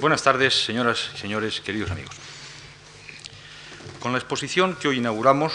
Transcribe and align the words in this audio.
Buenas 0.00 0.22
tardes, 0.22 0.54
señoras 0.54 1.10
y 1.12 1.18
señores, 1.18 1.60
queridos 1.60 1.90
amigos. 1.90 2.14
Con 3.98 4.12
la 4.12 4.18
exposición 4.18 4.76
que 4.76 4.86
hoy 4.86 4.98
inauguramos, 4.98 5.52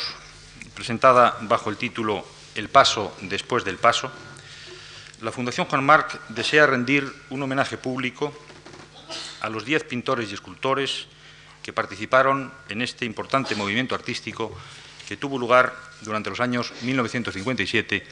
presentada 0.75 1.37
bajo 1.43 1.69
el 1.69 1.77
título 1.77 2.25
El 2.53 2.67
paso 2.67 3.15
después 3.21 3.63
del 3.63 3.77
paso, 3.77 4.11
la 5.21 5.31
Fundación 5.31 5.67
Juan 5.67 5.85
Marc 5.85 6.19
desea 6.27 6.67
rendir 6.67 7.09
un 7.29 7.41
homenaje 7.41 7.77
público 7.77 8.37
a 9.39 9.47
los 9.47 9.63
diez 9.63 9.85
pintores 9.85 10.29
y 10.29 10.33
escultores 10.33 11.07
que 11.61 11.71
participaron 11.71 12.51
en 12.67 12.81
este 12.81 13.05
importante 13.05 13.55
movimiento 13.55 13.95
artístico 13.95 14.53
que 15.07 15.15
tuvo 15.15 15.39
lugar 15.39 15.73
durante 16.01 16.29
los 16.29 16.41
años 16.41 16.73
1957 16.81 18.05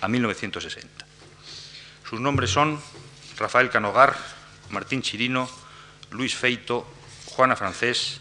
a 0.00 0.08
1960. 0.08 1.06
Sus 2.08 2.20
nombres 2.20 2.48
son 2.48 2.80
Rafael 3.36 3.68
Canogar, 3.68 4.16
Martín 4.70 5.02
Chirino, 5.02 5.46
Luis 6.14 6.34
Feito, 6.34 6.86
Juana 7.26 7.56
Francés, 7.56 8.20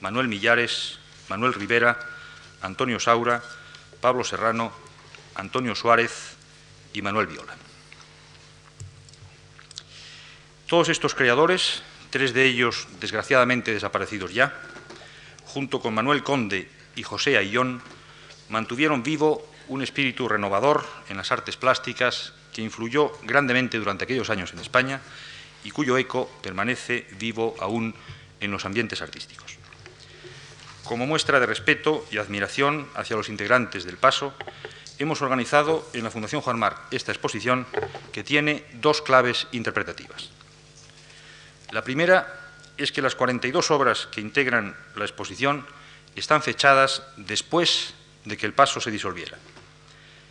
Manuel 0.00 0.28
Millares, 0.28 0.98
Manuel 1.28 1.52
Rivera, 1.52 1.98
Antonio 2.62 3.00
Saura, 3.00 3.42
Pablo 4.00 4.22
Serrano, 4.22 4.72
Antonio 5.34 5.74
Suárez 5.74 6.36
y 6.92 7.02
Manuel 7.02 7.26
Viola. 7.26 7.54
Todos 10.68 10.88
estos 10.88 11.14
creadores, 11.14 11.82
tres 12.10 12.32
de 12.32 12.46
ellos 12.46 12.86
desgraciadamente 13.00 13.74
desaparecidos 13.74 14.32
ya, 14.32 14.54
junto 15.44 15.80
con 15.80 15.94
Manuel 15.94 16.22
Conde 16.22 16.70
y 16.94 17.02
José 17.02 17.36
Ayllón, 17.36 17.82
mantuvieron 18.48 19.02
vivo 19.02 19.44
un 19.66 19.82
espíritu 19.82 20.28
renovador 20.28 20.86
en 21.08 21.16
las 21.16 21.32
artes 21.32 21.56
plásticas 21.56 22.32
que 22.52 22.62
influyó 22.62 23.10
grandemente 23.24 23.78
durante 23.78 24.04
aquellos 24.04 24.30
años 24.30 24.52
en 24.52 24.60
España 24.60 25.00
y 25.64 25.70
cuyo 25.70 25.98
eco 25.98 26.30
permanece 26.42 27.06
vivo 27.18 27.56
aún 27.58 27.94
en 28.40 28.50
los 28.50 28.64
ambientes 28.64 29.02
artísticos. 29.02 29.56
Como 30.84 31.06
muestra 31.06 31.40
de 31.40 31.46
respeto 31.46 32.06
y 32.10 32.18
admiración 32.18 32.86
hacia 32.94 33.16
los 33.16 33.30
integrantes 33.30 33.84
del 33.84 33.96
Paso, 33.96 34.34
hemos 34.98 35.22
organizado 35.22 35.88
en 35.94 36.04
la 36.04 36.10
Fundación 36.10 36.42
Juan 36.42 36.58
Marc 36.58 36.78
esta 36.90 37.10
exposición 37.10 37.66
que 38.12 38.22
tiene 38.22 38.64
dos 38.74 39.00
claves 39.00 39.48
interpretativas. 39.52 40.30
La 41.72 41.82
primera 41.82 42.52
es 42.76 42.92
que 42.92 43.02
las 43.02 43.14
42 43.14 43.70
obras 43.70 44.08
que 44.12 44.20
integran 44.20 44.76
la 44.94 45.04
exposición 45.04 45.66
están 46.14 46.42
fechadas 46.42 47.02
después 47.16 47.94
de 48.24 48.36
que 48.36 48.46
el 48.46 48.52
paso 48.52 48.80
se 48.80 48.90
disolviera. 48.90 49.38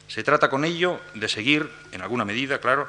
Se 0.08 0.24
trata 0.24 0.50
con 0.50 0.66
ello 0.66 1.00
de 1.16 1.28
seguir, 1.28 1.70
en 1.92 2.02
alguna 2.02 2.26
medida, 2.26 2.60
claro, 2.60 2.88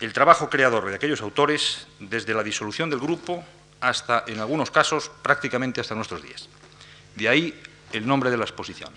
el 0.00 0.12
trabajo 0.12 0.50
creador 0.50 0.88
de 0.88 0.96
aquellos 0.96 1.22
autores 1.22 1.86
desde 1.98 2.34
la 2.34 2.42
disolución 2.42 2.90
del 2.90 3.00
grupo 3.00 3.44
hasta, 3.80 4.24
en 4.26 4.40
algunos 4.40 4.70
casos, 4.70 5.10
prácticamente 5.22 5.80
hasta 5.80 5.94
nuestros 5.94 6.22
días. 6.22 6.48
De 7.14 7.28
ahí 7.28 7.60
el 7.92 8.06
nombre 8.06 8.30
de 8.30 8.36
la 8.36 8.44
exposición, 8.44 8.90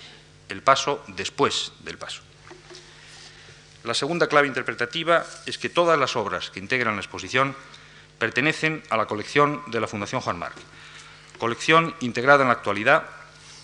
el 0.49 0.61
paso 0.63 1.03
después 1.07 1.71
del 1.83 1.97
paso. 1.97 2.21
La 3.83 3.93
segunda 3.93 4.27
clave 4.27 4.47
interpretativa 4.47 5.25
es 5.45 5.57
que 5.57 5.69
todas 5.69 5.99
las 5.99 6.15
obras 6.15 6.49
que 6.49 6.59
integran 6.59 6.95
la 6.95 7.01
exposición 7.01 7.55
pertenecen 8.17 8.83
a 8.89 8.97
la 8.97 9.05
colección 9.05 9.61
de 9.67 9.79
la 9.79 9.87
Fundación 9.87 10.21
Juan 10.21 10.39
Marc, 10.39 10.55
colección 11.37 11.95
integrada 11.99 12.41
en 12.41 12.47
la 12.47 12.55
actualidad, 12.55 13.03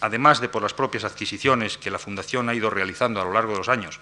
además 0.01 0.39
de 0.39 0.49
por 0.49 0.61
las 0.61 0.73
propias 0.73 1.03
adquisiciones 1.03 1.77
que 1.77 1.91
la 1.91 1.99
Fundación 1.99 2.47
ha 2.47 2.53
ido 2.53 2.69
realizando 2.69 3.19
a 3.19 3.25
lo 3.25 3.33
largo 3.33 3.53
de 3.53 3.57
los 3.57 3.69
años, 3.69 3.99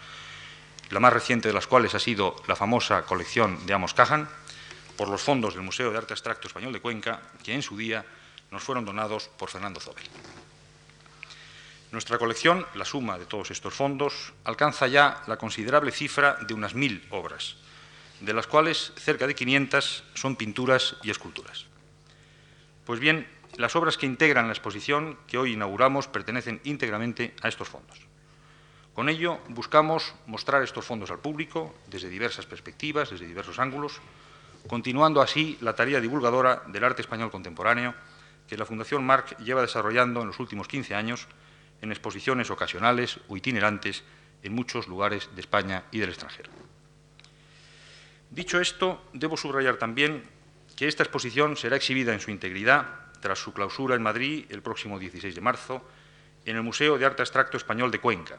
la 0.92 1.00
más 1.00 1.14
reciente 1.14 1.48
de 1.48 1.54
las 1.54 1.68
cuales 1.68 1.96
ha 1.96 2.00
sido 2.00 2.36
la 2.48 2.56
famosa 2.56 3.04
colección 3.04 3.66
de 3.66 3.74
Amos 3.74 3.94
Cajan, 3.94 4.30
por 4.98 5.08
los 5.10 5.22
fondos 5.22 5.56
del 5.56 5.64
Museo 5.64 5.90
de 5.92 5.98
Arte 5.98 6.14
Abstracto 6.14 6.48
Español 6.48 6.74
de 6.74 6.82
Cuenca, 6.82 7.22
que 7.44 7.54
en 7.54 7.62
su 7.62 7.78
día 7.78 8.06
nos 8.52 8.62
fueron 8.62 8.86
donados 8.86 9.30
por 9.30 9.50
Fernando 9.50 9.80
Zobel. 9.80 10.04
Nuestra 11.92 12.18
colección, 12.18 12.66
la 12.76 12.86
suma 12.86 13.18
de 13.18 13.26
todos 13.26 13.52
estos 13.52 13.74
fondos, 13.74 14.34
alcanza 14.44 14.88
ya 14.88 15.24
la 15.28 15.38
considerable 15.38 15.92
cifra 15.92 16.38
de 16.42 16.54
unas 16.54 16.76
mil 16.76 17.06
obras, 17.10 17.56
de 18.20 18.34
las 18.34 18.48
cuales 18.48 18.94
cerca 18.98 19.28
de 19.28 19.36
500 19.36 20.04
son 20.14 20.36
pinturas 20.36 20.98
y 21.04 21.10
esculturas. 21.10 21.66
Pues 22.86 23.00
bien, 23.00 23.28
las 23.58 23.76
obras 23.76 23.98
que 23.98 24.06
integran 24.06 24.48
la 24.48 24.54
exposición 24.54 25.18
que 25.28 25.38
hoy 25.38 25.54
inauguramos 25.54 26.08
pertenecen 26.08 26.62
íntegramente 26.64 27.34
a 27.42 27.48
estos 27.48 27.68
fondos. 27.68 28.11
Con 28.94 29.08
ello 29.08 29.40
buscamos 29.48 30.14
mostrar 30.28 30.64
estos 30.64 30.86
fondos 30.86 31.12
al 31.12 31.20
público 31.20 31.74
desde 31.88 32.10
diversas 32.10 32.46
perspectivas, 32.46 33.10
desde 33.10 33.26
diversos 33.26 33.60
ángulos, 33.60 34.02
continuando 34.68 35.22
así 35.22 35.58
la 35.62 35.76
tarea 35.76 36.02
divulgadora 36.02 36.64
del 36.68 36.84
arte 36.84 37.02
español 37.02 37.32
contemporáneo 37.32 37.96
que 38.48 38.58
la 38.58 38.66
Fundación 38.66 39.06
Marc 39.06 39.38
lleva 39.40 39.62
desarrollando 39.62 40.22
en 40.22 40.28
los 40.28 40.40
últimos 40.40 40.68
15 40.68 40.94
años 40.94 41.28
en 41.82 41.92
exposiciones 41.92 42.52
ocasionales 42.52 43.20
o 43.30 43.38
itinerantes 43.38 44.04
en 44.44 44.54
muchos 44.54 44.88
lugares 44.88 45.30
de 45.36 45.42
España 45.42 45.86
y 45.92 46.00
del 46.00 46.10
extranjero. 46.10 46.52
Dicho 48.30 48.60
esto, 48.60 49.02
debo 49.14 49.38
subrayar 49.38 49.78
también 49.78 50.24
que 50.76 50.88
esta 50.88 51.04
exposición 51.04 51.56
será 51.56 51.78
exhibida 51.78 52.14
en 52.14 52.20
su 52.20 52.32
integridad 52.32 52.88
tras 53.22 53.40
su 53.40 53.54
clausura 53.54 53.96
en 53.96 54.02
Madrid 54.02 54.46
el 54.50 54.62
próximo 54.62 55.00
16 55.00 55.34
de 55.34 55.42
marzo 55.42 55.82
en 56.46 56.56
el 56.56 56.64
Museo 56.64 56.98
de 56.98 57.06
Arte 57.06 57.22
Abstracto 57.22 57.56
Español 57.56 57.92
de 57.92 58.00
Cuenca, 58.00 58.38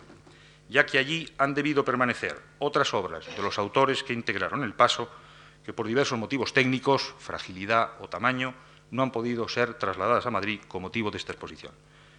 ya 0.72 0.86
que 0.86 0.98
allí 0.98 1.28
han 1.36 1.52
debido 1.52 1.84
permanecer 1.84 2.40
otras 2.58 2.94
obras 2.94 3.26
de 3.26 3.42
los 3.42 3.58
autores 3.58 4.02
que 4.02 4.14
integraron 4.14 4.64
el 4.64 4.72
paso 4.72 5.06
que 5.64 5.74
por 5.74 5.86
diversos 5.86 6.18
motivos 6.18 6.54
técnicos, 6.54 7.14
fragilidad 7.18 8.00
o 8.00 8.08
tamaño, 8.08 8.54
no 8.90 9.02
han 9.02 9.12
podido 9.12 9.48
ser 9.48 9.74
trasladadas 9.74 10.24
a 10.24 10.30
Madrid 10.30 10.60
con 10.66 10.80
motivo 10.80 11.10
de 11.10 11.18
esta 11.18 11.32
exposición, 11.32 11.72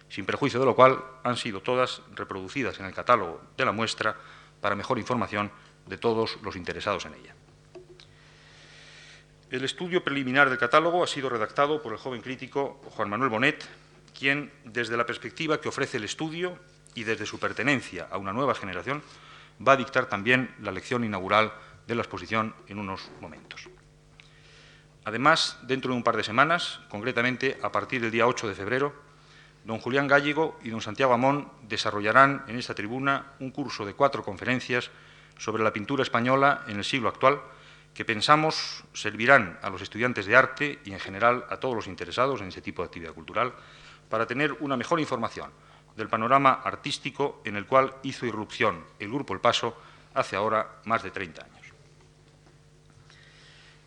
sin 0.08 0.24
perjuicio 0.24 0.60
de 0.60 0.66
lo 0.66 0.76
cual 0.76 1.02
han 1.24 1.36
sido 1.36 1.62
todas 1.62 2.00
reproducidas 2.14 2.78
en 2.78 2.86
el 2.86 2.94
catálogo 2.94 3.42
de 3.56 3.64
la 3.64 3.72
muestra 3.72 4.16
para 4.60 4.76
mejor 4.76 4.98
información 5.00 5.50
de 5.86 5.98
todos 5.98 6.38
los 6.42 6.54
interesados 6.54 7.06
en 7.06 7.14
ella. 7.14 7.34
El 9.50 9.64
estudio 9.64 10.02
preliminar 10.02 10.48
del 10.48 10.58
catálogo 10.58 11.02
ha 11.02 11.08
sido 11.08 11.28
redactado 11.28 11.82
por 11.82 11.92
el 11.92 11.98
joven 11.98 12.22
crítico 12.22 12.80
Juan 12.90 13.10
Manuel 13.10 13.30
Bonet, 13.30 13.68
quien, 14.16 14.52
desde 14.64 14.96
la 14.96 15.06
perspectiva 15.06 15.60
que 15.60 15.68
ofrece 15.68 15.96
el 15.96 16.04
estudio 16.04 16.56
y 16.94 17.04
desde 17.04 17.26
su 17.26 17.38
pertenencia 17.38 18.08
a 18.10 18.18
una 18.18 18.32
nueva 18.32 18.54
generación, 18.54 19.02
va 19.66 19.72
a 19.72 19.76
dictar 19.76 20.06
también 20.06 20.54
la 20.60 20.72
lección 20.72 21.04
inaugural 21.04 21.52
de 21.86 21.94
la 21.94 22.02
exposición 22.02 22.54
en 22.68 22.78
unos 22.78 23.10
momentos. 23.20 23.68
Además, 25.04 25.58
dentro 25.62 25.90
de 25.90 25.98
un 25.98 26.02
par 26.02 26.16
de 26.16 26.24
semanas, 26.24 26.80
concretamente 26.88 27.58
a 27.62 27.70
partir 27.70 28.00
del 28.00 28.10
día 28.10 28.26
8 28.26 28.48
de 28.48 28.54
febrero, 28.54 28.94
don 29.64 29.78
Julián 29.78 30.08
Gallego 30.08 30.58
y 30.62 30.70
don 30.70 30.80
Santiago 30.80 31.12
Amón 31.12 31.50
desarrollarán 31.62 32.44
en 32.48 32.58
esta 32.58 32.74
tribuna 32.74 33.32
un 33.38 33.50
curso 33.50 33.84
de 33.84 33.94
cuatro 33.94 34.22
conferencias 34.22 34.90
sobre 35.36 35.62
la 35.62 35.72
pintura 35.72 36.02
española 36.02 36.64
en 36.68 36.78
el 36.78 36.84
siglo 36.84 37.08
actual, 37.08 37.40
que 37.92 38.04
pensamos 38.04 38.84
servirán 38.92 39.58
a 39.62 39.70
los 39.70 39.82
estudiantes 39.82 40.26
de 40.26 40.36
arte 40.36 40.78
y 40.84 40.92
en 40.92 41.00
general 41.00 41.44
a 41.48 41.58
todos 41.58 41.74
los 41.74 41.86
interesados 41.86 42.40
en 42.40 42.48
ese 42.48 42.62
tipo 42.62 42.82
de 42.82 42.86
actividad 42.86 43.12
cultural 43.12 43.52
para 44.08 44.26
tener 44.26 44.52
una 44.60 44.76
mejor 44.76 45.00
información 45.00 45.50
del 45.96 46.08
panorama 46.08 46.60
artístico 46.64 47.40
en 47.44 47.56
el 47.56 47.66
cual 47.66 47.94
hizo 48.02 48.26
irrupción 48.26 48.84
el 48.98 49.10
Grupo 49.10 49.34
El 49.34 49.40
Paso 49.40 49.76
hace 50.14 50.36
ahora 50.36 50.80
más 50.84 51.02
de 51.02 51.10
30 51.10 51.44
años. 51.44 51.66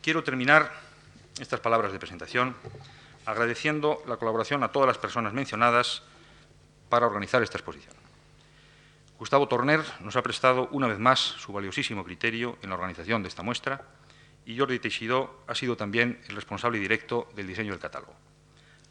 Quiero 0.02 0.24
terminar 0.24 0.72
estas 1.40 1.60
palabras 1.60 1.92
de 1.92 2.00
presentación 2.00 2.56
agradeciendo 3.26 4.02
la 4.08 4.18
colaboración 4.18 4.64
a 4.64 4.72
todas 4.72 4.88
las 4.88 4.98
personas 4.98 5.34
mencionadas 5.34 6.04
para 6.90 7.06
organizar 7.06 7.44
esta 7.44 7.58
exposición. 7.58 7.94
Gustavo 9.20 9.48
Torner 9.48 9.84
nos 10.00 10.16
ha 10.16 10.22
prestado 10.22 10.70
una 10.72 10.88
vez 10.88 11.00
más 11.00 11.20
su 11.20 11.52
valiosísimo 11.52 12.04
criterio 12.04 12.58
en 12.62 12.70
la 12.70 12.76
organización 12.76 13.24
de 13.24 13.30
esta 13.30 13.44
muestra 13.44 13.82
y 14.46 14.58
Jordi 14.58 14.80
Teixidó 14.80 15.44
ha 15.48 15.56
sido 15.56 15.76
también 15.76 16.22
el 16.30 16.36
responsable 16.36 16.80
directo 16.80 17.28
del 17.36 17.48
diseño 17.48 17.72
del 17.72 17.82
catálogo. 17.82 18.14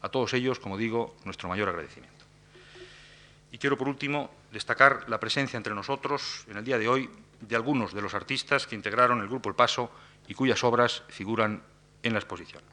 A 0.01 0.09
todos 0.09 0.33
ellos, 0.33 0.59
como 0.59 0.77
digo, 0.77 1.17
nuestro 1.25 1.49
mayor 1.49 1.69
agradecimiento. 1.69 2.16
Y 3.51 3.57
quiero, 3.57 3.77
por 3.77 3.87
último, 3.87 4.29
destacar 4.51 5.09
la 5.09 5.19
presencia 5.19 5.57
entre 5.57 5.73
nosotros, 5.73 6.45
en 6.49 6.57
el 6.57 6.65
día 6.65 6.77
de 6.77 6.87
hoy, 6.87 7.09
de 7.39 7.55
algunos 7.55 7.93
de 7.93 8.01
los 8.01 8.13
artistas 8.13 8.67
que 8.67 8.75
integraron 8.75 9.21
el 9.21 9.27
Grupo 9.27 9.49
El 9.49 9.55
Paso 9.55 9.91
y 10.27 10.33
cuyas 10.33 10.63
obras 10.63 11.03
figuran 11.07 11.63
en 12.03 12.13
la 12.13 12.19
exposición. 12.19 12.63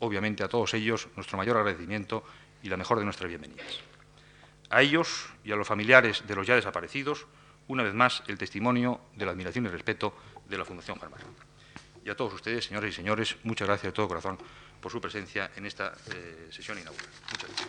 Obviamente, 0.00 0.42
a 0.42 0.48
todos 0.48 0.74
ellos, 0.74 1.08
nuestro 1.16 1.38
mayor 1.38 1.56
agradecimiento 1.56 2.24
y 2.62 2.68
la 2.68 2.76
mejor 2.76 2.98
de 2.98 3.04
nuestras 3.04 3.28
bienvenidas. 3.28 3.80
A 4.68 4.82
ellos 4.82 5.28
y 5.44 5.52
a 5.52 5.56
los 5.56 5.66
familiares 5.66 6.24
de 6.26 6.34
los 6.34 6.46
ya 6.46 6.54
desaparecidos, 6.54 7.26
una 7.68 7.82
vez 7.82 7.94
más, 7.94 8.22
el 8.26 8.38
testimonio 8.38 9.00
de 9.16 9.24
la 9.24 9.32
admiración 9.32 9.64
y 9.66 9.68
respeto 9.68 10.14
de 10.48 10.58
la 10.58 10.64
Fundación 10.64 10.98
Juan 10.98 11.12
y 12.04 12.10
a 12.10 12.16
todos 12.16 12.34
ustedes, 12.34 12.64
señores 12.64 12.92
y 12.92 12.96
señores, 12.96 13.36
muchas 13.42 13.68
gracias 13.68 13.92
de 13.92 13.96
todo 13.96 14.08
corazón 14.08 14.38
por 14.80 14.90
su 14.90 15.00
presencia 15.00 15.50
en 15.56 15.66
esta 15.66 15.92
eh, 16.12 16.48
sesión 16.50 16.78
inaugural. 16.78 17.08
Muchas 17.30 17.50
gracias. 17.50 17.68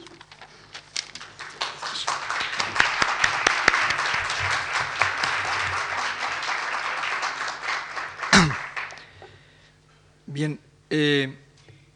Bien, 10.31 10.59
eh, 10.89 11.35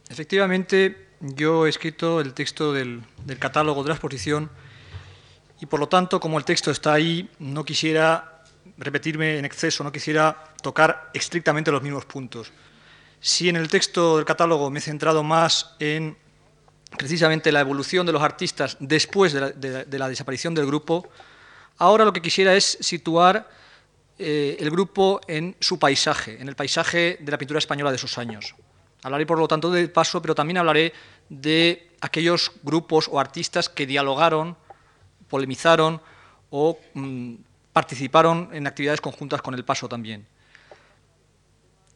Efectivamente, 0.10 1.08
yo 1.20 1.66
he 1.66 1.70
escrito 1.70 2.22
el 2.22 2.34
texto 2.34 2.74
del, 2.74 3.04
catálogo 3.40 3.82
de 3.84 3.90
la 3.90 3.96
exposición 3.96 4.52
y 5.60 5.66
por 5.66 5.80
lo 5.80 5.88
tanto, 5.88 6.20
como 6.20 6.38
el 6.38 6.46
texto 6.46 6.70
está 6.70 6.94
ahí, 6.94 7.30
no 7.40 7.66
quisiera 7.66 8.44
repetirme 8.78 9.38
en 9.38 9.46
exceso, 9.46 9.84
no 9.84 9.92
quisiera 9.92 10.54
tocar 10.62 11.10
estrictamente 11.14 11.72
los 11.72 11.82
mismos 11.82 12.06
puntos. 12.06 12.52
Si 13.20 13.50
en 13.50 13.56
el 13.56 13.68
texto 13.70 14.18
del 14.18 14.26
catálogo 14.26 14.70
me 14.70 14.80
he 14.80 14.82
centrado 14.82 15.24
más 15.24 15.76
en 15.80 16.18
precisamente 16.98 17.52
la 17.52 17.62
evolución 17.62 18.06
de 18.06 18.12
los 18.12 18.22
artistas 18.22 18.78
después 18.80 19.34
de 19.34 19.42
la, 19.42 19.50
de, 19.52 19.86
de 19.86 20.00
la 20.00 20.08
desaparición 20.08 20.54
del 20.54 20.68
grupo, 20.68 21.10
ahora 21.78 22.06
lo 22.06 22.14
que 22.14 22.22
quisiera 22.22 22.54
es 22.54 22.78
situar 22.82 23.50
eh, 24.18 24.58
el 24.60 24.70
grupo 24.70 25.20
en 25.28 25.56
su 25.60 25.78
paisaje, 25.78 26.42
en 26.42 26.48
el 26.48 26.56
paisaje 26.56 27.18
de 27.20 27.32
la 27.32 27.38
pintura 27.38 27.60
española 27.60 27.92
de 27.92 27.98
esos 27.98 28.18
años. 28.18 28.56
Hablaré, 29.04 29.26
por 29.26 29.38
lo 29.38 29.48
tanto, 29.48 29.70
del 29.70 29.92
paso, 29.92 30.22
pero 30.22 30.34
también 30.34 30.58
hablaré 30.58 30.94
de 31.30 31.92
aquellos 32.02 32.52
grupos 32.64 33.10
o 33.12 33.20
artistas 33.20 33.70
que 33.70 33.86
dialogaron, 33.86 34.56
polemizaron 35.28 36.02
o 36.50 36.80
mmm, 36.94 37.36
participaron 37.74 38.50
en 38.54 38.68
actividades 38.68 39.02
conjuntas 39.02 39.42
con 39.42 39.54
el 39.54 39.66
paso 39.66 39.90
también. 39.90 40.26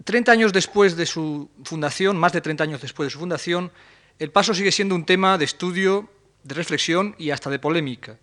Treinta 0.04 0.32
años 0.32 0.52
después 0.52 0.96
de 0.96 1.06
su 1.06 1.50
fundación, 1.64 2.18
más 2.18 2.34
de 2.34 2.42
30 2.42 2.64
años 2.64 2.82
después 2.82 3.08
de 3.08 3.12
su 3.12 3.20
fundación, 3.20 3.72
el 4.18 4.32
paso 4.32 4.54
sigue 4.54 4.72
siendo 4.72 4.96
un 4.96 5.06
tema 5.06 5.38
de 5.38 5.46
estudio, 5.46 6.10
de 6.44 6.56
reflexión 6.56 7.16
y 7.18 7.32
hasta 7.32 7.50
de 7.50 7.60
polémica. 7.60 8.18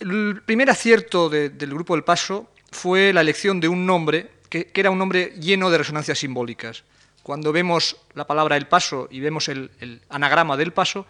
El 0.00 0.42
primer 0.46 0.70
acierto 0.70 1.28
de, 1.28 1.50
del 1.50 1.70
Grupo 1.74 1.94
del 1.94 2.04
Paso 2.04 2.48
fue 2.70 3.12
la 3.12 3.20
elección 3.20 3.58
de 3.58 3.66
un 3.66 3.84
nombre 3.84 4.30
que, 4.48 4.70
era 4.74 4.90
un 4.90 4.98
nombre 4.98 5.32
lleno 5.40 5.70
de 5.70 5.78
resonancias 5.78 6.20
simbólicas. 6.20 6.84
Cuando 7.24 7.52
vemos 7.52 7.96
la 8.14 8.24
palabra 8.24 8.56
El 8.56 8.68
Paso 8.68 9.08
y 9.10 9.18
vemos 9.18 9.48
el, 9.48 9.72
el 9.80 10.00
anagrama 10.08 10.56
del 10.56 10.72
Paso, 10.72 11.04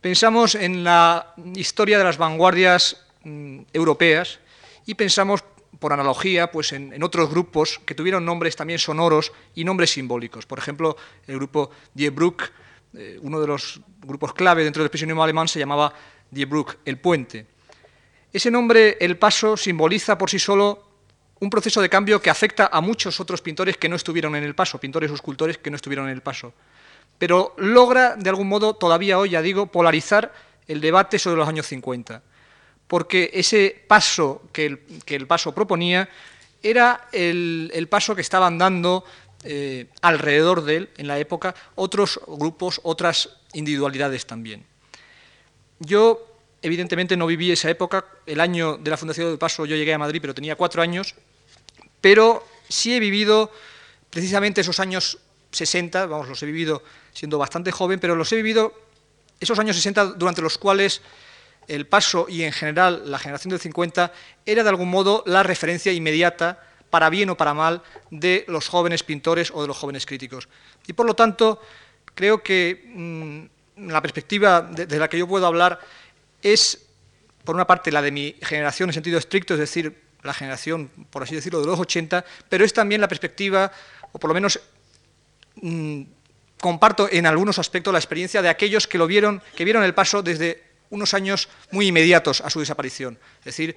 pensamos 0.00 0.56
en 0.56 0.82
la 0.82 1.34
historia 1.54 1.98
de 1.98 2.04
las 2.04 2.18
vanguardias 2.18 3.06
mm, 3.22 3.60
europeas 3.72 4.40
y 4.86 4.94
pensamos, 4.94 5.44
por 5.78 5.92
analogía, 5.92 6.50
pues 6.50 6.72
en, 6.72 6.92
en, 6.92 7.04
otros 7.04 7.30
grupos 7.30 7.80
que 7.86 7.94
tuvieron 7.94 8.24
nombres 8.24 8.56
también 8.56 8.80
sonoros 8.80 9.30
y 9.54 9.62
nombres 9.62 9.90
simbólicos. 9.90 10.46
Por 10.46 10.58
ejemplo, 10.58 10.96
el 11.28 11.36
grupo 11.36 11.70
Die 11.94 12.10
Brücke, 12.10 12.46
eh, 12.94 13.18
uno 13.22 13.40
de 13.40 13.46
los 13.46 13.80
grupos 14.00 14.32
clave 14.32 14.64
dentro 14.64 14.82
del 14.82 14.86
expresionismo 14.86 15.22
alemán, 15.22 15.46
se 15.46 15.60
llamaba 15.60 15.92
Die 16.30 16.44
Brücke, 16.44 16.78
el 16.86 16.98
puente. 16.98 17.46
Ese 18.36 18.50
nombre, 18.50 18.98
el 19.00 19.16
paso, 19.16 19.56
simboliza 19.56 20.18
por 20.18 20.28
sí 20.28 20.38
solo 20.38 20.84
un 21.40 21.48
proceso 21.48 21.80
de 21.80 21.88
cambio 21.88 22.20
que 22.20 22.28
afecta 22.28 22.68
a 22.70 22.82
muchos 22.82 23.18
otros 23.18 23.40
pintores 23.40 23.78
que 23.78 23.88
no 23.88 23.96
estuvieron 23.96 24.36
en 24.36 24.44
el 24.44 24.54
paso, 24.54 24.78
pintores 24.78 25.10
o 25.10 25.14
escultores 25.14 25.56
que 25.56 25.70
no 25.70 25.76
estuvieron 25.76 26.04
en 26.04 26.12
el 26.12 26.20
paso. 26.20 26.52
Pero 27.16 27.54
logra, 27.56 28.14
de 28.14 28.28
algún 28.28 28.46
modo, 28.46 28.74
todavía 28.74 29.18
hoy, 29.18 29.30
ya 29.30 29.40
digo, 29.40 29.68
polarizar 29.68 30.34
el 30.68 30.82
debate 30.82 31.18
sobre 31.18 31.38
los 31.38 31.48
años 31.48 31.66
50. 31.66 32.22
Porque 32.86 33.30
ese 33.32 33.74
paso 33.88 34.42
que 34.52 34.66
el, 35.06 35.26
paso 35.26 35.54
proponía 35.54 36.06
era 36.62 37.08
el, 37.12 37.70
el, 37.72 37.88
paso 37.88 38.14
que 38.14 38.20
estaban 38.20 38.58
dando 38.58 39.02
eh, 39.44 39.86
alrededor 40.02 40.62
de 40.62 40.76
él, 40.76 40.90
en 40.98 41.08
la 41.08 41.18
época, 41.18 41.54
otros 41.74 42.20
grupos, 42.26 42.82
otras 42.82 43.30
individualidades 43.54 44.26
también. 44.26 44.66
Yo 45.78 46.35
evidentemente 46.62 47.16
no 47.16 47.26
viví 47.26 47.52
esa 47.52 47.70
época. 47.70 48.04
El 48.26 48.40
año 48.40 48.76
de 48.76 48.90
la 48.90 48.96
Fundación 48.96 49.28
del 49.28 49.38
Paso 49.38 49.66
yo 49.66 49.76
llegué 49.76 49.94
a 49.94 49.98
Madrid, 49.98 50.20
pero 50.20 50.34
tenía 50.34 50.56
cuatro 50.56 50.82
años. 50.82 51.14
Pero 52.00 52.46
sí 52.68 52.94
he 52.94 53.00
vivido 53.00 53.50
precisamente 54.10 54.60
esos 54.60 54.80
años 54.80 55.18
60, 55.52 56.06
vamos, 56.06 56.28
los 56.28 56.42
he 56.42 56.46
vivido 56.46 56.82
siendo 57.12 57.38
bastante 57.38 57.72
joven, 57.72 57.98
pero 58.00 58.14
los 58.14 58.30
he 58.32 58.36
vivido 58.36 58.74
esos 59.40 59.58
años 59.58 59.76
60 59.76 60.04
durante 60.16 60.42
los 60.42 60.58
cuales 60.58 61.02
el 61.68 61.86
Paso 61.86 62.26
y 62.28 62.42
en 62.42 62.52
general 62.52 63.10
la 63.10 63.18
generación 63.18 63.50
del 63.50 63.60
50 63.60 64.12
era 64.44 64.62
de 64.62 64.68
algún 64.68 64.88
modo 64.88 65.22
la 65.26 65.42
referencia 65.42 65.92
inmediata, 65.92 66.62
para 66.90 67.10
bien 67.10 67.30
o 67.30 67.36
para 67.36 67.54
mal, 67.54 67.82
de 68.10 68.44
los 68.48 68.68
jóvenes 68.68 69.02
pintores 69.02 69.50
o 69.52 69.62
de 69.62 69.68
los 69.68 69.76
jóvenes 69.76 70.06
críticos. 70.06 70.48
Y 70.86 70.92
por 70.92 71.06
lo 71.06 71.14
tanto, 71.14 71.60
creo 72.14 72.42
que 72.42 72.84
mmm, 72.94 73.88
la 73.88 74.00
perspectiva 74.00 74.62
de 74.62 74.98
la 74.98 75.08
que 75.08 75.18
yo 75.18 75.26
puedo 75.26 75.46
hablar 75.46 75.80
es, 76.42 76.86
por 77.44 77.54
una 77.54 77.66
parte, 77.66 77.92
la 77.92 78.02
de 78.02 78.10
mi 78.10 78.36
generación 78.42 78.90
en 78.90 78.94
sentido 78.94 79.18
estricto, 79.18 79.54
es 79.54 79.60
decir, 79.60 80.06
la 80.22 80.34
generación, 80.34 80.90
por 81.10 81.22
así 81.22 81.34
decirlo, 81.34 81.60
de 81.60 81.66
los 81.66 81.78
80, 81.78 82.24
pero 82.48 82.64
es 82.64 82.72
también 82.72 83.00
la 83.00 83.08
perspectiva, 83.08 83.72
o 84.12 84.18
por 84.18 84.28
lo 84.28 84.34
menos 84.34 84.60
mmm, 85.62 86.02
comparto 86.60 87.08
en 87.10 87.26
algunos 87.26 87.58
aspectos 87.58 87.92
la 87.92 87.98
experiencia 87.98 88.42
de 88.42 88.48
aquellos 88.48 88.86
que 88.86 88.98
lo 88.98 89.06
vieron, 89.06 89.42
que 89.54 89.64
vieron 89.64 89.84
el 89.84 89.94
paso 89.94 90.22
desde 90.22 90.64
unos 90.90 91.14
años 91.14 91.48
muy 91.70 91.88
inmediatos 91.88 92.40
a 92.40 92.50
su 92.50 92.60
desaparición. 92.60 93.18
Es 93.40 93.46
decir, 93.46 93.76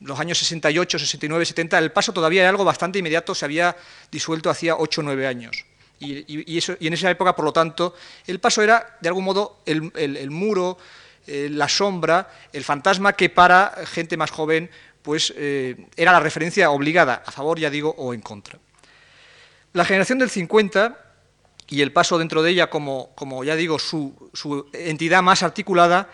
los 0.00 0.18
años 0.18 0.38
68, 0.38 0.98
69, 0.98 1.44
70, 1.44 1.78
el 1.78 1.92
paso 1.92 2.12
todavía 2.12 2.42
era 2.42 2.50
algo 2.50 2.64
bastante 2.64 2.98
inmediato, 2.98 3.34
se 3.34 3.44
había 3.44 3.76
disuelto 4.10 4.50
hacía 4.50 4.76
8 4.76 5.00
o 5.00 5.04
9 5.04 5.26
años. 5.26 5.64
Y, 6.02 6.56
eso, 6.56 6.76
y, 6.80 6.86
en 6.86 6.94
esa 6.94 7.10
época, 7.10 7.36
por 7.36 7.44
lo 7.44 7.52
tanto, 7.52 7.94
el 8.26 8.40
paso 8.40 8.62
era, 8.62 8.96
de 9.02 9.08
algún 9.08 9.22
modo, 9.22 9.60
el, 9.66 9.92
el 9.94 10.30
muro, 10.30 10.78
eh, 11.32 11.48
la 11.48 11.68
sombra, 11.68 12.28
el 12.52 12.64
fantasma 12.64 13.12
que 13.12 13.30
para 13.30 13.72
gente 13.86 14.16
más 14.16 14.32
joven 14.32 14.68
pues, 15.00 15.32
eh, 15.36 15.86
era 15.96 16.10
la 16.10 16.18
referencia 16.18 16.72
obligada, 16.72 17.22
a 17.24 17.30
favor, 17.30 17.56
ya 17.56 17.70
digo, 17.70 17.94
o 17.96 18.12
en 18.12 18.20
contra. 18.20 18.58
La 19.72 19.84
generación 19.84 20.18
del 20.18 20.28
50 20.28 20.98
y 21.68 21.82
el 21.82 21.92
paso 21.92 22.18
dentro 22.18 22.42
de 22.42 22.50
ella 22.50 22.68
como, 22.68 23.14
como 23.14 23.44
ya 23.44 23.54
digo, 23.54 23.78
su, 23.78 24.28
su, 24.32 24.68
entidad 24.72 25.22
más 25.22 25.44
articulada, 25.44 26.10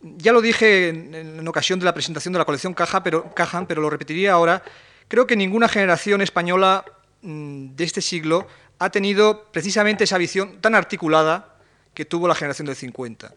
ya 0.00 0.30
lo 0.30 0.40
dije 0.40 0.90
en, 0.90 1.48
ocasión 1.48 1.80
de 1.80 1.86
la 1.86 1.92
presentación 1.92 2.32
de 2.32 2.38
la 2.38 2.44
colección 2.44 2.72
Caja, 2.72 3.02
pero, 3.02 3.34
Cajan, 3.34 3.66
pero 3.66 3.82
lo 3.82 3.90
repetiría 3.90 4.34
ahora, 4.34 4.62
creo 5.08 5.26
que 5.26 5.34
ninguna 5.34 5.68
generación 5.68 6.22
española 6.22 6.84
mmm, 7.22 7.74
de 7.74 7.82
este 7.82 8.00
siglo 8.00 8.46
ha 8.78 8.90
tenido 8.90 9.50
precisamente 9.50 10.04
esa 10.04 10.18
visión 10.18 10.60
tan 10.60 10.76
articulada 10.76 11.56
que 11.94 12.04
tuvo 12.04 12.28
la 12.28 12.36
generación 12.36 12.66
del 12.66 12.76
50. 12.76 13.34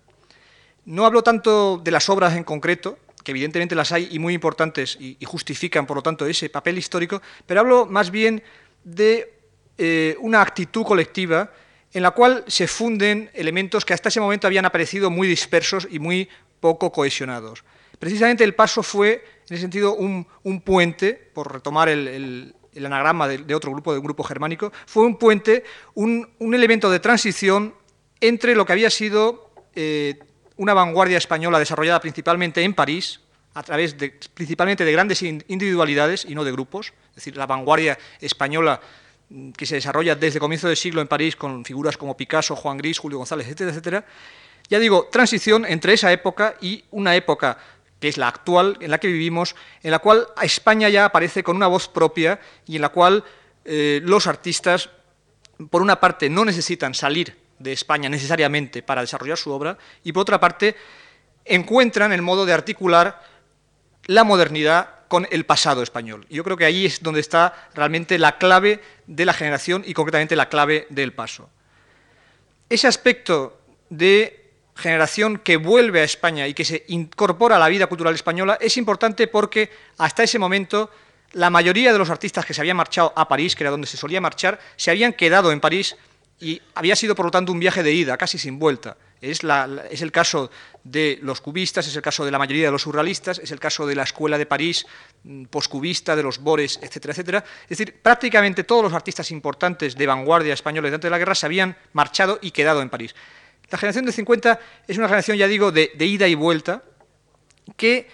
No 0.89 1.05
hablo 1.05 1.21
tanto 1.21 1.77
de 1.77 1.91
las 1.91 2.09
obras 2.09 2.35
en 2.35 2.43
concreto, 2.43 2.97
que 3.23 3.29
evidentemente 3.29 3.75
las 3.75 3.91
hay 3.91 4.07
y 4.09 4.17
muy 4.17 4.33
importantes 4.33 4.97
y, 4.99 5.23
justifican, 5.23 5.85
por 5.85 5.97
lo 5.97 6.01
tanto, 6.01 6.25
ese 6.25 6.49
papel 6.49 6.79
histórico, 6.79 7.21
pero 7.45 7.59
hablo 7.59 7.85
más 7.85 8.09
bien 8.09 8.41
de 8.83 9.31
eh, 9.77 10.15
una 10.19 10.41
actitud 10.41 10.83
colectiva 10.83 11.53
en 11.93 12.01
la 12.01 12.09
cual 12.09 12.43
se 12.47 12.65
funden 12.65 13.29
elementos 13.35 13.85
que 13.85 13.93
hasta 13.93 14.09
ese 14.09 14.19
momento 14.19 14.47
habían 14.47 14.65
aparecido 14.65 15.11
muy 15.11 15.27
dispersos 15.27 15.87
y 15.91 15.99
muy 15.99 16.27
poco 16.59 16.91
cohesionados. 16.91 17.63
Precisamente 17.99 18.43
el 18.43 18.55
paso 18.55 18.81
fue, 18.81 19.23
en 19.47 19.53
ese 19.53 19.61
sentido, 19.61 19.93
un, 19.93 20.25
un 20.41 20.61
puente, 20.61 21.13
por 21.13 21.53
retomar 21.53 21.87
el, 21.89 22.55
anagrama 22.75 23.27
de, 23.27 23.53
otro 23.53 23.71
grupo, 23.71 23.93
de 23.93 23.99
un 23.99 24.05
grupo 24.05 24.23
germánico, 24.23 24.73
fue 24.87 25.05
un 25.05 25.17
puente, 25.17 25.63
un, 25.93 26.27
un 26.39 26.55
elemento 26.55 26.89
de 26.89 26.99
transición 26.99 27.75
entre 28.21 28.55
lo 28.55 28.65
que 28.65 28.73
había 28.73 28.89
sido 28.89 29.51
eh, 29.75 30.17
una 30.59 30.73
vanguardia 30.73 31.17
española 31.17 31.57
desarrollada 31.57 32.01
principalmente 32.01 32.61
en 32.61 32.73
París, 32.73 33.21
a 33.53 33.63
través 33.63 33.97
de, 33.97 34.13
principalmente 34.33 34.83
de 34.83 34.91
grandes 34.91 35.23
individualidades 35.23 36.25
y 36.25 36.35
no 36.35 36.43
de 36.43 36.51
grupos, 36.51 36.93
es 37.11 37.15
decir, 37.15 37.37
la 37.37 37.47
vanguardia 37.47 37.97
española 38.19 38.81
mm, 39.29 39.51
que 39.51 39.65
se 39.65 39.75
desarrolla 39.75 40.15
desde 40.15 40.37
comienzo 40.37 40.67
del 40.67 40.75
siglo 40.75 40.99
en 40.99 41.07
París 41.07 41.37
con 41.37 41.63
figuras 41.63 41.95
como 41.95 42.15
Picasso, 42.17 42.57
Juan 42.57 42.77
Gris, 42.77 42.99
Julio 42.99 43.17
González, 43.17 43.47
etcétera, 43.47 43.69
etcétera. 43.71 44.05
Ya 44.69 44.79
digo, 44.79 45.07
transición 45.09 45.65
entre 45.65 45.93
esa 45.93 46.11
época 46.11 46.55
y 46.59 46.83
una 46.91 47.15
época 47.15 47.57
que 48.01 48.09
es 48.09 48.17
la 48.17 48.27
actual, 48.27 48.77
en 48.81 48.91
la 48.91 48.97
que 48.97 49.07
vivimos, 49.07 49.55
en 49.81 49.91
la 49.91 49.99
cual 49.99 50.27
España 50.41 50.89
ya 50.89 51.05
aparece 51.05 51.41
con 51.41 51.55
una 51.55 51.67
voz 51.67 51.87
propia 51.87 52.39
y 52.65 52.75
en 52.75 52.81
la 52.81 52.89
cual 52.89 53.23
eh, 53.63 54.01
los 54.03 54.27
artistas, 54.27 54.89
por 55.69 55.81
una 55.81 56.01
parte, 56.01 56.29
no 56.29 56.43
necesitan 56.43 56.93
salir 56.93 57.48
de 57.59 57.73
España 57.73 58.09
necesariamente 58.09 58.81
para 58.81 59.01
desarrollar 59.01 59.37
su 59.37 59.51
obra, 59.51 59.77
y 60.03 60.11
por 60.11 60.21
otra 60.21 60.39
parte 60.39 60.75
encuentran 61.45 62.11
el 62.11 62.21
modo 62.21 62.45
de 62.45 62.53
articular 62.53 63.21
la 64.05 64.23
modernidad 64.23 64.89
con 65.07 65.27
el 65.31 65.45
pasado 65.45 65.83
español. 65.83 66.25
Yo 66.29 66.43
creo 66.43 66.55
que 66.55 66.65
ahí 66.65 66.85
es 66.85 67.01
donde 67.01 67.19
está 67.19 67.69
realmente 67.73 68.17
la 68.17 68.37
clave 68.37 68.81
de 69.07 69.25
la 69.25 69.33
generación 69.33 69.83
y 69.85 69.93
concretamente 69.93 70.35
la 70.35 70.49
clave 70.49 70.87
del 70.89 71.13
paso. 71.13 71.49
Ese 72.69 72.87
aspecto 72.87 73.59
de 73.89 74.51
generación 74.75 75.37
que 75.37 75.57
vuelve 75.57 76.01
a 76.01 76.03
España 76.03 76.47
y 76.47 76.53
que 76.53 76.63
se 76.63 76.85
incorpora 76.87 77.57
a 77.57 77.59
la 77.59 77.67
vida 77.67 77.87
cultural 77.87 78.15
española 78.15 78.57
es 78.61 78.77
importante 78.77 79.27
porque 79.27 79.69
hasta 79.97 80.23
ese 80.23 80.39
momento 80.39 80.89
la 81.33 81.49
mayoría 81.49 81.91
de 81.91 81.99
los 81.99 82.09
artistas 82.09 82.45
que 82.45 82.53
se 82.53 82.61
habían 82.61 82.77
marchado 82.77 83.13
a 83.15 83.27
París, 83.27 83.55
que 83.55 83.63
era 83.63 83.71
donde 83.71 83.87
se 83.87 83.97
solía 83.97 84.21
marchar, 84.21 84.59
se 84.75 84.91
habían 84.91 85.13
quedado 85.13 85.51
en 85.51 85.59
París 85.59 85.95
y 86.39 86.61
había 86.75 86.95
sido, 86.95 87.15
por 87.15 87.25
lo 87.25 87.31
tanto, 87.31 87.51
un 87.51 87.59
viaje 87.59 87.83
de 87.83 87.93
ida, 87.93 88.17
casi 88.17 88.37
sin 88.37 88.59
vuelta. 88.59 88.97
Es, 89.21 89.41
el 89.43 90.11
caso 90.13 90.49
de 90.83 91.19
los 91.21 91.41
cubistas, 91.41 91.85
es 91.87 91.95
el 91.95 92.01
caso 92.01 92.23
de 92.23 92.31
la 92.31 92.39
mayoría 92.39 92.67
de 92.67 92.71
los 92.71 92.83
surrealistas, 92.83 93.39
es 93.39 93.51
el 93.51 93.59
caso 93.59 93.85
de 93.85 93.95
la 93.95 94.03
Escuela 94.03 94.37
de 94.37 94.45
París 94.45 94.85
mm, 95.23 95.45
poscubista, 95.45 96.15
de 96.15 96.23
los 96.23 96.39
Bores, 96.39 96.79
etcétera, 96.81 97.11
etcétera. 97.11 97.43
Es 97.63 97.77
decir, 97.77 97.99
prácticamente 98.01 98.63
todos 98.63 98.83
los 98.83 98.93
artistas 98.93 99.31
importantes 99.31 99.95
de 99.95 100.07
vanguardia 100.07 100.53
españoles 100.53 100.93
antes 100.93 101.07
de 101.07 101.11
la 101.11 101.17
guerra 101.17 101.35
se 101.35 101.45
habían 101.45 101.75
marchado 101.91 102.39
y 102.41 102.51
quedado 102.51 102.81
en 102.81 102.89
París. 102.89 103.13
La 103.69 103.77
generación 103.77 104.05
de 104.05 104.13
50 104.13 104.59
es 104.87 104.97
una 104.97 105.07
generación, 105.07 105.37
ya 105.37 105.47
digo, 105.47 105.73
de, 105.73 105.91
de 105.95 106.05
ida 106.05 106.27
y 106.27 106.35
vuelta, 106.35 106.83
que 107.75 108.07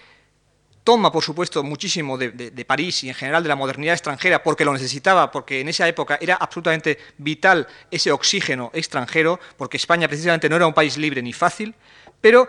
toma, 0.85 1.11
por 1.11 1.23
supuesto, 1.23 1.63
muchísimo 1.63 2.15
de, 2.17 2.65
París 2.65 3.03
y 3.03 3.09
en 3.09 3.15
general 3.15 3.41
de 3.41 3.49
la 3.49 3.55
modernidad 3.55 3.95
extranjera 3.95 4.43
porque 4.43 4.63
lo 4.63 4.71
necesitaba, 4.71 5.31
porque 5.31 5.59
en 5.59 5.67
esa 5.67 5.87
época 5.87 6.17
era 6.21 6.35
absolutamente 6.35 6.99
vital 7.17 7.67
ese 7.89 8.11
oxígeno 8.11 8.69
extranjero, 8.71 9.39
porque 9.57 9.77
España 9.77 10.07
precisamente 10.07 10.47
no 10.47 10.55
era 10.55 10.67
un 10.67 10.73
país 10.73 10.95
libre 10.97 11.23
ni 11.23 11.33
fácil, 11.33 11.73
pero 12.21 12.47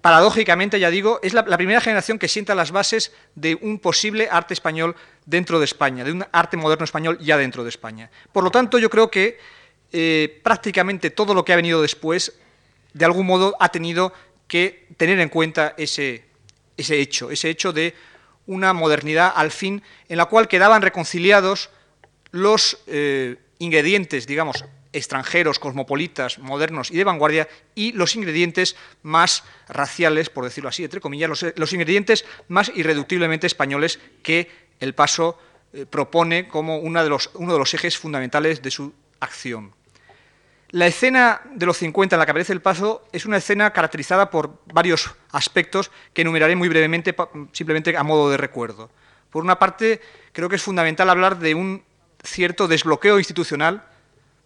paradójicamente, 0.00 0.80
ya 0.80 0.88
digo, 0.88 1.20
es 1.22 1.34
la, 1.34 1.44
primera 1.44 1.80
generación 1.82 2.18
que 2.18 2.28
sienta 2.28 2.54
las 2.54 2.70
bases 2.70 3.12
de 3.34 3.58
un 3.60 3.78
posible 3.78 4.28
arte 4.30 4.54
español 4.54 4.96
dentro 5.26 5.58
de 5.58 5.66
España, 5.66 6.02
de 6.02 6.12
un 6.12 6.24
arte 6.32 6.56
moderno 6.56 6.84
español 6.84 7.18
ya 7.20 7.36
dentro 7.36 7.62
de 7.62 7.68
España. 7.68 8.10
Por 8.32 8.42
lo 8.42 8.50
tanto, 8.50 8.78
yo 8.78 8.88
creo 8.88 9.10
que 9.10 9.38
eh, 9.92 10.40
prácticamente 10.42 11.10
todo 11.10 11.34
lo 11.34 11.44
que 11.44 11.52
ha 11.52 11.56
venido 11.56 11.82
después, 11.82 12.38
de 12.94 13.04
algún 13.04 13.26
modo, 13.26 13.54
ha 13.60 13.68
tenido 13.68 14.14
que 14.48 14.86
tener 14.96 15.18
en 15.20 15.28
cuenta 15.28 15.74
ese, 15.76 16.25
ese 16.76 17.00
hecho, 17.00 17.30
ese 17.30 17.50
hecho 17.50 17.72
de 17.72 17.94
una 18.46 18.72
modernidad 18.72 19.32
al 19.34 19.50
fin 19.50 19.82
en 20.08 20.16
la 20.18 20.26
cual 20.26 20.48
quedaban 20.48 20.82
reconciliados 20.82 21.70
los 22.30 22.78
eh, 22.86 23.36
ingredientes, 23.58 24.26
digamos, 24.26 24.64
extranjeros, 24.92 25.58
cosmopolitas, 25.58 26.38
modernos 26.38 26.90
y 26.90 26.96
de 26.96 27.04
vanguardia, 27.04 27.48
y 27.74 27.92
los 27.92 28.16
ingredientes 28.16 28.76
más 29.02 29.44
raciales, 29.68 30.30
por 30.30 30.44
decirlo 30.44 30.68
así, 30.68 30.84
entre 30.84 31.00
comillas, 31.00 31.30
los, 31.56 31.72
ingredientes 31.72 32.24
más 32.48 32.72
irreductiblemente 32.74 33.46
españoles 33.46 34.00
que 34.22 34.50
el 34.80 34.94
paso 34.94 35.38
eh, 35.72 35.86
propone 35.86 36.48
como 36.48 36.78
uno 36.78 37.02
de 37.02 37.10
los 37.10 37.74
ejes 37.74 37.98
fundamentales 37.98 38.62
de 38.62 38.70
su 38.70 38.92
acción. 39.20 39.75
La 40.70 40.86
escena 40.86 41.42
de 41.54 41.64
los 41.64 41.76
50 41.78 42.16
en 42.16 42.18
la 42.18 42.26
que 42.26 42.32
aparece 42.32 42.52
el 42.52 42.60
paso 42.60 43.04
es 43.12 43.24
una 43.24 43.36
escena 43.36 43.72
caracterizada 43.72 44.30
por 44.30 44.58
varios 44.72 45.14
aspectos 45.30 45.92
que 46.12 46.22
enumeraré 46.22 46.56
muy 46.56 46.68
brevemente, 46.68 47.14
simplemente 47.52 47.96
a 47.96 48.02
modo 48.02 48.30
de 48.30 48.36
recuerdo. 48.36 48.90
Por 49.30 49.44
una 49.44 49.58
parte, 49.58 50.00
creo 50.32 50.48
que 50.48 50.56
es 50.56 50.62
fundamental 50.62 51.08
hablar 51.08 51.38
de 51.38 51.54
un 51.54 51.84
cierto 52.22 52.66
desbloqueo 52.66 53.18
institucional 53.18 53.84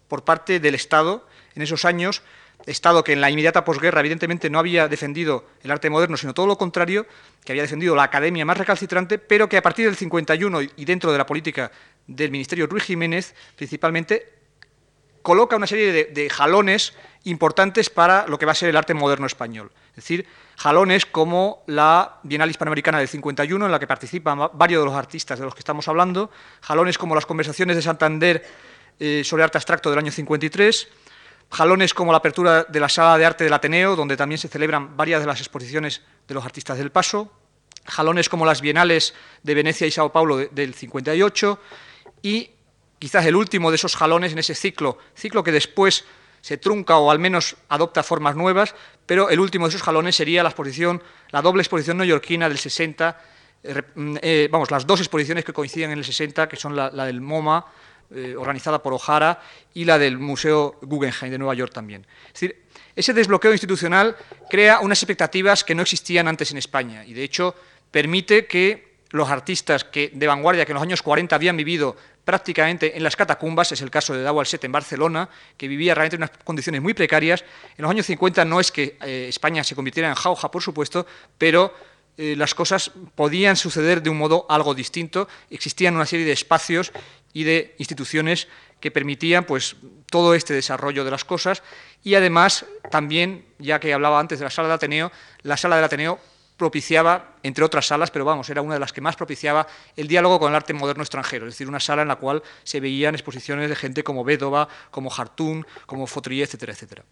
por 0.08 0.24
parte 0.24 0.60
del 0.60 0.74
Estado 0.74 1.26
en 1.54 1.62
esos 1.62 1.84
años, 1.86 2.22
Estado 2.66 3.02
que 3.02 3.14
en 3.14 3.22
la 3.22 3.30
inmediata 3.30 3.64
posguerra 3.64 4.00
evidentemente 4.00 4.50
no 4.50 4.58
había 4.58 4.88
defendido 4.88 5.46
el 5.62 5.70
arte 5.70 5.88
moderno, 5.88 6.18
sino 6.18 6.34
todo 6.34 6.46
lo 6.46 6.58
contrario, 6.58 7.06
que 7.44 7.52
había 7.52 7.62
defendido 7.62 7.96
la 7.96 8.02
academia 8.02 8.44
más 8.44 8.58
recalcitrante, 8.58 9.18
pero 9.18 9.48
que 9.48 9.56
a 9.56 9.62
partir 9.62 9.86
del 9.86 9.96
51 9.96 10.60
y 10.76 10.84
dentro 10.84 11.10
de 11.10 11.16
la 11.16 11.24
política 11.24 11.72
del 12.06 12.30
Ministerio 12.30 12.66
Ruiz 12.66 12.84
Jiménez, 12.84 13.34
principalmente, 13.56 14.39
coloca 15.22 15.56
una 15.56 15.66
serie 15.66 16.04
de, 16.04 16.30
jalones 16.30 16.94
importantes 17.24 17.90
para 17.90 18.26
lo 18.26 18.38
que 18.38 18.46
va 18.46 18.52
a 18.52 18.54
ser 18.54 18.68
el 18.70 18.76
arte 18.76 18.94
moderno 18.94 19.26
español. 19.26 19.70
Es 19.90 19.96
decir, 19.96 20.26
jalones 20.56 21.04
como 21.04 21.62
la 21.66 22.18
Bienal 22.22 22.48
Hispanoamericana 22.50 22.98
del 22.98 23.08
51, 23.08 23.66
en 23.66 23.72
la 23.72 23.78
que 23.78 23.86
participan 23.86 24.48
varios 24.54 24.82
de 24.82 24.86
los 24.86 24.94
artistas 24.94 25.38
de 25.38 25.44
los 25.44 25.54
que 25.54 25.60
estamos 25.60 25.86
hablando, 25.88 26.30
jalones 26.62 26.96
como 26.96 27.14
las 27.14 27.26
conversaciones 27.26 27.76
de 27.76 27.82
Santander 27.82 28.44
eh, 28.98 29.22
sobre 29.24 29.42
arte 29.42 29.58
abstracto 29.58 29.90
del 29.90 29.98
año 29.98 30.12
53, 30.12 30.88
jalones 31.50 31.92
como 31.92 32.12
la 32.12 32.18
apertura 32.18 32.64
de 32.64 32.80
la 32.80 32.88
Sala 32.88 33.18
de 33.18 33.26
Arte 33.26 33.44
del 33.44 33.52
Ateneo, 33.52 33.96
donde 33.96 34.16
también 34.16 34.38
se 34.38 34.48
celebran 34.48 34.96
varias 34.96 35.20
de 35.20 35.26
las 35.26 35.40
exposiciones 35.40 36.02
de 36.26 36.34
los 36.34 36.44
artistas 36.44 36.78
del 36.78 36.90
Paso, 36.90 37.32
jalones 37.84 38.28
como 38.28 38.46
las 38.46 38.60
Bienales 38.60 39.14
de 39.42 39.54
Venecia 39.54 39.86
y 39.86 39.90
Sao 39.90 40.12
Paulo 40.12 40.38
del 40.38 40.74
58 40.74 41.58
y 42.22 42.50
quizás 43.00 43.26
el 43.26 43.34
último 43.34 43.70
de 43.70 43.76
esos 43.76 43.96
jalones 43.96 44.32
en 44.32 44.38
ese 44.38 44.54
ciclo, 44.54 44.98
ciclo 45.16 45.42
que 45.42 45.50
después 45.50 46.04
se 46.42 46.58
trunca 46.58 46.98
o 46.98 47.10
al 47.10 47.18
menos 47.18 47.56
adopta 47.68 48.02
formas 48.02 48.36
nuevas, 48.36 48.74
pero 49.06 49.30
el 49.30 49.40
último 49.40 49.66
de 49.66 49.70
esos 49.70 49.82
jalones 49.82 50.14
sería 50.14 50.42
la 50.42 50.50
exposición, 50.50 51.02
la 51.30 51.42
doble 51.42 51.62
exposición 51.62 51.96
neoyorquina 51.96 52.48
del 52.48 52.58
60, 52.58 53.20
eh, 53.62 53.82
mm, 53.94 54.16
eh, 54.22 54.48
vamos, 54.50 54.70
las 54.70 54.86
dos 54.86 55.00
exposiciones 55.00 55.44
que 55.44 55.52
coinciden 55.52 55.90
en 55.90 55.98
el 55.98 56.04
60, 56.04 56.48
que 56.48 56.56
son 56.56 56.76
la, 56.76 56.90
del 56.90 57.20
MoMA, 57.20 57.64
eh, 58.14 58.34
organizada 58.36 58.82
por 58.82 58.92
O'Hara, 58.92 59.40
y 59.72 59.84
la 59.86 59.98
del 59.98 60.18
Museo 60.18 60.78
Guggenheim 60.82 61.32
de 61.32 61.38
Nueva 61.38 61.54
York 61.54 61.72
también. 61.72 62.06
Es 62.26 62.34
decir, 62.34 62.64
ese 62.94 63.14
desbloqueo 63.14 63.52
institucional 63.52 64.14
crea 64.50 64.80
unas 64.80 65.02
expectativas 65.02 65.64
que 65.64 65.74
no 65.74 65.82
existían 65.82 66.28
antes 66.28 66.50
en 66.50 66.58
España, 66.58 67.04
y 67.06 67.14
de 67.14 67.24
hecho 67.24 67.54
permite 67.90 68.46
que 68.46 68.89
los 69.10 69.28
artistas 69.28 69.84
que, 69.84 70.10
de 70.14 70.26
vanguardia 70.26 70.64
que 70.64 70.72
en 70.72 70.74
los 70.74 70.82
años 70.82 71.02
40 71.02 71.34
habían 71.34 71.56
vivido 71.56 71.96
prácticamente 72.24 72.96
en 72.96 73.02
las 73.02 73.16
catacumbas, 73.16 73.72
es 73.72 73.82
el 73.82 73.90
caso 73.90 74.14
de 74.14 74.22
Dawal 74.22 74.46
Set 74.46 74.64
en 74.64 74.72
Barcelona, 74.72 75.28
que 75.56 75.68
vivía 75.68 75.94
realmente 75.94 76.16
en 76.16 76.22
unas 76.22 76.30
condiciones 76.44 76.80
muy 76.80 76.94
precarias. 76.94 77.44
En 77.76 77.82
los 77.82 77.90
años 77.90 78.06
50 78.06 78.44
no 78.44 78.60
es 78.60 78.70
que 78.70 78.96
eh, 79.02 79.26
España 79.28 79.64
se 79.64 79.74
convirtiera 79.74 80.08
en 80.08 80.14
jauja, 80.14 80.50
por 80.50 80.62
supuesto, 80.62 81.06
pero 81.38 81.74
eh, 82.16 82.36
las 82.36 82.54
cosas 82.54 82.92
podían 83.14 83.56
suceder 83.56 84.02
de 84.02 84.10
un 84.10 84.18
modo 84.18 84.46
algo 84.48 84.74
distinto. 84.74 85.28
Existían 85.50 85.96
una 85.96 86.06
serie 86.06 86.26
de 86.26 86.32
espacios 86.32 86.92
y 87.32 87.44
de 87.44 87.74
instituciones 87.78 88.46
que 88.80 88.90
permitían 88.90 89.44
pues, 89.44 89.76
todo 90.10 90.34
este 90.34 90.54
desarrollo 90.54 91.04
de 91.04 91.10
las 91.10 91.24
cosas 91.24 91.62
y 92.02 92.14
además 92.14 92.64
también, 92.90 93.44
ya 93.58 93.80
que 93.80 93.92
hablaba 93.92 94.20
antes 94.20 94.38
de 94.38 94.44
la 94.44 94.50
sala 94.50 94.68
de 94.68 94.74
Ateneo, 94.74 95.12
la 95.42 95.56
sala 95.56 95.76
del 95.76 95.84
Ateneo 95.84 96.18
propiciaba, 96.60 97.36
entre 97.42 97.64
otras 97.64 97.86
salas, 97.86 98.10
pero 98.10 98.26
vamos, 98.26 98.50
era 98.50 98.60
una 98.60 98.74
de 98.74 98.80
las 98.80 98.92
que 98.92 99.00
más 99.00 99.16
propiciaba 99.16 99.66
el 99.96 100.06
diálogo 100.06 100.38
con 100.38 100.50
el 100.50 100.56
arte 100.56 100.74
moderno 100.74 101.02
extranjero, 101.02 101.46
es 101.46 101.54
decir, 101.54 101.66
una 101.66 101.80
sala 101.80 102.02
en 102.02 102.08
la 102.08 102.16
cual 102.16 102.42
se 102.64 102.80
veían 102.80 103.14
exposiciones 103.14 103.70
de 103.70 103.74
gente 103.74 104.04
como 104.04 104.24
Bédova, 104.24 104.68
como 104.90 105.10
Hartún, 105.10 105.66
como 105.86 106.06
Fautrier, 106.06 106.46
etcétera, 106.46 106.74
etcétera. 106.74 107.04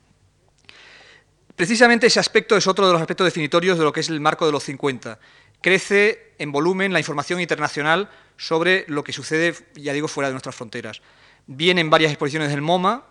Precisamente 1.57 2.09
ese 2.09 2.21
aspecto 2.21 2.59
es 2.59 2.67
otro 2.67 2.87
de 2.87 2.93
los 2.93 3.01
aspectos 3.01 3.25
definitorios 3.25 3.79
de 3.79 3.85
lo 3.85 3.91
que 3.91 4.01
es 4.01 4.11
el 4.11 4.21
marco 4.21 4.45
de 4.45 4.53
los 4.53 4.65
50. 4.65 5.19
Crece 5.63 6.35
en 6.37 6.53
volumen 6.53 6.93
la 6.93 6.99
información 6.99 7.41
internacional 7.41 8.11
sobre 8.37 8.85
lo 8.87 9.03
que 9.03 9.15
sucede, 9.15 9.55
ya 9.77 9.95
digo, 9.95 10.09
fuera 10.09 10.29
de 10.29 10.35
nuestras 10.35 10.57
fronteras. 10.57 11.01
Vienen 11.47 11.89
varias 11.89 12.13
exposiciones 12.13 12.51
del 12.51 12.61
MoMA, 12.61 13.03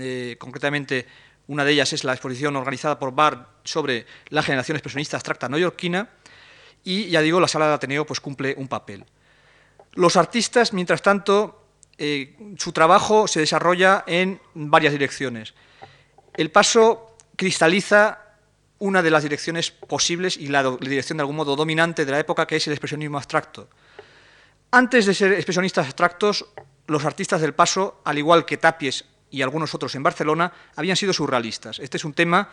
eh, 0.00 0.34
concretamente 0.40 1.06
una 1.48 1.64
de 1.64 1.72
ellas 1.72 1.92
es 1.92 2.04
la 2.04 2.12
exposición 2.12 2.56
organizada 2.56 2.98
por 2.98 3.14
Barr 3.14 3.46
sobre 3.64 4.06
la 4.28 4.42
generación 4.42 4.76
expresionista 4.76 5.16
abstracta 5.16 5.48
neoyorquina. 5.48 6.08
Y 6.82 7.08
ya 7.08 7.20
digo, 7.20 7.40
la 7.40 7.48
sala 7.48 7.68
de 7.68 7.74
Ateneo 7.74 8.04
pues, 8.04 8.20
cumple 8.20 8.54
un 8.58 8.68
papel. 8.68 9.04
Los 9.92 10.16
artistas, 10.16 10.72
mientras 10.72 11.02
tanto, 11.02 11.66
eh, 11.98 12.36
su 12.58 12.72
trabajo 12.72 13.28
se 13.28 13.40
desarrolla 13.40 14.04
en 14.06 14.40
varias 14.54 14.92
direcciones. 14.92 15.54
El 16.34 16.50
paso 16.50 17.16
cristaliza 17.36 18.20
una 18.78 19.02
de 19.02 19.10
las 19.10 19.22
direcciones 19.22 19.70
posibles 19.70 20.36
y 20.36 20.48
la, 20.48 20.62
la, 20.62 20.76
dirección 20.80 21.16
de 21.16 21.22
algún 21.22 21.36
modo 21.36 21.56
dominante 21.56 22.04
de 22.04 22.12
la 22.12 22.20
época, 22.20 22.46
que 22.46 22.56
es 22.56 22.66
el 22.66 22.72
expresionismo 22.72 23.16
abstracto. 23.16 23.68
Antes 24.70 25.06
de 25.06 25.14
ser 25.14 25.32
expresionistas 25.32 25.86
abstractos, 25.86 26.44
los 26.86 27.04
artistas 27.04 27.40
del 27.40 27.54
paso, 27.54 28.00
al 28.04 28.18
igual 28.18 28.44
que 28.44 28.58
Tapies 28.58 29.06
y 29.30 29.42
algunos 29.42 29.74
otros 29.74 29.94
en 29.94 30.02
Barcelona 30.02 30.52
habían 30.76 30.96
sido 30.96 31.12
surrealistas. 31.12 31.78
Este 31.78 31.96
es 31.96 32.04
un 32.04 32.14
tema 32.14 32.48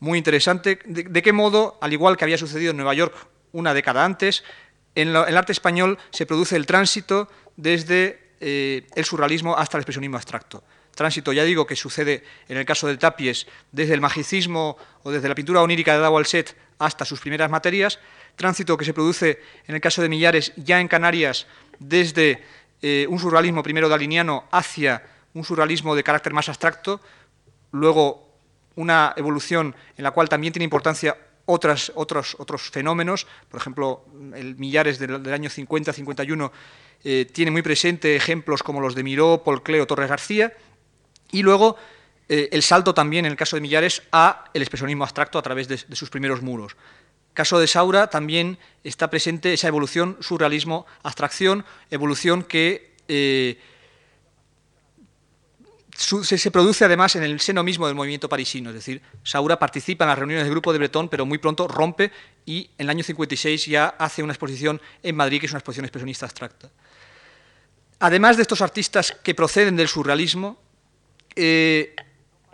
muy 0.00 0.18
interesante. 0.18 0.78
De, 0.84 1.22
qué 1.22 1.32
modo, 1.32 1.78
al 1.80 1.92
igual 1.92 2.16
que 2.16 2.24
había 2.24 2.38
sucedido 2.38 2.70
en 2.70 2.76
Nueva 2.76 2.94
York 2.94 3.14
una 3.52 3.74
década 3.74 4.04
antes, 4.04 4.44
en, 4.94 5.08
el 5.08 5.36
arte 5.36 5.52
español 5.52 5.98
se 6.10 6.26
produce 6.26 6.56
el 6.56 6.66
tránsito 6.66 7.28
desde 7.56 8.32
eh, 8.40 8.86
el 8.94 9.04
surrealismo 9.04 9.56
hasta 9.56 9.76
el 9.76 9.82
expresionismo 9.82 10.16
abstracto. 10.16 10.62
Tránsito, 10.94 11.32
ya 11.32 11.44
digo, 11.44 11.66
que 11.66 11.76
sucede 11.76 12.24
en 12.48 12.56
el 12.56 12.64
caso 12.64 12.86
del 12.86 12.98
Tapies 12.98 13.46
desde 13.70 13.92
el 13.92 14.00
magicismo 14.00 14.78
o 15.02 15.10
desde 15.10 15.28
la 15.28 15.34
pintura 15.34 15.60
onírica 15.60 15.92
de 15.92 16.00
Dao 16.00 16.24
Set 16.24 16.56
hasta 16.78 17.04
sus 17.04 17.20
primeras 17.20 17.50
materias. 17.50 17.98
Tránsito 18.34 18.76
que 18.76 18.84
se 18.84 18.94
produce 18.94 19.40
en 19.66 19.74
el 19.74 19.80
caso 19.80 20.00
de 20.00 20.08
Millares 20.08 20.52
ya 20.56 20.80
en 20.80 20.88
Canarias 20.88 21.46
desde 21.78 22.42
eh, 22.80 23.06
un 23.10 23.18
surrealismo 23.18 23.62
primero 23.62 23.90
daliniano 23.90 24.44
hacia 24.50 25.02
un 25.36 25.44
surrealismo 25.44 25.94
de 25.94 26.02
carácter 26.02 26.32
más 26.32 26.48
abstracto, 26.48 27.00
luego 27.70 28.26
una 28.74 29.12
evolución 29.16 29.76
en 29.96 30.02
la 30.02 30.10
cual 30.10 30.28
también 30.28 30.52
tiene 30.52 30.64
importancia 30.64 31.16
otras, 31.44 31.92
otros, 31.94 32.36
otros 32.38 32.70
fenómenos, 32.70 33.26
por 33.50 33.60
ejemplo, 33.60 34.04
el 34.34 34.56
Millares 34.56 34.98
del, 34.98 35.32
año 35.32 35.50
50-51 35.50 36.50
eh, 37.04 37.26
tiene 37.30 37.50
muy 37.50 37.62
presente 37.62 38.16
ejemplos 38.16 38.62
como 38.62 38.80
los 38.80 38.94
de 38.94 39.04
Miró, 39.04 39.42
Paul 39.44 39.62
Cleo, 39.62 39.86
Torres 39.86 40.08
García, 40.08 40.54
y 41.30 41.42
luego 41.42 41.76
eh, 42.28 42.48
el 42.52 42.62
salto 42.62 42.94
también, 42.94 43.26
en 43.26 43.32
el 43.32 43.36
caso 43.36 43.56
de 43.56 43.60
Millares, 43.60 44.02
a 44.12 44.46
el 44.54 44.62
expresionismo 44.62 45.04
abstracto 45.04 45.38
a 45.38 45.42
través 45.42 45.68
de, 45.68 45.76
sus 45.94 46.08
primeros 46.08 46.40
muros. 46.40 46.76
Caso 47.34 47.60
de 47.60 47.66
Saura 47.66 48.08
también 48.08 48.58
está 48.82 49.10
presente 49.10 49.52
esa 49.52 49.68
evolución 49.68 50.16
surrealismo-abstracción, 50.20 51.66
evolución 51.90 52.42
que 52.42 52.96
eh, 53.08 53.58
se, 55.96 56.50
produce 56.50 56.84
además 56.84 57.16
en 57.16 57.22
el 57.22 57.40
seno 57.40 57.62
mismo 57.62 57.86
del 57.86 57.94
movimiento 57.94 58.28
parisino, 58.28 58.70
es 58.70 58.76
decir, 58.76 59.00
Saura 59.22 59.58
participa 59.58 60.04
en 60.04 60.10
las 60.10 60.18
reuniones 60.18 60.44
del 60.44 60.52
grupo 60.52 60.72
de 60.72 60.78
Bretón, 60.78 61.08
pero 61.08 61.24
muy 61.24 61.38
pronto 61.38 61.66
rompe 61.66 62.12
y 62.44 62.70
en 62.78 62.84
el 62.84 62.90
año 62.90 63.02
56 63.02 63.66
ya 63.66 63.88
hace 63.98 64.22
una 64.22 64.32
exposición 64.32 64.80
en 65.02 65.16
Madrid, 65.16 65.40
que 65.40 65.46
es 65.46 65.52
una 65.52 65.58
exposición 65.58 65.86
expresionista 65.86 66.26
abstracta. 66.26 66.70
Además 67.98 68.36
de 68.36 68.42
estos 68.42 68.60
artistas 68.60 69.16
que 69.22 69.34
proceden 69.34 69.76
del 69.76 69.88
surrealismo, 69.88 70.60
eh, 71.34 71.94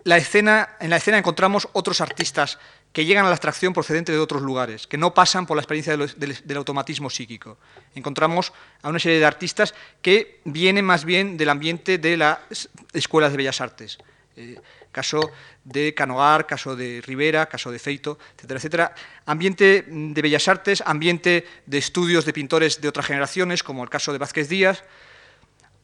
la 0.04 0.16
escena, 0.16 0.76
en 0.80 0.90
la 0.90 0.96
escena 0.96 1.18
encontramos 1.18 1.68
otros 1.72 2.00
artistas 2.00 2.58
que 2.92 3.04
llegan 3.06 3.25
a 3.25 3.28
la 3.28 3.34
abstracción 3.34 3.72
procedente 3.72 4.12
de 4.12 4.18
otros 4.18 4.42
lugares, 4.42 4.87
que 4.87 4.99
no 4.99 5.14
pasan 5.14 5.46
por 5.46 5.56
la 5.56 5.62
experiencia 5.62 5.96
del, 5.96 6.56
automatismo 6.56 7.08
psíquico. 7.08 7.58
Encontramos 7.94 8.52
a 8.82 8.90
una 8.90 8.99
serie 8.99 9.18
de 9.18 9.25
artistas 9.25 9.75
que 10.02 10.40
vienen 10.44 10.84
más 10.84 11.04
bien 11.04 11.37
del 11.37 11.49
ambiente 11.49 11.99
de 11.99 12.16
las 12.16 12.68
escuelas 12.92 13.32
de 13.32 13.38
bellas 13.38 13.61
artes. 13.61 13.99
Eh, 14.37 14.61
caso 14.92 15.30
de 15.64 15.94
Canogar, 15.94 16.46
caso 16.46 16.76
de 16.76 17.02
Rivera, 17.04 17.46
caso 17.46 17.70
de 17.70 17.78
Feito, 17.78 18.18
etcétera, 18.37 18.58
etcétera. 18.58 18.94
Ambiente 19.25 19.84
de 19.88 20.22
bellas 20.22 20.46
artes, 20.49 20.82
ambiente 20.84 21.46
de 21.64 21.78
estudios 21.78 22.26
de 22.26 22.32
pintores 22.34 22.80
de 22.80 22.88
otras 22.88 23.06
generaciones, 23.06 23.62
como 23.62 23.82
el 23.82 23.90
caso 23.90 24.12
de 24.12 24.18
Vázquez 24.18 24.50
Díaz. 24.50 24.84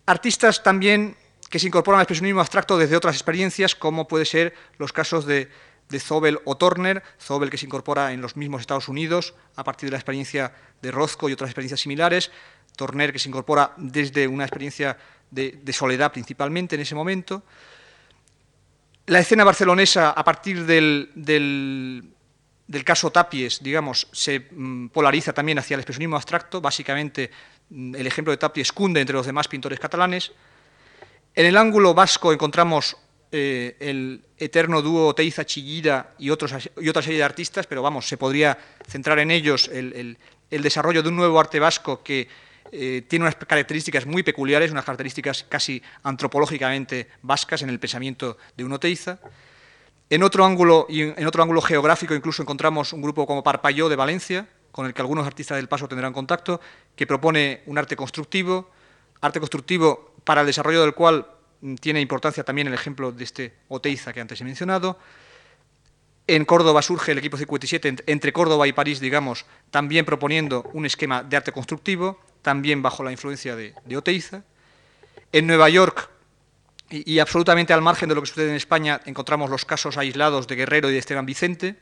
Artistas 0.04 0.62
también 0.62 1.16
que 1.48 1.58
se 1.58 1.66
incorporan 1.66 2.00
al 2.00 2.02
expresionismo 2.02 2.40
abstracto 2.40 2.76
desde 2.76 2.96
otras 2.96 3.14
experiencias, 3.14 3.74
como 3.74 4.06
puede 4.06 4.26
ser 4.26 4.54
los 4.76 4.92
casos 4.92 5.24
de 5.24 5.48
de 5.88 6.00
Zobel 6.00 6.38
o 6.44 6.56
Turner, 6.56 7.02
Zobel 7.20 7.50
que 7.50 7.58
se 7.58 7.66
incorpora 7.66 8.12
en 8.12 8.20
los 8.20 8.36
mismos 8.36 8.60
Estados 8.60 8.88
Unidos 8.88 9.34
a 9.56 9.64
partir 9.64 9.88
de 9.88 9.92
la 9.92 9.98
experiencia 9.98 10.52
de 10.82 10.90
Rozco 10.90 11.28
y 11.28 11.32
otras 11.32 11.50
experiencias 11.50 11.80
similares, 11.80 12.30
Turner 12.76 13.12
que 13.12 13.18
se 13.18 13.28
incorpora 13.28 13.72
desde 13.76 14.28
una 14.28 14.44
experiencia 14.44 14.96
de, 15.30 15.72
soledad 15.72 16.12
principalmente 16.12 16.76
en 16.76 16.82
ese 16.82 16.94
momento. 16.94 17.42
La 19.06 19.20
escena 19.20 19.44
barcelonesa, 19.44 20.10
a 20.10 20.22
partir 20.22 20.64
del, 20.66 21.10
del, 21.14 22.84
caso 22.84 23.10
Tapies, 23.10 23.62
digamos, 23.62 24.08
se 24.12 24.48
mm, 24.50 24.88
polariza 24.88 25.32
también 25.32 25.58
hacia 25.58 25.74
el 25.74 25.80
expresionismo 25.80 26.16
abstracto, 26.16 26.60
básicamente 26.60 27.30
mm, 27.70 27.94
el 27.94 28.06
ejemplo 28.06 28.30
de 28.30 28.36
Tapies 28.36 28.72
cunde 28.72 29.00
entre 29.00 29.16
los 29.16 29.26
demás 29.26 29.48
pintores 29.48 29.80
catalanes. 29.80 30.32
En 31.34 31.46
el 31.46 31.56
ángulo 31.56 31.94
vasco 31.94 32.32
encontramos 32.32 32.96
eh, 33.30 33.76
el 33.80 34.24
eterno 34.38 34.80
dúo 34.80 35.14
Teiza 35.14 35.44
Chillida 35.44 36.14
y, 36.18 36.30
otros, 36.30 36.70
y 36.80 36.88
otra 36.88 37.02
serie 37.02 37.18
de 37.18 37.24
artistas, 37.24 37.66
pero 37.66 37.82
vamos, 37.82 38.08
se 38.08 38.16
podría 38.16 38.56
centrar 38.86 39.18
en 39.18 39.30
ellos 39.30 39.68
el, 39.68 40.16
desarrollo 40.50 41.02
de 41.02 41.10
un 41.10 41.16
nuevo 41.16 41.38
arte 41.38 41.60
vasco 41.60 42.02
que 42.02 42.26
eh, 42.72 43.04
tiene 43.06 43.24
unas 43.24 43.36
características 43.36 44.06
muy 44.06 44.22
peculiares, 44.22 44.70
unas 44.70 44.84
características 44.84 45.44
casi 45.46 45.82
antropológicamente 46.04 47.08
vascas 47.20 47.60
en 47.60 47.68
el 47.68 47.78
pensamiento 47.78 48.38
de 48.56 48.64
un 48.64 48.72
Oteiza. 48.72 49.18
En 50.08 50.22
otro 50.22 50.46
ángulo, 50.46 50.86
y 50.88 51.02
en 51.02 51.26
otro 51.26 51.42
ángulo 51.42 51.60
geográfico 51.60 52.14
incluso 52.14 52.40
encontramos 52.40 52.94
un 52.94 53.02
grupo 53.02 53.26
como 53.26 53.42
Parpalló 53.42 53.90
de 53.90 53.96
Valencia, 53.96 54.48
con 54.72 54.86
el 54.86 54.94
que 54.94 55.02
algunos 55.02 55.26
artistas 55.26 55.58
del 55.58 55.68
paso 55.68 55.86
tendrán 55.86 56.14
contacto, 56.14 56.62
que 56.96 57.06
propone 57.06 57.62
un 57.66 57.76
arte 57.76 57.94
constructivo, 57.94 58.70
arte 59.20 59.38
constructivo 59.38 60.14
para 60.24 60.40
el 60.40 60.46
desarrollo 60.46 60.80
del 60.80 60.94
cual 60.94 61.26
tiene 61.80 62.00
importancia 62.00 62.44
también 62.44 62.68
el 62.68 62.74
ejemplo 62.74 63.12
de 63.12 63.24
este 63.24 63.54
Oteiza 63.68 64.12
que 64.12 64.20
antes 64.20 64.40
he 64.40 64.44
mencionado. 64.44 64.98
En 66.26 66.44
Córdoba 66.44 66.82
surge 66.82 67.12
el 67.12 67.18
equipo 67.18 67.38
57, 67.38 68.04
entre 68.06 68.34
Córdoba 68.34 68.68
y 68.68 68.72
París, 68.74 69.00
digamos, 69.00 69.46
también 69.70 70.04
proponiendo 70.04 70.68
un 70.74 70.84
esquema 70.84 71.22
de 71.22 71.38
arte 71.38 71.52
constructivo, 71.52 72.20
también 72.42 72.82
bajo 72.82 73.02
la 73.02 73.10
influencia 73.10 73.56
de, 73.56 73.74
Oteiza. 73.96 74.42
En 75.32 75.46
Nueva 75.46 75.70
York, 75.70 76.10
y, 76.90 77.18
absolutamente 77.18 77.72
al 77.72 77.80
margen 77.80 78.10
de 78.10 78.14
lo 78.14 78.20
que 78.20 78.26
sucede 78.26 78.50
en 78.50 78.56
España, 78.56 79.00
encontramos 79.06 79.48
los 79.48 79.64
casos 79.64 79.96
aislados 79.96 80.46
de 80.46 80.56
Guerrero 80.56 80.90
y 80.90 80.92
de 80.92 80.98
Esteban 80.98 81.24
Vicente. 81.24 81.76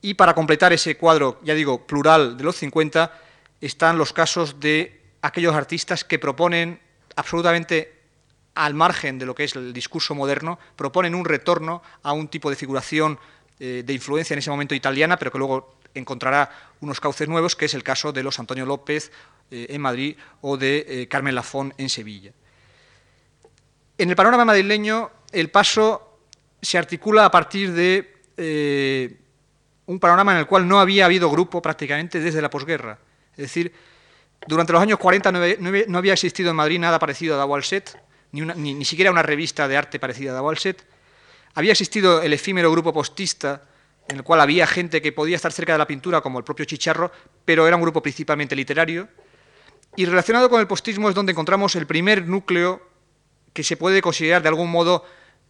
Y 0.00 0.14
para 0.14 0.34
completar 0.34 0.72
ese 0.72 0.96
cuadro, 0.96 1.38
ya 1.44 1.54
digo, 1.54 1.86
plural 1.86 2.38
de 2.38 2.44
los 2.44 2.56
50, 2.56 3.12
están 3.60 3.98
los 3.98 4.14
casos 4.14 4.60
de 4.60 5.00
aquellos 5.20 5.54
artistas 5.54 6.04
que 6.04 6.18
proponen 6.18 6.80
absolutamente 7.16 8.01
al 8.54 8.74
margen 8.74 9.18
de 9.18 9.26
lo 9.26 9.34
que 9.34 9.44
es 9.44 9.56
el 9.56 9.72
discurso 9.72 10.14
moderno, 10.14 10.58
proponen 10.76 11.14
un 11.14 11.24
retorno 11.24 11.82
a 12.02 12.12
un 12.12 12.28
tipo 12.28 12.50
de 12.50 12.56
figuración 12.56 13.18
eh, 13.58 13.82
de 13.84 13.92
influencia 13.92 14.34
en 14.34 14.38
ese 14.38 14.50
momento 14.50 14.74
italiana, 14.74 15.16
pero 15.18 15.30
que 15.30 15.38
luego 15.38 15.78
encontrará 15.94 16.50
unos 16.80 17.00
cauces 17.00 17.28
nuevos, 17.28 17.54
que 17.54 17.66
es 17.66 17.74
el 17.74 17.82
caso 17.82 18.12
de 18.12 18.22
los 18.22 18.38
Antonio 18.38 18.66
López 18.66 19.12
eh, 19.50 19.66
en 19.70 19.80
Madrid 19.80 20.16
o 20.40 20.56
de 20.56 20.84
eh, 20.88 21.08
Carmen 21.08 21.34
Lafón 21.34 21.72
en 21.78 21.88
Sevilla. 21.88 22.32
En 23.98 24.10
el 24.10 24.16
panorama 24.16 24.44
madrileño, 24.44 25.10
el 25.32 25.50
paso 25.50 26.18
se 26.60 26.78
articula 26.78 27.24
a 27.24 27.30
partir 27.30 27.72
de 27.72 28.10
un 29.86 30.00
panorama 30.00 30.32
en 30.32 30.38
el 30.38 30.46
cual 30.46 30.66
no 30.66 30.80
había 30.80 31.04
habido 31.04 31.30
grupo 31.30 31.62
prácticamente 31.62 32.18
desde 32.18 32.42
la 32.42 32.50
posguerra. 32.50 32.98
Es 33.32 33.42
decir, 33.42 33.72
durante 34.48 34.72
los 34.72 34.82
años 34.82 34.98
40 34.98 35.30
no 35.30 35.98
había 35.98 36.12
existido 36.14 36.50
en 36.50 36.56
Madrid 36.56 36.80
nada 36.80 36.98
parecido 36.98 37.34
a 37.34 37.38
Dawalset, 37.38 37.96
ni, 38.32 38.84
siquiera 38.84 39.10
una 39.10 39.22
revista 39.22 39.68
de 39.68 39.76
arte 39.76 39.98
parecida 39.98 40.36
a 40.36 40.42
Walset. 40.42 40.84
Había 41.54 41.72
existido 41.72 42.22
el 42.22 42.32
efímero 42.32 42.70
grupo 42.70 42.92
postista, 42.92 43.62
en 44.08 44.16
el 44.16 44.22
cual 44.24 44.40
había 44.40 44.66
gente 44.66 45.02
que 45.02 45.12
podía 45.12 45.36
estar 45.36 45.52
cerca 45.52 45.72
de 45.72 45.78
la 45.78 45.86
pintura, 45.86 46.20
como 46.20 46.38
el 46.38 46.44
propio 46.44 46.64
Chicharro, 46.64 47.12
pero 47.44 47.66
era 47.66 47.76
un 47.76 47.82
grupo 47.82 48.02
principalmente 48.02 48.56
literario. 48.56 49.08
Y 49.96 50.06
relacionado 50.06 50.48
con 50.48 50.60
el 50.60 50.66
postismo 50.66 51.08
es 51.10 51.14
donde 51.14 51.32
encontramos 51.32 51.76
el 51.76 51.86
primer 51.86 52.26
núcleo 52.26 52.82
que 53.52 53.62
se 53.62 53.76
puede 53.76 54.00
considerar 54.00 54.42
de 54.42 54.48
algún 54.48 54.70
modo 54.70 55.04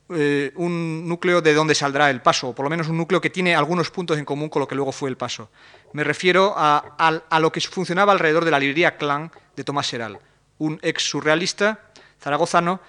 eh, 0.08 0.50
un 0.56 1.08
núcleo 1.08 1.40
de 1.40 1.54
donde 1.54 1.76
saldrá 1.76 2.10
el 2.10 2.20
paso, 2.20 2.48
o 2.48 2.54
por 2.54 2.64
lo 2.64 2.70
menos 2.70 2.88
un 2.88 2.96
núcleo 2.96 3.20
que 3.20 3.30
tiene 3.30 3.54
algunos 3.54 3.90
puntos 3.90 4.18
en 4.18 4.24
común 4.24 4.48
con 4.48 4.58
lo 4.58 4.66
que 4.66 4.74
luego 4.74 4.90
fue 4.90 5.08
el 5.08 5.16
paso. 5.16 5.50
Me 5.92 6.02
refiero 6.02 6.52
a, 6.56 6.96
a 6.98 7.40
lo 7.40 7.52
que 7.52 7.60
funcionaba 7.60 8.12
alrededor 8.12 8.44
de 8.44 8.50
la 8.50 8.58
librería 8.58 8.96
Clan 8.96 9.30
de 9.54 9.62
Tomás 9.62 9.86
Seral, 9.86 10.18
un 10.58 10.80
ex 10.82 11.04
surrealista 11.04 11.91
zaragozano, 12.22 12.80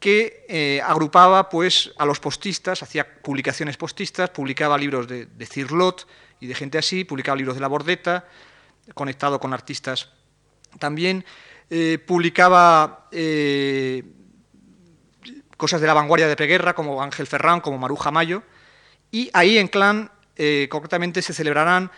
que 0.00 0.46
eh, 0.48 0.80
agrupaba 0.84 1.48
pues, 1.48 1.92
a 1.98 2.06
los 2.06 2.20
postistas, 2.20 2.82
hacía 2.82 3.20
publicaciones 3.20 3.76
postistas, 3.76 4.30
publicaba 4.30 4.78
libros 4.78 5.08
de, 5.08 5.46
Cirlot 5.46 6.06
y 6.40 6.46
de 6.46 6.54
gente 6.54 6.78
así, 6.78 7.04
publicaba 7.04 7.36
libros 7.36 7.56
de 7.56 7.60
la 7.60 7.68
Bordeta, 7.68 8.26
conectado 8.94 9.40
con 9.40 9.52
artistas 9.52 10.10
también, 10.78 11.24
eh, 11.70 11.98
publicaba 12.06 13.08
eh, 13.10 14.04
cosas 15.56 15.80
de 15.80 15.86
la 15.86 15.94
vanguardia 15.94 16.28
de 16.28 16.36
preguerra, 16.36 16.74
como 16.74 17.02
Ángel 17.02 17.26
Ferrán, 17.26 17.60
como 17.60 17.78
Maruja 17.78 18.10
Mayo, 18.10 18.42
y 19.10 19.30
ahí 19.32 19.58
en 19.58 19.68
Clan 19.68 20.10
concretamente 20.68 21.20
se 21.20 21.34
celebrarán 21.34 21.90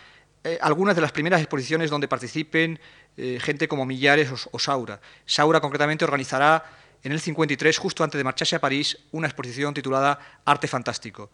algunas 0.62 0.96
de 0.96 1.02
las 1.02 1.12
primeras 1.12 1.42
exposiciones 1.42 1.90
donde 1.90 2.08
participen 2.08 2.80
eh, 3.22 3.38
gente 3.38 3.68
como 3.68 3.84
Millares 3.84 4.30
o, 4.50 4.58
Saura. 4.58 4.98
Saura 5.26 5.60
concretamente 5.60 6.06
organizará 6.06 6.64
en 7.02 7.12
el 7.12 7.20
53, 7.20 7.76
justo 7.76 8.02
antes 8.02 8.16
de 8.16 8.24
marcharse 8.24 8.56
a 8.56 8.60
París, 8.62 8.96
una 9.12 9.26
exposición 9.26 9.74
titulada 9.74 10.40
Arte 10.46 10.66
Fantástico. 10.66 11.28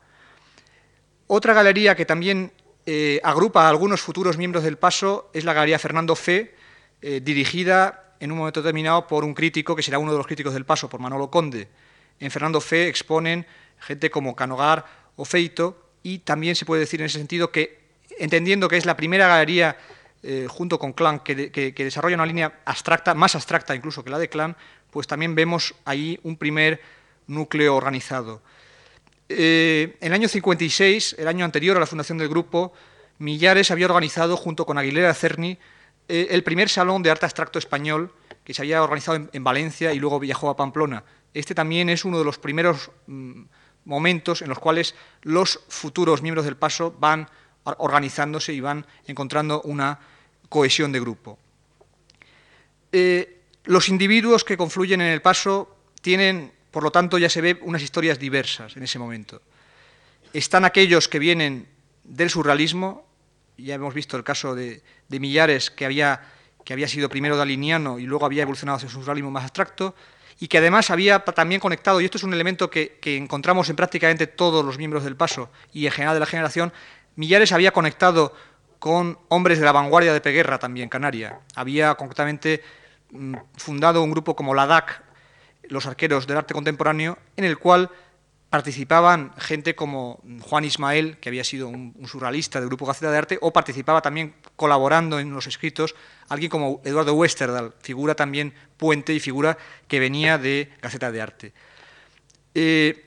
Otra 1.29 1.55
galería 1.55 1.95
que 1.95 2.05
también 2.05 2.51
eh, 2.87 3.21
agrupa 3.23 3.67
a 3.67 3.69
algunos 3.69 4.01
futuros 4.01 4.37
miembros 4.37 4.65
del 4.65 4.79
Paso 4.79 5.31
es 5.33 5.45
la 5.45 5.53
Galería 5.53 5.79
Fernando 5.79 6.17
Fe, 6.17 6.57
eh, 7.03 7.21
dirigida 7.23 8.17
en 8.19 8.33
un 8.33 8.39
momento 8.39 8.63
determinado 8.63 9.07
por 9.07 9.23
un 9.23 9.33
crítico 9.33 9.77
que 9.77 9.83
será 9.85 10.01
uno 10.01 10.11
de 10.11 10.19
los 10.19 10.27
críticos 10.27 10.55
del 10.55 10.65
Paso, 10.65 10.89
por 10.89 10.99
Manolo 10.99 11.31
Conde. 11.31 11.69
En 12.19 12.33
Fernando 12.33 12.61
Fe 12.61 12.89
exponen 12.89 13.47
gente 13.79 14.11
como 14.11 14.35
Canogar 14.35 14.85
o 15.15 15.25
Feito 15.25 15.91
y 16.03 16.19
también 16.19 16.57
se 16.57 16.65
puede 16.65 16.81
decir 16.81 17.01
en 17.01 17.07
ese 17.07 17.19
sentido 17.19 17.53
que, 17.53 17.79
entendiendo 18.19 18.67
que 18.67 18.77
es 18.77 18.87
la 18.87 18.97
primera 18.97 19.29
galería 19.29 19.77
eh, 20.23 20.47
junto 20.49 20.79
con 20.79 20.93
Clan, 20.93 21.21
que, 21.21 21.73
desarrolla 21.77 22.17
una 22.17 22.27
línea 22.27 22.61
abstracta, 22.65 23.15
más 23.15 23.35
abstracta 23.35 23.75
incluso 23.75 24.03
que 24.03 24.11
la 24.11 24.19
de 24.19 24.29
Clan, 24.29 24.57
pues 24.91 25.07
también 25.07 25.35
vemos 25.35 25.75
ahí 25.85 26.19
un 26.23 26.37
primer 26.37 26.81
núcleo 27.27 27.77
organizado. 27.77 28.43
Eh, 29.29 29.97
en 30.01 30.09
el 30.09 30.13
año 30.13 30.29
56, 30.29 31.17
el 31.19 31.29
año 31.29 31.45
anterior 31.45 31.77
a 31.77 31.81
la 31.81 31.87
fundación 31.87 32.19
del 32.19 32.29
grupo, 32.29 32.73
Millares 33.19 33.71
había 33.71 33.87
organizado 33.87 34.37
junto 34.37 34.67
con 34.67 34.79
Aguilera 34.79 35.13
Cerny 35.15 35.59
eh, 36.09 36.29
el 36.31 36.45
primer 36.45 36.69
salón 36.69 37.03
de 37.03 37.11
arte 37.11 37.27
abstracto 37.27 37.59
español 37.59 38.13
que 38.45 38.55
se 38.55 38.63
había 38.63 38.83
organizado 38.83 39.29
en, 39.33 39.45
Valencia 39.45 39.93
y 39.93 39.99
luego 39.99 40.21
viajó 40.21 40.51
a 40.51 40.57
Pamplona. 40.57 41.03
Este 41.35 41.55
también 41.55 41.89
es 41.89 42.05
uno 42.05 42.19
de 42.19 42.25
los 42.25 42.39
primeros 42.39 42.91
mm, 43.07 43.43
momentos 43.85 44.43
en 44.43 44.49
los 44.49 44.59
cuales 44.59 44.95
los 45.23 45.61
futuros 45.69 46.23
miembros 46.23 46.45
del 46.45 46.57
Paso 46.57 46.95
van 46.99 47.29
organizándose 47.79 48.53
y 48.53 48.61
van 48.61 48.87
encontrando 49.07 49.63
una 49.63 49.99
cohesión 50.49 50.93
de 50.93 51.01
grupo. 51.01 51.39
Eh, 52.93 53.43
los 53.65 53.89
individuos 53.89 54.45
que 54.45 54.57
confluyen 54.57 55.01
en 55.01 55.09
el 55.09 55.23
paso 55.23 55.77
tienen, 56.01 56.53
por 56.71 56.83
lo 56.83 56.91
tanto, 56.91 57.19
ya 57.19 57.29
se 57.29 57.41
ve 57.41 57.59
unas 57.63 57.83
historias 57.83 58.19
diversas 58.19 58.77
en 58.77 58.85
ese 58.85 58.99
momento. 58.99 59.43
Están 60.33 60.65
aquellos 60.65 61.09
que 61.09 61.19
vienen 61.19 61.67
del 62.05 62.31
surrealismo, 62.31 63.05
ya 63.59 63.75
hemos 63.75 63.95
visto 63.95 64.17
el 64.17 64.25
caso 64.25 64.55
de, 64.55 64.83
Millares, 65.09 65.71
que 65.71 65.85
había, 65.85 66.21
que 66.65 66.73
había 66.73 66.89
sido 66.89 67.09
primero 67.09 67.37
daliniano 67.37 67.99
y 67.99 68.05
luego 68.05 68.27
había 68.27 68.43
evolucionado 68.43 68.77
hacia 68.77 68.87
un 68.89 68.95
surrealismo 68.95 69.31
más 69.31 69.45
abstracto, 69.45 69.95
y 70.39 70.49
que 70.49 70.59
además 70.59 70.91
había 70.91 71.21
también 71.21 71.61
conectado, 71.61 72.01
y 72.01 72.05
esto 72.05 72.19
es 72.19 72.25
un 72.25 72.35
elemento 72.35 72.69
que, 72.69 72.99
encontramos 73.03 73.71
en 73.71 73.77
prácticamente 73.77 74.27
todos 74.27 74.65
los 74.65 74.77
miembros 74.77 75.05
del 75.05 75.17
Paso 75.17 75.51
y 75.73 75.87
en 75.87 75.93
general 75.93 76.15
de 76.15 76.21
la 76.21 76.27
generación, 76.27 76.73
Millares 77.17 77.53
había 77.53 77.73
conectado 77.73 78.35
con 78.79 79.19
hombres 79.29 79.59
de 79.59 79.65
la 79.65 79.73
vanguardia 79.73 80.13
de 80.13 80.21
Peguerra 80.21 80.59
también, 80.59 80.89
Canaria. 80.89 81.41
Había 81.55 81.95
concretamente 81.95 82.63
mm, 83.11 83.35
fundado 83.57 84.03
un 84.03 84.11
grupo 84.11 84.37
como 84.37 84.55
la 84.55 84.67
DAC, 84.67 85.03
los 85.65 85.87
arqueros 85.87 86.27
del 86.27 86.37
arte 86.37 86.55
contemporáneo, 86.55 87.19
en 87.37 87.45
el 87.45 87.59
cual 87.59 87.91
participaban 88.51 89.33
gente 89.39 89.75
como 89.75 90.23
Juan 90.41 90.65
Ismael, 90.65 91.19
que 91.19 91.29
había 91.29 91.43
sido 91.43 91.69
un, 91.69 91.95
surrealista 92.07 92.61
del 92.61 92.69
grupo 92.69 92.87
Gaceta 92.87 93.11
de 93.11 93.19
Arte, 93.19 93.39
o 93.41 93.53
participaba 93.53 94.01
también 94.03 94.35
colaborando 94.55 95.19
en 95.19 95.33
los 95.33 95.47
escritos 95.47 95.95
alguien 96.29 96.51
como 96.51 96.81
Eduardo 96.85 97.15
Westerdahl, 97.15 97.75
figura 97.83 98.15
también 98.15 98.55
puente 98.77 99.13
y 99.13 99.21
figura 99.21 99.59
que 99.89 99.99
venía 99.99 100.39
de 100.39 100.71
Gaceta 100.81 101.11
de 101.11 101.21
Arte. 101.21 101.53
Eh, 102.55 103.05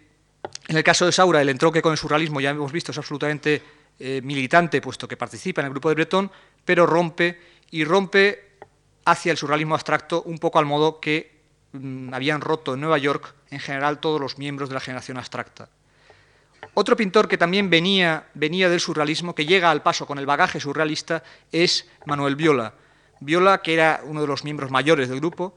en 0.68 0.78
el 0.78 0.84
caso 0.84 1.06
de 1.06 1.12
Saura, 1.12 1.42
el 1.42 1.50
entronque 1.50 1.82
con 1.82 1.94
el 1.94 1.98
surrealismo, 1.98 2.42
ya 2.42 2.50
hemos 2.50 2.72
visto, 2.72 2.92
es 2.92 2.98
absolutamente 2.98 3.64
eh, 4.00 4.22
militante, 4.24 4.82
puesto 4.82 5.08
que 5.08 5.18
participa 5.18 5.62
en 5.62 5.68
el 5.68 5.72
grupo 5.72 5.90
de 5.90 5.96
Breton, 5.96 6.32
pero 6.64 6.86
rompe 6.86 7.40
y 7.72 7.84
rompe 7.84 8.58
hacia 9.06 9.32
el 9.32 9.38
surrealismo 9.38 9.76
abstracto 9.76 10.24
un 10.24 10.38
poco 10.38 10.60
al 10.60 10.66
modo 10.66 11.00
que 11.00 11.40
Mm, 11.72 12.14
habían 12.16 12.42
roto 12.42 12.74
en 12.74 12.82
Nueva 12.82 12.98
York 12.98 13.36
en 13.52 13.60
general 13.60 14.00
todos 14.00 14.20
los 14.20 14.40
miembros 14.40 14.70
de 14.70 14.74
la 14.74 14.82
generación 14.82 15.18
abstracta. 15.18 15.70
Otro 16.74 16.96
pintor 16.96 17.28
que 17.28 17.38
también 17.38 17.70
venía, 17.70 18.28
venía 18.34 18.70
del 18.70 18.80
surrealismo, 18.80 19.36
que 19.36 19.46
llega 19.46 19.70
al 19.70 19.84
paso 19.84 20.08
con 20.08 20.18
el 20.18 20.26
bagaje 20.26 20.60
surrealista, 20.60 21.24
es 21.52 21.88
Manuel 22.06 22.36
Viola. 22.36 22.74
Viola, 23.20 23.62
que 23.62 23.74
era 23.74 24.02
uno 24.04 24.22
de 24.22 24.28
los 24.28 24.44
miembros 24.44 24.72
mayores 24.72 25.10
del 25.10 25.20
grupo, 25.20 25.56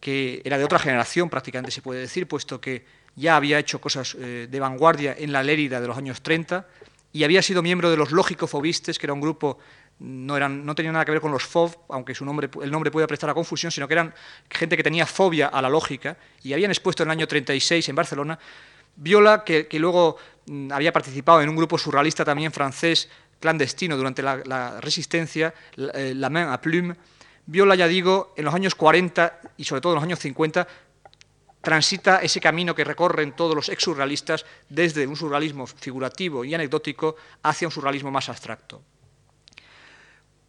que 0.00 0.40
era 0.44 0.58
de 0.58 0.64
otra 0.64 0.78
generación 0.78 1.28
prácticamente 1.28 1.70
se 1.70 1.82
puede 1.82 2.00
decir, 2.00 2.26
puesto 2.26 2.60
que 2.60 2.84
ya 3.14 3.36
había 3.36 3.58
hecho 3.58 3.80
cosas 3.80 4.16
eh, 4.18 4.48
de 4.50 4.60
vanguardia 4.60 5.14
en 5.16 5.32
la 5.32 5.42
Lérida 5.42 5.80
de 5.80 5.86
los 5.86 5.96
años 5.96 6.22
30 6.22 6.66
y 7.14 7.22
había 7.22 7.42
sido 7.42 7.62
miembro 7.62 7.90
de 7.90 7.96
los 7.96 8.10
Lógico-Fobistes, 8.10 8.98
que 8.98 9.06
era 9.06 9.12
un 9.12 9.20
grupo 9.20 9.58
no, 10.00 10.36
eran, 10.36 10.66
no 10.66 10.74
tenían 10.74 10.94
nada 10.94 11.04
que 11.04 11.12
ver 11.12 11.20
con 11.20 11.30
los 11.30 11.44
FOB, 11.44 11.70
aunque 11.90 12.12
su 12.12 12.24
nombre, 12.24 12.50
el 12.60 12.72
nombre 12.72 12.90
puede 12.90 13.06
prestar 13.06 13.30
a 13.30 13.34
confusión, 13.34 13.70
sino 13.70 13.86
que 13.86 13.94
eran 13.94 14.12
gente 14.50 14.76
que 14.76 14.82
tenía 14.82 15.06
fobia 15.06 15.46
a 15.46 15.62
la 15.62 15.68
lógica 15.68 16.16
y 16.42 16.52
habían 16.52 16.72
expuesto 16.72 17.04
en 17.04 17.10
el 17.10 17.12
año 17.12 17.28
36 17.28 17.88
en 17.88 17.94
Barcelona. 17.94 18.36
Viola, 18.96 19.44
que, 19.44 19.68
luego 19.78 20.16
mm, 20.46 20.72
había 20.72 20.92
participado 20.92 21.40
en 21.40 21.48
un 21.48 21.54
grupo 21.54 21.78
surrealista 21.78 22.24
también 22.24 22.50
francés, 22.50 23.08
clandestino, 23.38 23.96
durante 23.96 24.20
la, 24.20 24.80
resistencia, 24.80 25.54
la, 25.76 25.92
eh, 25.94 26.14
la, 26.16 26.30
Main 26.30 26.48
à 26.48 26.60
Plume, 26.60 26.96
Viola, 27.46 27.76
ya 27.76 27.86
digo, 27.86 28.34
en 28.36 28.44
los 28.44 28.54
años 28.54 28.74
40 28.74 29.40
y 29.58 29.64
sobre 29.64 29.80
todo 29.80 29.92
en 29.92 29.96
los 29.96 30.04
años 30.04 30.18
50, 30.18 30.66
transita 31.64 32.18
ese 32.18 32.40
camino 32.40 32.74
que 32.74 32.84
recorren 32.84 33.32
todos 33.32 33.56
los 33.56 33.68
ex-surrealistas 33.68 34.46
desde 34.68 35.06
un 35.06 35.16
surrealismo 35.16 35.66
figurativo 35.66 36.44
y 36.44 36.54
anecdótico 36.54 37.16
hacia 37.42 37.66
un 37.66 37.72
surrealismo 37.72 38.10
más 38.10 38.28
abstracto. 38.28 38.82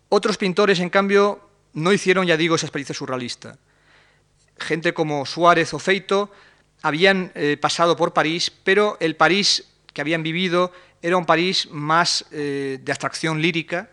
Otros 0.10 0.38
pintores, 0.38 0.80
en 0.80 0.90
cambio, 0.90 1.50
no 1.74 1.92
hicieron, 1.92 2.28
ya 2.28 2.38
digo, 2.38 2.56
esa 2.56 2.68
experiencia 2.68 2.94
surrealista. 2.94 3.58
Gente 4.58 4.94
como 4.94 5.26
Suárez 5.26 5.74
o 5.74 5.80
Feito 5.80 6.32
habían 6.84 7.32
eh, 7.34 7.58
pasado 7.60 7.96
por 7.96 8.14
París, 8.14 8.52
pero 8.64 8.98
el 9.00 9.16
París 9.16 9.66
que 9.92 10.02
habían 10.02 10.24
vivido 10.24 10.72
era 11.02 11.18
un 11.18 11.26
París 11.26 11.68
más 11.72 12.26
eh, 12.32 12.80
de 12.82 12.92
abstracción 12.92 13.42
lírica, 13.42 13.90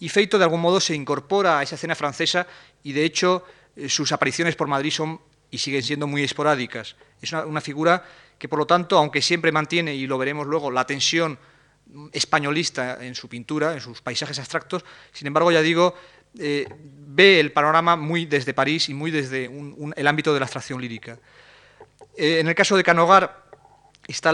y 0.00 0.08
Feito 0.08 0.38
de 0.38 0.44
algún 0.44 0.60
modo 0.60 0.80
se 0.80 0.94
incorpora 0.94 1.58
a 1.58 1.62
esa 1.62 1.76
escena 1.76 1.94
francesa 1.94 2.46
y 2.82 2.92
de 2.92 3.04
hecho 3.04 3.44
eh, 3.76 3.88
sus 3.88 4.12
apariciones 4.12 4.56
por 4.56 4.68
Madrid 4.68 4.90
son 4.90 5.20
y 5.54 5.58
siguen 5.58 5.84
siendo 5.84 6.08
muy 6.08 6.24
esporádicas. 6.24 6.96
Es 7.22 7.32
una, 7.32 7.60
figura 7.60 8.04
que 8.40 8.48
por 8.48 8.58
lo 8.58 8.66
tanto, 8.66 8.98
aunque 8.98 9.22
siempre 9.22 9.52
mantiene, 9.52 9.94
y 9.94 10.08
lo 10.08 10.18
veremos 10.18 10.48
luego, 10.48 10.68
la 10.68 10.84
tensión 10.84 11.38
españolista 12.12 12.98
en 13.04 13.14
su 13.14 13.28
pintura, 13.28 13.72
en 13.72 13.80
sus 13.80 14.02
paisajes 14.02 14.36
abstractos, 14.40 14.84
sin 15.12 15.28
embargo, 15.28 15.52
ya 15.52 15.62
digo, 15.62 15.94
eh, 16.40 16.66
ve 17.06 17.38
el 17.38 17.52
panorama 17.52 17.94
muy 17.94 18.26
desde 18.26 18.52
París 18.52 18.88
y 18.88 18.94
muy 18.94 19.12
desde 19.12 19.48
el 19.94 20.06
ámbito 20.08 20.34
de 20.34 20.40
la 20.40 20.46
abstracción 20.46 20.80
lírica. 20.80 21.20
Eh, 22.16 22.40
en 22.40 22.48
el 22.48 22.56
caso 22.56 22.76
de 22.76 22.82
Canogar 22.82 23.44
está 24.08 24.30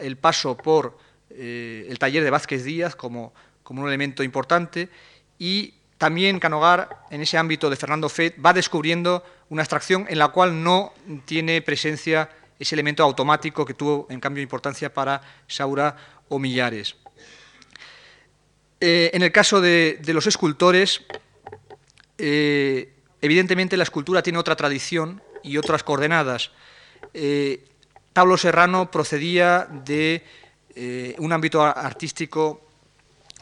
el 0.00 0.18
paso 0.18 0.54
por 0.54 0.98
eh, 1.30 1.86
el 1.88 1.98
taller 1.98 2.22
de 2.22 2.28
Vázquez 2.28 2.62
Díaz 2.62 2.94
como, 2.94 3.32
como, 3.62 3.80
un 3.80 3.88
elemento 3.88 4.22
importante 4.22 4.90
y 5.38 5.76
también 5.96 6.40
Canogar, 6.40 7.04
en 7.10 7.22
ese 7.22 7.38
ámbito 7.38 7.70
de 7.70 7.76
Fernando 7.76 8.10
Fett, 8.10 8.36
va 8.44 8.52
descubriendo 8.52 9.24
una 9.50 9.62
abstracción 9.62 10.06
en 10.08 10.18
la 10.18 10.28
cual 10.28 10.62
no 10.62 10.94
tiene 11.26 11.60
presencia 11.60 12.30
ese 12.58 12.74
elemento 12.74 13.02
automático 13.02 13.64
que 13.64 13.74
tuvo 13.74 14.06
en 14.10 14.20
cambio 14.20 14.42
importancia 14.42 14.92
para 14.92 15.20
Saura 15.46 15.96
o 16.28 16.38
Millares. 16.38 16.96
Eh, 18.80 19.10
en 19.12 19.22
el 19.22 19.32
caso 19.32 19.60
de, 19.60 20.00
los 20.06 20.26
escultores, 20.26 21.02
eh, 22.16 22.94
evidentemente 23.20 23.76
la 23.76 23.82
escultura 23.82 24.22
tiene 24.22 24.38
otra 24.38 24.56
tradición 24.56 25.22
y 25.42 25.56
otras 25.56 25.82
coordenadas. 25.82 26.50
Eh, 27.12 27.64
Pablo 28.12 28.38
Serrano 28.38 28.90
procedía 28.90 29.66
de 29.70 30.24
un 31.18 31.32
ámbito 31.32 31.62
artístico 31.62 32.62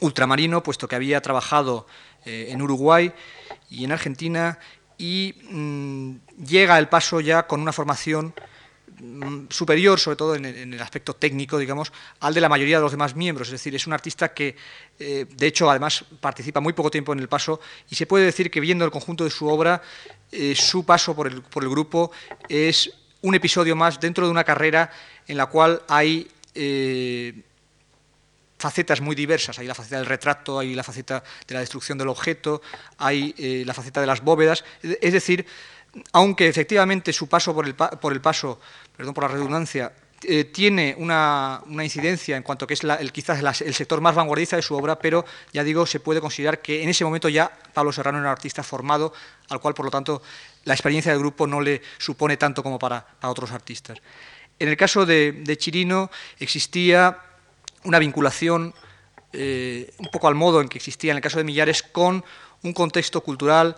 ultramarino, 0.00 0.62
puesto 0.62 0.88
que 0.88 0.96
había 0.96 1.20
trabajado 1.20 1.86
en 2.24 2.60
Uruguay 2.60 3.12
y 3.70 3.84
en 3.84 3.92
Argentina, 3.92 4.58
y 4.98 5.34
mm, 5.50 6.44
llega 6.44 6.74
al 6.74 6.88
paso 6.88 7.20
ya 7.20 7.46
con 7.46 7.60
una 7.60 7.72
formación 7.72 8.34
Mm, 9.00 9.46
superior, 9.48 10.00
sobre 10.00 10.16
todo 10.16 10.34
en 10.34 10.44
el, 10.44 10.82
aspecto 10.82 11.14
técnico, 11.14 11.56
digamos, 11.58 11.92
al 12.20 12.34
de 12.34 12.40
la 12.40 12.48
mayoría 12.48 12.78
de 12.78 12.82
los 12.82 12.90
demás 12.90 13.14
miembros. 13.14 13.48
Es 13.48 13.52
decir, 13.52 13.74
es 13.74 13.86
un 13.86 13.92
artista 13.92 14.34
que, 14.34 14.56
eh, 14.98 15.26
de 15.30 15.46
hecho, 15.46 15.70
además 15.70 16.04
participa 16.20 16.60
muy 16.60 16.72
poco 16.72 16.90
tiempo 16.90 17.12
en 17.12 17.20
el 17.20 17.28
paso 17.28 17.60
y 17.88 17.94
se 17.94 18.06
puede 18.06 18.24
decir 18.24 18.50
que 18.50 18.60
viendo 18.60 18.84
el 18.84 18.90
conjunto 18.90 19.22
de 19.22 19.30
su 19.30 19.46
obra, 19.46 19.82
eh, 20.32 20.54
su 20.56 20.84
paso 20.84 21.14
por 21.14 21.28
el, 21.28 21.42
por 21.42 21.62
el, 21.62 21.68
grupo 21.68 22.10
es 22.48 22.90
un 23.22 23.34
episodio 23.34 23.76
más 23.76 24.00
dentro 24.00 24.24
de 24.24 24.32
una 24.32 24.44
carrera 24.44 24.90
en 25.28 25.36
la 25.36 25.46
cual 25.46 25.82
hay 25.88 26.28
eh, 26.54 27.34
facetas 28.58 29.00
muy 29.00 29.14
diversas. 29.14 29.58
Hay 29.58 29.66
la 29.66 29.74
faceta 29.74 29.96
del 29.96 30.06
retrato, 30.06 30.58
hay 30.58 30.74
la 30.74 30.82
faceta 30.82 31.22
de 31.46 31.54
la 31.54 31.60
destrucción 31.60 31.98
del 31.98 32.08
objeto, 32.08 32.60
hay 32.98 33.34
la 33.64 33.74
faceta 33.74 34.00
de 34.00 34.06
las 34.06 34.22
bóvedas. 34.22 34.64
Es 34.82 35.12
decir, 35.12 35.46
aunque 36.12 36.48
efectivamente 36.48 37.12
su 37.12 37.28
paso 37.28 37.54
por 37.54 37.66
el, 37.66 37.74
por 37.74 38.12
el 38.12 38.20
paso, 38.20 38.60
perdón 38.96 39.14
por 39.14 39.24
la 39.24 39.28
redundancia, 39.28 39.92
eh, 40.24 40.44
tiene 40.44 40.96
una, 40.98 41.62
incidencia 41.68 42.36
en 42.36 42.42
cuanto 42.42 42.66
que 42.66 42.74
es 42.74 42.82
el, 42.82 43.12
quizás 43.12 43.60
el 43.60 43.72
sector 43.72 44.00
más 44.00 44.16
vanguardista 44.16 44.56
de 44.56 44.62
su 44.62 44.74
obra, 44.74 44.98
pero 44.98 45.24
ya 45.52 45.62
digo, 45.62 45.86
se 45.86 46.00
puede 46.00 46.20
considerar 46.20 46.60
que 46.60 46.82
en 46.82 46.88
ese 46.88 47.04
momento 47.04 47.28
ya 47.28 47.56
Pablo 47.72 47.92
Serrano 47.92 48.18
era 48.18 48.26
un 48.26 48.32
artista 48.32 48.64
formado, 48.64 49.12
al 49.48 49.60
cual 49.60 49.74
por 49.74 49.84
lo 49.84 49.92
tanto 49.92 50.20
la 50.64 50.74
experiencia 50.74 51.12
del 51.12 51.20
grupo 51.20 51.46
no 51.46 51.60
le 51.60 51.82
supone 51.98 52.36
tanto 52.36 52.64
como 52.64 52.80
para, 52.80 53.06
otros 53.22 53.52
artistas. 53.52 53.98
En 54.58 54.68
el 54.68 54.76
caso 54.76 55.06
de, 55.06 55.56
Chirino 55.56 56.10
existía 56.40 57.16
una 57.84 57.98
vinculación 57.98 58.74
eh, 59.32 59.92
un 59.98 60.06
poco 60.06 60.26
al 60.26 60.34
modo 60.34 60.62
en 60.62 60.68
que 60.68 60.78
existía 60.78 61.10
en 61.10 61.18
el 61.18 61.22
caso 61.22 61.36
de 61.36 61.44
Millares 61.44 61.82
con 61.82 62.24
un 62.62 62.72
contexto 62.72 63.20
cultural 63.20 63.76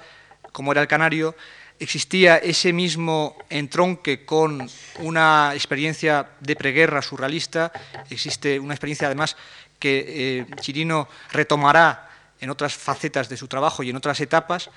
como 0.52 0.72
era 0.72 0.80
el 0.80 0.88
canario, 0.88 1.34
existía 1.78 2.36
ese 2.36 2.72
mismo 2.72 3.36
entronque 3.48 4.24
con 4.24 4.68
una 4.98 5.52
experiencia 5.54 6.30
de 6.40 6.56
preguerra 6.56 7.02
surrealista, 7.02 7.72
existe 8.10 8.58
una 8.58 8.74
experiencia 8.74 9.06
además 9.06 9.36
que 9.78 10.04
eh, 10.06 10.46
Chirino 10.60 11.08
retomará 11.32 12.08
en 12.40 12.50
otras 12.50 12.74
facetas 12.74 13.28
de 13.28 13.36
su 13.36 13.48
trabajo 13.48 13.82
y 13.82 13.90
en 13.90 13.96
otras 13.96 14.20
etapas, 14.20 14.70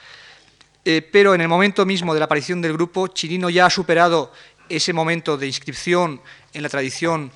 eh, 0.86 1.02
pero 1.02 1.34
en 1.34 1.42
el 1.42 1.48
momento 1.48 1.86
mismo 1.86 2.14
de 2.14 2.20
la 2.20 2.26
aparición 2.26 2.62
del 2.62 2.74
grupo, 2.74 3.08
Chirino 3.08 3.50
ya 3.50 3.66
ha 3.66 3.70
superado 3.70 4.32
ese 4.70 4.94
momento 4.94 5.38
de 5.38 5.48
inscripción 5.48 6.22
en 6.54 6.64
la 6.64 6.70
tradición 6.70 7.32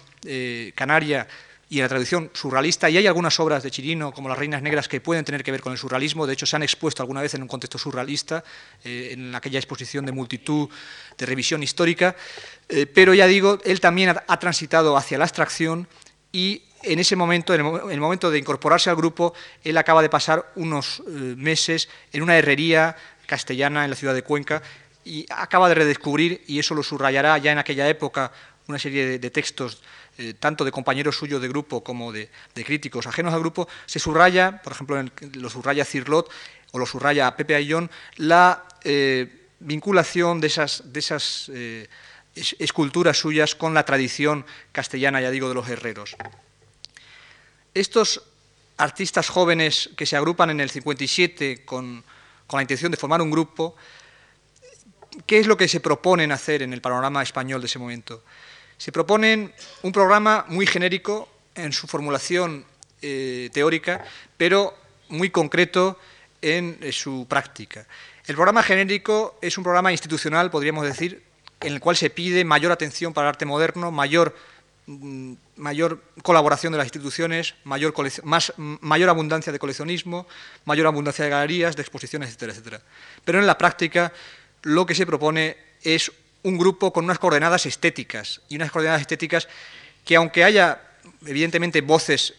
canaria 0.76 1.28
y 1.69 1.77
en 1.80 1.84
la 1.84 1.89
traducción 1.89 2.32
surrealista, 2.34 2.89
y 2.89 2.97
hay 2.97 3.08
algunas 3.08 3.38
obras 3.39 3.62
de 3.62 3.71
Chirino, 3.71 4.13
como 4.13 4.30
Las 4.30 4.38
Reinas 4.38 4.62
Negras, 4.62 4.88
que 4.88 5.01
pueden 5.01 5.25
tener 5.25 5.43
que 5.43 5.51
ver 5.51 5.60
con 5.60 5.73
el 5.73 5.77
surrealismo, 5.77 6.25
de 6.25 6.34
hecho 6.34 6.45
se 6.45 6.56
han 6.56 6.63
expuesto 6.63 7.03
alguna 7.03 7.21
vez 7.21 7.34
en 7.34 7.41
un 7.41 7.47
contexto 7.47 7.77
surrealista, 7.77 8.43
eh, 8.84 9.10
en 9.12 9.36
aquella 9.36 9.60
exposición 9.60 10.06
de 10.06 10.13
multitud 10.13 10.69
de 11.17 11.25
revisión 11.25 11.62
histórica, 11.63 12.15
eh, 12.69 12.86
pero 12.86 13.13
ya 13.13 13.27
digo, 13.27 13.60
él 13.65 13.82
también 13.82 14.15
ha, 14.25 14.39
transitado 14.39 14.95
hacia 14.95 15.17
la 15.17 15.25
abstracción 15.25 15.88
y 16.32 16.63
en 16.84 16.99
ese 16.99 17.17
momento, 17.17 17.53
en 17.53 17.62
el, 17.91 17.99
momento 17.99 18.32
de 18.32 18.39
incorporarse 18.39 18.89
al 18.89 18.95
grupo, 18.95 19.34
él 19.63 19.77
acaba 19.77 20.01
de 20.01 20.10
pasar 20.10 20.51
unos 20.56 21.01
eh, 21.06 21.12
meses 21.36 21.89
en 22.13 22.23
una 22.23 22.38
herrería 22.38 22.95
castellana 23.25 23.84
en 23.84 23.89
la 23.89 23.95
ciudad 23.97 24.13
de 24.13 24.21
Cuenca 24.21 24.62
y 25.03 25.25
acaba 25.30 25.67
de 25.67 25.75
redescubrir, 25.75 26.43
y 26.47 26.60
eso 26.60 26.75
lo 26.75 26.84
subrayará 26.84 27.38
ya 27.39 27.51
en 27.51 27.58
aquella 27.58 27.89
época, 27.89 28.32
una 28.67 28.80
serie 28.80 29.19
de 29.19 29.30
textos 29.30 29.82
eh, 30.19 30.34
tanto 30.34 30.65
de 30.65 30.71
compañeros 30.71 31.15
suyos 31.15 31.39
de 31.39 31.47
grupo 31.47 31.84
como 31.84 32.12
de, 32.12 32.32
críticos 32.56 33.06
ajenos 33.06 33.36
al 33.36 33.39
grupo, 33.39 33.67
se 33.86 33.99
subraya, 33.99 34.63
por 34.63 34.73
ejemplo, 34.73 35.03
lo 35.34 35.49
subraya 35.49 35.86
Cirlot 35.86 36.32
o 36.71 36.80
lo 36.80 36.88
subraya 36.88 37.36
Pepe 37.36 37.53
Ayllón, 37.53 37.91
la 38.15 38.65
eh, 38.84 39.45
vinculación 39.60 40.41
de 40.41 40.47
esas, 40.47 40.91
de 40.91 40.99
esas 40.99 41.51
eh, 41.53 41.88
esculturas 42.34 43.19
suyas 43.19 43.53
con 43.53 43.75
la 43.75 43.86
tradición 43.86 44.43
castellana, 44.71 45.21
ya 45.21 45.30
digo, 45.30 45.49
de 45.49 45.53
los 45.53 45.69
herreros. 45.69 46.15
Estos 47.75 48.23
artistas 48.77 49.30
jóvenes 49.30 49.91
que 49.95 50.08
se 50.08 50.17
agrupan 50.17 50.49
en 50.49 50.62
el 50.62 50.71
57 50.71 51.63
con, 51.63 52.03
con 52.47 52.58
la 52.58 52.63
intención 52.63 52.89
de 52.89 52.97
formar 52.97 53.21
un 53.21 53.30
grupo, 53.30 53.75
¿qué 55.27 55.38
es 55.38 55.45
lo 55.45 55.58
que 55.58 55.67
se 55.67 55.80
proponen 55.80 56.32
hacer 56.32 56.63
en 56.63 56.73
el 56.73 56.82
panorama 56.82 57.21
español 57.21 57.62
de 57.62 57.67
ese 57.67 57.77
momento? 57.77 58.23
Se 58.77 58.91
proponen 58.91 59.53
un 59.81 59.91
programa 59.91 60.45
muy 60.49 60.67
genérico 60.67 61.27
en 61.55 61.73
su 61.73 61.87
formulación 61.87 62.65
eh, 63.01 63.49
teórica, 63.53 64.05
pero 64.37 64.77
muy 65.09 65.29
concreto 65.29 65.99
en 66.41 66.77
eh, 66.81 66.91
su 66.91 67.25
práctica. 67.27 67.87
El 68.25 68.35
programa 68.35 68.61
genérico 68.61 69.39
es 69.41 69.57
un 69.57 69.63
programa 69.63 69.91
institucional, 69.91 70.51
podríamos 70.51 70.85
decir, 70.85 71.23
en 71.61 71.73
el 71.73 71.79
cual 71.79 71.95
se 71.95 72.09
pide 72.09 72.43
mayor 72.45 72.71
atención 72.71 73.13
para 73.13 73.27
el 73.27 73.29
arte 73.29 73.45
moderno, 73.45 73.91
mayor, 73.91 74.35
mm, 74.85 75.33
colaboración 76.21 76.71
de 76.73 76.77
las 76.77 76.87
instituciones, 76.87 77.55
mayor, 77.63 77.93
mayor 78.81 79.09
abundancia 79.09 79.51
de 79.51 79.59
coleccionismo, 79.59 80.27
mayor 80.65 80.87
abundancia 80.87 81.25
de 81.25 81.31
galerías, 81.31 81.75
de 81.75 81.81
exposiciones, 81.81 82.29
etcétera, 82.29 82.51
etcétera. 82.51 82.81
Pero 83.23 83.39
en 83.39 83.47
la 83.47 83.57
práctica 83.57 84.13
lo 84.63 84.85
que 84.85 84.93
se 84.93 85.05
propone 85.05 85.57
es 85.81 86.11
un 86.43 86.58
grupo 86.58 86.93
con 86.93 87.06
unas 87.06 87.19
coordenadas 87.19 87.65
estéticas, 87.65 88.41
y 88.50 88.56
unas 88.56 88.71
coordenadas 88.71 89.02
estéticas 89.02 89.47
que 90.06 90.15
aunque 90.15 90.43
haya 90.43 90.82
evidentemente 91.26 91.82
voces 91.82 92.34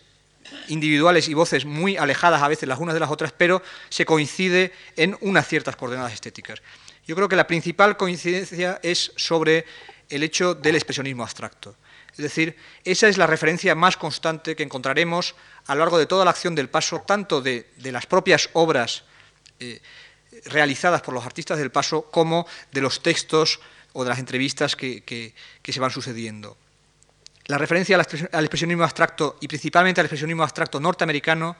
individuales 0.68 1.28
y 1.28 1.34
voces 1.34 1.64
muy 1.64 1.96
alejadas 1.96 2.42
a 2.42 2.48
veces 2.48 2.68
las 2.68 2.78
unas 2.78 2.94
de 2.94 3.00
las 3.00 3.10
otras, 3.10 3.32
pero 3.32 3.62
se 3.88 4.06
coincide 4.06 4.72
en 4.96 5.16
unas 5.20 5.46
ciertas 5.46 5.76
coordenadas 5.76 6.12
estéticas. 6.12 6.62
Yo 7.06 7.14
creo 7.16 7.28
que 7.28 7.36
la 7.36 7.46
principal 7.46 7.96
coincidencia 7.96 8.80
es 8.82 9.12
sobre 9.16 9.64
el 10.08 10.22
hecho 10.22 10.54
del 10.54 10.76
expresionismo 10.76 11.22
abstracto. 11.22 11.76
Es 12.12 12.22
decir, 12.22 12.56
esa 12.84 13.08
es 13.08 13.16
la 13.16 13.26
referencia 13.26 13.74
más 13.74 13.96
constante 13.96 14.56
que 14.56 14.62
encontraremos 14.62 15.34
a 15.66 15.74
lo 15.74 15.80
largo 15.80 15.98
de 15.98 16.06
toda 16.06 16.24
la 16.24 16.32
acción 16.32 16.54
del 16.54 16.68
paso, 16.68 17.04
tanto 17.06 17.40
de, 17.40 17.66
las 17.84 18.06
propias 18.06 18.50
obras 18.54 19.04
eh, 19.60 19.80
realizadas 20.46 21.00
por 21.02 21.14
los 21.14 21.24
artistas 21.24 21.58
del 21.58 21.70
paso 21.70 22.02
como 22.10 22.46
de 22.72 22.80
los 22.80 23.02
textos 23.02 23.60
o 23.98 24.04
de 24.04 24.10
las 24.10 24.20
entrevistas 24.20 24.76
que 24.76 25.34
se 25.66 25.80
van 25.80 25.90
sucediendo. 25.90 26.56
La 27.48 27.58
referencia 27.58 27.96
al 27.96 28.44
expresionismo 28.44 28.84
abstracto 28.84 29.38
y 29.40 29.48
principalmente 29.48 30.00
al 30.00 30.04
expresionismo 30.04 30.42
abstracto 30.42 30.78
norteamericano 30.78 31.56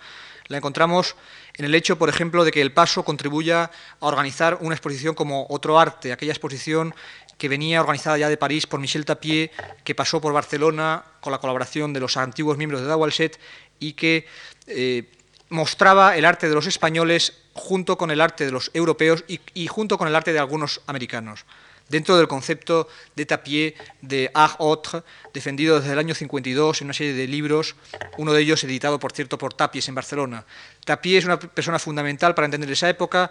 la 0.46 0.59
encontramos 0.59 1.16
en 1.55 1.64
el 1.64 1.74
hecho, 1.74 1.98
por 1.98 2.11
ejemplo, 2.11 2.44
de 2.44 2.53
que 2.53 2.61
el 2.61 2.72
paso 2.72 3.05
contribuya 3.05 3.70
a 3.98 4.07
organizar 4.07 4.59
una 4.61 4.74
exposición 4.74 5.14
como 5.14 5.46
Otro 5.48 5.81
Arte, 5.81 6.12
aquella 6.12 6.33
exposición 6.33 6.94
que 7.38 7.48
venía 7.48 7.81
organizada 7.81 8.18
ya 8.18 8.29
de 8.29 8.37
París 8.37 8.66
por 8.66 8.81
Michel 8.81 9.07
Tapier, 9.07 9.51
que 9.83 9.94
pasó 9.94 10.20
por 10.20 10.35
Barcelona 10.35 11.05
con 11.20 11.33
la 11.33 11.38
colaboración 11.38 11.94
de 11.94 12.01
los 12.01 12.18
antiguos 12.18 12.59
miembros 12.59 12.83
de 12.83 12.87
Dawalset 12.87 13.40
y 13.81 13.94
que 13.94 14.27
eh, 14.66 15.11
mostraba 15.48 16.18
el 16.18 16.27
arte 16.27 16.51
de 16.51 16.55
los 16.55 16.66
españoles 16.66 17.33
junto 17.55 17.96
con 17.96 18.11
el 18.11 18.20
arte 18.20 18.44
de 18.44 18.53
los 18.53 18.70
europeos 18.74 19.24
y 19.27 19.66
junto 19.68 19.96
con 19.96 20.07
el 20.07 20.14
arte 20.14 20.35
de 20.35 20.38
algunos 20.38 20.83
americanos 20.87 21.46
dentro 21.88 22.16
del 22.16 22.29
concepto 22.29 22.88
de 23.16 23.27
Tapier 23.27 23.74
de 24.03 24.31
art 24.35 24.57
autre, 24.61 25.03
defendido 25.33 25.81
desde 25.81 25.92
el 25.92 25.98
año 25.98 26.14
52 26.14 26.81
en 26.81 26.87
una 26.87 26.94
serie 26.94 27.14
de 27.14 27.27
libros, 27.27 27.77
uno 28.18 28.33
de 28.33 28.42
ellos 28.42 28.62
editado, 28.64 28.98
por 28.98 29.12
cierto, 29.12 29.38
por 29.38 29.55
Tapies 29.55 29.88
en 29.88 29.94
Barcelona. 29.94 30.44
Tapier 30.85 31.18
es 31.18 31.24
una 31.24 31.38
persona 31.38 31.79
fundamental 31.79 32.35
para 32.35 32.46
entender 32.46 32.70
esa 32.70 32.88
época, 32.88 33.31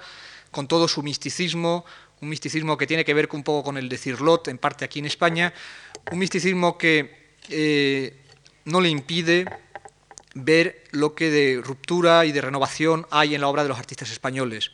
con 0.52 0.67
todo 0.67 0.88
su 0.88 1.04
misticismo, 1.04 1.86
un 2.22 2.30
misticismo 2.30 2.78
que 2.78 2.88
tiene 2.88 3.06
que 3.06 3.13
ver 3.13 3.30
un 3.32 3.43
poco 3.43 3.63
con 3.63 3.78
el 3.78 3.89
de 3.89 3.98
Cirlot, 3.98 4.48
en 4.48 4.58
parte 4.58 4.86
aquí 4.86 5.00
en 5.00 5.06
España, 5.06 5.54
un 6.12 6.20
misticismo 6.20 6.78
que 6.78 7.36
eh, 7.50 8.17
no 8.65 8.82
le 8.82 8.89
impide 8.89 9.46
ver 10.34 10.84
lo 10.91 11.15
que 11.15 11.30
de 11.30 11.62
ruptura 11.63 12.26
y 12.26 12.32
de 12.32 12.41
renovación 12.41 13.08
hay 13.10 13.36
en 13.36 13.41
la 13.41 13.48
obra 13.48 13.63
de 13.63 13.70
los 13.70 13.80
artistas 13.80 14.12
españoles. 14.12 14.72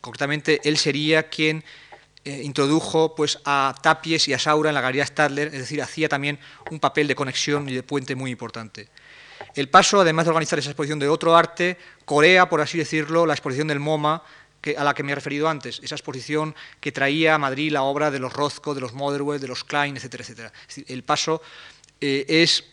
Concretamente, 0.00 0.60
él 0.64 0.76
sería 0.76 1.28
quien 1.28 1.64
eh, 2.24 2.40
introdujo 2.42 3.14
pues, 3.14 3.38
a 3.44 3.74
Tapies 3.82 4.28
y 4.28 4.32
a 4.32 4.38
Saura 4.38 4.70
en 4.70 4.74
la 4.74 4.80
Galería 4.80 5.04
Stadler, 5.04 5.48
es 5.48 5.60
decir, 5.60 5.82
hacía 5.82 6.08
también 6.08 6.38
un 6.70 6.80
papel 6.80 7.06
de 7.06 7.14
conexión 7.14 7.68
y 7.68 7.74
de 7.74 7.82
puente 7.82 8.14
muy 8.14 8.30
importante. 8.30 8.88
El 9.54 9.68
paso, 9.68 10.00
además 10.00 10.24
de 10.24 10.30
organizar 10.30 10.58
esa 10.58 10.70
exposición 10.70 10.98
de 10.98 11.08
otro 11.08 11.36
arte, 11.36 11.76
Corea, 12.04 12.48
por 12.48 12.60
así 12.60 12.78
decirlo, 12.78 13.26
la 13.26 13.34
exposición 13.34 13.68
del 13.68 13.78
MoMA, 13.78 14.22
que, 14.60 14.76
a 14.76 14.84
la 14.84 14.94
que 14.94 15.02
me 15.02 15.12
he 15.12 15.14
referido 15.14 15.48
antes, 15.48 15.80
esa 15.82 15.94
exposición 15.94 16.54
que 16.80 16.92
traía 16.92 17.34
a 17.34 17.38
Madrid 17.38 17.70
la 17.70 17.82
obra 17.82 18.10
de 18.10 18.18
los 18.18 18.32
Rozco, 18.32 18.74
de 18.74 18.80
los 18.80 18.94
Motherwell, 18.94 19.40
de 19.40 19.48
los 19.48 19.62
Klein, 19.62 19.96
etcétera, 19.96 20.22
etcétera. 20.22 20.52
el 20.88 21.04
paso 21.04 21.42
eh, 22.00 22.24
es 22.28 22.64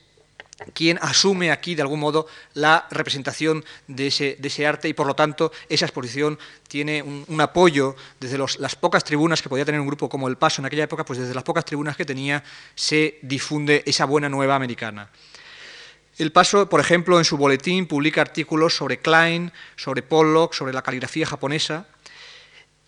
quien 0.74 1.00
asume 1.02 1.52
aquí 1.52 1.76
de 1.76 1.82
algún 1.82 2.00
modo 2.00 2.28
la 2.54 2.88
representación 2.92 3.66
de 3.88 4.08
ese, 4.08 4.68
arte 4.68 4.88
y 4.88 4.94
por 4.94 5.08
lo 5.08 5.16
tanto 5.16 5.52
esa 5.70 5.86
exposición 5.86 6.38
tiene 6.68 7.02
un, 7.02 7.42
apoyo 7.42 7.96
desde 8.20 8.38
las 8.38 8.76
pocas 8.76 9.04
tribunas 9.04 9.42
que 9.42 9.50
podía 9.50 9.66
tener 9.66 9.82
un 9.82 9.88
grupo 9.88 10.10
como 10.10 10.28
El 10.28 10.38
Paso 10.38 10.62
en 10.62 10.66
aquella 10.66 10.84
época, 10.84 11.06
pues 11.06 11.20
desde 11.20 11.34
las 11.34 11.44
pocas 11.44 11.66
tribunas 11.66 11.98
que 11.98 12.06
tenía 12.06 12.44
se 12.76 13.20
difunde 13.22 13.84
esa 13.86 14.06
buena 14.06 14.30
nueva 14.30 14.56
americana. 14.56 15.10
El 16.18 16.32
Paso, 16.32 16.70
por 16.70 16.80
ejemplo, 16.80 17.18
en 17.18 17.26
su 17.26 17.38
boletín 17.38 17.88
publica 17.88 18.22
artículos 18.22 18.76
sobre 18.76 19.00
Klein, 19.00 19.52
sobre 19.76 20.04
Pollock, 20.04 20.54
sobre 20.54 20.74
la 20.74 20.84
caligrafía 20.84 21.26
japonesa. 21.26 21.88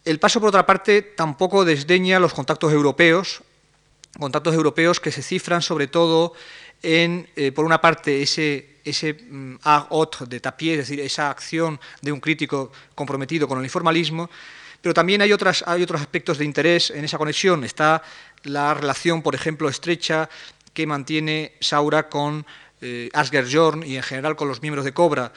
El 0.05 0.19
Paso, 0.19 0.39
por 0.39 0.49
otra 0.49 0.65
parte, 0.65 1.01
tampoco 1.01 1.65
desdeña 1.65 2.19
los 2.19 2.33
contactos 2.33 2.71
europeos, 2.71 3.41
contactos 4.19 4.53
europeos 4.53 4.99
que 4.99 5.11
se 5.11 5.23
cifran 5.23 5.61
sobre 5.61 5.87
todo 5.87 6.33
en, 6.83 7.27
eh, 7.35 7.51
por 7.51 7.65
una 7.65 7.81
parte, 7.81 8.21
ese, 8.21 8.77
ese 8.83 9.13
mm, 9.13 9.55
de 10.27 10.39
Tapier, 10.39 10.79
es 10.79 10.89
decir, 10.89 10.99
esa 10.99 11.31
acción 11.31 11.79
de 12.01 12.11
un 12.11 12.19
crítico 12.19 12.71
comprometido 12.93 13.47
con 13.47 13.57
el 13.57 13.63
informalismo, 13.63 14.29
pero 14.81 14.93
también 14.93 15.21
hay 15.21 15.31
otros 15.31 15.63
aspectos 15.65 16.37
de 16.37 16.43
interés 16.43 16.91
en 16.91 17.05
esa 17.05 17.17
conexión. 17.17 17.63
Está 17.63 18.03
la 18.43 18.73
relación, 18.73 19.21
por 19.21 19.33
ejemplo, 19.33 19.69
estrecha 19.69 20.29
que 20.73 20.85
mantiene 20.85 21.53
Saura 21.61 22.09
con 22.09 22.45
eh, 22.81 23.09
Asger 23.13 23.47
Jorn 23.49 23.83
y 23.83 23.95
en 23.95 24.03
general 24.03 24.35
con 24.35 24.49
los 24.49 24.61
miembros 24.61 24.83
de 24.83 24.91
Cobra, 24.91 25.31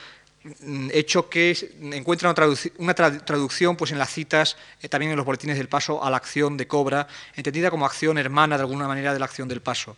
mm, 0.63 0.89
hecho 0.93 1.29
que 1.29 1.57
encuentra 1.81 2.35
una, 2.79 2.95
traducción 2.95 3.77
pues, 3.77 3.93
en 3.93 3.99
las 3.99 4.13
citas, 4.13 4.57
eh, 4.83 4.89
también 4.89 5.13
en 5.13 5.17
los 5.17 5.25
boletines 5.25 5.59
del 5.59 5.69
paso, 5.69 6.03
a 6.03 6.11
la 6.11 6.17
acción 6.17 6.57
de 6.57 6.67
Cobra, 6.67 7.07
entendida 7.37 7.71
como 7.71 7.87
acción 7.87 8.19
hermana 8.19 8.57
de 8.57 8.65
alguna 8.65 8.89
manera 8.89 9.13
de 9.13 9.21
la 9.21 9.27
acción 9.27 9.47
del 9.47 9.61
paso. 9.61 9.97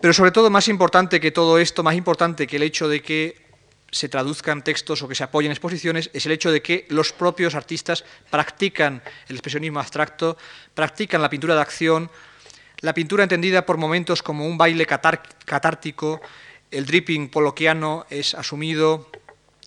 Pero 0.00 0.12
sobre 0.12 0.30
todo, 0.30 0.50
más 0.50 0.68
importante 0.68 1.20
que 1.20 1.30
todo 1.30 1.58
esto, 1.58 1.82
más 1.82 1.94
importante 1.94 2.46
que 2.46 2.56
el 2.56 2.62
hecho 2.62 2.88
de 2.88 3.02
que 3.02 3.46
se 3.90 4.08
traduzcan 4.08 4.62
textos 4.62 5.02
o 5.02 5.08
que 5.08 5.14
se 5.14 5.24
apoyen 5.24 5.52
exposiciones, 5.52 6.10
es 6.12 6.26
el 6.26 6.32
hecho 6.32 6.50
de 6.50 6.60
que 6.60 6.86
los 6.90 7.12
propios 7.12 7.54
artistas 7.54 8.04
practican 8.30 9.02
el 9.28 9.36
expresionismo 9.36 9.80
abstracto, 9.80 10.36
practican 10.74 11.22
la 11.22 11.30
pintura 11.30 11.54
de 11.54 11.60
acción, 11.60 12.10
la 12.80 12.92
pintura 12.92 13.22
entendida 13.22 13.64
por 13.64 13.78
momentos 13.78 14.22
como 14.22 14.46
un 14.46 14.58
baile 14.58 14.86
catártico, 14.86 16.20
el 16.70 16.84
dripping 16.84 17.30
poloquiano 17.30 18.04
es 18.10 18.34
asumido 18.34 19.08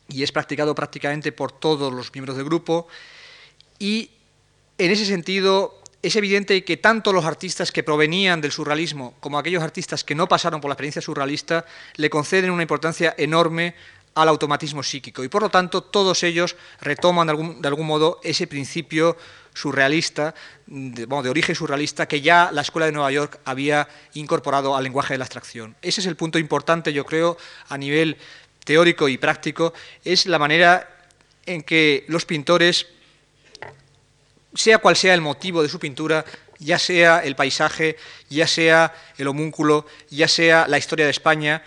y 0.09 0.21
es 0.21 0.31
practicado 0.31 0.75
prácticamente 0.75 1.31
por 1.31 1.51
todos 1.51 1.91
los 1.91 2.13
miembros 2.13 2.37
del 2.37 2.45
grupo, 2.45 2.87
y 3.79 4.11
en 4.77 4.91
ese 4.91 5.05
sentido 5.05 5.78
es 6.01 6.15
evidente 6.15 6.63
que 6.63 6.77
tanto 6.77 7.11
los 7.11 7.25
artistas 7.25 7.71
que 7.71 7.83
provenían 7.83 8.41
del 8.41 8.51
surrealismo 8.51 9.15
como 9.19 9.37
aquellos 9.37 9.63
artistas 9.63 10.03
que 10.03 10.15
no 10.15 10.27
pasaron 10.27 10.61
por 10.61 10.69
la 10.69 10.73
experiencia 10.73 11.01
surrealista 11.01 11.65
le 11.95 12.09
conceden 12.09 12.51
una 12.51 12.61
importancia 12.61 13.13
enorme 13.17 13.75
al 14.15 14.29
automatismo 14.29 14.81
psíquico 14.81 15.23
y 15.23 15.27
por 15.27 15.41
lo 15.41 15.49
tanto 15.49 15.83
todos 15.83 16.23
ellos 16.23 16.55
retoman 16.81 17.27
de 17.27 17.67
algún, 17.67 17.85
modo 17.85 18.19
ese 18.23 18.47
principio 18.47 19.17
surrealista, 19.53 20.33
de, 20.67 21.05
de, 21.05 21.29
origen 21.29 21.55
surrealista, 21.55 22.07
que 22.07 22.21
ya 22.21 22.49
la 22.51 22.61
Escuela 22.61 22.85
de 22.85 22.91
Nueva 22.91 23.11
York 23.11 23.39
había 23.43 23.87
incorporado 24.13 24.75
al 24.75 24.83
lenguaje 24.83 25.15
de 25.15 25.17
la 25.17 25.25
abstracción. 25.25 25.75
Ese 25.81 26.01
es 26.01 26.07
el 26.07 26.15
punto 26.15 26.39
importante, 26.39 26.93
yo 26.93 27.05
creo, 27.05 27.37
a 27.67 27.77
nivel 27.77 28.17
teórico 28.63 29.09
y 29.09 29.17
práctico, 29.17 29.73
es 30.05 30.27
la 30.27 30.39
manera 30.39 31.07
en 31.45 31.63
que 31.63 32.05
los 32.07 32.25
pintores 32.25 32.87
sea 34.53 34.79
cual 34.79 34.95
sea 34.95 35.13
el 35.13 35.21
motivo 35.21 35.61
de 35.61 35.69
su 35.69 35.79
pintura, 35.79 36.25
ya 36.59 36.77
sea 36.77 37.19
el 37.19 37.35
paisaje, 37.35 37.97
ya 38.29 38.47
sea 38.47 38.93
el 39.17 39.27
homúnculo, 39.27 39.85
ya 40.09 40.27
sea 40.27 40.67
la 40.67 40.77
historia 40.77 41.05
de 41.05 41.11
España, 41.11 41.63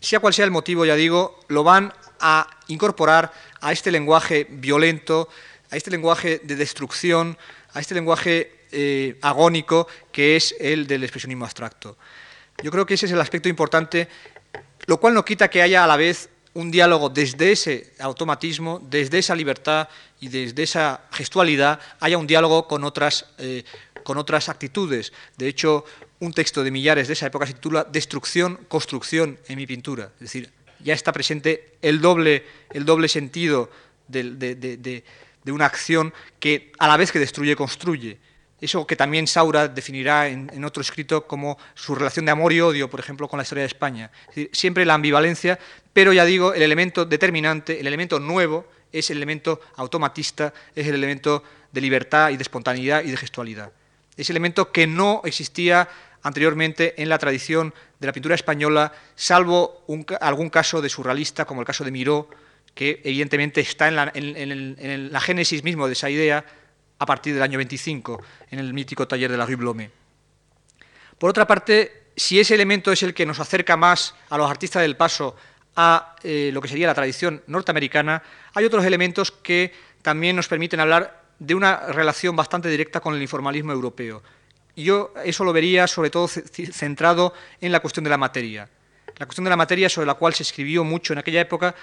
sea 0.00 0.20
cual 0.20 0.34
sea 0.34 0.44
el 0.44 0.50
motivo, 0.50 0.84
ya 0.84 0.96
digo, 0.96 1.40
lo 1.48 1.62
van 1.62 1.92
a 2.20 2.48
incorporar 2.68 3.32
a 3.60 3.72
este 3.72 3.90
lenguaje 3.90 4.46
violento, 4.50 5.28
a 5.70 5.76
este 5.76 5.90
lenguaje 5.90 6.40
de 6.42 6.56
destrucción, 6.56 7.38
a 7.72 7.80
este 7.80 7.94
lenguaje 7.94 8.66
eh, 8.72 9.18
agónico 9.22 9.86
que 10.10 10.36
es 10.36 10.54
el 10.58 10.86
del 10.86 11.04
expresionismo 11.04 11.44
abstracto. 11.44 11.96
Yo 12.62 12.70
creo 12.70 12.86
que 12.86 12.94
ese 12.94 13.06
es 13.06 13.12
el 13.12 13.20
aspecto 13.20 13.48
importante, 13.48 14.08
lo 14.86 14.98
cual 14.98 15.14
no 15.14 15.24
quita 15.24 15.48
que 15.48 15.62
haya 15.62 15.84
a 15.84 15.86
la 15.86 15.96
vez 15.96 16.28
un 16.54 16.70
diálogo 16.70 17.08
desde 17.08 17.52
ese 17.52 17.92
automatismo, 17.98 18.80
desde 18.82 19.18
esa 19.18 19.34
libertad 19.34 19.88
y 20.22 20.28
desde 20.28 20.62
esa 20.62 21.00
gestualidad 21.10 21.80
haya 21.98 22.16
un 22.16 22.28
diálogo 22.28 22.68
con 22.68 22.84
otras, 22.84 23.26
eh, 23.38 23.64
con 24.04 24.18
otras 24.18 24.48
actitudes. 24.48 25.12
De 25.36 25.48
hecho, 25.48 25.84
un 26.20 26.32
texto 26.32 26.62
de 26.62 26.70
Millares 26.70 27.08
de 27.08 27.14
esa 27.14 27.26
época 27.26 27.44
se 27.44 27.54
titula 27.54 27.84
Destrucción, 27.90 28.60
construcción 28.68 29.36
en 29.48 29.56
mi 29.56 29.66
pintura. 29.66 30.12
Es 30.14 30.20
decir, 30.20 30.52
ya 30.78 30.94
está 30.94 31.12
presente 31.12 31.74
el 31.82 32.00
doble, 32.00 32.44
el 32.70 32.84
doble 32.84 33.08
sentido 33.08 33.68
de, 34.06 35.02
una 35.46 35.66
acción 35.66 36.14
que 36.38 36.70
a 36.78 36.86
la 36.86 36.96
vez 36.96 37.10
que 37.10 37.18
destruye, 37.18 37.56
construye. 37.56 38.18
Eso 38.60 38.86
que 38.86 38.94
también 38.94 39.26
Saura 39.26 39.66
definirá 39.66 40.28
en, 40.28 40.64
otro 40.64 40.82
escrito 40.82 41.26
como 41.26 41.58
su 41.74 41.96
relación 41.96 42.26
de 42.26 42.30
amor 42.30 42.52
y 42.52 42.60
odio, 42.60 42.88
por 42.88 43.00
ejemplo, 43.00 43.26
con 43.26 43.38
la 43.38 43.42
historia 43.42 43.62
de 43.62 43.66
España. 43.66 44.12
siempre 44.52 44.84
la 44.84 44.94
ambivalencia, 44.94 45.58
pero 45.92 46.12
ya 46.12 46.24
digo, 46.24 46.54
el 46.54 46.62
elemento 46.62 47.04
determinante, 47.04 47.80
el 47.80 47.88
elemento 47.88 48.20
nuevo, 48.20 48.68
es 48.92 49.10
el 49.10 49.16
elemento 49.16 49.60
automatista, 49.76 50.52
es 50.74 50.86
el 50.86 50.94
elemento 50.94 51.42
de 51.72 51.80
libertad 51.80 52.30
y 52.30 52.36
de 52.36 52.42
espontaneidad 52.42 53.02
y 53.02 53.10
de 53.10 53.16
gestualidad. 53.16 53.72
Es 54.16 54.28
el 54.30 54.36
elemento 54.36 54.70
que 54.70 54.86
no 54.86 55.22
existía 55.24 55.88
anteriormente 56.22 57.00
en 57.02 57.08
la 57.08 57.18
tradición 57.18 57.74
de 57.98 58.06
la 58.06 58.12
pintura 58.12 58.34
española, 58.34 58.92
salvo 59.16 59.84
algún 60.20 60.50
caso 60.50 60.80
de 60.80 60.88
surrealista, 60.88 61.44
como 61.44 61.60
el 61.60 61.66
caso 61.66 61.84
de 61.84 61.90
Miró, 61.90 62.28
que 62.74 63.00
evidentemente 63.04 63.60
está 63.60 63.88
en 63.88 63.96
la, 65.12 65.20
génesis 65.20 65.64
mismo 65.64 65.86
de 65.86 65.92
esa 65.92 66.08
idea 66.08 66.44
a 66.98 67.06
partir 67.06 67.34
del 67.34 67.42
año 67.42 67.58
25, 67.58 68.22
en 68.50 68.58
el 68.58 68.72
mítico 68.72 69.08
taller 69.08 69.30
de 69.30 69.36
la 69.36 69.46
Rue 69.46 69.56
Blome. 69.56 69.90
Por 71.18 71.30
otra 71.30 71.46
parte, 71.46 72.04
si 72.16 72.38
ese 72.38 72.54
elemento 72.54 72.92
es 72.92 73.02
el 73.02 73.14
que 73.14 73.26
nos 73.26 73.40
acerca 73.40 73.76
más 73.76 74.14
a 74.30 74.38
los 74.38 74.50
artistas 74.50 74.82
del 74.82 74.96
paso 74.96 75.36
a 75.76 76.16
eh, 76.22 76.50
lo 76.52 76.60
que 76.60 76.68
sería 76.68 76.86
la 76.86 76.94
tradición 76.94 77.42
norteamericana, 77.46 78.22
hay 78.54 78.64
otros 78.64 78.84
elementos 78.84 79.30
que 79.30 79.72
también 80.02 80.36
nos 80.36 80.48
permiten 80.48 80.80
hablar 80.80 81.22
de 81.38 81.54
una 81.54 81.88
relación 81.88 82.36
bastante 82.36 82.68
directa 82.68 83.00
con 83.00 83.14
el 83.14 83.22
informalismo 83.22 83.72
europeo. 83.72 84.22
Yo 84.76 85.12
eso 85.24 85.44
lo 85.44 85.52
vería 85.52 85.86
sobre 85.86 86.10
todo 86.10 86.28
centrado 86.28 87.34
en 87.60 87.72
la 87.72 87.80
cuestión 87.80 88.04
de 88.04 88.10
la 88.10 88.16
materia. 88.16 88.68
La 89.18 89.26
cuestión 89.26 89.44
de 89.44 89.50
la 89.50 89.56
materia 89.56 89.88
sobre 89.88 90.06
la 90.06 90.14
cual 90.14 90.34
se 90.34 90.42
escribió 90.42 90.84
mucho 90.84 91.12
en 91.12 91.18
aquella 91.18 91.40
época 91.40 91.74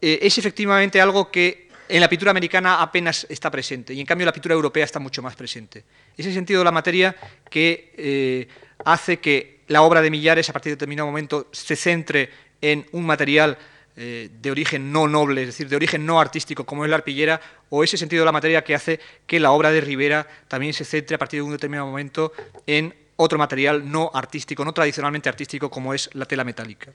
eh, 0.00 0.18
es 0.22 0.36
efectivamente 0.36 1.00
algo 1.00 1.30
que 1.30 1.68
en 1.88 2.00
la 2.00 2.08
pintura 2.08 2.30
americana 2.30 2.82
apenas 2.82 3.26
está 3.28 3.50
presente 3.50 3.92
y 3.92 4.00
en 4.00 4.06
cambio 4.06 4.26
la 4.26 4.32
pintura 4.32 4.54
europea 4.54 4.84
está 4.84 4.98
mucho 4.98 5.22
más 5.22 5.36
presente. 5.36 5.84
Ese 6.16 6.32
sentido 6.32 6.60
de 6.60 6.64
la 6.64 6.70
materia 6.70 7.14
que 7.50 7.92
eh, 7.96 8.48
hace 8.84 9.18
que 9.18 9.60
la 9.68 9.82
obra 9.82 10.02
de 10.02 10.10
Millares 10.10 10.48
a 10.48 10.52
partir 10.52 10.70
de 10.70 10.76
determinado 10.76 11.06
momento 11.06 11.48
se 11.52 11.76
centre 11.76 12.30
en 12.64 12.86
un 12.92 13.04
material 13.04 13.58
eh, 13.96 14.30
de 14.40 14.50
origen 14.50 14.90
no 14.90 15.06
noble, 15.06 15.42
es 15.42 15.48
decir, 15.48 15.68
de 15.68 15.76
origen 15.76 16.06
no 16.06 16.18
artístico, 16.18 16.64
como 16.64 16.84
es 16.84 16.90
la 16.90 16.96
arpillera, 16.96 17.40
o 17.68 17.84
ese 17.84 17.98
sentido 17.98 18.22
de 18.22 18.24
la 18.24 18.32
materia 18.32 18.64
que 18.64 18.74
hace 18.74 18.98
que 19.26 19.38
la 19.38 19.50
obra 19.52 19.70
de 19.70 19.82
Rivera 19.82 20.26
también 20.48 20.72
se 20.72 20.86
centre 20.86 21.14
a 21.14 21.18
partir 21.18 21.40
de 21.40 21.42
un 21.42 21.52
determinado 21.52 21.86
momento 21.86 22.32
en 22.66 22.94
otro 23.16 23.36
material 23.38 23.90
no 23.90 24.10
artístico, 24.14 24.64
no 24.64 24.72
tradicionalmente 24.72 25.28
artístico, 25.28 25.70
como 25.70 25.92
es 25.92 26.08
la 26.14 26.24
tela 26.24 26.42
metálica. 26.42 26.90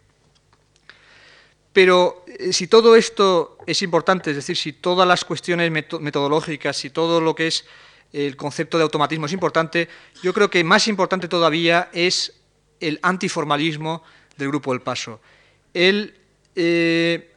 Pero 1.72 2.26
eh, 2.26 2.52
si 2.52 2.66
todo 2.66 2.96
esto 2.96 3.60
es 3.68 3.84
importante, 3.84 4.32
es 4.32 4.38
decir, 4.38 4.58
si 4.58 4.74
todas 4.74 5.08
las 5.08 5.24
cuestiones 5.24 5.72
metodológicas, 5.72 6.76
si 6.76 6.90
todo 6.90 7.22
lo 7.22 7.36
que 7.36 7.46
es 7.46 7.64
el 8.12 8.36
concepto 8.36 8.78
de 8.80 8.84
automatismo 8.84 9.28
es 9.28 9.34
importante, 9.34 9.88
yo 10.24 10.34
creo 10.34 10.50
que 10.50 10.64
más 10.64 10.88
importante 10.88 11.28
todavía 11.28 11.90
es 11.94 12.34
el 12.80 13.00
antiformalismo 13.04 14.04
del 14.36 14.48
Grupo 14.48 14.74
El 14.74 14.82
Paso. 14.82 15.22
El 15.74 16.16
eh, 16.56 17.30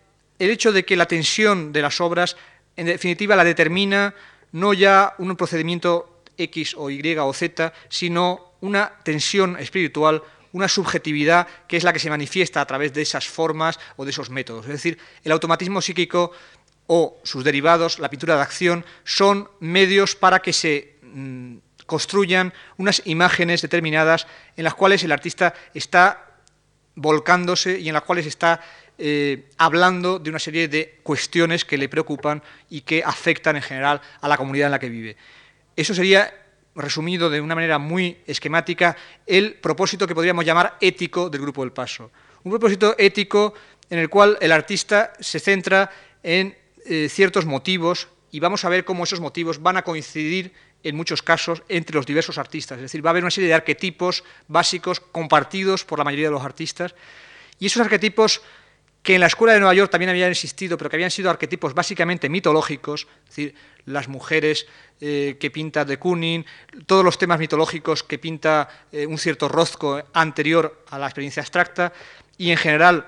el 0.42 0.50
hecho 0.50 0.72
de 0.72 0.84
que 0.84 0.96
la 0.96 1.06
tensión 1.06 1.72
de 1.72 1.82
las 1.82 2.00
obras, 2.00 2.36
en 2.76 2.86
definitiva, 2.86 3.36
la 3.36 3.44
determina 3.44 4.12
no 4.50 4.72
ya 4.72 5.14
un 5.18 5.36
procedimiento 5.36 6.24
X 6.36 6.74
o 6.76 6.90
Y 6.90 7.16
o 7.16 7.32
Z, 7.32 7.72
sino 7.88 8.52
una 8.60 8.92
tensión 9.04 9.56
espiritual, 9.60 10.20
una 10.50 10.66
subjetividad 10.66 11.46
que 11.68 11.76
es 11.76 11.84
la 11.84 11.92
que 11.92 12.00
se 12.00 12.10
manifiesta 12.10 12.60
a 12.60 12.66
través 12.66 12.92
de 12.92 13.02
esas 13.02 13.28
formas 13.28 13.78
o 13.94 14.04
de 14.04 14.10
esos 14.10 14.30
métodos. 14.30 14.66
Es 14.66 14.72
decir, 14.72 14.98
el 15.22 15.30
automatismo 15.30 15.80
psíquico 15.80 16.32
o 16.88 17.20
sus 17.22 17.44
derivados, 17.44 18.00
la 18.00 18.10
pintura 18.10 18.34
de 18.34 18.42
acción, 18.42 18.84
son 19.04 19.48
medios 19.60 20.16
para 20.16 20.40
que 20.40 20.52
se 20.52 20.96
mm, 21.02 21.58
construyan 21.86 22.52
unas 22.78 23.00
imágenes 23.04 23.62
determinadas 23.62 24.26
en 24.56 24.64
las 24.64 24.74
cuales 24.74 25.04
el 25.04 25.12
artista 25.12 25.54
está 25.72 26.31
volcándose 26.94 27.78
y 27.78 27.88
en 27.88 27.94
las 27.94 28.02
cuales 28.02 28.26
está 28.26 28.60
eh, 28.98 29.48
hablando 29.58 30.18
de 30.18 30.30
una 30.30 30.38
serie 30.38 30.68
de 30.68 31.00
cuestiones 31.02 31.64
que 31.64 31.78
le 31.78 31.88
preocupan 31.88 32.42
y 32.68 32.82
que 32.82 33.02
afectan 33.02 33.56
en 33.56 33.62
general 33.62 34.00
a 34.20 34.28
la 34.28 34.36
comunidad 34.36 34.66
en 34.66 34.72
la 34.72 34.78
que 34.78 34.88
vive. 34.88 35.16
Eso 35.74 35.94
sería, 35.94 36.32
resumido 36.74 37.30
de 37.30 37.40
una 37.40 37.54
manera 37.54 37.78
muy 37.78 38.18
esquemática, 38.26 38.96
el 39.26 39.54
propósito 39.54 40.06
que 40.06 40.14
podríamos 40.14 40.44
llamar 40.44 40.76
ético 40.80 41.30
del 41.30 41.40
Grupo 41.40 41.62
del 41.62 41.72
Paso. 41.72 42.10
Un 42.44 42.52
propósito 42.52 42.94
ético 42.98 43.54
en 43.88 43.98
el 43.98 44.08
cual 44.08 44.38
el 44.40 44.52
artista 44.52 45.12
se 45.20 45.40
centra 45.40 45.90
en 46.22 46.56
eh, 46.86 47.08
ciertos 47.08 47.46
motivos 47.46 48.08
y 48.30 48.40
vamos 48.40 48.64
a 48.64 48.68
ver 48.68 48.84
cómo 48.84 49.04
esos 49.04 49.20
motivos 49.20 49.62
van 49.62 49.76
a 49.76 49.82
coincidir 49.82 50.52
en 50.84 50.96
muchos 50.96 51.22
casos 51.22 51.62
entre 51.68 51.96
los 51.96 52.06
diversos 52.06 52.38
artistas. 52.38 52.76
Es 52.76 52.82
decir, 52.82 53.04
va 53.04 53.10
a 53.10 53.12
haber 53.12 53.24
una 53.24 53.30
serie 53.30 53.48
de 53.48 53.54
arquetipos 53.54 54.24
básicos 54.48 55.00
compartidos 55.00 55.84
por 55.84 55.98
la 55.98 56.04
mayoría 56.04 56.26
de 56.26 56.32
los 56.32 56.44
artistas 56.44 56.94
y 57.58 57.66
esos 57.66 57.82
arquetipos 57.82 58.42
que 59.02 59.16
en 59.16 59.20
la 59.20 59.26
escuela 59.26 59.52
de 59.52 59.60
Nueva 59.60 59.74
York 59.74 59.90
también 59.90 60.10
habían 60.10 60.30
existido, 60.30 60.78
pero 60.78 60.88
que 60.88 60.96
habían 60.96 61.10
sido 61.10 61.28
arquetipos 61.28 61.74
básicamente 61.74 62.28
mitológicos, 62.28 63.08
es 63.24 63.28
decir, 63.28 63.54
las 63.84 64.06
mujeres 64.06 64.66
eh, 65.00 65.36
que 65.40 65.50
pinta 65.50 65.84
de 65.84 65.98
Kooning, 65.98 66.46
todos 66.86 67.04
los 67.04 67.18
temas 67.18 67.40
mitológicos 67.40 68.04
que 68.04 68.18
pinta 68.18 68.68
eh, 68.92 69.06
un 69.06 69.18
cierto 69.18 69.48
Rozco 69.48 70.02
anterior 70.12 70.84
a 70.90 70.98
la 71.00 71.06
experiencia 71.06 71.40
abstracta, 71.40 71.92
y 72.38 72.50
en 72.52 72.56
general 72.56 73.06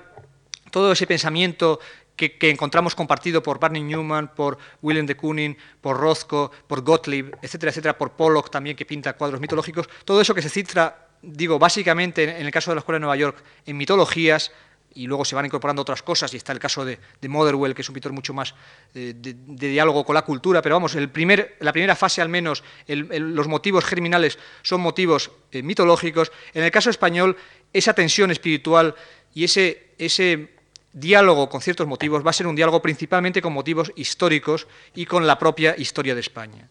todo 0.69 0.91
ese 0.91 1.07
pensamiento 1.07 1.79
que, 2.15 2.49
encontramos 2.49 2.95
compartido 2.95 3.43
por 3.43 3.59
Barney 3.59 3.83
Newman, 3.83 4.33
por 4.33 4.57
Willem 4.81 5.05
de 5.05 5.15
Kooning, 5.15 5.57
por 5.81 5.97
Rothko, 5.97 6.51
por 6.67 6.81
Gottlieb, 6.81 7.37
etcétera, 7.41 7.71
etcétera, 7.71 7.97
por 7.97 8.11
Pollock 8.11 8.49
también 8.49 8.75
que 8.75 8.85
pinta 8.85 9.13
cuadros 9.13 9.39
mitológicos, 9.41 9.89
todo 10.05 10.21
eso 10.21 10.33
que 10.33 10.41
se 10.41 10.49
citra, 10.49 11.07
digo, 11.21 11.59
básicamente 11.59 12.23
en 12.23 12.45
el 12.45 12.51
caso 12.51 12.71
de 12.71 12.75
la 12.75 12.79
Escuela 12.79 12.97
de 12.97 13.01
Nueva 13.01 13.15
York, 13.17 13.43
en 13.65 13.77
mitologías, 13.77 14.51
y 14.95 15.07
luego 15.07 15.25
se 15.25 15.35
van 15.35 15.45
incorporando 15.45 15.81
otras 15.81 16.01
cosas, 16.01 16.33
y 16.33 16.37
está 16.37 16.53
el 16.53 16.59
caso 16.59 16.85
de, 16.85 16.97
Motherwell, 17.27 17.75
que 17.75 17.81
es 17.81 17.89
un 17.89 17.93
pintor 17.93 18.13
mucho 18.13 18.33
más 18.33 18.55
eh, 18.93 19.13
de, 19.15 19.33
diálogo 19.69 20.05
con 20.05 20.15
la 20.15 20.21
cultura, 20.21 20.61
pero 20.61 20.75
vamos, 20.75 20.95
el 20.95 21.11
la 21.59 21.73
primera 21.73 21.95
fase 21.97 22.21
al 22.21 22.29
menos, 22.29 22.63
los 22.87 23.47
motivos 23.49 23.83
germinales 23.83 24.39
son 24.61 24.79
motivos 24.79 25.31
eh, 25.51 25.61
mitológicos. 25.61 26.31
En 26.53 26.63
el 26.63 26.71
caso 26.71 26.89
español, 26.89 27.35
esa 27.73 27.93
tensión 27.93 28.31
espiritual 28.31 28.95
y 29.33 29.43
ese, 29.43 29.91
ese 29.97 30.54
diálogo 30.95 31.49
con 31.49 31.61
ciertos 31.61 31.85
motivos 31.85 32.25
va 32.25 32.29
a 32.29 32.33
ser 32.33 32.47
un 32.47 32.55
diálogo 32.55 32.81
principalmente 32.81 33.41
con 33.41 33.53
motivos 33.53 33.91
históricos 33.95 34.65
y 34.95 35.05
con 35.05 35.27
la 35.27 35.37
propia 35.37 35.75
historia 35.77 36.15
de 36.15 36.21
España. 36.21 36.69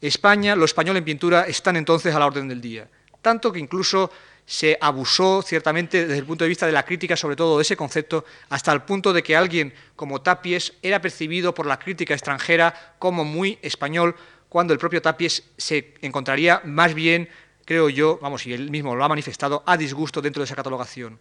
España, 0.00 0.54
lo 0.54 0.64
español 0.64 0.98
en 0.98 1.04
pintura, 1.04 1.42
están 1.44 1.76
entonces 1.76 2.14
a 2.14 2.18
la 2.18 2.26
orden 2.26 2.48
del 2.48 2.60
día, 2.60 2.88
tanto 3.20 3.50
que 3.50 3.58
incluso 3.58 4.10
se 4.46 4.76
abusó 4.80 5.42
ciertamente 5.42 6.06
desde 6.06 6.18
el 6.18 6.24
punto 6.24 6.44
de 6.44 6.48
vista 6.48 6.66
de 6.66 6.72
la 6.72 6.84
crítica, 6.84 7.16
sobre 7.16 7.36
todo 7.36 7.56
de 7.56 7.62
ese 7.62 7.76
concepto, 7.76 8.24
hasta 8.48 8.72
el 8.72 8.82
punto 8.82 9.12
de 9.12 9.22
que 9.22 9.36
alguien 9.36 9.72
como 9.96 10.20
Tapies 10.20 10.74
era 10.82 11.00
percibido 11.00 11.54
por 11.54 11.66
la 11.66 11.78
crítica 11.78 12.14
extranjera 12.14 12.94
como 12.98 13.24
muy 13.24 13.58
español, 13.62 14.16
cuando 14.48 14.72
el 14.72 14.78
propio 14.78 15.00
Tapies 15.00 15.44
se 15.56 15.94
encontraría 16.02 16.60
más 16.64 16.94
bien, 16.94 17.28
creo 17.64 17.88
yo, 17.88 18.18
vamos, 18.20 18.46
y 18.46 18.52
él 18.52 18.70
mismo 18.70 18.96
lo 18.96 19.04
ha 19.04 19.08
manifestado, 19.08 19.62
a 19.66 19.76
disgusto 19.76 20.20
dentro 20.20 20.40
de 20.40 20.46
esa 20.46 20.56
catalogación. 20.56 21.20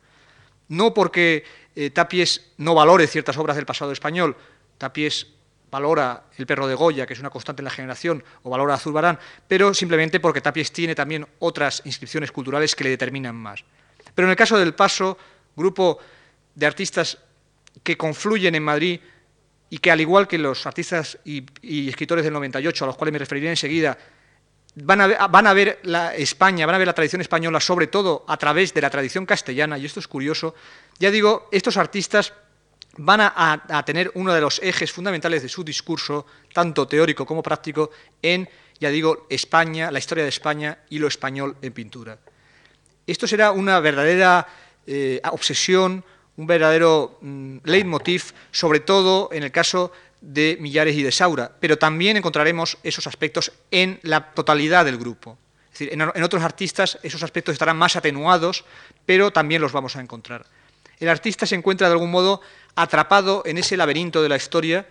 No 0.69 0.93
porque 0.93 1.43
eh, 1.75 1.89
Tapies 1.89 2.51
no 2.57 2.73
valore 2.73 3.07
ciertas 3.07 3.37
obras 3.37 3.55
del 3.55 3.65
pasado 3.65 3.91
español, 3.91 4.35
Tapies 4.77 5.27
valora 5.71 6.23
el 6.37 6.45
perro 6.45 6.67
de 6.67 6.75
Goya, 6.75 7.05
que 7.05 7.13
es 7.13 7.19
una 7.19 7.29
constante 7.29 7.61
en 7.61 7.65
la 7.65 7.71
generación, 7.71 8.23
o 8.43 8.49
valora 8.49 8.75
a 8.75 8.77
Zurbarán, 8.77 9.19
pero 9.47 9.73
simplemente 9.73 10.19
porque 10.19 10.41
Tapies 10.41 10.71
tiene 10.71 10.95
también 10.95 11.27
otras 11.39 11.81
inscripciones 11.85 12.31
culturales 12.31 12.75
que 12.75 12.83
le 12.83 12.89
determinan 12.91 13.35
más. 13.35 13.63
Pero 14.15 14.27
en 14.27 14.31
el 14.31 14.37
caso 14.37 14.57
del 14.57 14.73
Paso, 14.73 15.17
grupo 15.55 15.99
de 16.55 16.65
artistas 16.65 17.17
que 17.83 17.97
confluyen 17.97 18.55
en 18.55 18.63
Madrid 18.63 18.99
y 19.69 19.77
que, 19.77 19.91
al 19.91 20.01
igual 20.01 20.27
que 20.27 20.37
los 20.37 20.65
artistas 20.65 21.19
y, 21.23 21.45
escritores 21.87 22.23
del 22.23 22.33
98, 22.33 22.83
a 22.83 22.87
los 22.87 22.97
cuales 22.97 23.13
me 23.13 23.19
referiré 23.19 23.49
enseguida, 23.49 23.97
van 24.83 25.01
a, 25.47 25.53
ver 25.53 25.79
la 25.83 26.15
España, 26.15 26.65
van 26.65 26.75
a 26.75 26.77
ver 26.77 26.87
la 26.87 26.93
tradición 26.93 27.21
española, 27.21 27.59
sobre 27.59 27.87
todo 27.87 28.23
a 28.27 28.37
través 28.37 28.73
de 28.73 28.81
la 28.81 28.89
tradición 28.89 29.25
castellana, 29.25 29.77
y 29.77 29.85
esto 29.85 29.99
es 29.99 30.07
curioso, 30.07 30.55
ya 30.99 31.11
digo, 31.11 31.49
estos 31.51 31.77
artistas 31.77 32.33
van 32.97 33.21
a, 33.21 33.83
tener 33.85 34.11
uno 34.15 34.33
de 34.33 34.41
los 34.41 34.59
ejes 34.61 34.91
fundamentales 34.91 35.41
de 35.41 35.49
su 35.49 35.63
discurso, 35.63 36.25
tanto 36.53 36.87
teórico 36.87 37.25
como 37.25 37.43
práctico, 37.43 37.91
en, 38.21 38.49
ya 38.79 38.89
digo, 38.89 39.27
España, 39.29 39.91
la 39.91 39.99
historia 39.99 40.23
de 40.23 40.29
España 40.29 40.79
y 40.89 40.99
lo 40.99 41.07
español 41.07 41.55
en 41.61 41.73
pintura. 41.73 42.17
Esto 43.07 43.27
será 43.27 43.51
una 43.51 43.79
verdadera 43.79 44.47
eh, 44.85 45.21
obsesión, 45.31 46.03
un 46.37 46.47
verdadero 46.47 47.17
mm, 47.21 47.57
leitmotiv, 47.63 48.33
sobre 48.51 48.79
todo 48.79 49.29
en 49.31 49.43
el 49.43 49.51
caso 49.51 49.91
de 50.21 50.57
Millares 50.59 50.95
y 50.95 51.03
de 51.03 51.11
Saura, 51.11 51.51
pero 51.59 51.77
también 51.77 52.17
encontraremos 52.17 52.77
esos 52.83 53.07
aspectos 53.07 53.51
en 53.71 53.99
la 54.03 54.31
totalidad 54.31 54.85
del 54.85 54.97
grupo. 54.97 55.37
Es 55.71 55.79
decir, 55.79 55.93
en, 55.93 56.23
otros 56.23 56.43
artistas 56.43 56.99
esos 57.03 57.23
aspectos 57.23 57.53
estarán 57.53 57.77
más 57.77 57.95
atenuados, 57.95 58.65
pero 59.05 59.31
también 59.31 59.61
los 59.61 59.71
vamos 59.71 59.95
a 59.95 60.01
encontrar. 60.01 60.45
El 60.99 61.07
artista 61.07 61.45
se 61.45 61.55
encuentra 61.55 61.87
de 61.87 61.93
algún 61.93 62.11
modo 62.11 62.41
atrapado 62.75 63.43
en 63.45 63.57
ese 63.57 63.77
laberinto 63.77 64.21
de 64.21 64.29
la 64.29 64.35
historia 64.35 64.87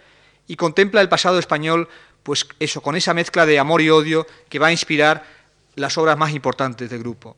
y 0.46 0.56
contempla 0.56 1.02
el 1.02 1.08
pasado 1.10 1.38
español, 1.38 1.88
pues 2.22 2.46
eso, 2.58 2.80
con 2.80 2.96
esa 2.96 3.12
mezcla 3.12 3.44
de 3.44 3.58
amor 3.58 3.82
y 3.82 3.90
odio 3.90 4.26
que 4.48 4.58
va 4.58 4.68
a 4.68 4.72
inspirar 4.72 5.24
las 5.74 5.98
obras 5.98 6.16
más 6.16 6.32
importantes 6.32 6.88
del 6.88 7.00
grupo. 7.00 7.36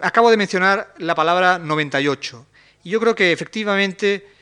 Acabo 0.00 0.30
de 0.30 0.36
mencionar 0.36 0.94
la 0.98 1.14
palabra 1.14 1.58
98, 1.58 2.46
y 2.84 2.90
yo 2.90 3.00
creo 3.00 3.14
que 3.14 3.30
efectivamente 3.32 4.37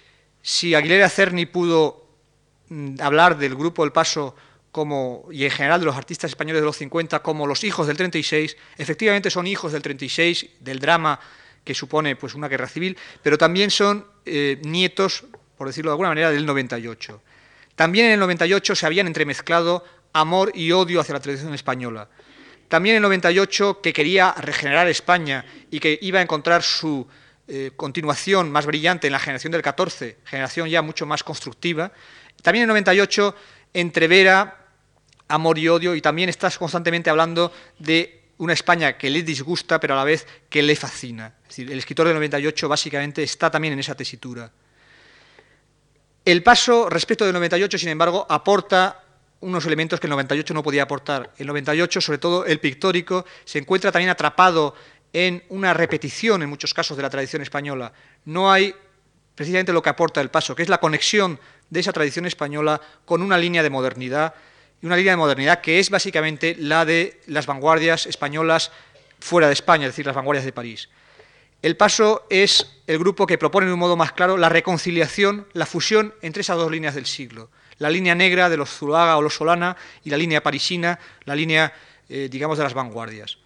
si 0.46 0.76
Aguilera 0.76 1.08
Cerny 1.08 1.44
pudo 1.44 2.06
mm, 2.68 3.00
hablar 3.00 3.36
del 3.36 3.56
grupo 3.56 3.82
El 3.82 3.90
Paso 3.90 4.36
como, 4.70 5.26
y 5.32 5.44
en 5.44 5.50
general 5.50 5.80
de 5.80 5.86
los 5.86 5.96
artistas 5.96 6.30
españoles 6.30 6.62
de 6.62 6.66
los 6.66 6.76
50 6.76 7.18
como 7.18 7.48
los 7.48 7.64
hijos 7.64 7.88
del 7.88 7.96
36, 7.96 8.56
efectivamente 8.78 9.28
son 9.28 9.48
hijos 9.48 9.72
del 9.72 9.82
36, 9.82 10.46
del 10.60 10.78
drama 10.78 11.18
que 11.64 11.74
supone 11.74 12.14
pues, 12.14 12.36
una 12.36 12.46
guerra 12.46 12.68
civil, 12.68 12.96
pero 13.24 13.36
también 13.36 13.72
son 13.72 14.06
eh, 14.24 14.60
nietos, 14.62 15.24
por 15.58 15.66
decirlo 15.66 15.90
de 15.90 15.94
alguna 15.94 16.10
manera, 16.10 16.30
del 16.30 16.46
98. 16.46 17.20
También 17.74 18.06
en 18.06 18.12
el 18.12 18.20
98 18.20 18.76
se 18.76 18.86
habían 18.86 19.08
entremezclado 19.08 19.82
amor 20.12 20.52
y 20.54 20.70
odio 20.70 21.00
hacia 21.00 21.14
la 21.14 21.20
tradición 21.20 21.54
española. 21.54 22.08
También 22.68 22.94
en 22.94 22.98
el 22.98 23.08
98, 23.08 23.80
que 23.82 23.92
quería 23.92 24.32
regenerar 24.38 24.86
España 24.86 25.44
y 25.72 25.80
que 25.80 25.98
iba 26.02 26.20
a 26.20 26.22
encontrar 26.22 26.62
su 26.62 27.08
eh, 27.48 27.70
continuación 27.76 28.50
más 28.50 28.66
brillante 28.66 29.06
en 29.06 29.12
la 29.12 29.18
generación 29.18 29.52
del 29.52 29.62
14, 29.62 30.18
generación 30.24 30.68
ya 30.68 30.82
mucho 30.82 31.06
más 31.06 31.22
constructiva. 31.22 31.92
También 32.42 32.64
en 32.64 32.70
el 32.70 32.74
98 32.74 33.34
entrevera 33.72 34.66
amor 35.28 35.58
y 35.58 35.68
odio 35.68 35.94
y 35.94 36.00
también 36.00 36.28
estás 36.28 36.58
constantemente 36.58 37.10
hablando 37.10 37.52
de 37.78 38.30
una 38.38 38.52
España 38.52 38.98
que 38.98 39.10
le 39.10 39.22
disgusta 39.22 39.80
pero 39.80 39.94
a 39.94 39.96
la 39.96 40.04
vez 40.04 40.26
que 40.48 40.62
le 40.62 40.76
fascina. 40.76 41.34
Es 41.42 41.48
decir, 41.48 41.70
el 41.70 41.78
escritor 41.78 42.06
del 42.06 42.16
98 42.16 42.68
básicamente 42.68 43.22
está 43.22 43.50
también 43.50 43.74
en 43.74 43.80
esa 43.80 43.94
tesitura. 43.94 44.50
El 46.24 46.42
paso 46.42 46.90
respecto 46.90 47.24
del 47.24 47.34
98, 47.34 47.78
sin 47.78 47.88
embargo, 47.90 48.26
aporta 48.28 49.04
unos 49.40 49.64
elementos 49.66 50.00
que 50.00 50.06
el 50.06 50.10
98 50.10 50.54
no 50.54 50.62
podía 50.62 50.82
aportar. 50.82 51.32
El 51.38 51.46
98, 51.46 52.00
sobre 52.00 52.18
todo 52.18 52.44
el 52.44 52.58
pictórico, 52.58 53.24
se 53.44 53.58
encuentra 53.58 53.92
también 53.92 54.10
atrapado 54.10 54.74
en 55.16 55.42
una 55.48 55.72
repetición, 55.72 56.42
en 56.42 56.50
muchos 56.50 56.74
casos, 56.74 56.94
de 56.94 57.02
la 57.02 57.08
tradición 57.08 57.40
española. 57.40 57.90
No 58.26 58.52
hay 58.52 58.74
precisamente 59.34 59.72
lo 59.72 59.80
que 59.82 59.88
aporta 59.88 60.20
el 60.20 60.28
paso, 60.28 60.54
que 60.54 60.62
es 60.62 60.68
la 60.68 60.76
conexión 60.76 61.40
de 61.70 61.80
esa 61.80 61.90
tradición 61.90 62.26
española 62.26 62.78
con 63.06 63.22
una 63.22 63.38
línea 63.38 63.62
de 63.62 63.70
modernidad, 63.70 64.34
y 64.82 64.84
una 64.84 64.94
línea 64.94 65.14
de 65.14 65.16
modernidad 65.16 65.62
que 65.62 65.78
es 65.78 65.88
básicamente 65.88 66.54
la 66.58 66.84
de 66.84 67.18
las 67.28 67.46
vanguardias 67.46 68.04
españolas 68.04 68.72
fuera 69.18 69.46
de 69.46 69.54
España, 69.54 69.86
es 69.86 69.92
decir, 69.92 70.04
las 70.04 70.14
vanguardias 70.14 70.44
de 70.44 70.52
París. 70.52 70.90
El 71.62 71.78
paso 71.78 72.26
es 72.28 72.82
el 72.86 72.98
grupo 72.98 73.26
que 73.26 73.38
propone 73.38 73.68
de 73.68 73.72
un 73.72 73.78
modo 73.78 73.96
más 73.96 74.12
claro 74.12 74.36
la 74.36 74.50
reconciliación, 74.50 75.46
la 75.54 75.64
fusión 75.64 76.12
entre 76.20 76.42
esas 76.42 76.58
dos 76.58 76.70
líneas 76.70 76.94
del 76.94 77.06
siglo. 77.06 77.48
La 77.78 77.88
línea 77.88 78.14
negra 78.14 78.50
de 78.50 78.58
los 78.58 78.68
Zuluaga 78.68 79.16
o 79.16 79.22
los 79.22 79.36
Solana 79.36 79.78
y 80.04 80.10
la 80.10 80.18
línea 80.18 80.42
parisina, 80.42 80.98
la 81.24 81.34
línea, 81.34 81.72
eh, 82.10 82.28
digamos, 82.30 82.58
de 82.58 82.64
las 82.64 82.74
vanguardias. 82.74 83.38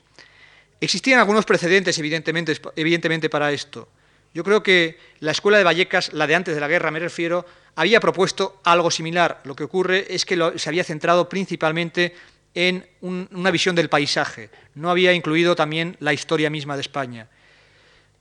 Existían 0.81 1.21
algunos 1.21 1.45
precedentes, 1.45 1.99
evidentemente, 1.99 3.29
para 3.29 3.53
esto. 3.53 3.89
Yo 4.33 4.45
creo 4.45 4.63
que 4.63 4.99
la 5.21 5.33
escuela 5.33 5.59
de 5.59 5.65
Vallecas, 5.65 6.13
la 6.13 6.27
de 6.27 6.35
antes 6.35 6.55
de 6.55 6.61
la 6.61 6.69
guerra, 6.69 6.91
me 6.91 7.01
refiero, 7.01 7.45
había 7.75 8.01
propuesto 8.01 8.61
algo 8.65 8.91
similar. 8.91 9.41
Lo 9.45 9.55
que 9.55 9.65
ocurre 9.65 10.07
es 10.09 10.25
que 10.25 10.53
se 10.57 10.69
había 10.69 10.85
centrado 10.85 11.29
principalmente 11.29 12.15
en 12.55 12.87
una 13.01 13.51
visión 13.51 13.77
del 13.77 13.89
paisaje. 13.89 14.51
No 14.75 14.91
había 14.91 15.13
incluido 15.13 15.55
también 15.55 15.97
la 16.01 16.13
historia 16.13 16.49
misma 16.49 16.77
de 16.77 16.81
España. 16.83 17.29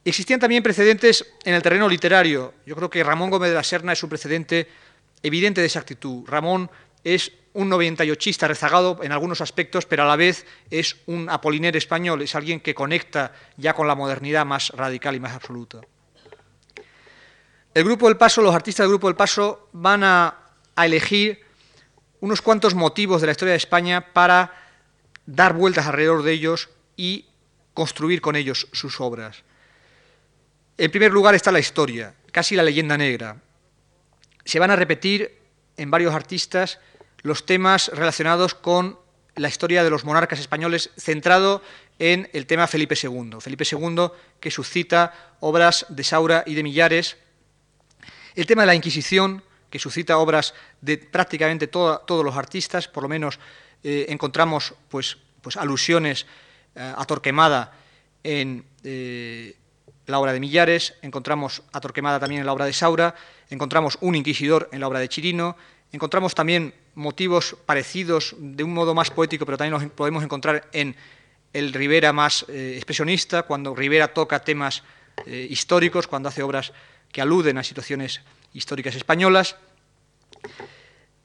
Existían 0.04 0.40
también 0.40 0.64
precedentes 0.64 1.26
en 1.44 1.54
el 1.54 1.62
terreno 1.62 1.88
literario. 1.88 2.54
Yo 2.66 2.76
creo 2.76 2.90
que 2.90 3.04
Ramón 3.04 3.30
Gómez 3.30 3.50
de 3.50 3.56
la 3.56 3.64
Serna 3.64 3.94
es 3.94 4.04
un 4.04 4.10
precedente 4.10 4.68
evidente 5.22 5.62
de 5.62 5.68
esa 5.68 5.80
actitud. 5.80 6.24
Ramón 6.28 6.70
es 7.04 7.32
un 7.54 7.70
98 7.70 8.48
rezagado 8.48 9.00
en 9.02 9.12
algunos 9.12 9.42
aspectos, 9.42 9.86
pero 9.86 10.04
a 10.04 10.08
la 10.08 10.16
vez 10.16 10.46
es 10.70 10.98
un 11.08 11.30
apoliner 11.30 11.76
español, 11.76 12.22
es 12.22 12.36
alguien 12.36 12.60
que 12.60 12.76
conecta 12.76 13.34
ya 13.58 13.74
con 13.74 13.88
la 13.88 13.96
modernidad 13.96 14.46
más 14.46 14.70
radical 14.70 15.16
y 15.16 15.20
más 15.20 15.34
absoluta. 15.34 15.82
El 17.74 17.84
Grupo 17.84 18.08
del 18.08 18.18
Paso, 18.18 18.42
los 18.42 18.56
artistas 18.56 18.84
del 18.84 18.90
Grupo 18.90 19.08
del 19.08 19.16
Paso 19.16 19.70
van 19.74 20.04
a 20.04 20.36
elegir 20.78 21.44
unos 22.22 22.42
cuantos 22.42 22.76
motivos 22.76 23.22
de 23.22 23.28
la 23.28 23.32
historia 23.32 23.54
de 23.54 23.58
España 23.58 24.14
para 24.14 24.54
dar 25.26 25.54
vueltas 25.54 25.88
alrededor 25.88 26.24
de 26.24 26.34
ellos 26.34 26.70
y 26.98 27.26
construir 27.74 28.22
con 28.22 28.36
ellos 28.36 28.68
sus 28.72 29.00
obras. 29.00 29.44
En 30.78 30.92
primer 30.92 31.12
lugar 31.12 31.36
está 31.36 31.52
la 31.52 31.60
historia, 31.60 32.14
casi 32.32 32.56
la 32.56 32.64
leyenda 32.64 32.98
negra. 32.98 33.38
Se 34.44 34.60
van 34.60 34.72
a 34.72 34.76
repetir 34.76 35.38
en 35.78 35.92
varios 35.92 36.14
artistas 36.14 36.80
los 37.22 37.46
temas 37.46 37.90
relacionados 37.94 38.56
con 38.56 38.98
la 39.36 39.48
historia 39.48 39.84
de 39.84 39.90
los 39.90 40.06
monarcas 40.06 40.40
españoles, 40.40 40.92
centrado 40.98 41.62
en 41.98 42.30
el 42.34 42.46
tema 42.46 42.68
Felipe 42.68 42.96
II. 43.02 43.38
Felipe 43.40 43.66
II 43.70 44.10
que 44.40 44.52
suscita 44.52 45.36
obras 45.40 45.86
de 45.90 46.04
Saura 46.04 46.44
y 46.46 46.56
de 46.56 46.64
Millares. 46.64 47.18
El 48.36 48.46
tema 48.46 48.64
de 48.64 48.68
la 48.68 48.76
Inquisición, 48.76 49.44
que 49.70 49.80
suscita 49.80 50.18
obras 50.18 50.54
de 50.82 50.98
prácticamente 50.98 51.68
todos 51.68 52.26
los 52.26 52.36
artistas, 52.36 52.88
por 52.88 53.04
lo 53.04 53.10
menos 53.10 53.40
eh, 53.84 54.08
encontramos 54.10 54.74
pues, 54.90 55.18
pues 55.42 55.58
alusiones 55.58 56.26
eh, 56.76 56.94
a 56.96 57.06
Torquemada 57.06 57.74
en 58.24 58.66
eh, 58.84 59.56
la 60.08 60.20
obra 60.20 60.34
de 60.34 60.40
Millares, 60.40 60.96
encontramos 61.02 61.62
a 61.72 61.80
Torquemada 61.80 62.20
también 62.20 62.42
en 62.42 62.46
la 62.46 62.54
obra 62.54 62.66
de 62.66 62.74
Saura, 62.74 63.16
encontramos 63.50 63.98
un 64.02 64.16
inquisidor 64.16 64.70
en 64.72 64.80
la 64.80 64.88
obra 64.88 65.00
de 65.00 65.08
Chirino, 65.08 65.56
Encontramos 65.92 66.36
también 66.36 66.74
motivos 67.00 67.56
parecidos 67.66 68.36
de 68.38 68.64
un 68.64 68.74
modo 68.74 68.94
más 68.94 69.10
poético, 69.10 69.46
pero 69.46 69.58
también 69.58 69.82
los 69.82 69.92
podemos 69.92 70.22
encontrar 70.24 70.70
en 70.74 70.96
el 71.54 71.74
Rivera 71.74 72.14
más 72.14 72.46
eh, 72.50 72.74
expresionista, 72.76 73.44
cuando 73.44 73.74
Rivera 73.74 74.14
toca 74.14 74.44
temas 74.44 74.84
eh, 75.26 75.48
históricos, 75.50 76.08
cuando 76.08 76.30
hace 76.30 76.44
obras 76.44 76.74
que 77.12 77.22
aluden 77.22 77.58
a 77.58 77.64
situaciones 77.64 78.22
históricas 78.54 78.96
españolas. 78.96 79.56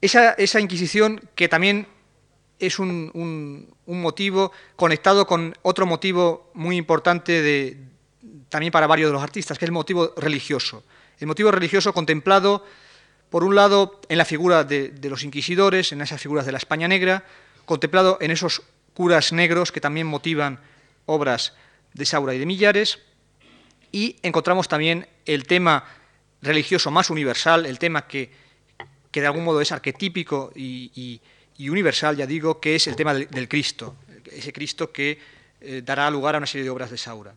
Esa, 0.01 0.61
Inquisición 0.61 1.21
que 1.35 1.49
también 1.49 1.89
es 2.59 2.79
un, 2.79 3.69
motivo 3.87 4.53
conectado 4.77 5.27
con 5.27 5.55
otro 5.63 5.87
motivo 5.87 6.51
muy 6.55 6.77
importante 6.77 7.79
también 8.49 8.71
para 8.71 8.87
varios 8.87 9.09
de 9.09 9.15
los 9.15 9.23
artistas, 9.23 9.59
que 9.59 9.65
es 9.65 9.69
el 9.69 9.73
motivo 9.73 10.15
religioso. 10.17 10.85
El 11.19 11.27
motivo 11.27 11.51
religioso 11.51 11.93
contemplado 11.93 12.65
por 13.31 13.45
un 13.45 13.55
lado, 13.55 14.01
en 14.09 14.19
la 14.19 14.25
figura 14.25 14.65
de, 14.65 14.93
los 15.03 15.25
inquisidores, 15.25 15.93
en 15.93 16.01
esas 16.01 16.21
figuras 16.21 16.47
de 16.47 16.53
la 16.53 16.59
España 16.59 16.89
negra, 16.89 17.25
contemplado 17.65 18.19
en 18.21 18.31
esos 18.31 18.63
curas 18.95 19.33
negros 19.33 19.73
que 19.73 19.81
también 19.81 20.07
motivan 20.07 20.61
obras 21.07 21.55
de 21.93 22.07
Saura 22.07 22.35
y 22.35 22.39
de 22.39 22.47
Millares, 22.47 23.01
y 23.91 24.17
encontramos 24.23 24.69
también 24.69 25.07
el 25.25 25.47
tema 25.47 25.85
religioso 26.43 26.91
más 26.91 27.11
universal, 27.11 27.67
el 27.67 27.79
tema 27.79 28.07
que, 28.07 28.31
de 29.13 29.27
algún 29.27 29.45
modo 29.45 29.61
es 29.61 29.73
arquetípico 29.73 30.53
y, 30.55 31.21
universal, 31.59 32.17
ya 32.17 32.27
digo, 32.27 32.61
que 32.61 32.77
es 32.77 32.87
el 32.87 32.97
tema 32.97 33.15
del, 33.15 33.49
Cristo, 33.49 33.97
ese 34.31 34.53
Cristo 34.53 34.93
que 34.93 35.19
eh, 35.61 35.83
dará 35.85 36.11
lugar 36.11 36.35
a 36.35 36.39
una 36.39 36.47
serie 36.47 36.65
de 36.65 36.71
obras 36.71 36.91
de 36.91 36.99
Saura. 36.99 37.35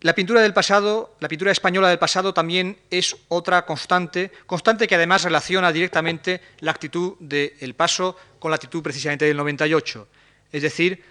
La 0.00 0.14
pintura 0.14 0.42
del 0.42 0.52
pasado, 0.52 1.16
la 1.20 1.28
pintura 1.28 1.52
española 1.52 1.88
del 1.88 1.98
pasado 1.98 2.34
también 2.34 2.76
es 2.90 3.16
otra 3.28 3.64
constante, 3.64 4.30
constante 4.44 4.86
que 4.86 4.94
además 4.94 5.24
relaciona 5.24 5.72
directamente 5.72 6.42
la 6.60 6.70
actitud 6.70 7.14
del 7.18 7.74
paso 7.74 8.16
con 8.38 8.50
la 8.50 8.56
actitud 8.56 8.82
precisamente 8.82 9.24
del 9.24 9.38
98. 9.38 10.06
Es 10.52 10.62
decir, 10.62 11.02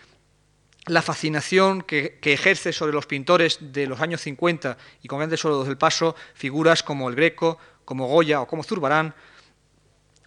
la 0.86 1.01
fascinación 1.01 1.81
que, 1.81 2.19
ejerce 2.21 2.73
sobre 2.73 2.93
los 2.93 3.07
pintores 3.07 3.57
de 3.59 3.88
los 3.88 4.01
años 4.01 4.21
50 4.21 4.77
y 5.01 5.07
concretamente 5.07 5.38
sobre 5.38 5.55
los 5.55 5.67
del 5.67 5.77
paso, 5.77 6.15
figuras 6.36 6.83
como 6.83 7.09
el 7.09 7.15
Greco, 7.15 7.57
como 7.86 8.07
Goya 8.07 8.41
o 8.41 8.47
como 8.47 8.63
Zurbarán, 8.63 9.15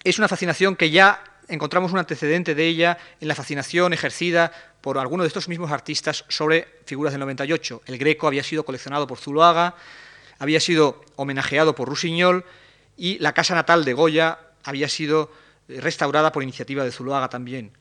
es 0.02 0.18
una 0.18 0.26
fascinación 0.26 0.74
que 0.74 0.90
ya 0.90 1.22
encontramos 1.46 1.92
un 1.92 1.98
antecedente 1.98 2.54
de 2.56 2.66
ella 2.66 2.98
en 3.20 3.28
la 3.28 3.34
fascinación 3.34 3.92
ejercida 3.92 4.52
por 4.80 4.98
algunos 4.98 5.24
de 5.24 5.28
estos 5.28 5.48
mismos 5.48 5.70
artistas 5.70 6.24
sobre 6.28 6.68
figuras 6.86 7.12
del 7.12 7.20
98. 7.20 7.82
El 7.86 7.98
Greco 7.98 8.26
había 8.26 8.42
sido 8.42 8.64
coleccionado 8.64 9.06
por 9.06 9.18
Zuloaga, 9.18 9.74
había 10.38 10.60
sido 10.60 11.02
homenajeado 11.16 11.74
por 11.74 11.88
Rusiñol 11.88 12.44
y 12.96 13.18
la 13.18 13.32
casa 13.32 13.54
natal 13.54 13.84
de 13.84 13.92
Goya 13.92 14.38
había 14.64 14.88
sido 14.88 15.30
eh, 15.68 15.80
restaurada 15.80 16.32
por 16.32 16.42
iniciativa 16.42 16.84
de 16.84 16.92
Zuloaga 16.92 17.28
también. 17.28 17.72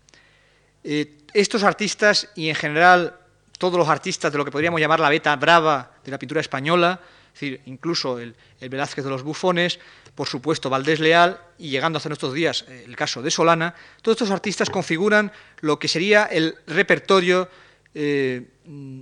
Eh, 0.83 1.17
estos 1.33 1.63
artistas 1.63 2.29
y 2.35 2.49
en 2.49 2.55
general 2.55 3.17
todos 3.57 3.77
los 3.77 3.89
artistas 3.89 4.31
de 4.31 4.37
lo 4.37 4.45
que 4.45 4.51
podríamos 4.51 4.79
llamar 4.79 4.99
la 4.99 5.09
beta 5.09 5.35
brava 5.35 5.91
de 6.03 6.11
la 6.11 6.19
pintura 6.19 6.41
española, 6.41 6.99
es 7.33 7.39
decir, 7.39 7.61
incluso 7.65 8.19
el, 8.19 8.35
Velázquez 8.59 9.03
de 9.03 9.09
los 9.09 9.23
bufones, 9.23 9.79
por 10.17 10.27
supuesto 10.27 10.71
Valdés 10.71 10.99
Leal 10.99 11.39
y 11.59 11.69
llegando 11.69 11.97
hasta 11.97 12.09
nuestros 12.09 12.33
días 12.33 12.65
eh, 12.67 12.85
el 12.87 12.95
caso 12.95 13.21
de 13.21 13.29
Solana, 13.29 13.75
todos 14.01 14.15
estos 14.15 14.31
artistas 14.31 14.71
configuran 14.71 15.31
lo 15.61 15.77
que 15.77 15.87
sería 15.87 16.25
el 16.25 16.55
repertorio 16.65 17.47
eh, 17.93 18.47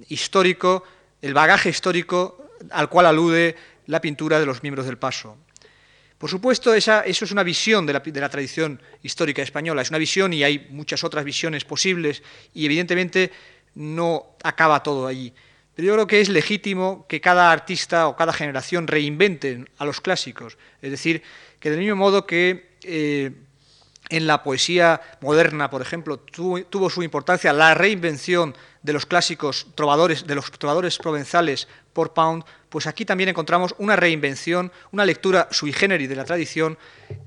histórico, 0.09 0.83
el 1.21 1.33
bagaje 1.33 1.69
histórico 1.69 2.51
al 2.69 2.89
cual 2.89 3.05
alude 3.05 3.55
la 3.87 4.01
pintura 4.01 4.41
de 4.41 4.45
los 4.45 4.61
miembros 4.61 4.85
del 4.87 4.97
Paso. 4.97 5.37
Por 6.17 6.29
supuesto, 6.29 6.73
esa, 6.73 7.01
eso 7.01 7.23
es 7.23 7.31
una 7.31 7.43
visión 7.43 7.85
de 7.85 7.93
la, 7.93 7.99
de 7.99 8.19
la, 8.19 8.29
tradición 8.29 8.81
histórica 9.01 9.41
española, 9.41 9.81
es 9.81 9.89
una 9.89 9.99
visión 9.99 10.33
y 10.33 10.43
hay 10.43 10.67
muchas 10.69 11.05
otras 11.05 11.23
visiones 11.23 11.63
posibles 11.63 12.23
y 12.53 12.65
evidentemente 12.65 13.31
no 13.75 14.35
acaba 14.43 14.83
todo 14.83 15.07
allí. 15.07 15.33
Pero 15.75 15.87
yo 15.87 15.93
creo 15.93 16.07
que 16.07 16.21
es 16.21 16.29
legítimo 16.29 17.05
que 17.07 17.19
cada 17.19 17.51
artista 17.51 18.07
o 18.07 18.15
cada 18.15 18.31
generación 18.31 18.87
reinventen 18.87 19.69
a 19.77 19.85
los 19.85 19.99
clásicos. 19.99 20.57
Es 20.81 20.91
decir, 20.91 21.21
que 21.59 21.69
del 21.69 21.79
mismo 21.79 21.97
modo 21.97 22.25
que 22.25 22.77
eh, 22.83 23.31
en 24.09 24.27
la 24.27 24.43
poesía 24.43 25.01
moderna, 25.21 25.69
por 25.69 25.81
ejemplo, 25.81 26.17
tuvo, 26.17 26.89
su 26.89 27.03
importancia 27.03 27.51
la 27.53 27.73
reinvención 27.73 28.55
de 28.83 28.93
los 28.93 29.05
clásicos 29.05 29.67
trovadores, 29.75 30.27
de 30.27 30.35
los 30.35 30.51
trovadores 30.51 30.97
provenzales 30.97 31.67
por 31.91 32.13
Pound, 32.13 32.43
pues 32.69 32.87
aquí 32.87 33.05
también 33.05 33.29
encontramos 33.29 33.73
una 33.77 33.95
reinvención, 33.95 34.71
una 34.91 35.05
lectura 35.05 35.47
sui 35.51 35.73
generis 35.73 36.07
de 36.07 36.15
la 36.15 36.25
tradición 36.25 36.77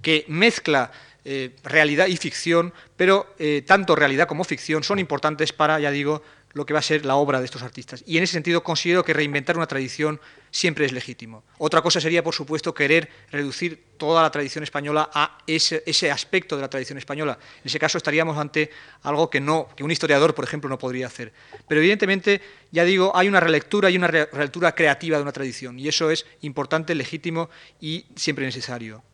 que 0.03 0.25
mezcla 0.29 0.93
eh, 1.25 1.57
realidad 1.65 2.07
y 2.07 2.17
ficción, 2.17 2.73
pero 2.97 3.35
eh, 3.39 3.63
tanto 3.67 3.97
realidad 3.97 4.29
como 4.29 4.45
ficción 4.45 4.85
son 4.85 4.99
importantes 4.99 5.53
para, 5.53 5.81
ya 5.81 5.91
digo, 5.91 6.23
lo 6.59 6.67
que 6.67 6.73
va 6.73 6.81
a 6.81 6.83
ser 6.83 7.07
la 7.07 7.15
obra 7.15 7.39
de 7.39 7.45
estos 7.45 7.63
artistas. 7.63 8.03
Y 8.05 8.17
en 8.17 8.25
ese 8.25 8.33
sentido 8.33 8.65
considero 8.65 9.05
que 9.05 9.13
reinventar 9.13 9.57
una 9.57 9.69
tradición 9.69 10.21
siempre 10.51 10.87
es 10.87 10.93
legítimo. 10.93 11.45
Otra 11.59 11.83
cosa 11.83 12.01
sería, 12.01 12.25
por 12.25 12.35
supuesto, 12.35 12.75
querer 12.75 13.09
reducir 13.31 13.85
toda 13.97 14.23
la 14.23 14.31
tradición 14.33 14.65
española 14.65 15.09
a 15.15 15.39
ese, 15.47 16.11
aspecto 16.11 16.57
de 16.57 16.63
la 16.63 16.69
tradición 16.69 16.99
española. 16.99 17.39
En 17.59 17.67
ese 17.67 17.79
caso 17.79 17.97
estaríamos 17.97 18.37
ante 18.37 18.71
algo 19.03 19.31
que, 19.31 19.41
no, 19.41 19.69
que 19.77 19.85
un 19.85 19.93
historiador, 19.93 20.35
por 20.35 20.45
ejemplo, 20.45 20.69
no 20.69 20.79
podría 20.79 21.07
hacer. 21.07 21.33
Pero 21.69 21.81
evidentemente, 21.81 22.41
ya 22.73 22.83
digo, 22.83 23.13
hay 23.15 23.29
una 23.29 23.39
relectura 23.39 23.89
y 23.89 23.97
una 23.97 24.09
relectura 24.09 24.75
creativa 24.75 25.17
de 25.17 25.23
una 25.23 25.33
tradición, 25.33 25.79
y 25.79 25.87
eso 25.87 26.11
es 26.11 26.27
importante, 26.41 26.93
legítimo 26.97 27.51
y 27.81 28.05
siempre 28.17 28.45
necesario. 28.45 29.05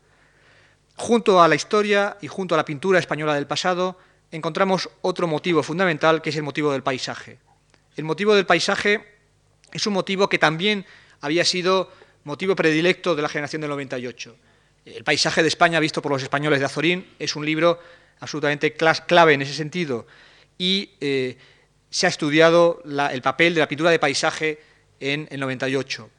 Junto 0.97 1.43
a 1.43 1.49
la 1.49 1.57
historia 1.57 2.17
y 2.23 2.29
junto 2.29 2.55
a 2.55 2.57
la 2.57 2.65
pintura 2.65 2.99
española 2.99 3.35
del 3.35 3.47
pasado, 3.47 3.99
encontramos 4.35 4.91
otro 5.03 5.29
motivo 5.29 5.63
fundamental, 5.63 6.21
que 6.21 6.31
es 6.31 6.37
el 6.37 6.43
motivo 6.43 6.73
del 6.73 6.83
paisaje. 6.83 7.39
El 7.97 8.05
motivo 8.05 8.35
del 8.35 8.47
paisaje 8.47 9.05
es 9.73 9.87
un 9.87 9.93
motivo 9.93 10.29
que 10.29 10.39
también 10.39 10.85
había 11.21 11.45
sido 11.45 11.93
motivo 12.25 12.57
predilecto 12.57 13.15
de 13.15 13.23
la 13.23 13.29
generación 13.29 13.61
del 13.63 13.71
98. 13.71 14.37
El 14.87 15.05
paisaje 15.05 15.43
de 15.43 15.49
España 15.49 15.79
visto 15.79 16.03
por 16.03 16.11
los 16.11 16.23
españoles 16.23 16.59
de 16.59 16.67
Azorín 16.67 17.07
es 17.19 17.37
un 17.37 17.47
libro 17.47 17.79
absolutamente 18.19 18.75
clave 18.75 19.35
en 19.35 19.43
ese 19.43 19.55
sentido 19.55 20.07
y 20.59 20.91
eh, 21.01 21.39
se 21.89 22.07
ha 22.07 22.09
estudiado 22.09 22.83
el 22.85 23.23
papel 23.23 23.55
de 23.55 23.61
la 23.61 23.69
pintura 23.69 23.91
de 23.91 24.01
paisaje 24.01 24.61
en 24.99 25.29
el 25.31 25.39
98. 25.39 26.11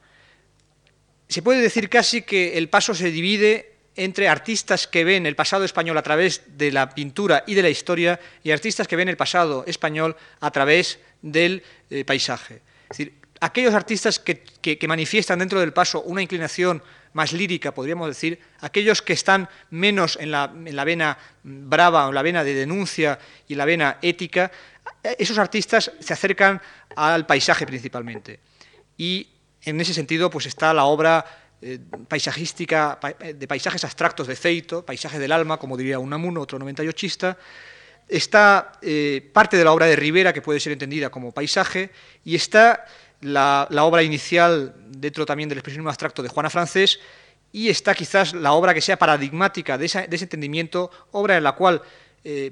Se 1.28 1.42
puede 1.42 1.60
decir 1.60 1.90
casi 1.90 2.22
que 2.22 2.56
el 2.56 2.70
paso 2.70 2.94
se 2.94 3.10
divide 3.10 3.75
entre 3.96 4.28
artistas 4.28 4.86
que 4.86 5.04
ven 5.04 5.26
el 5.26 5.34
pasado 5.34 5.64
español 5.64 5.96
a 5.98 6.02
través 6.02 6.42
de 6.46 6.70
la 6.70 6.90
pintura 6.90 7.44
y 7.46 7.54
de 7.54 7.62
la 7.62 7.70
historia 7.70 8.20
y 8.44 8.50
artistas 8.50 8.86
que 8.86 8.96
ven 8.96 9.08
el 9.08 9.16
pasado 9.16 9.64
español 9.66 10.16
a 10.40 10.50
través 10.50 11.00
del 11.22 11.62
eh, 11.90 12.04
paisaje. 12.04 12.60
Es 12.90 12.98
decir, 12.98 13.14
aquellos 13.40 13.74
artistas 13.74 14.18
que, 14.18 14.78
manifiestan 14.86 15.38
dentro 15.38 15.60
del 15.60 15.72
paso 15.72 16.02
una 16.02 16.22
inclinación 16.22 16.82
más 17.14 17.32
lírica, 17.32 17.72
podríamos 17.72 18.08
decir, 18.08 18.38
aquellos 18.60 19.00
que 19.00 19.14
están 19.14 19.48
menos 19.70 20.18
en 20.20 20.30
la, 20.30 20.52
en 20.54 20.76
la 20.76 20.84
vena 20.84 21.18
brava 21.42 22.06
o 22.06 22.08
en 22.10 22.14
la 22.14 22.22
vena 22.22 22.44
de 22.44 22.54
denuncia 22.54 23.18
y 23.48 23.54
la 23.54 23.64
vena 23.64 23.98
ética, 24.02 24.52
esos 25.18 25.38
artistas 25.38 25.90
se 25.98 26.12
acercan 26.12 26.60
al 26.94 27.26
paisaje 27.26 27.66
principalmente. 27.66 28.40
Y 28.98 29.28
en 29.62 29.80
ese 29.80 29.94
sentido 29.94 30.30
pues 30.30 30.46
está 30.46 30.72
la 30.74 30.84
obra 30.84 31.24
eh, 31.62 31.78
paisajística, 32.06 32.98
eh, 33.18 33.32
de 33.32 33.48
paisajes 33.48 33.82
abstractos 33.82 34.26
de 34.26 34.36
Feito, 34.36 34.84
paisaje 34.84 35.18
del 35.18 35.32
alma, 35.32 35.56
como 35.56 35.74
diría 35.76 35.98
Unamuno, 35.98 36.42
otro 36.42 36.58
98ista. 36.58 37.34
Está 38.06 38.72
eh, 38.82 39.30
parte 39.32 39.56
de 39.56 39.64
la 39.64 39.72
obra 39.72 39.86
de 39.86 39.96
Rivera, 39.96 40.34
que 40.34 40.42
puede 40.42 40.60
ser 40.60 40.72
entendida 40.72 41.08
como 41.08 41.32
paisaje, 41.32 41.90
y 42.24 42.34
está 42.34 42.84
la, 43.22 43.66
obra 43.70 44.02
inicial, 44.02 44.74
dentro 44.90 45.24
también 45.24 45.48
del 45.48 45.56
expresionismo 45.58 45.88
abstracto 45.88 46.22
de 46.22 46.28
Juana 46.28 46.50
Francés, 46.50 47.00
y 47.52 47.70
está 47.70 47.94
quizás 47.94 48.34
la 48.34 48.52
obra 48.52 48.74
que 48.74 48.82
sea 48.82 48.98
paradigmática 48.98 49.78
de, 49.78 49.86
ese 49.86 50.04
entendimiento, 50.10 50.90
obra 51.12 51.38
en 51.38 51.44
la 51.44 51.52
cual 51.52 51.80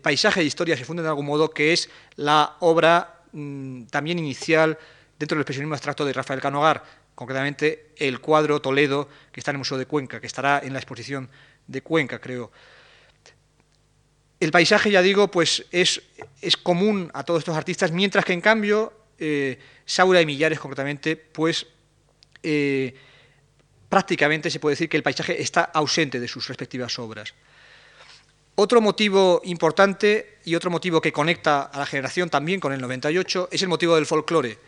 paisaje 0.01 0.41
e 0.41 0.45
historia 0.45 0.77
se 0.79 0.85
funden 0.85 1.03
de 1.03 1.11
algún 1.11 1.27
modo, 1.27 1.51
que 1.51 1.75
es 1.75 1.91
la 2.17 2.57
obra 2.61 3.21
mm, 3.33 3.85
también 3.87 4.19
inicial 4.19 4.79
dentro 5.19 5.37
del 5.37 5.43
expresionismo 5.43 5.75
abstracto 5.75 6.07
de 6.07 6.13
Rafael 6.13 6.41
Canogar, 6.41 6.83
concretamente 7.15 7.93
el 7.97 8.21
cuadro 8.21 8.61
Toledo 8.61 9.09
que 9.33 9.41
está 9.41 9.51
en 9.51 9.57
el 9.57 9.59
Museo 9.59 9.79
de 9.79 9.87
Cuenca, 9.87 10.21
que 10.21 10.27
estará 10.27 10.61
en 10.63 10.73
la 10.73 10.79
exposición 10.79 11.29
de 11.67 11.83
Cuenca, 11.83 12.21
creo. 12.21 12.51
El 14.41 14.51
paisaje, 14.51 14.91
ya 14.91 15.01
digo, 15.01 15.31
pues 15.31 15.65
es, 15.71 16.03
es 16.41 16.57
común 16.57 17.11
a 17.15 17.23
todos 17.25 17.39
estos 17.39 17.57
artistas, 17.57 17.93
mientras 17.93 18.25
que 18.25 18.33
en 18.33 18.41
cambio 18.41 18.93
eh, 19.19 19.59
Saura 19.87 20.21
y 20.21 20.27
Millares, 20.27 20.59
concretamente, 20.59 21.17
pues 21.17 21.67
eh, 22.43 22.95
prácticamente 23.89 24.51
se 24.51 24.61
puede 24.61 24.73
decir 24.73 24.89
que 24.89 24.97
el 24.97 25.03
paisaje 25.03 25.41
está 25.41 25.63
ausente 25.63 26.21
de 26.21 26.29
sus 26.29 26.49
respectivas 26.49 26.99
obras. 26.99 27.33
Otro 28.57 28.81
motivo 28.81 29.41
importante 29.45 30.39
y 30.45 30.55
otro 30.55 30.71
motivo 30.71 31.01
que 31.01 31.13
conecta 31.13 31.63
a 31.63 31.79
la 31.79 31.87
generación 31.87 32.31
también 32.31 32.61
con 32.61 32.73
el 32.73 32.81
98 32.81 33.49
es 33.51 33.63
el 33.63 33.69
motivo 33.69 33.97
del 33.97 34.07
folclore. 34.07 34.59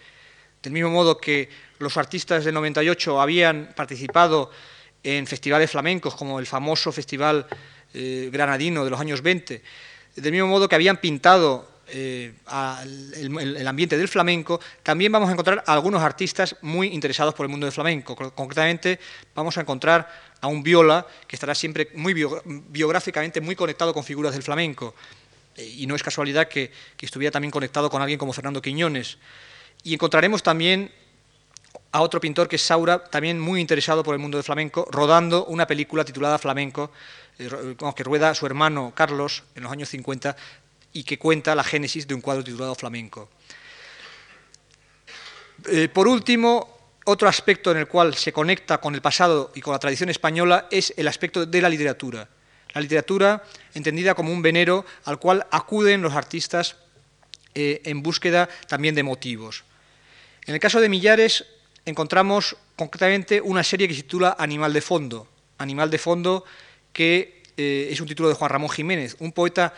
Del 0.67 0.73
mismo 0.73 0.91
modo 0.91 1.17
que 1.17 1.49
los 1.79 1.97
artistas 1.97 2.45
del 2.45 2.53
98 2.55 3.21
habían 3.21 3.73
participado 3.77 4.51
en 5.01 5.25
festivales 5.25 5.71
flamencos, 5.71 6.17
como 6.17 6.41
el 6.41 6.47
famoso 6.47 6.91
Festival 6.91 7.47
eh, 7.95 8.29
Granadino 8.33 8.83
de 8.83 8.91
los 8.91 8.99
años 8.99 9.23
20, 9.23 9.63
del 10.17 10.33
mismo 10.33 10.49
modo 10.49 10.69
que 10.69 10.75
habían 10.75 10.97
pintado 10.97 11.71
eh, 11.87 12.35
el, 13.15 13.65
ambiente 13.65 13.97
del 13.97 14.09
flamenco, 14.09 14.59
también 14.83 15.13
vamos 15.13 15.29
a 15.29 15.33
encontrar 15.35 15.63
a 15.65 15.73
algunos 15.73 16.03
artistas 16.03 16.57
muy 16.63 16.89
interesados 16.89 17.33
por 17.33 17.47
el 17.47 17.51
mundo 17.51 17.67
del 17.67 17.73
flamenco. 17.73 18.17
Concretamente, 18.17 18.99
vamos 19.37 19.57
a 19.59 19.61
encontrar 19.61 20.33
a 20.41 20.49
un 20.49 20.65
viola 20.65 21.07
que 21.29 21.37
estará 21.37 21.55
siempre 21.55 21.91
muy 21.95 22.13
biográficamente 22.13 23.41
muy 23.41 23.55
conectado 23.55 23.95
con 23.95 24.03
figuras 24.03 24.33
del 24.33 24.43
flamenco. 24.43 24.97
y 25.57 25.87
no 25.87 25.95
es 25.95 26.03
casualidad 26.03 26.49
que, 26.49 26.73
que 26.97 27.07
estuviera 27.07 27.31
también 27.31 27.53
conectado 27.53 27.89
con 27.89 28.03
alguien 28.03 28.19
como 28.19 28.33
Fernando 28.33 28.61
Quiñones. 28.61 29.17
Y 29.83 29.95
encontraremos 29.95 30.43
también 30.43 30.91
a 31.93 32.03
otro 32.03 32.21
pintor 32.21 32.49
que 32.49 32.57
es 32.57 32.63
Saura, 32.63 33.05
también 33.05 33.41
muy 33.41 33.61
interesado 33.61 34.03
por 34.03 34.15
el 34.15 34.21
mundo 34.21 34.37
del 34.37 34.45
flamenco, 34.45 34.87
rodando 34.91 35.47
una 35.47 35.67
película 35.67 36.05
titulada 36.05 36.39
Flamenco, 36.39 36.91
eh, 37.39 37.77
que 37.95 38.05
rueda 38.05 38.35
su 38.35 38.47
hermano 38.47 38.93
Carlos 38.95 39.45
en 39.55 39.63
los 39.63 39.73
años 39.73 39.89
50 39.89 40.37
y 40.93 41.05
que 41.05 41.19
cuenta 41.19 41.55
la 41.55 41.65
génesis 41.65 42.07
de 42.07 42.15
un 42.15 42.21
cuadro 42.21 42.45
titulado 42.45 42.75
Flamenco. 42.75 43.29
Eh, 45.69 45.89
por 45.89 46.07
último, 46.07 46.77
otro 47.05 47.29
aspecto 47.29 47.71
en 47.71 47.79
el 47.79 47.89
cual 47.89 48.15
se 48.15 48.33
conecta 48.33 48.79
con 48.79 48.95
el 48.95 49.01
pasado 49.01 49.53
y 49.55 49.61
con 49.61 49.73
la 49.73 49.79
tradición 49.79 50.11
española 50.11 50.69
es 50.71 50.93
el 50.97 51.09
aspecto 51.09 51.47
de 51.47 51.61
la 51.63 51.69
literatura. 51.69 52.29
La 52.75 52.81
literatura 52.81 53.43
entendida 53.75 54.15
como 54.15 54.33
un 54.33 54.43
venero 54.43 54.85
al 55.05 55.19
cual 55.19 55.47
acuden 55.51 56.03
los 56.03 56.15
artistas 56.15 56.77
eh, 57.57 57.81
en 57.85 58.03
búsqueda 58.03 58.49
también 58.69 58.95
de 58.95 59.03
motivos. 59.03 59.65
En 60.45 60.53
el 60.55 60.61
caso 60.61 60.79
de 60.79 60.91
Millares 60.91 61.47
encontramos 61.87 62.55
concretamente 62.77 63.41
una 63.41 63.65
serie 63.65 63.89
que 63.89 63.95
se 63.95 64.03
titula 64.03 64.37
Animal 64.39 64.75
de 64.75 64.83
Fondo. 64.83 65.27
Animal 65.57 65.91
de 65.91 65.97
Fondo 65.97 66.45
que 66.93 67.43
eh, 67.57 67.89
es 67.91 68.01
un 68.01 68.07
título 68.07 68.29
de 68.29 68.35
Juan 68.35 68.51
Ramón 68.51 68.69
Jiménez, 68.69 69.17
un 69.21 69.33
poeta 69.33 69.73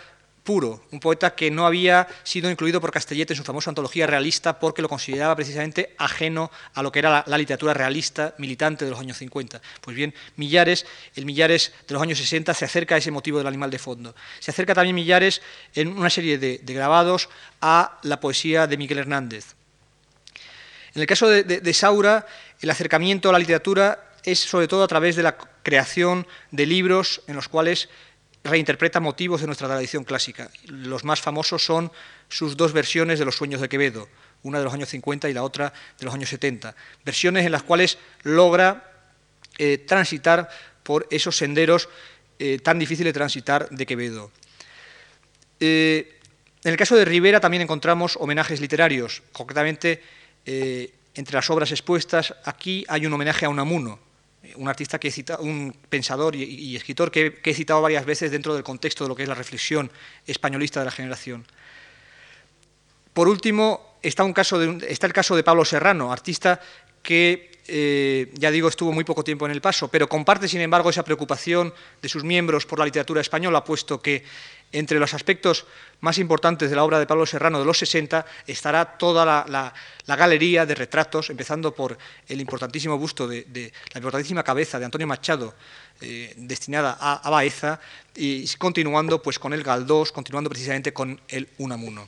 puro, 0.49 0.83
un 0.93 0.99
poeta 0.99 1.35
que 1.35 1.51
no 1.51 1.67
había 1.67 2.09
sido 2.23 2.51
incluido 2.51 2.81
por 2.81 2.91
Castellete 2.91 3.35
en 3.35 3.37
su 3.37 3.45
famosa 3.45 3.69
antología 3.69 4.07
realista 4.07 4.59
porque 4.59 4.81
lo 4.81 4.89
consideraba 4.89 5.37
precisamente 5.37 5.95
ajeno 5.99 6.51
a 6.73 6.83
lo 6.83 6.91
que 6.91 7.01
era 7.01 7.23
la, 7.27 7.37
literatura 7.37 7.75
realista 7.75 8.35
militante 8.39 8.87
de 8.87 8.91
los 8.91 8.99
años 8.99 9.19
50. 9.19 9.61
Pues 9.83 9.95
bien, 9.95 10.15
Millares, 10.37 10.87
el 11.17 11.27
Millares 11.27 11.75
de 11.87 11.93
los 11.93 12.03
años 12.03 12.17
60 12.17 12.55
se 12.55 12.65
acerca 12.65 12.95
a 12.95 12.99
ese 12.99 13.11
motivo 13.11 13.37
del 13.37 13.47
animal 13.47 13.71
de 13.71 13.79
fondo. 13.79 14.15
Se 14.39 14.51
acerca 14.51 14.73
también 14.73 14.97
Millares 14.97 15.43
en 15.75 15.89
una 15.89 16.09
serie 16.09 16.39
de 16.39 16.61
grabados 16.65 17.29
a 17.61 17.99
la 18.05 18.19
poesía 18.19 18.67
de 18.67 18.79
Miguel 18.79 19.01
Hernández. 19.01 19.59
En 20.95 21.03
el 21.03 21.07
caso 21.07 21.29
de, 21.29 21.75
Saura, 21.75 22.27
el 22.61 22.71
acercamiento 22.71 23.29
a 23.29 23.33
la 23.33 23.39
literatura 23.39 24.15
es 24.25 24.39
sobre 24.39 24.67
todo 24.67 24.83
a 24.83 24.89
través 24.89 25.17
de 25.17 25.23
la 25.23 25.37
creación 25.63 26.27
de 26.51 26.67
libros 26.67 27.23
en 27.27 27.37
los 27.37 27.49
cuales 27.49 27.89
reinterpreta 28.49 29.01
motivos 29.01 29.41
de 29.41 29.47
nuestra 29.47 29.69
tradición 29.69 30.05
clásica. 30.05 30.51
Los 30.67 31.05
más 31.05 31.21
famosos 31.21 31.65
son 31.65 31.93
sus 32.29 32.57
dos 32.57 32.73
versiones 32.73 33.19
de 33.19 33.25
Los 33.25 33.37
sueños 33.37 33.61
de 33.61 33.69
Quevedo, 33.69 34.09
una 34.43 34.59
de 34.59 34.65
los 34.65 34.75
años 34.75 34.89
50 34.89 35.29
y 35.29 35.35
la 35.35 35.43
otra 35.43 35.73
de 35.99 36.05
los 36.05 36.15
años 36.15 36.29
70. 36.29 36.75
Versiones 37.05 37.47
en 37.47 37.53
las 37.53 37.63
cuales 37.63 37.99
logra 38.23 38.93
eh, 39.59 39.79
transitar 39.79 40.49
por 40.83 41.07
esos 41.11 41.37
senderos 41.37 41.89
eh, 42.39 42.59
tan 42.61 42.79
difíciles 42.79 43.13
de 43.13 43.19
transitar 43.19 43.69
de 43.71 43.87
Quevedo. 43.87 44.31
Eh, 45.61 46.21
en 46.65 46.71
el 46.71 46.77
caso 46.77 46.97
de 46.97 47.05
Rivera 47.05 47.41
también 47.41 47.63
encontramos 47.63 48.17
homenajes 48.21 48.61
literarios, 48.61 49.23
concretamente 49.33 50.03
entre 51.15 51.35
las 51.35 51.51
obras 51.51 51.73
expuestas, 51.73 52.35
aquí 52.45 52.85
hay 52.89 53.05
un 53.05 53.13
homenaje 53.13 53.45
a 53.45 53.51
Unamuno, 53.51 53.99
un 54.57 54.69
artista 54.69 54.99
que 54.99 55.13
un 55.41 55.75
pensador 55.89 56.35
y, 56.37 56.77
escritor 56.77 57.11
que, 57.11 57.41
he 57.43 57.55
citado 57.55 57.83
varias 57.83 58.05
veces 58.05 58.31
dentro 58.31 58.55
del 58.55 58.63
contexto 58.63 59.05
de 59.05 59.09
lo 59.09 59.17
que 59.17 59.25
es 59.25 59.29
la 59.29 59.35
reflexión 59.35 59.91
españolista 60.27 60.81
de 60.81 60.87
la 60.87 60.93
generación. 60.93 61.45
Por 63.13 63.29
último, 63.29 63.99
está, 64.03 64.23
un 64.25 64.33
caso 64.33 64.61
está 64.63 65.07
el 65.07 65.13
caso 65.13 65.35
de 65.35 65.43
Pablo 65.43 65.65
Serrano, 65.65 66.13
artista 66.13 66.61
que, 67.03 67.51
eh, 67.67 68.31
ya 68.35 68.51
digo, 68.51 68.69
estuvo 68.69 68.93
muy 68.93 69.05
poco 69.05 69.25
tiempo 69.25 69.45
en 69.45 69.53
el 69.53 69.61
paso, 69.61 69.89
pero 69.89 70.09
comparte, 70.09 70.47
sin 70.47 70.61
embargo, 70.61 70.91
esa 70.91 71.03
preocupación 71.03 71.75
de 72.01 72.09
sus 72.09 72.23
miembros 72.23 72.65
por 72.65 72.79
la 72.79 72.85
literatura 72.85 73.21
española, 73.21 73.65
puesto 73.65 74.01
que 74.01 74.25
entre 74.73 74.99
los 74.99 75.15
aspectos 75.15 75.67
más 76.01 76.19
importantes 76.19 76.71
de 76.71 76.77
la 76.77 76.85
obra 76.85 76.99
de 76.99 77.07
Pablo 77.07 77.27
Serrano 77.27 77.59
de 77.59 77.65
los 77.65 77.79
60 77.79 78.25
estará 78.47 78.99
toda 78.99 79.25
la, 79.25 79.75
galería 80.07 80.67
de 80.67 80.75
retratos, 80.75 81.31
empezando 81.31 81.75
por 81.75 81.97
el 82.27 82.41
importantísimo 82.41 82.99
busto 82.99 83.27
de, 83.27 83.73
la 83.93 83.99
importantísima 83.99 84.43
cabeza 84.43 84.79
de 84.79 84.85
Antonio 84.85 85.07
Machado, 85.07 85.55
eh, 86.01 86.35
destinada 86.37 86.97
a, 87.01 87.31
Baeza, 87.31 87.81
y 88.15 88.47
continuando 88.57 89.21
pues, 89.23 89.39
con 89.39 89.53
el 89.53 89.63
Galdós, 89.63 90.13
continuando 90.13 90.51
precisamente 90.51 90.93
con 90.93 91.21
el 91.29 91.49
Unamuno. 91.59 92.07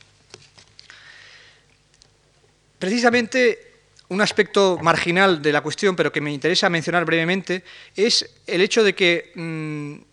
Precisamente 2.79 3.71
un 4.09 4.21
aspecto 4.21 4.79
marginal 4.83 5.41
de 5.41 5.53
la 5.53 5.61
cuestión, 5.61 5.95
pero 5.95 6.11
que 6.11 6.21
me 6.21 6.33
interesa 6.33 6.69
mencionar 6.69 7.05
brevemente, 7.05 7.63
es 7.95 8.29
el 8.47 8.61
hecho 8.61 8.83
de 8.83 8.95
que 8.95 9.33
mm, 9.35 10.10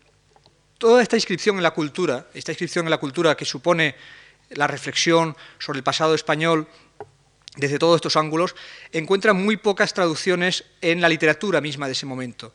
toda 0.78 1.02
esta 1.02 1.16
inscripción 1.16 1.58
en 1.58 1.64
la 1.64 1.72
cultura, 1.72 2.28
esta 2.34 2.52
inscripción 2.52 2.86
en 2.86 2.92
la 2.92 3.00
cultura 3.00 3.36
que 3.36 3.46
supone 3.46 3.96
la 4.50 4.68
reflexión 4.68 5.36
sobre 5.60 5.78
el 5.78 5.84
pasado 5.84 6.16
español 6.16 6.68
desde 7.56 7.80
todos 7.80 7.96
estos 7.96 8.16
ángulos, 8.16 8.56
encuentra 8.92 9.34
muy 9.34 9.58
pocas 9.58 9.94
traducciones 9.94 10.64
en 10.82 11.02
la 11.02 11.10
literatura 11.10 11.60
misma 11.60 11.88
de 11.88 11.94
ese 11.94 12.06
momento. 12.06 12.54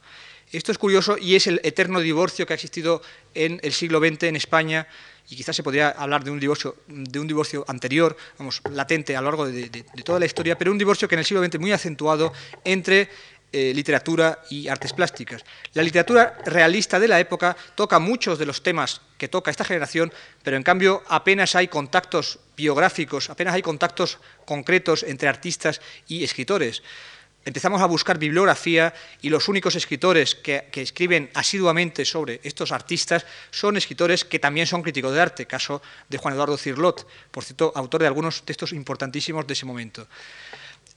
Esto 0.53 0.70
es 0.70 0.79
curioso 0.79 1.16
y 1.18 1.35
es 1.35 1.47
el 1.47 1.61
eterno 1.64 2.01
divorcio 2.01 2.47
que 2.47 2.53
ha 2.53 2.55
existido 2.55 3.03
en 3.35 3.59
el 3.62 3.73
siglo 3.73 3.99
XX 3.99 4.25
en 4.25 4.37
España 4.37 4.87
y 5.31 5.37
quizás 5.37 5.57
se 5.57 5.62
podría 5.62 5.89
hablar 5.89 6.25
de 6.25 6.31
un 6.31 6.39
divorcio, 6.39 6.77
de 6.87 7.18
un 7.18 7.27
divorcio 7.27 7.64
anterior, 7.68 8.16
vamos, 8.39 8.61
latente 8.70 9.16
a 9.16 9.20
lo 9.23 9.29
largo 9.29 9.47
de, 9.47 9.85
toda 10.05 10.20
la 10.20 10.27
historia, 10.27 10.59
pero 10.59 10.70
un 10.70 10.77
divorcio 10.77 11.09
que 11.09 11.14
en 11.14 11.20
el 11.20 11.25
siglo 11.25 11.43
XX 11.43 11.59
muy 11.59 11.73
acentuado 11.73 12.35
entre 12.64 13.09
eh, 13.53 13.72
literatura 13.74 14.40
y 14.50 14.68
artes 14.68 14.92
plásticas. 14.92 15.44
La 15.74 15.82
literatura 15.82 16.38
realista 16.44 16.98
de 16.98 17.09
la 17.09 17.20
época 17.20 17.57
toca 17.74 17.98
muchos 17.98 18.38
de 18.38 18.46
los 18.46 18.62
temas 18.62 19.00
que 19.18 19.28
toca 19.28 19.50
esta 19.50 19.64
generación, 19.64 20.12
pero 20.42 20.57
en 20.57 20.62
cambio 20.62 21.03
apenas 21.09 21.55
hay 21.55 21.68
contactos 21.68 22.38
biográficos, 22.57 23.30
apenas 23.30 23.55
hay 23.55 23.62
contactos 23.62 24.18
concretos 24.44 25.03
entre 25.03 25.28
artistas 25.28 25.80
y 26.09 26.24
escritores 26.24 26.82
empezamos 27.44 27.80
a 27.80 27.86
buscar 27.86 28.18
bibliografía 28.18 28.94
y 29.20 29.28
los 29.28 29.48
únicos 29.48 29.74
escritores 29.74 30.34
que, 30.34 30.68
escriben 30.74 31.30
asiduamente 31.34 32.05
sobre 32.05 32.40
estos 32.42 32.72
artistas 32.72 33.26
son 33.50 33.76
escritores 33.76 34.24
que 34.24 34.38
también 34.38 34.66
son 34.66 34.82
críticos 34.82 35.12
de 35.12 35.20
arte, 35.20 35.46
caso 35.46 35.82
de 36.09 36.18
Juan 36.18 36.34
Eduardo 36.34 36.57
Cirlot, 36.57 37.07
por 37.30 37.44
cierto, 37.44 37.72
autor 37.74 38.03
de 38.03 38.07
algunos 38.07 38.42
textos 38.42 38.72
importantísimos 38.72 39.46
de 39.46 39.53
ese 39.53 39.66
momento. 39.66 40.07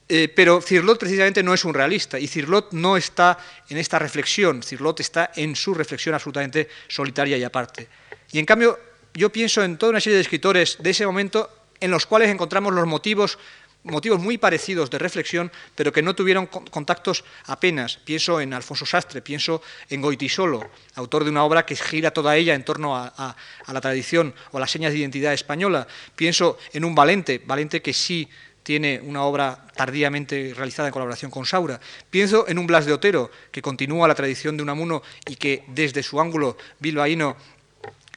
Eh, 0.08 0.32
pero 0.36 0.62
Cirlot 0.62 1.00
precisamente 1.00 1.42
no 1.42 1.54
es 1.54 1.66
un 1.66 1.74
realista 1.74 2.20
y 2.20 2.28
Cirlot 2.28 2.74
no 2.74 2.96
está 2.96 3.40
en 3.70 3.78
esta 3.78 3.98
reflexión, 3.98 4.62
Cirlot 4.62 5.00
está 5.00 5.32
en 5.36 5.56
su 5.56 5.74
reflexión 5.74 6.14
absolutamente 6.14 6.70
solitaria 6.88 7.38
y 7.38 7.44
aparte. 7.44 7.88
Y 8.32 8.38
en 8.38 8.46
cambio, 8.46 8.80
yo 9.16 9.32
pienso 9.32 9.64
en 9.64 9.78
toda 9.78 9.92
una 9.92 10.00
serie 10.00 10.18
de 10.18 10.22
escritores 10.22 10.78
de 10.80 10.92
ese 10.92 11.06
momento 11.08 11.50
en 11.80 11.90
los 11.90 12.06
cuales 12.06 12.30
encontramos 12.30 12.74
los 12.74 12.86
motivos 12.86 13.40
motivos 13.86 14.20
muy 14.20 14.38
parecidos 14.38 14.90
de 14.90 14.98
reflexión, 14.98 15.52
pero 15.76 15.94
que 15.94 16.02
no 16.02 16.16
tuvieron 16.16 16.48
contactos 16.48 17.24
apenas. 17.46 17.98
Pienso 17.98 18.42
en 18.42 18.54
Alfonso 18.54 18.86
Sastre, 18.86 19.22
pienso 19.22 19.62
en 19.90 20.02
Goitisolo, 20.02 20.70
autor 20.96 21.24
de 21.24 21.30
una 21.30 21.44
obra 21.44 21.66
que 21.66 21.76
gira 21.76 22.12
toda 22.12 22.36
ella 22.36 22.56
en 22.56 22.66
torno 22.66 22.96
a, 22.98 23.36
la 23.68 23.82
tradición 23.82 24.34
o 24.52 24.58
a 24.58 24.60
las 24.60 24.72
señas 24.72 24.92
de 24.92 25.00
identidad 25.00 25.34
española. 25.34 25.88
Pienso 26.16 26.58
en 26.74 26.84
un 26.84 26.96
Valente, 26.96 27.42
Valente 27.46 27.82
que 27.82 27.94
sí 27.94 28.28
tiene 28.66 29.00
una 29.00 29.22
obra 29.22 29.68
tardíamente 29.76 30.52
realizada 30.58 30.88
en 30.88 30.92
colaboración 30.92 31.30
con 31.30 31.46
Saura. 31.46 31.80
Pienso 32.10 32.48
en 32.48 32.58
un 32.58 32.66
Blas 32.66 32.88
de 32.88 32.94
Otero, 32.94 33.30
que 33.52 33.62
continúa 33.62 34.08
la 34.08 34.16
tradición 34.16 34.58
de 34.58 34.64
Unamuno 34.64 35.04
y 35.28 35.36
que 35.36 35.64
desde 35.68 36.02
su 36.02 36.20
ángulo 36.20 36.58
bilbaíno 36.80 37.38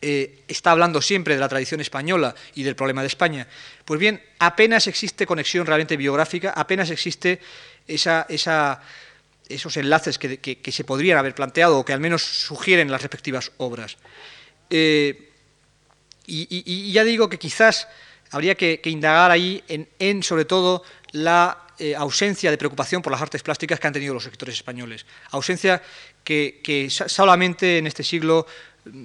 eh, 0.00 0.44
está 0.48 0.70
hablando 0.70 1.02
siempre 1.02 1.34
de 1.34 1.40
la 1.40 1.50
tradición 1.50 1.82
española 1.82 2.34
y 2.54 2.62
del 2.62 2.76
problema 2.76 3.02
de 3.02 3.08
España. 3.08 3.46
Pues 3.84 4.00
bien, 4.00 4.22
apenas 4.38 4.86
existe 4.86 5.26
conexión 5.26 5.66
realmente 5.66 5.98
biográfica, 5.98 6.54
apenas 6.56 6.88
existe 6.88 7.40
esos 7.86 9.76
enlaces 9.76 10.18
que, 10.18 10.72
se 10.72 10.84
podrían 10.84 11.18
haber 11.18 11.34
planteado 11.34 11.78
o 11.78 11.84
que 11.84 11.92
al 11.92 12.00
menos 12.00 12.22
sugieren 12.22 12.90
las 12.90 13.02
respectivas 13.02 13.52
obras. 13.58 13.98
Eh, 14.70 15.30
y, 16.26 16.90
ya 16.90 17.04
digo 17.04 17.28
que 17.28 17.38
quizás 17.38 17.86
habría 18.30 18.54
que, 18.54 18.80
indagar 18.84 19.30
ahí 19.30 19.62
en, 19.68 20.22
sobre 20.22 20.44
todo, 20.44 20.82
la 21.12 21.66
eh, 21.78 21.94
ausencia 21.94 22.50
de 22.50 22.58
preocupación 22.58 23.02
por 23.02 23.12
las 23.12 23.22
artes 23.22 23.42
plásticas 23.42 23.78
que 23.78 23.86
han 23.86 23.92
tenido 23.92 24.14
los 24.14 24.24
escritores 24.24 24.56
españoles. 24.56 25.06
Ausencia 25.30 25.82
que 26.24 26.88
solamente 26.90 27.78
en 27.78 27.86
este 27.86 28.04
siglo 28.04 28.46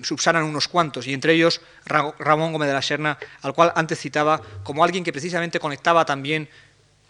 subsanan 0.04 0.44
unos 0.44 0.68
cuantos, 0.68 1.08
y 1.08 1.14
entre 1.14 1.34
ellos 1.34 1.62
Ramón 1.86 2.52
Gómez 2.52 2.68
de 2.68 2.74
la 2.74 2.82
Serna, 2.82 3.18
al 3.42 3.54
cual 3.54 3.72
antes 3.76 4.00
citaba 4.00 4.42
como 4.64 4.84
alguien 4.84 5.04
que 5.04 5.12
precisamente 5.12 5.60
conectaba 5.60 6.06
también 6.06 6.50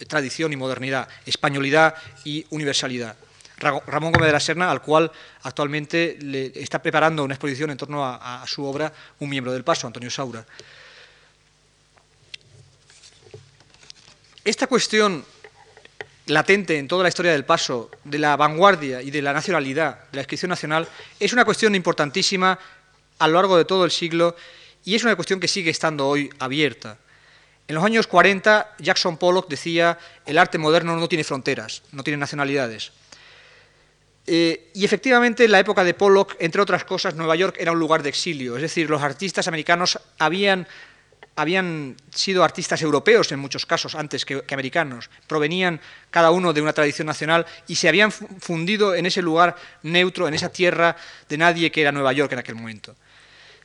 tradición 0.07 0.51
y 0.53 0.55
modernidad, 0.55 1.07
españolidad 1.25 1.95
y 2.23 2.45
universalidad. 2.49 3.15
Ramón 3.57 4.11
Gómez 4.11 4.27
de 4.27 4.33
la 4.33 4.39
Serna, 4.39 4.71
al 4.71 4.81
cual 4.81 5.11
actualmente 5.43 6.17
le 6.19 6.51
está 6.55 6.81
preparando 6.81 7.23
una 7.23 7.35
exposición 7.35 7.69
en 7.69 7.77
torno 7.77 8.03
a 8.05 8.43
su 8.45 8.65
obra 8.65 8.91
un 9.19 9.29
miembro 9.29 9.53
del 9.53 9.63
Paso, 9.63 9.87
Antonio 9.87 10.09
Saura. 10.09 10.45
Esta 14.45 14.67
cuestión 14.67 15.23
latente 16.25 16.77
en 16.77 16.89
toda 16.89 17.03
la 17.03 17.09
historia 17.09 17.31
del 17.31 17.45
paso 17.45 17.89
de 18.03 18.19
la 18.19 18.35
vanguardia 18.35 19.01
y 19.01 19.09
de 19.09 19.21
la 19.21 19.31
nacionalidad, 19.31 20.09
de 20.11 20.17
la 20.17 20.21
inscripción 20.21 20.49
nacional, 20.49 20.85
es 21.17 21.31
una 21.31 21.45
cuestión 21.45 21.75
importantísima 21.75 22.59
a 23.19 23.27
lo 23.29 23.35
largo 23.35 23.55
de 23.55 23.63
todo 23.63 23.85
el 23.85 23.91
siglo 23.91 24.35
y 24.83 24.95
es 24.95 25.03
una 25.05 25.15
cuestión 25.15 25.39
que 25.39 25.47
sigue 25.47 25.71
estando 25.71 26.09
hoy 26.09 26.29
abierta. 26.39 26.97
En 27.69 27.75
los 27.75 27.85
años 27.85 28.05
40, 28.07 28.75
Jackson 28.79 29.15
Pollock 29.15 29.47
decía, 29.47 29.97
el 30.25 30.37
arte 30.37 30.57
moderno 30.57 30.97
no 30.97 31.07
tiene 31.07 31.23
fronteras, 31.23 31.81
no 31.93 32.03
tiene 32.03 32.17
nacionalidades. 32.17 32.91
Eh, 34.27 34.71
y 34.73 34.83
efectivamente, 34.83 35.45
en 35.45 35.51
la 35.51 35.59
época 35.59 35.85
de 35.85 35.93
Pollock, 35.93 36.35
entre 36.39 36.61
otras 36.61 36.83
cosas, 36.83 37.15
Nueva 37.15 37.37
York 37.37 37.55
era 37.59 37.71
un 37.71 37.79
lugar 37.79 38.03
de 38.03 38.09
exilio, 38.09 38.57
es 38.57 38.61
decir, 38.61 38.89
los 38.89 39.01
artistas 39.01 39.47
americanos 39.47 39.99
habían 40.19 40.67
habían 41.35 41.95
sido 42.13 42.43
artistas 42.43 42.81
europeos 42.81 43.31
en 43.31 43.39
muchos 43.39 43.65
casos 43.65 43.95
antes 43.95 44.25
que, 44.25 44.43
americanos, 44.51 45.09
provenían 45.27 45.79
cada 46.11 46.31
uno 46.31 46.53
de 46.53 46.61
una 46.61 46.73
tradición 46.73 47.07
nacional 47.07 47.45
y 47.67 47.75
se 47.75 47.89
habían 47.89 48.11
fundido 48.11 48.95
en 48.95 49.05
ese 49.05 49.21
lugar 49.21 49.55
neutro, 49.81 50.27
en 50.27 50.33
esa 50.33 50.49
tierra 50.49 50.95
de 51.27 51.37
nadie 51.37 51.71
que 51.71 51.81
era 51.81 51.91
Nueva 51.91 52.13
York 52.13 52.31
en 52.33 52.39
aquel 52.39 52.55
momento. 52.55 52.95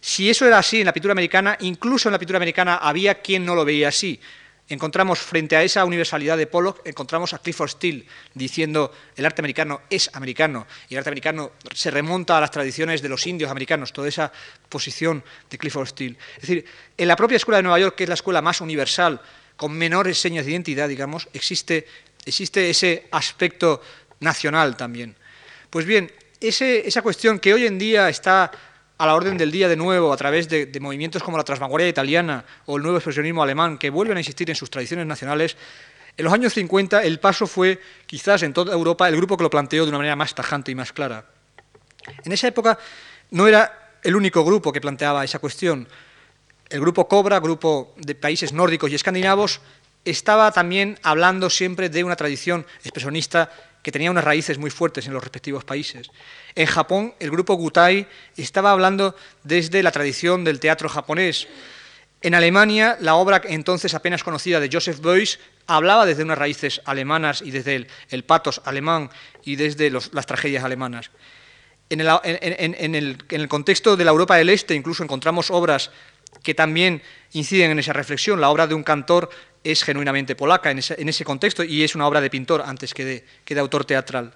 Si 0.01 0.31
eso 0.31 0.47
era 0.47 0.59
así 0.59 0.81
en 0.81 0.87
la 0.87 0.93
pintura 0.93 1.13
americana, 1.13 1.57
incluso 1.61 2.09
en 2.09 2.13
la 2.13 2.19
pintura 2.19 2.39
americana 2.39 2.77
había 2.77 3.21
quien 3.21 3.45
no 3.45 3.55
lo 3.55 3.65
veía 3.65 3.89
así 3.89 4.21
encontramos 4.69 5.19
frente 5.19 5.57
a 5.57 5.63
esa 5.63 5.85
universalidad 5.85 6.37
de 6.37 6.47
Pollock, 6.47 6.87
encontramos 6.87 7.33
a 7.33 7.39
Clifford 7.39 7.71
Steele 7.71 8.07
diciendo 8.35 8.93
el 9.17 9.25
arte 9.25 9.41
americano 9.41 9.83
es 9.89 10.11
americano 10.15 10.67
y 10.89 10.95
el 10.95 10.99
arte 10.99 11.11
americano 11.11 11.53
se 11.75 11.91
remonta 11.91 12.37
a 12.37 12.41
las 12.41 12.51
tradiciones 12.51 13.01
de 13.03 13.09
los 13.09 13.27
indios 13.27 13.51
americanos, 13.51 13.93
toda 13.93 14.09
esa 14.09 14.33
posición 14.69 15.25
de 15.51 15.59
Clifford 15.59 15.89
Steele. 15.89 16.17
Es 16.37 16.43
decir, 16.43 16.65
en 16.97 17.09
la 17.09 17.17
propia 17.17 17.37
escuela 17.37 17.59
de 17.59 17.63
Nueva 17.63 17.79
York, 17.79 17.97
que 17.97 18.05
es 18.05 18.09
la 18.09 18.15
escuela 18.15 18.43
más 18.43 18.61
universal, 18.61 19.21
con 19.57 19.73
menores 19.73 20.19
señas 20.19 20.45
de 20.45 20.53
identidad, 20.53 20.89
digamos, 20.89 21.29
existe, 21.33 21.87
existe 22.25 22.71
ese 22.71 23.09
aspecto 23.11 23.83
nacional 24.21 24.77
también. 24.77 25.17
Pues 25.71 25.85
bien, 25.85 26.13
esa 26.41 27.03
cuestión 27.03 27.39
que 27.41 27.53
hoy 27.53 27.67
en 27.67 27.79
día 27.79 28.09
está 28.09 28.53
a 28.99 29.07
la 29.07 29.15
orden 29.15 29.39
del 29.39 29.53
día 29.53 29.69
de 29.69 29.77
nuevo 29.77 30.13
a 30.13 30.17
través 30.17 30.49
de, 30.49 30.77
movimientos 30.81 31.23
como 31.23 31.37
la 31.39 31.45
transvanguardia 31.45 31.89
italiana 31.89 32.45
o 32.67 32.77
el 32.77 32.83
nuevo 32.83 32.99
expresionismo 32.99 33.43
alemán, 33.43 33.79
que 33.79 33.91
vuelven 33.91 34.17
a 34.17 34.21
insistir 34.21 34.51
en 34.51 34.57
sus 34.57 34.71
tradiciones 34.71 35.07
nacionales, 35.07 35.57
en 36.17 36.25
los 36.25 36.35
años 36.35 36.53
50 36.53 37.05
el 37.05 37.21
paso 37.21 37.47
fue, 37.47 37.81
quizás 38.07 38.43
en 38.43 38.53
toda 38.53 38.75
Europa, 38.75 39.09
el 39.09 39.17
grupo 39.17 39.37
que 39.37 39.45
lo 39.45 39.51
planteó 39.51 39.85
de 39.85 39.91
una 39.91 39.99
manera 39.99 40.17
más 40.17 40.35
tajante 40.35 40.73
y 40.73 40.75
más 40.75 40.93
clara. 40.93 41.25
En 42.25 42.33
esa 42.33 42.49
época 42.49 42.77
no 43.31 43.47
era 43.47 43.97
el 44.03 44.17
único 44.17 44.45
grupo 44.45 44.73
que 44.73 44.81
planteaba 44.81 45.25
esa 45.25 45.39
cuestión. 45.39 45.87
El 46.69 46.81
grupo 46.81 47.07
Cobra, 47.07 47.39
grupo 47.39 47.95
de 47.97 48.17
países 48.17 48.53
nórdicos 48.53 48.91
y 48.91 48.97
escandinavos, 48.97 49.61
estaba 50.05 50.51
también 50.51 50.99
hablando 51.03 51.51
siempre 51.51 51.89
de 51.89 52.03
una 52.03 52.17
tradición 52.17 52.67
expresionista 52.83 53.51
que 53.83 53.93
tenía 53.93 54.11
unas 54.11 54.25
raíces 54.25 54.59
muy 54.59 54.71
fuertes 54.71 55.07
en 55.07 55.13
los 55.13 55.23
respectivos 55.23 55.65
países. 55.65 56.11
En 56.55 56.67
Japón, 56.67 57.15
el 57.21 57.31
grupo 57.31 57.55
Gutai 57.55 58.07
estaba 58.37 58.73
hablando 58.73 59.15
desde 59.45 59.83
la 59.83 59.93
tradición 59.93 60.45
del 60.45 60.61
teatro 60.61 60.89
japonés. 60.89 61.49
En 62.21 62.35
Alemania, 62.35 62.97
la 63.01 63.15
obra 63.15 63.41
entonces 63.45 63.95
apenas 63.95 64.25
conocida 64.25 64.59
de 64.59 64.69
Joseph 64.73 65.01
Beuys 65.01 65.39
hablaba 65.69 66.05
desde 66.05 66.25
unas 66.25 66.39
raíces 66.39 66.81
alemanas 66.85 67.43
y 67.43 67.53
desde 67.53 67.87
el, 68.11 68.25
patos 68.25 68.61
alemán 68.65 69.11
y 69.45 69.55
desde 69.55 69.91
las 69.91 70.27
tragedias 70.27 70.65
alemanas. 70.65 71.11
En 71.91 72.01
el, 72.01 73.49
contexto 73.49 73.97
de 73.97 74.05
la 74.05 74.11
Europa 74.11 74.37
del 74.37 74.51
Este 74.51 74.75
incluso 74.75 75.05
encontramos 75.05 75.51
obras 75.51 75.91
que 76.43 76.55
también 76.55 77.03
inciden 77.33 77.71
en 77.71 77.79
esa 77.79 77.93
reflexión. 77.93 78.41
La 78.41 78.51
obra 78.51 78.67
de 78.67 78.75
un 78.75 78.83
cantor 78.83 79.31
es 79.65 79.83
genuinamente 79.83 80.37
polaca 80.37 80.71
en 80.71 80.79
ese, 80.79 81.25
contexto 81.25 81.65
y 81.65 81.83
es 81.83 81.95
una 81.95 82.07
obra 82.07 82.21
de 82.21 82.31
pintor 82.31 82.63
antes 82.65 82.95
que 82.95 83.05
de, 83.05 83.25
que 83.45 83.55
de 83.55 83.61
autor 83.61 83.85
teatral. 83.85 84.33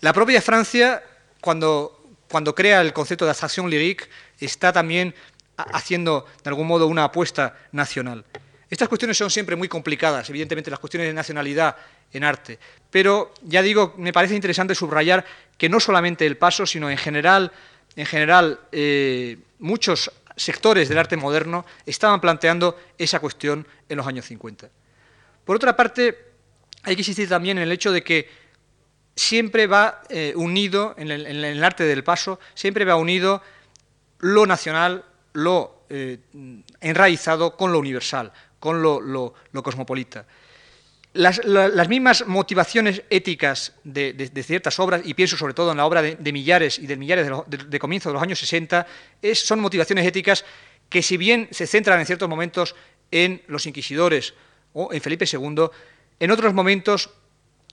La 0.00 0.12
propia 0.12 0.40
Francia, 0.40 1.02
cuando, 1.40 2.04
cuando 2.28 2.54
crea 2.54 2.80
el 2.80 2.92
concepto 2.92 3.24
de 3.24 3.32
abstracción 3.32 3.68
lyrique, 3.68 4.04
está 4.38 4.72
también 4.72 5.14
haciendo 5.56 6.26
de 6.42 6.48
algún 6.48 6.66
modo 6.66 6.86
una 6.86 7.04
apuesta 7.04 7.56
nacional. 7.72 8.24
Estas 8.70 8.88
cuestiones 8.88 9.18
son 9.18 9.30
siempre 9.30 9.56
muy 9.56 9.68
complicadas, 9.68 10.30
evidentemente 10.30 10.70
las 10.70 10.78
cuestiones 10.78 11.08
de 11.08 11.12
nacionalidad 11.12 11.76
en 12.12 12.24
arte, 12.24 12.58
pero 12.90 13.34
ya 13.42 13.62
digo, 13.62 13.94
me 13.98 14.12
parece 14.12 14.34
interesante 14.34 14.74
subrayar 14.74 15.24
que 15.58 15.68
no 15.68 15.80
solamente 15.80 16.24
el 16.24 16.36
paso, 16.36 16.66
sino 16.66 16.88
en 16.88 16.96
general, 16.96 17.52
en 17.96 18.06
general 18.06 18.60
eh, 18.70 19.38
muchos 19.58 20.10
sectores 20.40 20.88
del 20.88 20.98
arte 20.98 21.16
moderno 21.16 21.66
estaban 21.84 22.20
planteando 22.20 22.78
esa 22.96 23.20
cuestión 23.20 23.66
en 23.88 23.96
los 23.98 24.06
años 24.06 24.24
50. 24.24 24.70
Por 25.44 25.56
otra 25.56 25.76
parte, 25.76 26.16
hay 26.82 26.96
que 26.96 27.02
insistir 27.02 27.28
también 27.28 27.58
en 27.58 27.64
el 27.64 27.72
hecho 27.72 27.92
de 27.92 28.02
que 28.02 28.28
siempre 29.14 29.66
va 29.66 30.00
eh, 30.08 30.32
unido, 30.34 30.94
en 30.96 31.10
el, 31.10 31.62
arte 31.62 31.84
del 31.84 32.02
paso, 32.04 32.40
siempre 32.54 32.86
va 32.86 32.96
unido 32.96 33.42
lo 34.20 34.46
nacional, 34.46 35.04
lo 35.34 35.84
eh, 35.90 36.20
enraizado 36.80 37.56
con 37.56 37.72
lo 37.72 37.78
universal, 37.78 38.32
con 38.58 38.80
lo, 38.82 39.34
cosmopolita. 39.62 40.26
Las, 41.12 41.40
mismas 41.88 42.24
motivaciones 42.28 43.02
éticas 43.10 43.74
de, 43.82 44.30
ciertas 44.44 44.78
obras, 44.78 45.02
y 45.04 45.14
pienso 45.14 45.36
sobre 45.36 45.54
todo 45.54 45.72
en 45.72 45.78
la 45.78 45.86
obra 45.86 46.02
de, 46.02 46.32
Millares 46.32 46.78
y 46.78 46.86
de 46.86 46.96
Millares 46.96 47.28
de, 47.48 47.78
comienzo 47.80 48.10
de 48.10 48.14
los 48.14 48.22
años 48.22 48.38
60, 48.38 48.86
son 49.34 49.60
motivaciones 49.60 50.06
éticas 50.06 50.44
que 50.88 51.02
si 51.02 51.16
bien 51.16 51.48
se 51.50 51.66
centran 51.66 51.98
en 51.98 52.06
ciertos 52.06 52.28
momentos 52.28 52.76
en 53.10 53.42
los 53.48 53.66
inquisidores 53.66 54.34
o 54.72 54.92
en 54.92 55.00
Felipe 55.00 55.24
II, 55.30 55.66
en 56.20 56.30
otros 56.30 56.54
momentos 56.54 57.10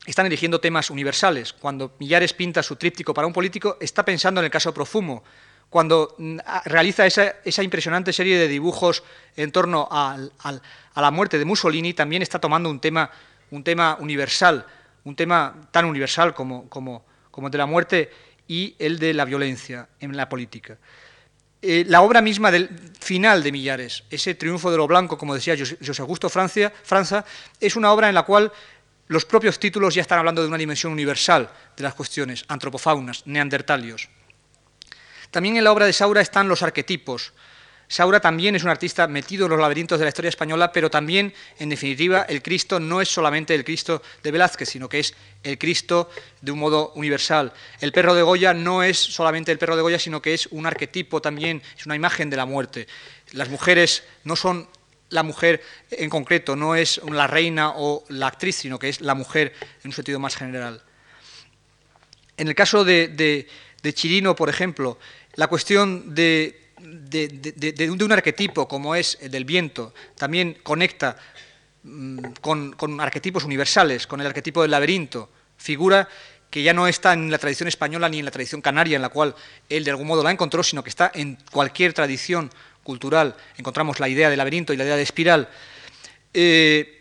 están 0.08 0.26
eligiendo 0.26 0.60
temas 0.60 0.90
universales. 0.90 1.54
Cuando 1.54 1.96
Millares 2.00 2.34
pinta 2.34 2.64
su 2.64 2.76
tríptico 2.76 3.14
para 3.14 3.28
un 3.28 3.34
político, 3.34 3.78
está 3.80 4.04
pensando 4.04 4.42
en 4.42 4.46
el 4.46 4.52
caso 4.52 4.74
Profumo, 4.74 5.24
cuando 5.70 6.16
mm, 6.18 6.38
realiza 6.66 7.06
esa, 7.06 7.64
impresionante 7.64 8.14
serie 8.14 8.38
de 8.38 8.48
dibujos 8.48 9.04
en 9.36 9.52
torno 9.52 9.88
a, 9.92 10.18
la 10.96 11.12
muerte 11.12 11.38
de 11.38 11.46
Mussolini, 11.46 11.94
también 11.94 12.22
está 12.22 12.40
tomando 12.40 12.70
un 12.70 12.80
tema, 12.80 13.10
un 13.52 13.64
tema 13.64 13.98
universal, 14.00 14.66
un 15.04 15.16
tema 15.16 15.70
tan 15.72 15.86
universal 15.86 16.34
como, 16.34 17.06
el 17.44 17.52
de 17.52 17.58
la 17.58 17.66
muerte 17.66 18.12
y 18.48 18.76
el 18.80 18.98
de 18.98 19.14
la 19.14 19.26
violencia 19.26 19.88
en 20.00 20.16
la 20.16 20.28
política. 20.30 20.78
Eh, 21.62 21.86
la 21.88 22.02
obra 22.02 22.22
misma 22.22 22.52
del 22.52 22.70
final 23.00 23.44
de 23.44 23.52
Millares, 23.52 24.04
ese 24.10 24.36
triunfo 24.36 24.72
de 24.72 24.78
lo 24.78 24.88
blanco, 24.88 25.18
como 25.18 25.34
decía 25.34 25.56
José 25.58 26.02
Augusto 26.02 26.30
Francia, 26.30 26.72
Franza, 26.84 27.26
es 27.60 27.76
una 27.76 27.92
obra 27.92 28.10
en 28.10 28.16
la 28.16 28.24
cual 28.24 28.52
los 29.08 29.26
propios 29.26 29.60
títulos 29.60 29.96
ya 29.96 30.02
están 30.02 30.20
hablando 30.20 30.42
de 30.42 30.48
una 30.48 30.58
dimensión 30.58 30.94
universal 30.94 31.50
de 31.76 31.84
las 31.84 31.96
cuestiones, 31.96 32.46
antropofaunas, 32.48 33.26
neandertalios. 33.26 34.10
También 35.32 35.58
en 35.58 35.64
la 35.64 35.72
obra 35.72 35.86
de 35.86 35.94
Saura 35.94 36.22
están 36.22 36.48
los 36.48 36.64
arquetipos. 36.64 37.34
Saura 37.90 38.20
también 38.20 38.54
es 38.56 38.64
un 38.64 38.70
artista 38.70 39.08
metido 39.08 39.46
en 39.46 39.52
los 39.52 39.60
laberintos 39.62 39.98
de 39.98 40.04
la 40.04 40.10
historia 40.10 40.28
española, 40.28 40.74
pero 40.74 40.90
también, 40.90 41.34
en 41.58 41.70
definitiva, 41.70 42.24
el 42.24 42.42
Cristo 42.42 42.82
no 42.82 43.00
es 43.00 43.08
solamente 43.08 43.56
el 43.56 43.64
Cristo 43.64 44.02
de 44.22 44.32
Velázquez, 44.32 44.68
sino 44.68 44.90
que 44.90 45.00
es 45.00 45.14
el 45.42 45.58
Cristo 45.58 46.10
de 46.42 46.52
un 46.52 46.60
modo 46.60 46.92
universal. 46.96 47.54
El 47.80 47.94
perro 47.94 48.14
de 48.14 48.24
Goya 48.24 48.54
no 48.54 48.84
es 48.84 48.98
solamente 48.98 49.54
el 49.54 49.58
perro 49.58 49.78
de 49.78 49.84
Goya, 49.84 50.00
sino 50.00 50.22
que 50.22 50.34
es 50.34 50.48
un 50.48 50.66
arquetipo 50.66 51.22
también, 51.22 51.62
es 51.78 51.86
una 51.86 51.96
imagen 51.96 52.30
de 52.30 52.36
la 52.36 52.46
muerte. 52.46 52.88
Las 53.32 53.48
mujeres 53.48 54.04
no 54.26 54.36
son 54.36 54.68
la 55.10 55.24
mujer 55.24 55.64
en 55.90 56.10
concreto, 56.10 56.58
no 56.58 56.76
es 56.76 57.00
la 57.10 57.28
reina 57.28 57.72
o 57.78 58.04
la 58.10 58.28
actriz, 58.28 58.58
sino 58.58 58.78
que 58.80 58.90
es 58.90 59.00
la 59.00 59.16
mujer 59.16 59.54
en 59.82 59.88
un 59.88 59.94
sentido 59.94 60.20
más 60.20 60.36
general. 60.36 60.84
En 62.36 62.50
el 62.50 62.56
caso 62.56 62.84
de 62.84 63.48
Chirino, 63.94 64.36
por 64.36 64.50
ejemplo, 64.50 64.98
la 65.36 65.48
cuestión 65.48 66.14
de, 66.14 66.72
un 66.80 68.12
arquetipo 68.12 68.68
como 68.68 68.96
es 68.96 69.18
el 69.22 69.32
del 69.32 69.46
viento 69.46 69.94
también 70.16 70.58
conecta 70.64 71.18
mm, 71.84 72.20
con, 72.42 73.02
arquetipos 73.02 73.44
universales, 73.44 74.08
con 74.08 74.22
el 74.22 74.28
arquetipo 74.28 74.62
del 74.62 74.72
laberinto, 74.72 75.30
figura 75.58 76.08
que 76.50 76.64
ya 76.64 76.74
no 76.74 76.88
está 76.88 77.14
en 77.14 77.30
la 77.30 77.38
tradición 77.38 77.68
española 77.68 78.08
ni 78.08 78.20
en 78.20 78.26
la 78.26 78.32
tradición 78.32 78.62
canaria, 78.62 78.96
en 78.96 79.02
la 79.02 79.10
cual 79.10 79.36
él 79.68 79.84
de 79.84 79.92
algún 79.92 80.08
modo 80.08 80.24
la 80.24 80.32
encontró, 80.32 80.64
sino 80.64 80.82
que 80.82 80.90
está 80.90 81.12
en 81.14 81.38
cualquier 81.52 81.94
tradición 81.94 82.50
cultural. 82.84 83.36
Encontramos 83.58 84.00
la 84.00 84.08
idea 84.08 84.30
de 84.30 84.38
laberinto 84.38 84.72
y 84.72 84.78
la 84.78 84.86
idea 84.86 84.96
de 84.96 85.04
espiral. 85.04 85.50
Eh, 86.34 86.97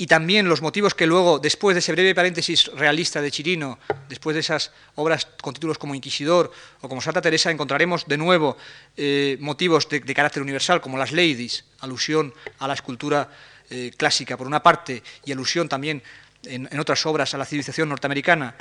y 0.00 0.06
también 0.06 0.48
los 0.48 0.62
motivos 0.62 0.94
que 0.94 1.06
luego, 1.08 1.40
después 1.40 1.74
de 1.74 1.80
ese 1.80 1.90
breve 1.90 2.14
paréntesis 2.14 2.66
realista 2.68 3.20
de 3.20 3.32
Chirino, 3.32 3.80
después 4.08 4.34
de 4.34 4.40
esas 4.40 4.70
obras 4.94 5.26
con 5.42 5.52
títulos 5.52 5.76
como 5.76 5.96
Inquisidor 5.96 6.52
o 6.80 6.88
como 6.88 7.00
Santa 7.00 7.20
Teresa, 7.20 7.50
encontraremos 7.50 8.06
de 8.06 8.16
nuevo 8.16 8.56
eh, 8.96 9.36
motivos 9.40 9.88
de, 9.88 10.00
carácter 10.14 10.40
universal, 10.40 10.80
como 10.80 10.96
las 10.96 11.10
ladies, 11.10 11.64
alusión 11.80 12.32
a 12.60 12.68
la 12.68 12.74
escultura 12.74 13.28
eh, 13.70 13.90
clásica 13.96 14.36
por 14.36 14.46
una 14.46 14.62
parte 14.62 15.02
y 15.24 15.32
alusión 15.32 15.68
también 15.68 16.00
en, 16.44 16.78
otras 16.78 17.04
obras 17.04 17.34
a 17.34 17.38
la 17.38 17.44
civilización 17.44 17.88
norteamericana. 17.88 18.54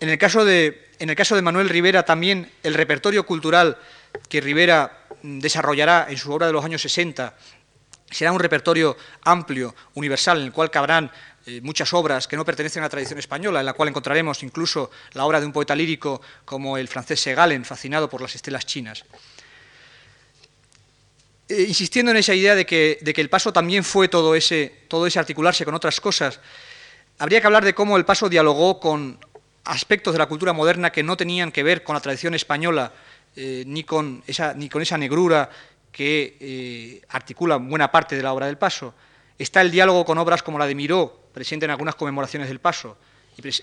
En 0.00 0.08
el, 0.08 0.18
caso 0.18 0.44
de, 0.44 0.88
en 0.98 1.10
el 1.10 1.16
caso 1.16 1.36
de 1.36 1.42
Manuel 1.42 1.68
Rivera, 1.68 2.04
también 2.04 2.50
el 2.64 2.74
repertorio 2.74 3.24
cultural 3.24 3.78
que 4.28 4.40
Rivera 4.40 5.06
mm, 5.22 5.38
desarrollará 5.38 6.08
en 6.10 6.18
su 6.18 6.32
obra 6.32 6.48
de 6.48 6.52
los 6.52 6.64
años 6.64 6.82
60 6.82 7.34
será 8.10 8.32
un 8.32 8.40
repertorio 8.40 8.96
amplio, 9.22 9.74
universal, 9.94 10.38
en 10.38 10.44
el 10.44 10.52
cual 10.52 10.70
cabrán 10.70 11.10
eh, 11.46 11.60
muchas 11.62 11.92
obras 11.92 12.26
que 12.26 12.36
no 12.36 12.44
pertenecen 12.44 12.82
a 12.82 12.86
la 12.86 12.90
tradición 12.90 13.18
española, 13.18 13.60
en 13.60 13.66
la 13.66 13.72
cual 13.72 13.88
encontraremos 13.88 14.42
incluso 14.42 14.90
la 15.12 15.24
obra 15.24 15.40
de 15.40 15.46
un 15.46 15.52
poeta 15.52 15.74
lírico 15.74 16.20
como 16.44 16.76
el 16.76 16.88
francés 16.88 17.20
Segalen, 17.20 17.64
fascinado 17.64 18.08
por 18.08 18.20
las 18.20 18.34
estelas 18.34 18.66
chinas. 18.66 19.04
Eh, 21.48 21.64
insistiendo 21.68 22.10
en 22.10 22.16
esa 22.16 22.34
idea 22.34 22.56
de 22.56 22.66
que, 22.66 22.98
el 23.00 23.30
paso 23.30 23.52
también 23.52 23.84
fue 23.84 24.08
todo 24.08 24.34
ese, 24.34 24.86
todo 24.88 25.06
ese 25.06 25.20
articularse 25.20 25.64
con 25.64 25.74
otras 25.74 26.00
cosas, 26.00 26.40
habría 27.18 27.40
que 27.40 27.46
hablar 27.46 27.64
de 27.64 27.74
cómo 27.74 27.96
el 27.96 28.04
paso 28.04 28.28
dialogó 28.28 28.80
con 28.80 29.18
aspectos 29.64 30.12
de 30.12 30.18
la 30.18 30.26
cultura 30.26 30.52
moderna 30.52 30.90
que 30.90 31.04
no 31.04 31.16
tenían 31.16 31.52
que 31.52 31.62
ver 31.62 31.84
con 31.84 31.94
la 31.94 32.00
tradición 32.00 32.34
española, 32.34 32.92
eh, 33.36 33.62
ni, 33.66 33.84
con 33.84 34.24
esa, 34.26 34.54
ni 34.54 34.68
con 34.68 34.82
esa 34.82 34.98
negrura 34.98 35.48
que 35.96 36.36
eh, 36.40 37.00
articula 37.08 37.56
buena 37.56 37.90
parte 37.90 38.16
de 38.16 38.22
la 38.22 38.34
obra 38.34 38.44
del 38.44 38.58
Paso. 38.58 38.92
Está 39.38 39.62
el 39.62 39.70
diálogo 39.70 40.04
con 40.04 40.18
obras 40.18 40.42
como 40.42 40.58
la 40.58 40.66
de 40.66 40.74
Miró, 40.74 41.30
presente 41.32 41.64
en 41.64 41.70
algunas 41.70 41.94
conmemoraciones 41.94 42.48
del 42.48 42.60
Paso. 42.60 42.98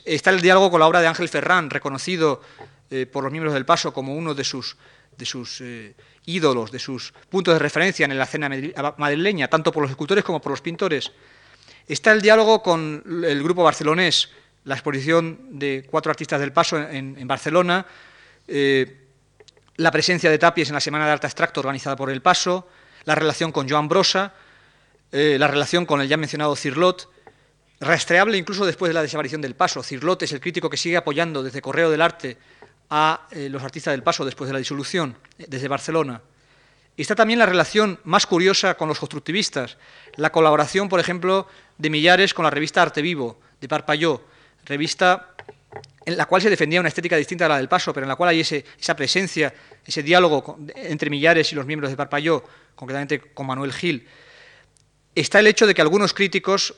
Está 0.03 0.31
el 0.31 0.41
diálogo 0.41 0.71
con 0.71 0.79
la 0.79 0.87
obra 0.87 0.99
de 0.99 1.05
Ángel 1.05 1.29
Ferrán, 1.29 1.69
reconocido 1.69 2.41
eh, 2.89 3.05
por 3.05 3.23
los 3.23 3.31
miembros 3.31 3.53
del 3.53 3.67
Paso 3.67 3.93
como 3.93 4.15
uno 4.15 4.33
de 4.33 4.43
sus, 4.43 4.75
de 5.15 5.25
sus 5.27 5.61
eh, 5.61 5.93
ídolos, 6.25 6.71
de 6.71 6.79
sus 6.79 7.13
puntos 7.29 7.53
de 7.53 7.59
referencia 7.59 8.03
en 8.03 8.17
la 8.17 8.23
escena 8.23 8.49
madrileña, 8.97 9.47
tanto 9.47 9.71
por 9.71 9.83
los 9.83 9.91
escultores 9.91 10.23
como 10.23 10.41
por 10.41 10.53
los 10.53 10.61
pintores. 10.61 11.11
Está 11.87 12.13
el 12.13 12.21
diálogo 12.23 12.63
con 12.63 13.03
el 13.27 13.43
grupo 13.43 13.61
barcelonés, 13.61 14.29
la 14.63 14.73
exposición 14.73 15.59
de 15.59 15.85
cuatro 15.87 16.09
artistas 16.09 16.39
del 16.39 16.51
Paso 16.51 16.79
en, 16.79 17.27
Barcelona, 17.27 17.85
la 19.77 19.91
presencia 19.91 20.29
de 20.29 20.37
Tapies 20.37 20.69
en 20.69 20.75
la 20.75 20.79
Semana 20.79 21.05
de 21.05 21.11
Arte 21.11 21.27
Abstracto 21.27 21.59
organizada 21.59 21.95
por 21.95 22.09
El 22.09 22.21
Paso, 22.21 22.67
la 23.05 23.15
relación 23.15 23.51
con 23.51 23.67
Joan 23.67 23.87
Brosa, 23.87 24.33
eh, 25.11 25.37
la 25.39 25.47
relación 25.47 25.85
con 25.85 26.01
el 26.01 26.07
ya 26.07 26.17
mencionado 26.17 26.55
Cirlot, 26.55 27.09
rastreable 27.79 28.37
incluso 28.37 28.65
después 28.65 28.89
de 28.89 28.93
la 28.93 29.01
desaparición 29.01 29.41
del 29.41 29.55
Paso. 29.55 29.83
Cirlot 29.83 30.23
es 30.23 30.31
el 30.31 30.39
crítico 30.39 30.69
que 30.69 30.77
sigue 30.77 30.97
apoyando 30.97 31.43
desde 31.43 31.61
Correo 31.61 31.89
del 31.89 32.01
Arte 32.01 32.37
a 32.89 33.27
eh, 33.31 33.49
los 33.49 33.63
artistas 33.63 33.93
del 33.93 34.03
Paso 34.03 34.25
después 34.25 34.47
de 34.47 34.53
la 34.53 34.59
disolución, 34.59 35.17
eh, 35.37 35.45
desde 35.47 35.67
Barcelona. 35.67 36.21
Y 36.95 37.01
está 37.01 37.15
también 37.15 37.39
la 37.39 37.47
relación 37.47 37.99
más 38.03 38.27
curiosa 38.27 38.75
con 38.75 38.87
los 38.87 38.99
constructivistas, 38.99 39.77
la 40.15 40.31
colaboración, 40.31 40.89
por 40.89 40.99
ejemplo, 40.99 41.47
de 41.79 41.89
Millares 41.89 42.35
con 42.35 42.43
la 42.43 42.51
revista 42.51 42.83
Arte 42.83 43.01
Vivo, 43.01 43.39
de 43.59 43.67
Parpalló, 43.67 44.23
revista 44.65 45.32
en 46.05 46.17
la 46.17 46.25
cual 46.25 46.41
se 46.41 46.49
defendía 46.49 46.79
una 46.79 46.89
estética 46.89 47.15
distinta 47.15 47.45
a 47.45 47.49
la 47.49 47.57
del 47.57 47.69
Paso, 47.69 47.93
pero 47.93 48.05
en 48.05 48.09
la 48.09 48.15
cual 48.15 48.29
hay 48.29 48.41
esa 48.41 48.95
presencia, 48.95 49.53
ese 49.85 50.03
diálogo 50.03 50.57
entre 50.75 51.09
Millares 51.09 51.51
y 51.51 51.55
los 51.55 51.65
miembros 51.65 51.89
de 51.89 51.97
Parpalló, 51.97 52.43
concretamente 52.75 53.19
con 53.19 53.47
Manuel 53.47 53.73
Gil. 53.73 54.07
está 55.15 55.39
el 55.39 55.47
hecho 55.47 55.67
de 55.67 55.73
que 55.73 55.81
algunos 55.81 56.13
críticos 56.13 56.75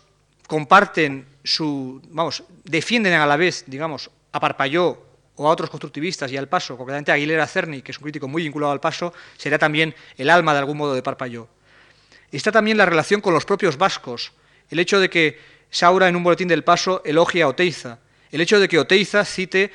comparten 0.48 1.26
su, 1.44 2.02
vamos, 2.10 2.44
defienden 2.64 3.14
a 3.14 3.26
la 3.26 3.38
vez, 3.38 3.64
digamos, 3.68 4.12
a 4.32 4.40
Parpalló 4.40 5.04
o 5.38 5.48
a 5.48 5.52
otros 5.52 5.70
constructivistas 5.70 6.32
y 6.32 6.38
al 6.38 6.48
Paso, 6.48 6.78
concretamente 6.78 7.12
a 7.12 7.16
Aguilera 7.16 7.48
Cerny, 7.48 7.82
que 7.82 7.92
es 7.92 7.98
un 7.98 8.04
crítico 8.04 8.28
muy 8.28 8.44
vinculado 8.44 8.72
al 8.72 8.80
Paso, 8.80 9.14
será 9.38 9.58
también 9.58 9.96
el 10.18 10.30
alma 10.30 10.54
de 10.54 10.60
algún 10.60 10.78
modo 10.78 10.94
de 10.94 11.02
Parpalló. 11.02 11.48
Está 12.32 12.52
también 12.52 12.78
la 12.78 12.86
relación 12.86 13.22
con 13.22 13.34
los 13.34 13.46
propios 13.46 13.78
vascos, 13.78 14.32
el 14.70 14.80
hecho 14.80 15.00
de 15.00 15.10
que 15.10 15.40
Saura 15.70 16.08
en 16.08 16.16
un 16.16 16.24
boletín 16.24 16.48
del 16.48 16.64
Paso 16.64 17.02
elogia 17.06 17.46
a 17.46 17.48
Oteiza, 17.50 18.00
el 18.32 18.42
hecho 18.42 18.60
de 18.60 18.68
que 18.68 18.80
Oteiza 18.80 19.24
cite 19.26 19.72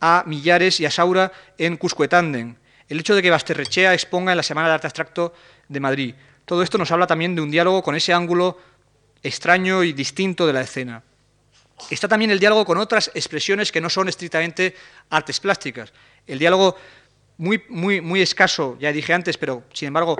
a 0.00 0.24
Millares 0.26 0.80
y 0.80 0.86
a 0.86 0.90
Saura 0.90 1.32
en 1.58 1.76
Cuscuetanden, 1.76 2.58
el 2.88 3.00
hecho 3.00 3.14
de 3.14 3.22
que 3.22 3.30
Basterrechea 3.30 3.94
exponga 3.94 4.32
en 4.32 4.36
la 4.36 4.42
Semana 4.42 4.68
de 4.68 4.74
Arte 4.74 4.86
Abstracto 4.86 5.34
de 5.68 5.80
Madrid. 5.80 6.14
Todo 6.44 6.62
esto 6.62 6.78
nos 6.78 6.90
habla 6.90 7.06
también 7.06 7.34
de 7.34 7.40
un 7.40 7.50
diálogo 7.50 7.82
con 7.82 7.94
ese 7.94 8.12
ángulo 8.12 8.58
extraño 9.22 9.82
y 9.82 9.92
distinto 9.92 10.46
de 10.46 10.52
la 10.52 10.60
escena. 10.60 11.02
Está 11.90 12.06
también 12.06 12.30
el 12.30 12.38
diálogo 12.38 12.64
con 12.64 12.78
otras 12.78 13.10
expresiones 13.14 13.72
que 13.72 13.80
no 13.80 13.90
son 13.90 14.08
estrictamente 14.08 14.74
artes 15.10 15.40
plásticas. 15.40 15.92
El 16.26 16.38
diálogo 16.38 16.76
muy, 17.38 17.64
muy, 17.68 18.00
muy 18.00 18.22
escaso, 18.22 18.76
ya 18.78 18.92
dije 18.92 19.12
antes, 19.12 19.36
pero 19.36 19.64
sin 19.72 19.88
embargo 19.88 20.16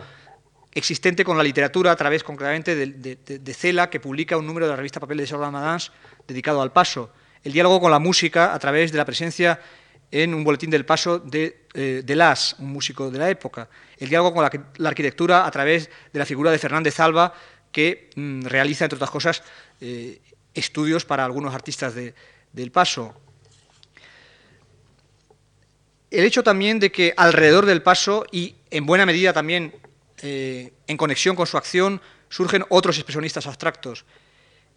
existente 0.72 1.24
con 1.24 1.36
la 1.36 1.44
literatura 1.44 1.92
a 1.92 1.96
través 1.96 2.24
concretamente 2.24 2.74
de, 2.74 3.54
Cela, 3.54 3.88
que 3.88 4.00
publica 4.00 4.36
un 4.36 4.46
número 4.46 4.66
de 4.66 4.70
la 4.70 4.76
revista 4.76 4.98
Papel 4.98 5.18
de 5.18 5.26
Charles 5.26 5.52
Madans 5.52 5.92
dedicado 6.26 6.60
al 6.60 6.72
paso. 6.72 7.10
El 7.44 7.52
diálogo 7.52 7.80
con 7.80 7.90
la 7.90 7.98
música 7.98 8.54
a 8.54 8.58
través 8.58 8.90
de 8.90 8.98
la 8.98 9.04
presencia 9.04 9.60
en 10.10 10.34
un 10.34 10.44
boletín 10.44 10.70
del 10.70 10.84
paso 10.84 11.18
de, 11.18 11.66
eh, 11.74 12.02
de 12.04 12.16
Las, 12.16 12.56
un 12.58 12.72
músico 12.72 13.10
de 13.10 13.18
la 13.18 13.28
época. 13.30 13.68
El 13.98 14.08
diálogo 14.08 14.34
con 14.34 14.42
la, 14.42 14.88
arquitectura 14.88 15.46
a 15.46 15.50
través 15.50 15.90
de 16.12 16.18
la 16.18 16.24
figura 16.24 16.50
de 16.50 16.58
Fernández 16.58 16.98
Alba, 17.00 17.34
que 17.70 18.10
mm, 18.16 18.42
realiza, 18.46 18.84
entre 18.84 18.96
otras 18.96 19.10
cosas, 19.10 19.42
eh, 19.80 20.20
estudios 20.54 21.04
para 21.04 21.24
algunos 21.24 21.54
artistas 21.54 21.94
del 21.94 22.70
paso. 22.70 23.14
El 26.10 26.24
hecho 26.24 26.44
también 26.44 26.78
de 26.78 26.92
que 26.92 27.12
alrededor 27.16 27.66
del 27.66 27.82
paso 27.82 28.24
y 28.30 28.54
en 28.70 28.86
buena 28.86 29.04
medida 29.04 29.32
también 29.32 29.74
eh, 30.22 30.72
en 30.86 30.96
conexión 30.96 31.34
con 31.34 31.46
su 31.46 31.56
acción 31.56 32.00
surgen 32.28 32.64
otros 32.68 32.96
expresionistas 32.98 33.48
abstractos. 33.48 34.04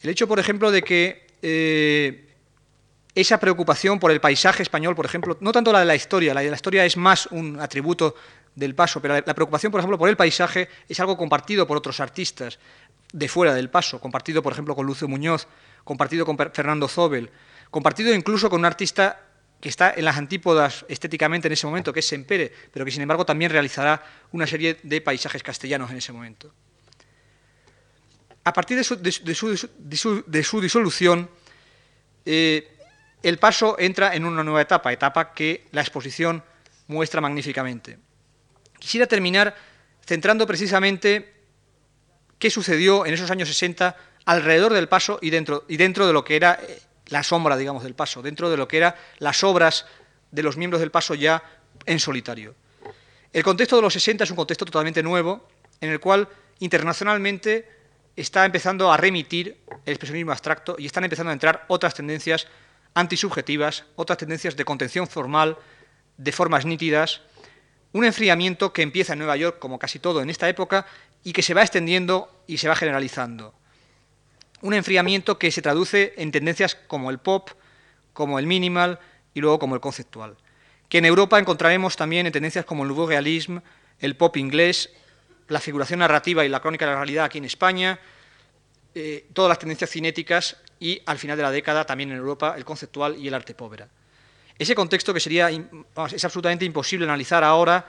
El 0.01 0.09
hecho, 0.09 0.27
por 0.27 0.39
ejemplo, 0.39 0.71
de 0.71 0.81
que 0.81 1.27
eh, 1.43 2.26
esa 3.17 3.39
preocupación 3.39 3.99
por 3.99 4.11
el 4.11 4.21
paisaje 4.21 4.61
español, 4.61 4.95
por 4.95 5.05
ejemplo, 5.05 5.37
no 5.41 5.51
tanto 5.51 5.71
la 5.71 5.79
de 5.79 5.85
la 5.85 5.95
historia, 5.95 6.35
la 6.35 6.41
de 6.41 6.51
la 6.51 6.55
historia 6.55 6.85
es 6.85 6.97
más 6.97 7.25
un 7.31 7.59
atributo 7.59 8.13
del 8.53 8.75
paso, 8.75 9.01
pero 9.01 9.15
la 9.15 9.33
preocupación, 9.33 9.71
por 9.71 9.79
ejemplo, 9.79 9.97
por 9.97 10.07
el 10.07 10.15
paisaje 10.15 10.69
es 10.87 10.99
algo 10.99 11.17
compartido 11.17 11.65
por 11.65 11.77
otros 11.77 11.99
artistas 11.99 12.59
de 13.11 13.27
fuera 13.27 13.55
del 13.55 13.71
paso, 13.71 13.99
compartido, 13.99 14.43
por 14.43 14.53
ejemplo, 14.53 14.75
con 14.75 14.85
Lucio 14.85 15.07
Muñoz, 15.07 15.47
compartido 15.83 16.27
con 16.27 16.37
Fernando 16.37 16.87
Zobel, 16.87 17.31
compartido 17.71 18.13
incluso 18.13 18.51
con 18.51 18.59
un 18.59 18.65
artista 18.65 19.19
que 19.59 19.69
está 19.69 19.95
en 19.97 20.05
las 20.05 20.17
antípodas 20.17 20.85
estéticamente 20.87 21.47
en 21.47 21.53
ese 21.53 21.65
momento, 21.65 21.91
que 21.91 22.01
es 22.01 22.07
Sempere, 22.07 22.53
pero 22.71 22.85
que 22.85 22.91
sin 22.91 23.01
embargo 23.01 23.25
también 23.25 23.49
realizará 23.49 24.05
una 24.31 24.45
serie 24.45 24.77
de 24.83 25.01
paisajes 25.01 25.41
castellanos 25.41 25.89
en 25.89 25.97
ese 25.97 26.13
momento. 26.13 26.53
A 28.43 28.53
partir 28.53 28.77
de 28.77 28.83
su, 28.83 28.95
disolución, 30.27 31.27
eh, 32.23 32.76
el 33.23 33.39
paso 33.39 33.75
entra 33.79 34.15
en 34.15 34.25
una 34.25 34.43
nueva 34.43 34.61
etapa, 34.61 34.93
etapa 34.93 35.33
que 35.33 35.67
la 35.71 35.81
exposición 35.81 36.43
muestra 36.87 37.21
magníficamente. 37.21 37.97
Quisiera 38.79 39.07
terminar 39.07 39.55
centrando 40.05 40.45
precisamente 40.47 41.33
qué 42.39 42.49
sucedió 42.49 43.05
en 43.05 43.13
esos 43.13 43.31
años 43.31 43.49
60 43.49 43.95
alrededor 44.25 44.73
del 44.73 44.87
paso 44.87 45.19
y 45.21 45.29
dentro, 45.29 45.65
y 45.67 45.77
dentro 45.77 46.05
de 46.05 46.13
lo 46.13 46.23
que 46.23 46.35
era 46.35 46.59
eh, 46.61 46.79
la 47.07 47.23
sombra, 47.23 47.57
digamos, 47.57 47.83
del 47.83 47.95
paso, 47.95 48.21
dentro 48.21 48.49
de 48.49 48.57
lo 48.57 48.67
que 48.67 48.77
eran 48.77 48.95
las 49.19 49.43
obras 49.43 49.85
de 50.31 50.43
los 50.43 50.57
miembros 50.57 50.79
del 50.79 50.91
paso 50.91 51.15
ya 51.15 51.41
en 51.85 51.99
solitario. 51.99 52.55
El 53.33 53.43
contexto 53.43 53.75
de 53.77 53.81
los 53.81 53.93
60 53.93 54.23
es 54.23 54.29
un 54.29 54.35
contexto 54.35 54.65
totalmente 54.65 55.01
nuevo, 55.03 55.47
en 55.81 55.89
el 55.89 55.99
cual 55.99 56.27
internacionalmente 56.59 57.69
está 58.15 58.45
empezando 58.45 58.91
a 58.91 58.97
remitir 58.97 59.57
el 59.85 59.93
expresionismo 59.93 60.31
abstracto 60.31 60.75
y 60.77 60.85
están 60.85 61.03
empezando 61.03 61.29
a 61.29 61.33
entrar 61.33 61.65
otras 61.67 61.93
tendencias 61.93 62.47
antisubjetivas, 62.97 63.83
otras 63.95 64.17
tendencias 64.17 64.55
de 64.55 64.65
contención 64.65 65.07
formal, 65.07 65.55
de 66.17 66.31
formas 66.31 66.65
nítidas, 66.65 67.21
un 67.93 68.05
enfriamiento 68.05 68.73
que 68.73 68.81
empieza 68.81 69.13
en 69.13 69.19
Nueva 69.19 69.37
York, 69.37 69.59
como 69.59 69.77
casi 69.77 69.99
todo 69.99 70.21
en 70.21 70.31
esta 70.31 70.49
época, 70.49 70.87
y 71.23 71.31
que 71.31 71.43
se 71.43 71.53
va 71.53 71.61
extendiendo 71.61 72.27
y 72.47 72.57
se 72.57 72.67
va 72.67 72.75
generalizando. 72.75 73.53
Un 74.61 74.73
enfriamiento 74.73 75.37
que 75.37 75.51
se 75.51 75.61
traduce 75.61 76.15
en 76.17 76.31
tendencias 76.31 76.73
como 76.73 77.11
el 77.11 77.19
pop, 77.19 77.51
como 78.13 78.39
el 78.39 78.47
minimal 78.47 78.99
y 79.35 79.41
luego 79.41 79.59
como 79.59 79.75
el 79.75 79.81
conceptual, 79.81 80.35
que 80.89 80.97
en 80.97 81.05
Europa 81.05 81.37
encontraremos 81.37 81.97
también 81.97 82.25
en 82.25 82.33
tendencias 82.33 82.65
como 82.65 82.81
el 82.81 82.89
nouveau 82.89 83.07
realisme, 83.07 83.61
el 83.99 84.15
pop 84.15 84.35
inglés, 84.37 84.89
la 85.49 85.59
figuración 85.59 85.99
narrativa 85.99 86.43
y 86.43 86.49
la 86.49 86.61
crónica 86.61 86.85
de 86.85 86.93
la 86.93 86.97
realidad 86.97 87.25
aquí 87.25 87.37
en 87.37 87.45
España, 87.45 87.99
eh, 88.99 89.27
todas 89.33 89.49
las 89.49 89.59
tendencias 89.59 89.91
cinéticas 89.91 90.57
y 90.79 91.01
al 91.05 91.19
final 91.19 91.37
de 91.37 91.43
la 91.43 91.51
década 91.51 91.85
también 91.85 92.11
en 92.11 92.17
Europa 92.17 92.55
el 92.57 92.65
conceptual 92.65 93.15
y 93.17 93.27
el 93.27 93.33
arte 93.33 93.53
povera. 93.53 93.87
Ese 94.57 94.73
contexto 94.73 95.13
que 95.13 95.19
sería 95.19 95.49
es 95.51 96.25
absolutamente 96.25 96.65
imposible 96.65 97.05
analizar 97.05 97.43
ahora 97.43 97.85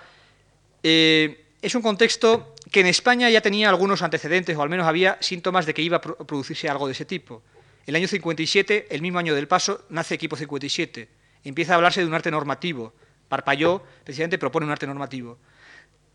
eh, 0.82 1.46
es 1.61 1.74
un 1.74 1.82
contexto 1.82 2.54
que 2.70 2.80
en 2.80 2.86
España 2.86 3.28
ya 3.30 3.40
tenía 3.40 3.68
algunos 3.68 4.02
antecedentes, 4.02 4.56
o 4.56 4.62
al 4.62 4.68
menos 4.68 4.86
había 4.86 5.16
síntomas 5.20 5.66
de 5.66 5.74
que 5.74 5.82
iba 5.82 5.96
a 5.96 6.00
producirse 6.00 6.68
algo 6.68 6.86
de 6.86 6.92
ese 6.92 7.04
tipo. 7.04 7.42
El 7.86 7.96
año 7.96 8.06
57, 8.06 8.88
el 8.90 9.02
mismo 9.02 9.18
año 9.18 9.34
del 9.34 9.48
paso, 9.48 9.86
nace 9.88 10.14
Equipo 10.14 10.36
57. 10.36 11.09
Empieza 11.44 11.72
a 11.72 11.76
hablarse 11.76 12.00
de 12.00 12.06
un 12.06 12.14
arte 12.14 12.30
normativo. 12.30 12.92
Parpalló, 13.28 13.82
precisamente, 14.04 14.38
propone 14.38 14.66
un 14.66 14.72
arte 14.72 14.86
normativo. 14.86 15.38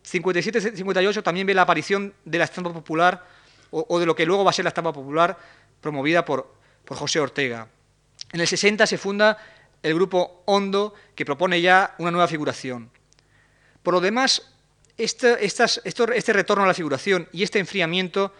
57-58 0.06 1.24
también 1.24 1.48
ve 1.48 1.54
la 1.54 1.64
aparición 1.64 2.14
de 2.26 2.38
la 2.38 2.44
estampa 2.44 2.72
popular, 2.72 3.26
o, 3.74 4.00
de 4.00 4.06
lo 4.06 4.16
que 4.16 4.26
luego 4.26 4.44
va 4.44 4.52
a 4.52 4.54
ser 4.54 4.66
la 4.66 4.70
estampa 4.70 4.94
popular, 4.94 5.38
promovida 5.82 6.24
por, 6.24 6.54
José 6.86 7.20
Ortega. 7.20 7.68
En 8.32 8.42
el 8.42 8.48
60 8.48 8.86
se 8.86 8.98
funda 8.98 9.38
el 9.82 9.96
grupo 9.96 10.44
Hondo, 10.46 10.94
que 11.16 11.26
propone 11.26 11.62
ya 11.62 11.96
una 11.98 12.12
nueva 12.12 12.28
figuración. 12.28 12.92
Por 13.82 13.96
lo 13.96 14.02
demás, 14.02 14.54
este, 14.98 15.38
retorno 16.34 16.66
a 16.66 16.68
la 16.68 16.74
figuración 16.74 17.28
y 17.32 17.44
este 17.44 17.60
enfriamiento 17.60 18.34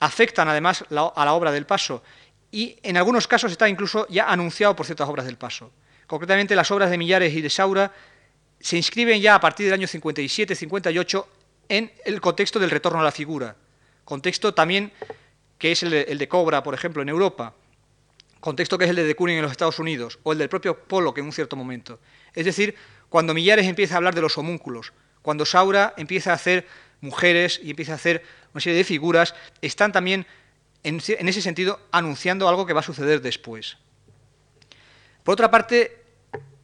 afectan 0.00 0.48
además 0.48 0.84
a 0.90 1.24
la 1.24 1.32
obra 1.32 1.52
del 1.52 1.64
paso 1.64 2.02
y 2.50 2.78
en 2.82 2.96
algunos 2.96 3.26
casos 3.26 3.52
está 3.52 3.68
incluso 3.68 4.06
ya 4.08 4.30
anunciado 4.30 4.76
por 4.76 4.86
ciertas 4.86 5.08
obras 5.08 5.26
del 5.26 5.36
paso. 5.36 5.72
Concretamente 6.06 6.54
las 6.54 6.70
obras 6.70 6.90
de 6.90 6.98
Millares 6.98 7.34
y 7.34 7.40
de 7.40 7.50
Saura 7.50 7.92
se 8.60 8.76
inscriben 8.76 9.20
ya 9.20 9.34
a 9.34 9.40
partir 9.40 9.66
del 9.66 9.74
año 9.74 9.86
57-58 9.86 11.24
en 11.68 11.92
el 12.04 12.20
contexto 12.20 12.58
del 12.58 12.70
retorno 12.70 13.00
a 13.00 13.04
la 13.04 13.12
figura, 13.12 13.56
contexto 14.06 14.54
también 14.54 14.92
que 15.58 15.72
es 15.72 15.82
el 15.82 16.18
de, 16.18 16.28
Cobra, 16.28 16.62
por 16.62 16.74
ejemplo, 16.74 17.02
en 17.02 17.08
Europa, 17.08 17.54
contexto 18.40 18.78
que 18.78 18.84
es 18.84 18.90
el 18.90 18.96
de 18.96 19.04
De 19.04 19.16
en 19.18 19.42
los 19.42 19.50
Estados 19.50 19.78
Unidos, 19.78 20.18
o 20.22 20.32
el 20.32 20.38
del 20.38 20.48
propio 20.48 20.78
Pollock 20.78 21.18
en 21.18 21.24
un 21.26 21.32
cierto 21.32 21.56
momento. 21.56 21.98
Es 22.34 22.44
decir, 22.44 22.74
cuando 23.08 23.34
Millares 23.34 23.66
empieza 23.66 23.94
a 23.94 23.96
hablar 23.98 24.14
de 24.14 24.20
los 24.20 24.38
homúnculos, 24.38 24.92
cuando 25.22 25.44
Saura 25.44 25.94
empieza 25.96 26.30
a 26.30 26.34
hacer 26.34 26.66
mujeres 27.00 27.60
y 27.62 27.70
empieza 27.70 27.92
a 27.92 27.96
hacer 27.96 28.22
una 28.52 28.60
serie 28.60 28.78
de 28.78 28.84
figuras, 28.84 29.34
están 29.60 29.92
también, 29.92 30.26
en, 30.82 31.00
ese 31.00 31.42
sentido, 31.42 31.80
anunciando 31.90 32.48
algo 32.48 32.66
que 32.66 32.72
va 32.72 32.80
a 32.80 32.84
suceder 32.84 33.20
después. 33.20 33.76
Por 35.24 35.32
otra 35.32 35.50
parte, 35.50 36.04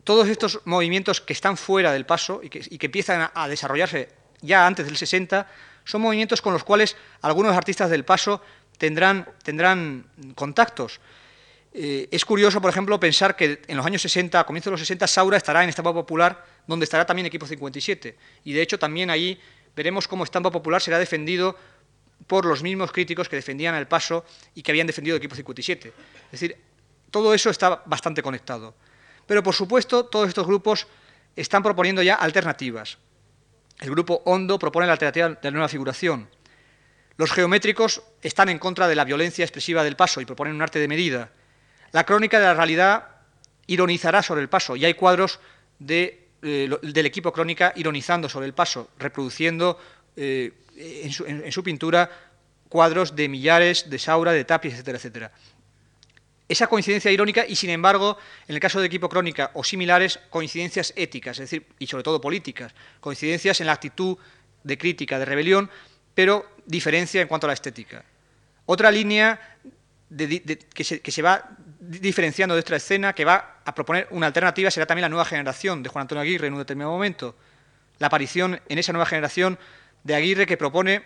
todos 0.04 0.28
estos 0.28 0.60
movimientos 0.64 1.20
que 1.20 1.32
están 1.32 1.56
fuera 1.56 1.92
del 1.92 2.06
paso 2.06 2.40
y 2.42 2.48
que, 2.50 2.86
empiezan 2.86 3.30
a, 3.34 3.48
desarrollarse 3.48 4.10
ya 4.42 4.66
antes 4.66 4.86
del 4.86 4.96
60, 4.96 5.48
son 5.84 6.02
movimientos 6.02 6.40
con 6.42 6.52
los 6.52 6.64
cuales 6.64 6.96
algunos 7.20 7.56
artistas 7.56 7.90
del 7.90 8.04
paso 8.04 8.42
tendrán, 8.78 9.28
tendrán 9.42 10.06
contactos. 10.34 11.00
Eh, 11.74 12.08
es 12.10 12.24
curioso, 12.24 12.60
por 12.60 12.70
ejemplo, 12.70 13.00
pensar 13.00 13.34
que 13.34 13.62
en 13.66 13.76
los 13.76 13.86
años 13.86 14.02
60, 14.02 14.38
a 14.38 14.44
comienzos 14.44 14.70
de 14.70 14.72
los 14.72 14.80
60, 14.80 15.06
Saura 15.06 15.36
estará 15.36 15.62
en 15.62 15.70
Estampa 15.70 15.92
Popular, 15.94 16.44
donde 16.66 16.84
estará 16.84 17.06
también 17.06 17.26
Equipo 17.26 17.46
57. 17.46 18.16
Y 18.44 18.52
de 18.52 18.62
hecho, 18.62 18.78
también 18.78 19.08
ahí 19.08 19.40
veremos 19.74 20.06
cómo 20.06 20.24
Estampa 20.24 20.50
Popular 20.50 20.82
será 20.82 20.98
defendido 20.98 21.56
por 22.26 22.44
los 22.44 22.62
mismos 22.62 22.92
críticos 22.92 23.28
que 23.28 23.36
defendían 23.36 23.74
el 23.74 23.86
paso 23.86 24.24
y 24.54 24.62
que 24.62 24.70
habían 24.70 24.86
defendido 24.86 25.16
Equipo 25.16 25.34
57. 25.34 25.88
Es 26.26 26.30
decir, 26.30 26.56
todo 27.10 27.34
eso 27.34 27.50
está 27.50 27.82
bastante 27.86 28.22
conectado. 28.22 28.74
Pero, 29.26 29.42
por 29.42 29.54
supuesto, 29.54 30.04
todos 30.04 30.28
estos 30.28 30.46
grupos 30.46 30.86
están 31.36 31.62
proponiendo 31.62 32.02
ya 32.02 32.14
alternativas. 32.14 32.98
El 33.82 33.90
grupo 33.90 34.22
Hondo 34.26 34.60
propone 34.60 34.86
la 34.86 34.92
alternativa 34.92 35.30
de 35.30 35.38
la 35.42 35.50
nueva 35.50 35.68
figuración. 35.68 36.28
Los 37.16 37.32
geométricos 37.32 38.00
están 38.22 38.48
en 38.48 38.60
contra 38.60 38.86
de 38.86 38.94
la 38.94 39.04
violencia 39.04 39.44
expresiva 39.44 39.82
del 39.82 39.96
paso 39.96 40.20
y 40.20 40.24
proponen 40.24 40.54
un 40.54 40.62
arte 40.62 40.78
de 40.78 40.86
medida. 40.86 41.32
La 41.90 42.04
crónica 42.04 42.38
de 42.38 42.46
la 42.46 42.54
realidad 42.54 43.08
ironizará 43.66 44.22
sobre 44.22 44.40
el 44.40 44.48
paso 44.48 44.76
y 44.76 44.84
hay 44.84 44.94
cuadros 44.94 45.40
eh, 45.88 46.28
del 46.40 47.06
equipo 47.06 47.32
crónica 47.32 47.72
ironizando 47.74 48.28
sobre 48.28 48.46
el 48.46 48.54
paso, 48.54 48.90
reproduciendo 49.00 49.76
eh, 50.14 50.52
en, 50.76 51.50
su, 51.50 51.64
pintura 51.64 52.08
cuadros 52.68 53.16
de 53.16 53.28
Millares, 53.28 53.90
de 53.90 53.98
Saura, 53.98 54.30
de 54.30 54.44
Tapia, 54.44 54.70
etcétera, 54.70 54.98
etcétera. 54.98 55.32
Esa 56.52 56.66
coincidencia 56.66 57.10
irónica 57.10 57.46
y, 57.48 57.56
sin 57.56 57.70
embargo, 57.70 58.18
en 58.46 58.54
el 58.54 58.60
caso 58.60 58.78
de 58.78 58.86
Equipo 58.86 59.08
Crónica 59.08 59.52
o 59.54 59.64
similares, 59.64 60.20
coincidencias 60.28 60.92
éticas, 60.96 61.38
es 61.38 61.48
decir, 61.48 61.66
y 61.78 61.86
sobre 61.86 62.04
todo 62.04 62.20
políticas, 62.20 62.74
coincidencias 63.00 63.62
en 63.62 63.68
la 63.68 63.72
actitud 63.72 64.18
de 64.62 64.76
crítica, 64.76 65.18
de 65.18 65.24
rebelión, 65.24 65.70
pero 66.14 66.46
diferencia 66.66 67.22
en 67.22 67.28
cuanto 67.28 67.46
a 67.46 67.48
la 67.48 67.54
estética. 67.54 68.04
Otra 68.66 68.90
línea 68.90 69.40
que, 70.14 70.84
se, 70.84 71.22
va 71.22 71.56
diferenciando 71.80 72.54
de 72.54 72.58
esta 72.58 72.76
escena, 72.76 73.14
que 73.14 73.24
va 73.24 73.62
a 73.64 73.74
proponer 73.74 74.06
una 74.10 74.26
alternativa, 74.26 74.70
será 74.70 74.84
también 74.84 75.04
la 75.04 75.08
nueva 75.08 75.24
generación 75.24 75.82
de 75.82 75.88
Juan 75.88 76.02
Antonio 76.02 76.20
Aguirre 76.20 76.48
en 76.48 76.52
un 76.52 76.58
determinado 76.58 76.92
momento. 76.92 77.34
La 77.98 78.08
aparición 78.08 78.60
en 78.68 78.78
esa 78.78 78.92
nueva 78.92 79.06
generación 79.06 79.58
de 80.04 80.14
Aguirre 80.14 80.44
que 80.44 80.58
propone 80.58 81.02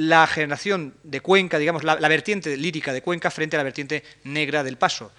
la 0.00 0.26
generación 0.26 0.94
de 1.02 1.20
Cuenca, 1.20 1.58
digamos, 1.58 1.84
la, 1.84 1.96
vertiente 2.08 2.56
lírica 2.56 2.92
de 2.92 3.02
Cuenca 3.02 3.30
frente 3.30 3.56
a 3.56 3.58
la 3.58 3.64
vertiente 3.64 4.02
negra 4.24 4.64
del 4.64 4.78
Paso. 4.78 5.12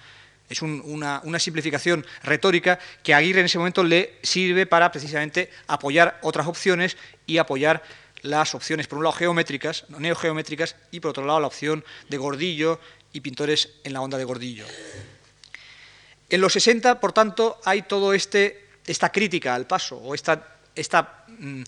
Es 0.49 0.63
una, 0.63 1.21
simplificación 1.37 2.05
retórica 2.23 2.79
que 3.03 3.13
a 3.13 3.17
Aguirre 3.17 3.41
en 3.41 3.45
ese 3.45 3.59
momento 3.59 3.83
le 3.83 4.15
sirve 4.23 4.65
para 4.65 4.91
precisamente 4.91 5.51
apoyar 5.67 6.19
otras 6.23 6.47
opciones 6.47 6.97
y 7.27 7.37
apoyar 7.37 7.83
las 8.23 8.55
opciones, 8.55 8.87
por 8.87 8.97
un 8.97 9.03
lado, 9.03 9.15
geométricas, 9.15 9.85
neogeométricas, 9.89 10.75
y 10.89 10.99
por 10.99 11.11
otro 11.11 11.25
lado, 11.25 11.39
la 11.39 11.47
opción 11.47 11.85
de 12.09 12.17
Gordillo 12.17 12.79
y 13.13 13.21
pintores 13.21 13.69
en 13.83 13.93
la 13.93 14.01
onda 14.01 14.17
de 14.17 14.25
Gordillo. 14.25 14.65
En 16.27 16.41
los 16.41 16.53
60, 16.53 16.99
por 16.99 17.13
tanto, 17.13 17.59
hay 17.65 17.83
todo 17.83 18.13
este, 18.13 18.65
esta 18.87 19.11
crítica 19.11 19.53
al 19.53 19.67
paso, 19.67 19.97
o 19.97 20.15
esta, 20.15 20.57
esta, 20.75 21.25
mm, 21.27 21.63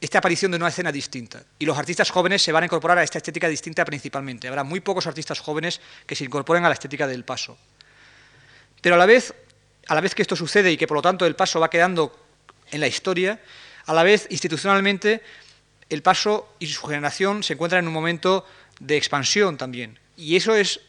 esta 0.00 0.18
aparición 0.18 0.50
de 0.50 0.58
una 0.58 0.68
escena 0.68 0.92
distinta. 0.92 1.42
Y 1.58 1.64
los 1.64 1.78
artistas 1.78 2.10
jóvenes 2.10 2.42
se 2.42 2.52
van 2.52 2.62
a 2.62 2.66
incorporar 2.66 2.98
a 2.98 3.02
esta 3.02 3.18
estética 3.18 3.48
distinta 3.48 3.84
principalmente. 3.84 4.48
Habrá 4.48 4.64
muy 4.64 4.80
pocos 4.80 5.06
artistas 5.06 5.40
jóvenes 5.40 5.80
que 6.06 6.14
se 6.14 6.24
incorporen 6.24 6.64
a 6.64 6.68
la 6.68 6.74
estética 6.74 7.06
del 7.06 7.24
paso. 7.24 7.56
Pero 8.80 8.94
a 8.94 8.98
la 8.98 9.06
vez, 9.06 9.34
a 9.88 9.94
la 9.94 10.00
vez 10.00 10.14
que 10.14 10.22
esto 10.22 10.36
sucede 10.36 10.70
y 10.70 10.76
que 10.76 10.86
por 10.86 10.96
lo 10.96 11.02
tanto 11.02 11.26
el 11.26 11.34
paso 11.34 11.60
va 11.60 11.70
quedando 11.70 12.14
en 12.70 12.80
la 12.80 12.86
historia, 12.86 13.40
a 13.86 13.94
la 13.94 14.02
vez 14.02 14.26
institucionalmente 14.30 15.22
el 15.88 16.02
Paso 16.02 16.54
y 16.58 16.66
su 16.66 16.86
generación 16.86 17.42
se 17.42 17.52
encuentran 17.54 17.84
en 17.84 17.88
un 17.88 17.94
momento 17.94 18.44
de 18.80 18.96
expansión 18.96 19.56
también. 19.56 19.98
Y 20.16 20.36
eso 20.36 20.54
es 20.54 20.80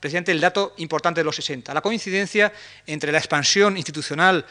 precisamente 0.00 0.32
el 0.32 0.40
dato 0.40 0.74
importante 0.78 1.20
de 1.20 1.24
los 1.24 1.36
60, 1.36 1.72
la 1.72 1.80
coincidencia 1.80 2.52
entre 2.86 3.12
la 3.12 3.18
expansión 3.18 3.76
institucional 3.76 4.44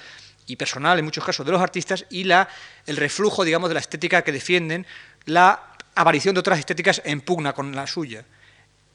y 0.47 0.55
personal, 0.55 0.99
en 0.99 1.05
muchos 1.05 1.23
casos, 1.23 1.45
de 1.45 1.51
los 1.51 1.61
artistas 1.61 2.05
y 2.09 2.23
la, 2.23 2.47
el 2.85 2.97
reflujo, 2.97 3.43
digamos, 3.43 3.69
de 3.69 3.75
la 3.75 3.79
estética 3.79 4.21
que 4.23 4.31
defienden, 4.31 4.85
la 5.25 5.71
aparición 5.95 6.33
de 6.35 6.39
otras 6.39 6.59
estéticas 6.59 7.01
en 7.05 7.21
pugna 7.21 7.53
con 7.53 7.75
la 7.75 7.87
suya. 7.87 8.25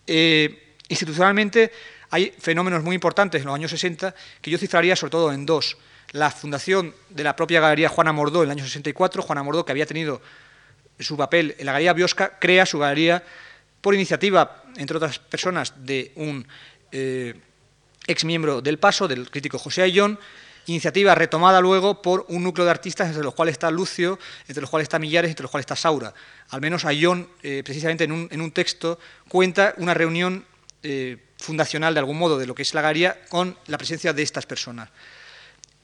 Eh, 0.06 0.74
institucionalmente 0.88 1.72
hay 2.10 2.32
fenómenos 2.38 2.82
muy 2.82 2.94
importantes 2.94 3.40
en 3.40 3.46
los 3.46 3.54
años 3.54 3.70
60 3.70 4.14
que 4.40 4.50
yo 4.50 4.58
cifraría 4.58 4.96
sobre 4.96 5.10
todo 5.10 5.32
en 5.32 5.46
dos. 5.46 5.76
La 6.12 6.30
fundación 6.30 6.94
de 7.10 7.24
la 7.24 7.34
propia 7.34 7.60
Galería 7.60 7.88
Juana 7.88 8.12
Mordó 8.12 8.42
en 8.42 8.48
el 8.48 8.52
año 8.52 8.64
64, 8.64 9.22
Juana 9.22 9.42
Mordó 9.42 9.64
que 9.64 9.72
había 9.72 9.86
tenido 9.86 10.22
su 10.98 11.16
papel 11.16 11.54
en 11.58 11.66
la 11.66 11.72
Galería 11.72 11.92
Biosca, 11.92 12.38
crea 12.38 12.64
su 12.64 12.78
galería 12.78 13.22
por 13.80 13.94
iniciativa, 13.94 14.64
entre 14.76 14.96
otras 14.96 15.18
personas, 15.18 15.74
de 15.84 16.12
un 16.16 16.46
eh, 16.92 17.34
ex 18.06 18.24
miembro 18.24 18.60
del 18.62 18.78
Paso, 18.78 19.06
del 19.06 19.30
crítico 19.30 19.58
José 19.58 19.82
Ayllón, 19.82 20.18
iniciativa 20.66 21.14
retomada 21.14 21.60
luego 21.60 22.02
por 22.02 22.26
un 22.28 22.42
núcleo 22.42 22.64
de 22.64 22.70
artistas 22.70 23.08
entre 23.08 23.22
los 23.22 23.34
cuales 23.34 23.52
está 23.52 23.70
Lucio, 23.70 24.18
entre 24.48 24.60
los 24.60 24.70
cuales 24.70 24.84
está 24.84 24.98
Millares, 24.98 25.30
entre 25.30 25.44
los 25.44 25.50
cuales 25.50 25.64
está 25.64 25.76
Saura. 25.76 26.12
Al 26.50 26.60
menos 26.60 26.84
Ayllón, 26.84 27.28
eh, 27.42 27.62
precisamente 27.64 28.04
en 28.04 28.40
un, 28.40 28.50
texto, 28.52 28.98
cuenta 29.28 29.74
una 29.78 29.94
reunión 29.94 30.44
eh, 30.82 31.18
fundacional, 31.38 31.94
de 31.94 32.00
algún 32.00 32.18
modo, 32.18 32.38
de 32.38 32.46
lo 32.46 32.54
que 32.54 32.62
es 32.62 32.74
la 32.74 32.82
galería, 32.82 33.20
con 33.28 33.56
la 33.66 33.78
presencia 33.78 34.12
de 34.12 34.22
estas 34.22 34.46
personas. 34.46 34.90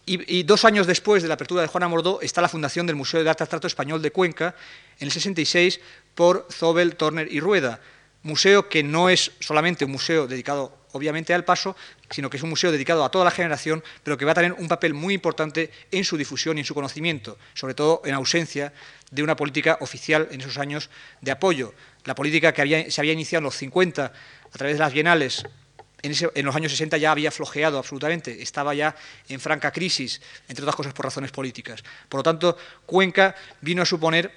Y, 0.04 0.42
dos 0.42 0.64
años 0.64 0.88
después 0.88 1.22
de 1.22 1.28
la 1.28 1.34
apertura 1.34 1.62
de 1.62 1.68
Juana 1.68 1.86
Mordó 1.86 2.20
está 2.22 2.40
la 2.40 2.48
fundación 2.48 2.88
del 2.88 2.96
Museo 2.96 3.22
de 3.22 3.30
Arte 3.30 3.44
Abstracto 3.44 3.68
Español 3.68 4.02
de 4.02 4.10
Cuenca, 4.10 4.56
en 4.98 5.06
el 5.06 5.12
66, 5.12 5.80
por 6.16 6.48
Zobel, 6.50 6.96
Turner 6.96 7.32
y 7.32 7.38
Rueda. 7.38 7.80
Museo 8.24 8.68
que 8.68 8.82
no 8.82 9.08
es 9.08 9.30
solamente 9.38 9.84
un 9.84 9.92
museo 9.92 10.26
dedicado, 10.26 10.76
obviamente, 10.92 11.34
al 11.34 11.44
paso, 11.44 11.76
sino 12.10 12.30
que 12.30 12.36
es 12.36 12.42
un 12.42 12.50
museo 12.50 12.72
dedicado 12.72 13.04
a 13.04 13.10
toda 13.10 13.24
la 13.24 13.30
generación, 13.30 13.82
pero 14.02 14.16
que 14.16 14.24
va 14.24 14.32
a 14.32 14.36
tener 14.36 14.52
un 14.52 14.68
papel 14.68 14.94
muy 14.94 15.14
importante 15.14 15.70
en 15.90 16.04
su 16.04 16.16
difusión 16.16 16.56
y 16.56 16.60
en 16.60 16.66
su 16.66 16.74
conocimiento, 16.74 17.38
sobre 17.54 17.74
todo 17.74 18.02
en 18.04 18.14
ausencia 18.14 18.72
de 19.10 19.22
una 19.22 19.36
política 19.36 19.78
oficial 19.80 20.28
en 20.30 20.40
esos 20.40 20.58
años 20.58 20.90
de 21.20 21.30
apoyo. 21.30 21.74
La 22.04 22.14
política 22.14 22.52
que 22.52 22.90
se 22.90 23.00
había 23.00 23.12
iniciado 23.12 23.40
en 23.40 23.44
los 23.44 23.56
50 23.56 24.04
a 24.04 24.58
través 24.58 24.76
de 24.76 24.80
las 24.80 24.92
bienales 24.92 25.44
en, 26.02 26.44
los 26.44 26.56
años 26.56 26.72
60 26.72 26.96
ya 26.98 27.12
había 27.12 27.30
flojeado 27.30 27.78
absolutamente, 27.78 28.42
estaba 28.42 28.74
ya 28.74 28.94
en 29.28 29.40
franca 29.40 29.70
crisis, 29.70 30.20
entre 30.48 30.64
otras 30.64 30.74
cosas 30.74 30.92
por 30.92 31.04
razones 31.04 31.30
políticas. 31.30 31.82
Por 32.08 32.18
lo 32.18 32.22
tanto, 32.24 32.56
Cuenca 32.86 33.34
vino 33.60 33.82
a 33.82 33.86
suponer 33.86 34.32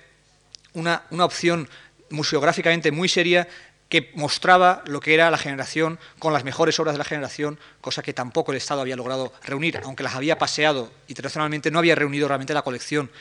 una, 0.73 1.03
opción 1.19 1.67
museográficamente 2.09 2.91
muy 2.91 3.09
seria 3.09 3.47
que 3.89 4.11
mostraba 4.15 4.83
lo 4.87 4.99
que 4.99 5.13
era 5.13 5.29
la 5.29 5.37
generación 5.37 5.99
con 6.19 6.33
las 6.33 6.43
mejores 6.43 6.79
obras 6.79 6.95
de 6.95 6.99
la 6.99 7.05
generación, 7.05 7.59
cosa 7.81 8.01
que 8.01 8.13
tampoco 8.13 8.51
el 8.51 8.57
Estado 8.57 8.81
había 8.81 8.95
logrado 8.95 9.31
reunir, 9.43 9.79
aunque 9.83 10.03
las 10.03 10.15
había 10.15 10.37
paseado 10.37 10.91
internacionalmente, 11.07 11.71
no 11.71 11.79
había 11.79 11.95
reunido 11.95 12.27
realmente 12.27 12.53
la 12.53 12.63
colección 12.63 13.11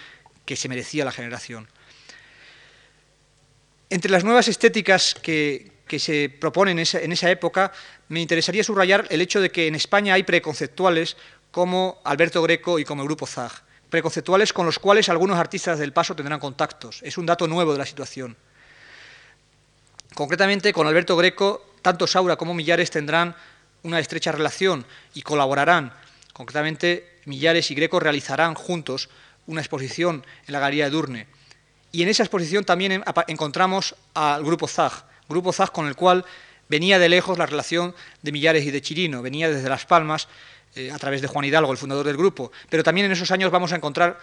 que 0.45 0.57
se 0.57 0.69
merecía 0.69 1.05
la 1.05 1.13
generación. 1.13 1.69
Entre 3.91 4.11
las 4.11 4.25
nuevas 4.25 4.49
estéticas 4.49 5.15
que, 5.15 5.73
que 5.87 5.99
se 5.99 6.29
proponen 6.29 6.79
en 6.79 7.13
esa, 7.13 7.31
época, 7.31 7.73
me 8.09 8.21
interesaría 8.21 8.65
subrayar 8.65 9.07
el 9.11 9.21
hecho 9.21 9.41
de 9.41 9.51
que 9.51 9.67
en 9.67 9.75
España 9.75 10.15
hay 10.15 10.23
preconceptuales 10.23 11.17
como 11.51 12.01
Alberto 12.05 12.43
Greco 12.43 12.79
y 12.79 12.85
como 12.85 13.03
el 13.03 13.09
Grupo 13.09 13.27
ZAG, 13.27 13.53
preconceptuales 13.91 14.53
con 14.53 14.67
los 14.67 14.79
cuales 14.79 15.09
algunos 15.09 15.39
artistas 15.39 15.79
del 15.79 15.93
paso 15.93 16.17
tendrán 16.17 16.41
contactos. 16.41 17.01
Es 17.03 17.19
un 17.19 17.27
dato 17.27 17.47
nuevo 17.47 17.73
de 17.73 17.79
la 17.79 17.87
situación. 17.87 18.37
Concretamente, 20.15 20.73
con 20.73 20.87
Alberto 20.87 21.17
Greco, 21.17 21.75
tanto 21.83 22.07
Saura 22.07 22.37
como 22.37 22.55
Millares 22.55 22.91
tendrán 22.91 23.35
una 23.83 23.99
estrecha 23.99 24.31
relación 24.31 24.87
y 25.13 25.23
colaborarán. 25.23 25.93
Concretamente, 26.33 27.19
Millares 27.27 27.71
y 27.71 27.75
Greco 27.75 27.99
realizarán 27.99 28.55
juntos 28.55 29.09
una 29.47 29.61
exposición 29.61 30.25
en 30.47 30.53
la 30.53 30.61
Galería 30.61 30.85
de 30.85 30.91
Durne. 30.91 31.27
Y 31.91 32.03
en 32.03 32.09
esa 32.09 32.23
exposición 32.23 32.65
también 32.65 33.05
encontramos 33.27 33.95
al 34.15 34.45
Grupo 34.45 34.69
ZAG, 34.69 35.05
Grupo 35.29 35.53
ZAG 35.53 35.73
con 35.73 35.87
el 35.87 35.97
cual 35.97 36.25
venía 36.69 36.99
de 36.99 37.09
lejos 37.09 37.37
la 37.37 37.47
relación 37.47 37.95
de 38.23 38.33
Millares 38.33 38.65
y 38.65 38.71
de 38.71 38.83
Chirino, 38.83 39.21
venía 39.21 39.51
desde 39.51 39.69
Las 39.69 39.85
Palmas 39.85 40.29
eh, 40.75 40.91
a 40.91 40.99
través 40.99 41.23
de 41.23 41.29
Juan 41.29 41.45
Hidalgo, 41.45 41.71
el 41.73 41.79
fundador 41.79 42.07
del 42.07 42.17
grupo, 42.17 42.51
pero 42.69 42.83
también 42.83 43.07
en 43.07 43.13
esos 43.13 43.31
años 43.31 43.51
vamos 43.51 43.73
a 43.73 43.77
encontrar 43.77 44.19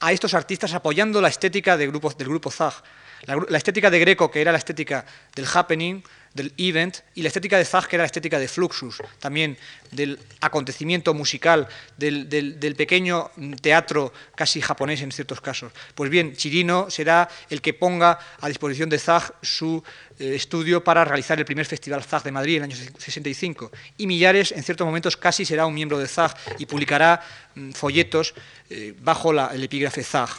a 0.00 0.12
estos 0.12 0.34
artistas 0.34 0.74
apoyando 0.74 1.20
la 1.20 1.28
estética 1.28 1.76
del 1.76 1.90
grupo 1.92 2.50
ZAG. 2.50 2.82
La, 3.26 3.56
estética 3.56 3.90
de 3.90 3.98
Greco, 3.98 4.30
que 4.30 4.40
era 4.40 4.52
la 4.52 4.58
estética 4.58 5.04
del 5.34 5.46
happening, 5.52 6.02
del 6.34 6.52
event, 6.58 6.98
y 7.14 7.22
la 7.22 7.28
estética 7.28 7.56
de 7.56 7.64
Zag, 7.64 7.86
que 7.86 7.96
era 7.96 8.02
la 8.02 8.06
estética 8.06 8.38
de 8.38 8.48
Fluxus, 8.48 9.00
también 9.18 9.56
del 9.92 10.18
acontecimiento 10.40 11.14
musical, 11.14 11.68
del, 11.96 12.74
pequeño 12.76 13.30
teatro 13.62 14.12
casi 14.34 14.60
japonés 14.60 15.00
en 15.00 15.12
ciertos 15.12 15.40
casos. 15.40 15.72
Pues 15.94 16.10
bien, 16.10 16.36
Chirino 16.36 16.90
será 16.90 17.28
el 17.48 17.62
que 17.62 17.72
ponga 17.72 18.18
a 18.40 18.48
disposición 18.48 18.90
de 18.90 18.98
Zag 18.98 19.32
su 19.42 19.82
eh, 20.18 20.34
estudio 20.34 20.82
para 20.82 21.04
realizar 21.04 21.38
el 21.38 21.44
primer 21.44 21.66
Festival 21.66 22.02
Zag 22.02 22.24
de 22.24 22.32
Madrid 22.32 22.56
en 22.56 22.64
el 22.64 22.70
año 22.72 22.76
65. 22.98 23.70
Y 23.96 24.06
Millares, 24.06 24.52
en 24.52 24.62
ciertos 24.64 24.84
momentos, 24.84 25.16
casi 25.16 25.44
será 25.44 25.66
un 25.66 25.74
miembro 25.74 25.98
de 25.98 26.08
Zag 26.08 26.34
y 26.58 26.66
publicará 26.66 27.22
mm, 27.54 27.70
folletos 27.70 28.34
eh, 28.68 28.92
bajo 29.00 29.30
el 29.30 29.62
epígrafe 29.62 30.02
Zag. 30.02 30.30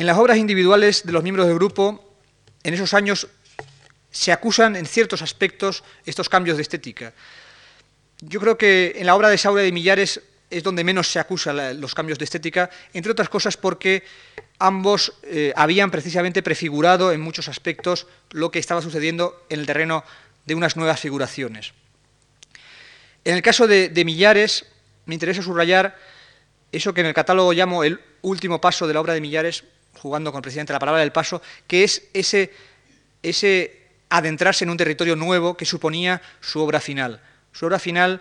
En 0.00 0.06
las 0.06 0.16
obras 0.16 0.38
individuales 0.38 1.04
de 1.04 1.12
los 1.12 1.22
miembros 1.22 1.46
del 1.46 1.56
grupo, 1.56 2.16
en 2.62 2.72
esos 2.72 2.94
años 2.94 3.28
se 4.10 4.32
acusan 4.32 4.74
en 4.74 4.86
ciertos 4.86 5.20
aspectos 5.20 5.84
estos 6.06 6.30
cambios 6.30 6.56
de 6.56 6.62
estética. 6.62 7.12
Yo 8.22 8.40
creo 8.40 8.56
que 8.56 8.94
en 8.96 9.04
la 9.04 9.14
obra 9.14 9.28
de 9.28 9.36
Saura 9.36 9.60
de 9.60 9.70
Millares 9.72 10.22
es 10.48 10.62
donde 10.62 10.84
menos 10.84 11.12
se 11.12 11.18
acusan 11.18 11.78
los 11.78 11.94
cambios 11.94 12.18
de 12.18 12.24
estética, 12.24 12.70
entre 12.94 13.12
otras 13.12 13.28
cosas 13.28 13.58
porque 13.58 14.02
ambos 14.58 15.12
eh, 15.22 15.52
habían 15.54 15.90
precisamente 15.90 16.42
prefigurado 16.42 17.12
en 17.12 17.20
muchos 17.20 17.48
aspectos 17.48 18.06
lo 18.30 18.50
que 18.50 18.58
estaba 18.58 18.80
sucediendo 18.80 19.44
en 19.50 19.60
el 19.60 19.66
terreno 19.66 20.02
de 20.46 20.54
unas 20.54 20.78
nuevas 20.78 20.98
figuraciones. 20.98 21.74
En 23.26 23.34
el 23.34 23.42
caso 23.42 23.66
de 23.66 24.02
Millares, 24.06 24.64
me 25.04 25.12
interesa 25.12 25.42
subrayar 25.42 25.94
eso 26.72 26.94
que 26.94 27.02
en 27.02 27.06
el 27.08 27.12
catálogo 27.12 27.52
llamo 27.52 27.84
el 27.84 28.00
último 28.22 28.62
paso 28.62 28.86
de 28.86 28.94
la 28.94 29.00
obra 29.02 29.12
de 29.12 29.20
Millares, 29.20 29.64
jugando 29.98 30.32
con 30.32 30.38
el 30.38 30.42
presidente 30.42 30.72
la 30.72 30.78
palabra 30.78 31.00
del 31.00 31.12
paso, 31.12 31.42
que 31.66 31.84
es 31.84 32.02
ese, 32.12 32.52
ese 33.22 33.80
adentrarse 34.08 34.64
en 34.64 34.70
un 34.70 34.76
territorio 34.76 35.16
nuevo 35.16 35.56
que 35.56 35.64
suponía 35.64 36.20
su 36.40 36.60
obra 36.60 36.80
final. 36.80 37.20
Su 37.52 37.66
obra 37.66 37.78
final, 37.78 38.20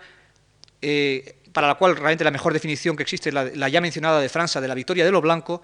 eh, 0.81 1.35
para 1.51 1.67
la 1.67 1.75
cual 1.75 1.95
realmente 1.95 2.23
la 2.23 2.31
mejor 2.31 2.53
definición 2.53 2.95
que 2.95 3.03
existe 3.03 3.29
es 3.29 3.35
la, 3.35 3.69
ya 3.69 3.81
mencionada 3.81 4.19
de 4.21 4.29
Francia, 4.29 4.61
de 4.61 4.67
la 4.67 4.75
victoria 4.75 5.05
de 5.05 5.11
lo 5.11 5.21
blanco, 5.21 5.61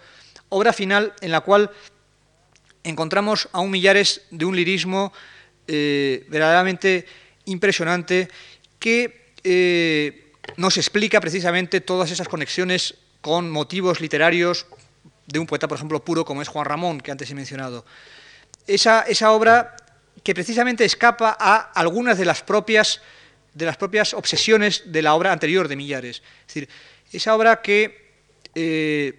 obra 0.49 0.74
final 0.74 1.14
en 1.22 1.32
la 1.32 1.41
cual 1.41 1.72
encontramos 2.84 3.49
a 3.51 3.60
un 3.60 3.72
Millares 3.72 4.22
de 4.32 4.45
un 4.45 4.56
lirismo 4.56 5.14
eh, 5.68 6.26
verdaderamente 6.30 7.06
impresionante 7.45 8.30
que 8.80 9.34
eh, 9.43 10.34
nos 10.58 10.78
explica 10.78 11.20
precisamente 11.20 11.82
todas 11.82 12.12
esas 12.12 12.28
conexiones 12.28 12.95
con 13.22 13.49
motivos 13.49 14.01
literarios 14.01 14.68
de 15.26 15.40
un 15.40 15.46
poeta, 15.46 15.68
por 15.68 15.78
ejemplo, 15.78 16.04
puro 16.04 16.26
como 16.26 16.42
es 16.42 16.48
Juan 16.48 16.66
Ramón, 16.66 17.02
que 17.02 17.12
antes 17.12 17.30
he 17.30 17.36
mencionado. 17.36 17.86
Esa, 18.68 19.02
esa 19.02 19.32
obra 19.32 19.76
que 20.24 20.34
precisamente 20.34 20.86
escapa 20.86 21.36
a 21.40 21.58
algunas 21.74 22.18
de 22.18 22.26
las 22.26 22.42
propias 22.42 23.02
de 23.56 23.66
las 23.66 23.78
propias 23.78 24.14
obsesiones 24.14 24.84
de 24.86 25.02
la 25.02 25.16
obra 25.16 25.32
anterior 25.32 25.68
de 25.68 25.78
Millares. 25.78 26.22
Es 26.42 26.48
decir, 26.48 26.70
esa 27.12 27.34
obra 27.34 27.62
que 27.62 28.12
eh, 28.54 29.18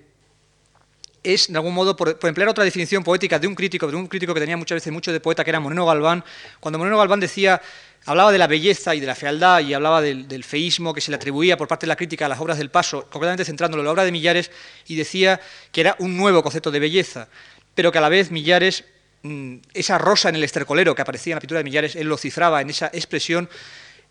es, 1.22 1.48
de 1.48 1.56
algún 1.56 1.74
modo, 1.74 1.96
por, 1.96 2.18
emplear 2.22 2.48
otra 2.48 2.62
definición 2.62 3.02
poética 3.02 3.38
de 3.38 3.46
un 3.46 3.54
crítico, 3.54 3.88
de 3.88 3.96
un 3.96 4.06
crítico 4.06 4.34
que 4.34 4.40
tenía 4.40 4.56
muchas 4.56 4.76
veces 4.76 4.92
mucho 4.92 5.10
de 5.10 5.20
poeta, 5.20 5.42
que 5.42 5.50
era 5.50 5.58
Moreno 5.58 5.86
Galván, 5.86 6.22
cuando 6.60 6.78
Moreno 6.78 6.98
Galván 6.98 7.18
decía, 7.18 7.60
hablaba 8.06 8.32
de 8.32 8.38
la 8.38 8.46
belleza 8.46 8.94
y 8.94 9.00
de 9.00 9.06
la 9.06 9.14
fealdad 9.14 9.60
y 9.60 9.74
hablaba 9.74 10.00
del, 10.00 10.44
feísmo 10.44 10.94
que 10.94 11.00
se 11.00 11.10
le 11.10 11.16
atribuía 11.16 11.56
por 11.56 11.68
parte 11.68 11.86
de 11.86 11.88
la 11.88 11.96
crítica 11.96 12.26
a 12.26 12.28
las 12.28 12.40
obras 12.40 12.58
del 12.58 12.70
Paso, 12.70 13.02
concretamente 13.10 13.44
centrándolo 13.44 13.82
en 13.82 13.86
la 13.86 13.92
obra 13.92 14.04
de 14.04 14.12
Millares, 14.12 14.50
y 14.86 14.96
decía 14.96 15.40
que 15.72 15.80
era 15.80 15.96
un 15.98 16.16
nuevo 16.16 16.42
concepto 16.42 16.70
de 16.70 16.78
belleza, 16.78 17.28
pero 17.74 17.90
que 17.90 17.98
a 17.98 18.00
la 18.00 18.08
vez 18.08 18.30
Millares, 18.30 18.84
mm, 19.22 19.56
esa 19.74 19.98
rosa 19.98 20.28
en 20.28 20.36
el 20.36 20.44
estercolero 20.44 20.94
que 20.94 21.02
aparecía 21.02 21.32
en 21.32 21.36
la 21.36 21.40
pintura 21.40 21.58
de 21.58 21.64
Millares, 21.64 21.96
él 21.96 22.06
lo 22.06 22.16
cifraba 22.16 22.60
en 22.60 22.70
esa 22.70 22.86
expresión, 22.86 23.48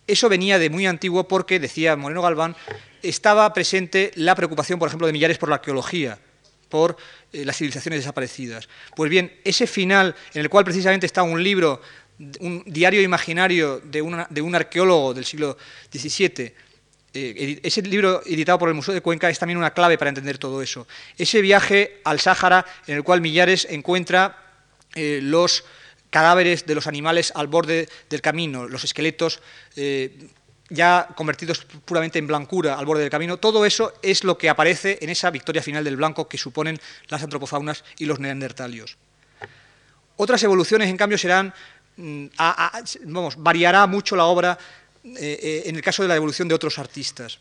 eso 0.07 0.29
venía 0.29 0.59
de 0.59 0.69
muy 0.69 0.85
antiguo 0.85 1.27
porque, 1.27 1.59
decía 1.59 1.95
Moreno 1.95 2.21
Galván, 2.21 2.55
estaba 3.01 3.51
presente 3.53 4.11
la 4.15 4.35
preocupación, 4.35 4.77
por 4.77 4.87
ejemplo, 4.87 5.07
de 5.07 5.13
Millares 5.13 5.37
por 5.37 5.49
la 5.49 5.55
arqueología, 5.55 6.19
por 6.69 6.97
eh, 7.31 7.45
las 7.45 7.57
civilizaciones 7.57 8.01
desaparecidas. 8.01 8.67
Pues 8.95 9.09
bien, 9.09 9.33
ese 9.43 9.67
final, 9.67 10.15
en 10.33 10.41
el 10.41 10.49
cual 10.49 10.65
precisamente 10.65 11.05
está 11.05 11.23
un 11.23 11.41
libro, 11.41 11.81
un 12.39 12.63
diario 12.65 13.01
imaginario 13.01 13.79
de, 13.79 14.01
un 14.01 14.55
arqueólogo 14.55 15.13
del 15.13 15.25
siglo 15.25 15.57
XVII, 15.91 16.53
eh, 17.13 17.59
ese 17.63 17.81
libro 17.81 18.21
editado 18.25 18.59
por 18.59 18.69
el 18.69 18.75
Museo 18.75 18.93
de 18.93 19.01
Cuenca 19.01 19.29
es 19.29 19.39
también 19.39 19.57
una 19.57 19.73
clave 19.73 19.97
para 19.97 20.09
entender 20.09 20.37
todo 20.37 20.61
eso. 20.61 20.85
Ese 21.17 21.41
viaje 21.41 22.01
al 22.03 22.19
Sáhara, 22.19 22.65
en 22.87 22.97
el 22.97 23.03
cual 23.03 23.21
Millares 23.21 23.67
encuentra 23.69 24.37
eh, 24.95 25.19
los 25.21 25.63
cadáveres 26.09 26.65
de 26.65 26.75
los 26.75 26.87
animales 26.87 27.31
al 27.35 27.47
borde 27.47 27.87
del 28.09 28.21
camino, 28.21 28.67
los 28.67 28.83
esqueletos 28.83 29.41
eh, 29.75 30.29
ya 30.69 31.07
convertidos 31.15 31.65
puramente 31.85 32.19
en 32.19 32.27
blancura 32.27 32.75
al 32.75 32.85
borde 32.85 33.01
del 33.01 33.11
camino, 33.11 33.37
todo 33.37 33.65
eso 33.65 33.93
es 34.01 34.23
lo 34.23 34.37
que 34.37 34.49
aparece 34.49 34.97
en 35.01 35.09
esa 35.09 35.29
victoria 35.31 35.61
final 35.61 35.83
del 35.83 35.97
blanco 35.97 36.27
que 36.27 36.37
suponen 36.37 36.79
las 37.07 37.23
antropofaunas 37.23 37.83
y 37.97 38.05
los 38.05 38.19
neandertalios. 38.19 38.97
Otras 40.17 40.41
evoluciones, 40.43 40.89
en 40.89 40.97
cambio, 40.97 41.17
serán, 41.17 41.53
mm, 41.97 42.25
vamos, 43.05 43.35
variará 43.37 43.87
mucho 43.87 44.15
la 44.15 44.25
obra 44.25 44.57
eh, 45.03 45.39
eh, 45.41 45.63
en 45.65 45.75
el 45.75 45.81
caso 45.81 46.01
de 46.01 46.09
la 46.09 46.15
evolución 46.15 46.47
de 46.47 46.55
otros 46.55 46.79
artistas. 46.79 47.39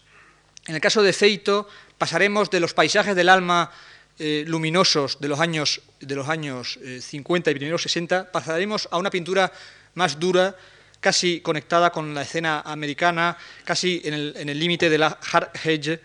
En 0.66 0.74
el 0.74 0.80
caso 0.80 1.02
de 1.02 1.12
Feito, 1.12 1.68
pasaremos 1.98 2.50
de 2.50 2.60
los 2.60 2.72
paisajes 2.72 3.14
del 3.14 3.28
alma 3.28 3.70
eh, 4.16 4.44
luminosos 4.46 5.18
de 5.18 5.26
los 5.26 5.40
años, 5.40 5.82
de 5.98 6.14
los 6.14 6.28
años 6.28 6.78
50 7.00 7.50
eh, 7.50 7.52
y 7.52 7.56
primeros 7.56 7.82
60, 7.82 8.30
pasaremos 8.30 8.88
a 8.92 8.98
una 8.98 9.10
pintura 9.10 9.52
más 9.94 10.20
dura, 10.20 10.56
casi 11.00 11.40
conectada 11.40 11.90
con 11.90 12.14
la 12.14 12.22
escena 12.22 12.60
americana, 12.60 13.36
casi 13.64 14.00
en 14.04 14.48
el 14.48 14.58
límite 14.58 14.88
de 14.88 14.98
la 14.98 15.18
hard 15.32 15.50
hedge 15.64 16.00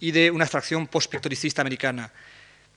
y 0.00 0.10
de 0.10 0.30
una 0.30 0.44
abstracción 0.44 0.86
post-pictoricista 0.86 1.60
americana. 1.60 2.10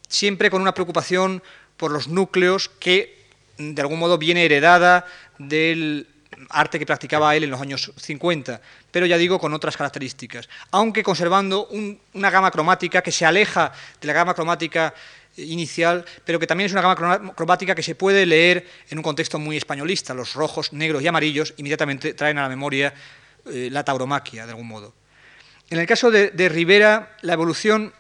Siempre 0.08 0.52
con 0.52 0.62
una 0.62 0.74
preocupación 0.74 1.42
por 1.78 1.90
los 1.90 2.10
núcleos 2.10 2.70
que 2.80 3.23
de 3.58 3.82
algún 3.82 4.00
modo 4.00 4.18
viene 4.18 4.46
heredada 4.46 5.06
del 5.38 6.08
arte 6.50 6.80
que 6.80 6.86
practicaba 6.86 7.36
él 7.36 7.44
en 7.44 7.52
los 7.52 7.62
años 7.62 7.92
50, 7.96 8.62
pero 8.92 9.06
ya 9.06 9.18
digo 9.18 9.40
con 9.40 9.54
otras 9.54 9.78
características, 9.78 10.50
aunque 10.72 11.04
conservando 11.04 11.68
una 12.14 12.30
gama 12.30 12.52
cromática 12.52 13.02
que 13.02 13.12
se 13.12 13.26
aleja 13.26 13.72
de 14.02 14.08
la 14.08 14.14
gama 14.14 14.34
cromática 14.34 14.94
inicial, 15.38 16.06
pero 16.26 16.40
que 16.40 16.48
también 16.48 16.68
es 16.68 16.72
una 16.72 16.82
gama 16.82 17.34
cromática 17.34 17.74
que 17.74 17.84
se 17.84 17.96
puede 17.96 18.26
leer 18.26 18.68
en 18.90 19.00
un 19.00 19.04
contexto 19.04 19.40
muy 19.40 19.58
españolista. 19.58 20.14
Los 20.14 20.34
rojos, 20.34 20.74
negros 20.74 21.02
y 21.02 21.08
amarillos 21.08 21.54
inmediatamente 21.58 22.14
traen 22.14 22.38
a 22.38 22.44
la 22.44 22.50
memoria 22.50 22.94
eh, 23.46 23.70
la 23.72 23.84
tauromaquia, 23.84 24.46
de 24.46 24.52
algún 24.52 24.68
modo. 24.68 24.94
En 25.70 25.80
el 25.80 25.88
caso 25.88 26.12
de, 26.12 26.50
Rivera, 26.50 27.18
la 27.22 27.34
evolución 27.34 27.94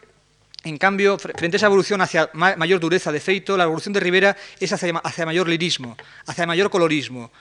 en 0.64 0.78
cambio, 0.78 1.18
frente 1.20 1.55
a 1.55 1.57
esa 1.57 1.66
evolución 1.66 2.01
hacia 2.01 2.30
mayor 2.34 2.80
dureza 2.80 3.11
de 3.11 3.20
feito, 3.20 3.57
la 3.57 3.66
evolución 3.66 3.93
de 3.93 3.99
Rivera 3.99 4.38
es 4.59 4.72
hacia, 4.72 5.26
mayor 5.26 5.49
lirismo, 5.49 5.97
hacia 6.26 6.47
mayor 6.47 6.70
colorismo. 6.70 7.32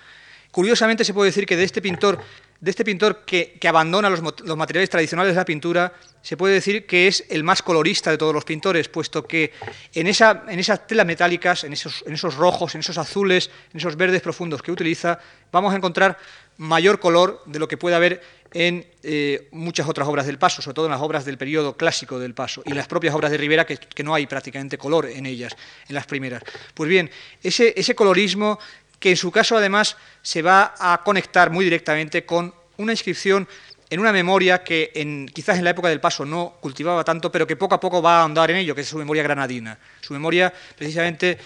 Curiosamente 0.51 1.05
se 1.05 1.15
puede 1.15 1.31
decir 1.31 1.47
que 1.47 1.57
de 1.57 1.65
este 1.65 1.81
pintor, 1.81 2.19
de 2.61 2.71
este 2.71 2.85
pintor 2.85 3.25
que, 3.25 3.59
abandona 3.67 4.11
los, 4.11 4.21
materiales 4.57 4.91
tradicionales 4.91 5.35
de 5.35 5.41
la 5.41 5.45
pintura, 5.45 5.95
se 6.21 6.37
puede 6.37 6.55
decir 6.55 6.85
que 6.85 7.07
es 7.07 7.25
el 7.31 7.45
más 7.45 7.63
colorista 7.63 8.11
de 8.11 8.19
todos 8.19 8.35
los 8.35 8.45
pintores, 8.45 8.89
puesto 8.89 9.25
que 9.25 9.53
en 9.95 10.09
esas 10.09 10.87
telas 10.87 11.07
metálicas, 11.07 11.63
en 11.65 11.73
esos, 11.73 12.05
en 12.07 12.15
esos 12.15 12.35
rojos, 12.35 12.75
en 12.75 12.81
esos 12.81 12.99
azules, 12.99 13.51
en 13.73 13.79
esos 13.79 13.97
verdes 13.97 14.21
profundos 14.21 14.63
que 14.63 14.73
utiliza, 14.73 15.21
vamos 15.53 15.73
a 15.73 15.77
encontrar 15.77 16.19
mayor 16.59 16.99
color 16.99 17.43
de 17.47 17.59
lo 17.59 17.69
que 17.69 17.77
puede 17.77 17.97
haber 17.97 18.21
en 18.55 18.87
eh, 19.03 19.49
muchas 19.53 19.89
otras 19.89 20.09
obras 20.09 20.27
del 20.27 20.39
Paso, 20.39 20.63
sobre 20.63 20.75
todo 20.75 20.87
en 20.87 20.93
las 20.93 21.01
obras 21.01 21.25
del 21.25 21.39
periodo 21.39 21.77
clásico 21.77 22.19
del 22.19 22.35
Paso, 22.35 22.63
y 22.65 22.73
las 22.73 22.87
propias 22.87 23.15
obras 23.15 23.31
de 23.31 23.39
Rivera, 23.39 23.67
que, 23.67 24.03
no 24.03 24.15
hay 24.15 24.27
prácticamente 24.27 24.79
color 24.79 25.07
en 25.07 25.27
ellas, 25.27 25.57
en 25.89 25.95
las 25.95 26.07
primeras. 26.07 26.43
Pues 26.75 26.89
bien, 26.89 27.11
ese, 27.43 27.73
ese 27.77 27.95
colorismo 27.95 28.59
que 28.99 29.11
en 29.11 29.17
su 29.17 29.31
caso 29.31 29.57
además 29.57 29.97
se 30.23 30.43
va 30.43 30.75
a 30.79 31.03
conectar 31.05 31.51
muy 31.51 31.65
directamente 31.65 32.25
con 32.25 32.55
una 32.77 32.93
inscripción 32.93 33.49
en 33.91 34.01
una 34.01 34.13
memoria 34.13 34.65
que 34.65 34.91
en, 34.95 35.29
quizás 35.29 35.59
en 35.59 35.65
la 35.65 35.71
época 35.71 35.89
del 35.89 36.01
paso 36.01 36.25
no 36.25 36.55
cultivaba 36.61 37.05
tanto, 37.05 37.31
pero 37.31 37.47
que 37.47 37.57
poco 37.57 37.75
a 37.75 37.81
poco 37.81 38.01
va 38.01 38.19
a 38.19 38.23
ahondar 38.23 38.51
en 38.51 38.57
ello, 38.57 38.75
que 38.75 38.81
es 38.81 38.89
su 38.89 38.97
memoria 38.97 39.23
granadina, 39.23 39.79
su 40.01 40.15
memoria 40.15 40.51
precisamente 40.79 41.39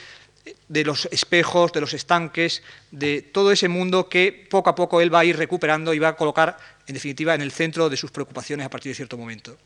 de 0.68 0.84
los 0.84 1.07
espejos, 1.11 1.72
de 1.72 1.80
los 1.80 1.94
estanques, 1.94 2.62
de 2.90 3.22
todo 3.22 3.53
ese 3.53 3.68
mundo 3.68 4.09
que 4.09 4.47
poco 4.51 4.70
a 4.70 4.74
poco 4.74 5.01
él 5.01 5.12
va 5.12 5.20
a 5.20 5.24
ir 5.24 5.36
recuperando 5.36 5.94
y 5.94 5.99
va 5.99 6.09
a 6.09 6.16
colocar, 6.16 6.57
en 6.86 6.94
definitiva, 6.94 7.34
en 7.34 7.42
el 7.42 7.53
centro 7.53 7.88
de 7.88 7.97
sus 7.97 8.11
preocupaciones 8.11 8.66
a 8.66 8.70
partir 8.70 8.90
de 8.90 8.97
cierto 8.97 9.16
momento. 9.16 9.57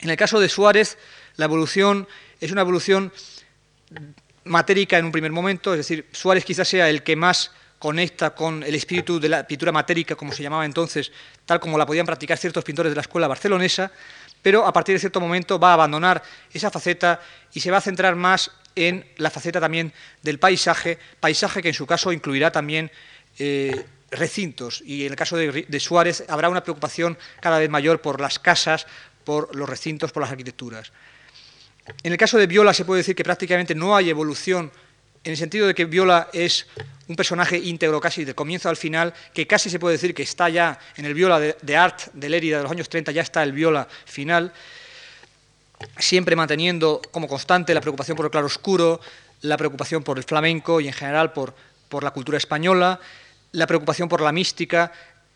En 0.00 0.10
el 0.10 0.16
caso 0.16 0.40
de 0.40 0.48
Suárez, 0.48 0.98
la 1.36 1.46
evolución 1.46 2.06
es 2.40 2.52
una 2.52 2.60
evolución 2.60 3.12
matérica 4.44 4.98
en 4.98 5.06
un 5.06 5.12
primer 5.12 5.32
momento, 5.32 5.72
es 5.72 5.78
decir, 5.78 6.06
Suárez 6.12 6.44
quizás 6.44 6.68
sea 6.68 6.88
el 6.90 7.02
que 7.02 7.16
más 7.16 7.50
conecta 7.78 8.34
con 8.34 8.62
el 8.62 8.74
espíritu 8.74 9.20
de 9.20 9.28
la 9.28 9.46
pintura 9.46 9.72
matérica, 9.72 10.14
como 10.16 10.32
se 10.32 10.42
llamaba 10.42 10.64
entonces, 10.64 11.12
tal 11.44 11.60
como 11.60 11.76
la 11.76 11.86
podían 11.86 12.06
practicar 12.06 12.38
ciertos 12.38 12.64
pintores 12.64 12.90
de 12.90 12.96
la 12.96 13.02
escuela 13.02 13.28
barcelonesa, 13.28 13.92
pero 14.42 14.66
a 14.66 14.72
partir 14.72 14.94
de 14.94 15.00
cierto 15.00 15.20
momento 15.20 15.58
va 15.58 15.70
a 15.70 15.74
abandonar 15.74 16.22
esa 16.52 16.70
faceta 16.70 17.20
y 17.52 17.60
se 17.60 17.70
va 17.70 17.78
a 17.78 17.80
centrar 17.80 18.16
más 18.16 18.50
en 18.74 19.06
la 19.16 19.30
faceta 19.30 19.60
también 19.60 19.92
del 20.22 20.38
paisaje, 20.38 20.98
paisaje 21.20 21.62
que 21.62 21.68
en 21.68 21.74
su 21.74 21.86
caso 21.86 22.12
incluirá 22.12 22.52
también 22.52 22.90
eh, 23.38 23.86
recintos, 24.10 24.82
y 24.86 25.04
en 25.04 25.12
el 25.12 25.16
caso 25.16 25.36
de 25.36 25.80
Suárez 25.80 26.24
habrá 26.28 26.48
una 26.48 26.62
preocupación 26.62 27.18
cada 27.40 27.58
vez 27.58 27.68
mayor 27.70 28.00
por 28.00 28.20
las 28.20 28.38
casas, 28.38 28.86
por 29.24 29.54
los 29.56 29.68
recintos, 29.68 30.12
por 30.12 30.22
las 30.22 30.30
arquitecturas. 30.30 30.92
En 32.02 32.12
el 32.12 32.18
caso 32.18 32.38
de 32.38 32.46
Viola 32.46 32.74
se 32.74 32.84
puede 32.84 33.00
decir 33.00 33.14
que 33.14 33.24
prácticamente 33.24 33.74
no 33.74 33.96
hay 33.96 34.10
evolución 34.10 34.70
en 35.26 35.32
el 35.32 35.36
sentido 35.36 35.66
de 35.66 35.74
que 35.74 35.86
Viola 35.86 36.28
es 36.32 36.66
un 37.08 37.16
personaje 37.16 37.58
íntegro 37.58 38.00
casi 38.00 38.24
de 38.24 38.32
comienzo 38.32 38.68
al 38.68 38.76
final, 38.76 39.12
que 39.34 39.44
casi 39.44 39.68
se 39.68 39.80
puede 39.80 39.96
decir 39.96 40.14
que 40.14 40.22
está 40.22 40.48
ya 40.48 40.78
en 40.96 41.04
el 41.04 41.14
Viola 41.14 41.40
de, 41.40 41.76
Art 41.76 42.12
de 42.12 42.28
Lérida 42.28 42.58
de 42.58 42.62
los 42.62 42.70
años 42.70 42.88
30, 42.88 43.10
ya 43.10 43.22
está 43.22 43.42
el 43.42 43.50
Viola 43.50 43.88
final, 44.04 44.52
siempre 45.98 46.36
manteniendo 46.36 47.02
como 47.10 47.26
constante 47.26 47.74
la 47.74 47.80
preocupación 47.80 48.16
por 48.16 48.26
el 48.26 48.30
claroscuro, 48.30 49.00
la 49.40 49.56
preocupación 49.56 50.04
por 50.04 50.16
el 50.16 50.22
flamenco 50.22 50.80
y 50.80 50.86
en 50.86 50.92
general 50.92 51.32
por, 51.32 51.54
por 51.88 52.04
la 52.04 52.12
cultura 52.12 52.38
española, 52.38 53.00
la 53.50 53.66
preocupación 53.66 54.08
por 54.08 54.20
la 54.20 54.30
mística, 54.30 54.92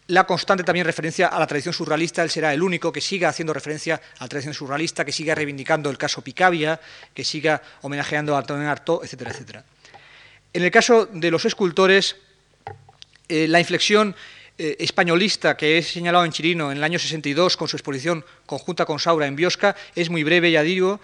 la 0.07 0.25
constante 0.25 0.63
también 0.63 0.87
referencia 0.87 1.27
a 1.27 1.39
la 1.41 1.49
tradición 1.49 1.75
surrealista, 1.75 2.23
él 2.23 2.31
será 2.31 2.55
el 2.55 2.63
único 2.63 2.93
que 2.93 3.01
siga 3.01 3.29
haciendo 3.29 3.53
referencia 3.53 4.01
a 4.19 4.23
la 4.23 4.29
tradición 4.29 4.55
surrealista, 4.55 5.05
que 5.05 5.11
siga 5.11 5.35
reivindicando 5.35 5.91
el 5.91 5.99
caso 5.99 6.23
Picabia, 6.23 6.81
que 7.13 7.25
siga 7.25 7.61
homenajeando 7.83 8.37
a 8.37 8.39
Antonio 8.39 8.71
Artaud, 8.71 9.03
etcétera, 9.03 9.33
etcétera. 9.33 9.65
En 10.53 10.65
el 10.65 10.71
caso 10.73 11.07
de 11.07 11.31
los 11.31 11.45
escultores, 11.45 12.17
eh, 13.29 13.47
la 13.47 13.61
inflexión 13.61 14.17
eh, 14.59 14.77
españolista 14.81 15.57
que 15.57 15.79
he 15.79 15.83
señalado 15.83 16.25
en 16.25 16.33
Chirino 16.33 16.73
en 16.73 16.79
el 16.79 16.85
año 16.85 16.99
62 16.99 17.57
con 17.57 17.69
su 17.69 17.77
exposición 17.77 18.25
conjunta 18.47 18.85
con 18.85 18.99
Saura 18.99 19.29
en 19.29 19.37
Biosca 19.37 19.77
es 19.95 20.11
muy 20.11 20.25
breve, 20.25 20.51
ya 20.51 20.63
digo, 20.63 21.01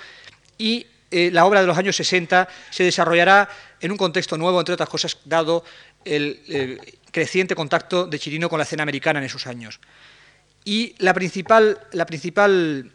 y 0.58 0.86
eh, 1.12 1.30
la 1.32 1.46
obra 1.46 1.60
de 1.60 1.68
los 1.68 1.78
años 1.78 1.94
60 1.94 2.48
se 2.70 2.82
desarrollará 2.82 3.48
en 3.80 3.92
un 3.92 3.96
contexto 3.96 4.36
nuevo, 4.36 4.58
entre 4.58 4.74
otras 4.74 4.88
cosas, 4.88 5.18
dado 5.24 5.64
el 6.04 6.80
creciente 7.10 7.54
contacto 7.54 8.06
de 8.06 8.18
Chirino 8.18 8.48
con 8.48 8.58
la 8.58 8.64
escena 8.64 8.82
americana 8.82 9.20
en 9.20 9.26
esos 9.26 9.46
años. 9.46 9.80
Y 10.64 10.94
la 10.98 11.14
principal, 11.14 11.80
la 11.92 12.06
principal 12.06 12.92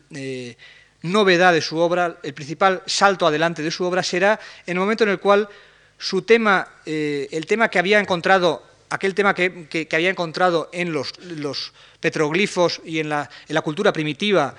novedad 1.01 1.53
de 1.53 1.61
su 1.61 1.77
obra, 1.77 2.17
el 2.23 2.33
principal 2.33 2.83
salto 2.85 3.27
adelante 3.27 3.61
de 3.63 3.71
su 3.71 3.83
obra 3.83 4.01
será 4.03 4.39
en 4.65 4.77
el 4.77 4.79
momento 4.79 5.03
en 5.03 5.09
el 5.09 5.19
cual 5.19 5.49
su 6.01 6.23
tema, 6.23 6.67
eh, 6.85 7.29
el 7.31 7.45
tema 7.45 7.69
que 7.69 7.77
había 7.77 7.99
encontrado, 7.99 8.63
aquel 8.89 9.13
tema 9.13 9.35
que, 9.35 9.87
había 9.91 10.09
encontrado 10.09 10.67
en 10.73 10.91
los, 10.91 11.13
petroglifos 11.99 12.81
y 12.83 12.97
en 12.97 13.09
la, 13.09 13.29
cultura 13.63 13.93
primitiva 13.93 14.55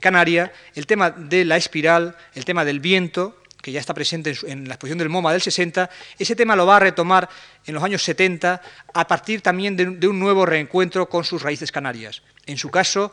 canaria, 0.00 0.52
el 0.74 0.86
tema 0.86 1.10
de 1.10 1.46
la 1.46 1.56
espiral, 1.56 2.14
el 2.34 2.44
tema 2.44 2.64
del 2.66 2.80
viento, 2.80 3.38
que 3.62 3.72
ya 3.72 3.80
está 3.80 3.94
presente 3.94 4.34
en, 4.46 4.68
la 4.68 4.74
exposición 4.74 4.98
del 4.98 5.08
MoMA 5.08 5.32
del 5.32 5.40
60, 5.40 5.88
ese 6.18 6.36
tema 6.36 6.54
lo 6.54 6.66
va 6.66 6.76
a 6.76 6.80
retomar 6.80 7.26
en 7.64 7.74
los 7.74 7.82
años 7.82 8.02
70 8.02 8.60
a 8.92 9.06
partir 9.06 9.40
también 9.40 9.76
de 9.76 10.06
un 10.08 10.18
nuevo 10.18 10.44
reencuentro 10.44 11.08
con 11.08 11.24
sus 11.24 11.40
raíces 11.40 11.72
canarias. 11.72 12.22
En 12.44 12.58
su 12.58 12.70
caso, 12.70 13.12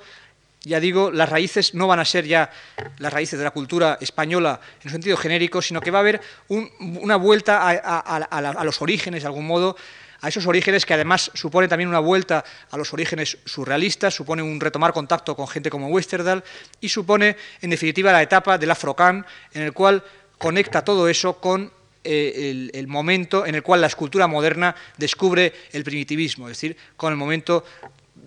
ya 0.64 0.80
digo, 0.80 1.12
las 1.12 1.30
raíces 1.30 1.74
no 1.74 1.88
van 1.88 2.00
a 2.00 2.06
ser 2.06 2.26
ya 2.26 2.52
las 2.98 3.14
raíces 3.14 3.40
de 3.40 3.46
la 3.46 3.52
cultura 3.52 3.98
española 4.02 4.60
en 4.82 4.88
un 4.88 4.92
sentido 4.92 5.16
genérico, 5.16 5.62
sino 5.62 5.80
que 5.80 5.92
va 5.92 6.00
a 6.00 6.02
haber 6.02 6.22
una 6.50 7.16
vuelta 7.16 7.60
a, 7.62 8.64
los 8.66 8.82
orígenes, 8.82 9.24
de 9.24 9.28
algún 9.28 9.48
modo, 9.48 9.78
a 10.22 10.28
esos 10.28 10.46
orígenes 10.48 10.86
que 10.86 10.94
además 10.94 11.32
supone 11.34 11.70
también 11.70 11.88
una 11.88 12.00
vuelta 12.00 12.44
a 12.72 12.78
los 12.78 12.92
orígenes 12.92 13.38
surrealistas, 13.46 14.14
supone 14.14 14.42
un 14.42 14.60
retomar 14.60 14.92
contacto 14.92 15.34
con 15.34 15.48
gente 15.48 15.70
como 15.70 15.88
Westerdahl 15.88 16.44
y 16.82 16.90
supone, 16.90 17.38
en 17.62 17.70
definitiva, 17.70 18.12
la 18.12 18.22
etapa 18.22 18.58
del 18.58 18.72
Afrocan, 18.72 19.26
en 19.54 19.62
el 19.62 19.72
cual 19.72 20.04
conecta 20.38 20.84
todo 20.84 21.08
eso 21.08 21.40
con 21.40 21.72
eh, 22.04 22.70
el, 22.74 22.88
momento 22.88 23.46
en 23.46 23.56
el 23.56 23.64
cual 23.64 23.80
la 23.80 23.88
escultura 23.88 24.28
moderna 24.28 24.76
descubre 24.98 25.54
el 25.72 25.86
primitivismo, 25.86 26.50
es 26.50 26.58
decir, 26.58 26.76
con 26.98 27.12
el 27.14 27.18
momento 27.18 27.64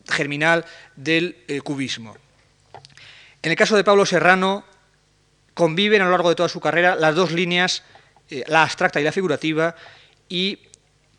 germinal 0.09 0.65
del 0.97 1.37
eh, 1.49 1.61
cubismo. 1.61 2.17
En 3.43 3.51
el 3.51 3.57
caso 3.57 3.77
de 3.77 3.85
Pablo 3.85 4.07
Serrano, 4.07 4.65
conviven 5.55 6.01
a 6.01 6.05
lo 6.05 6.13
largo 6.13 6.29
de 6.29 6.35
toda 6.35 6.49
su 6.49 6.61
carrera 6.61 6.95
las 6.95 7.15
dos 7.15 7.33
líneas, 7.33 7.83
eh, 8.31 8.45
la 8.47 8.63
abstracta 8.63 9.01
y 9.01 9.05
la 9.05 9.13
figurativa, 9.13 9.75
y 10.29 10.59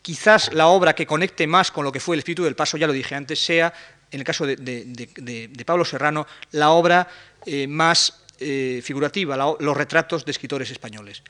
quizás 0.02 0.52
la 0.52 0.66
obra 0.68 0.94
que 0.94 1.06
conecte 1.06 1.46
más 1.46 1.70
con 1.70 1.84
lo 1.84 1.92
que 1.92 2.00
fue 2.00 2.16
el 2.16 2.20
espíritu 2.20 2.44
del 2.44 2.56
paso, 2.56 2.76
ya 2.76 2.86
lo 2.86 2.92
dije 2.92 3.14
antes, 3.14 3.44
sea, 3.44 3.72
en 4.10 4.20
el 4.20 4.24
caso 4.24 4.46
de, 4.46 5.64
Pablo 5.66 5.84
Serrano, 5.84 6.26
la 6.52 6.70
obra 6.70 7.08
eh, 7.46 7.66
más 7.66 8.20
figurativa, 8.82 9.36
los 9.36 9.76
retratos 9.76 10.24
de 10.24 10.32
escritores 10.32 10.70
españoles. 10.70 11.22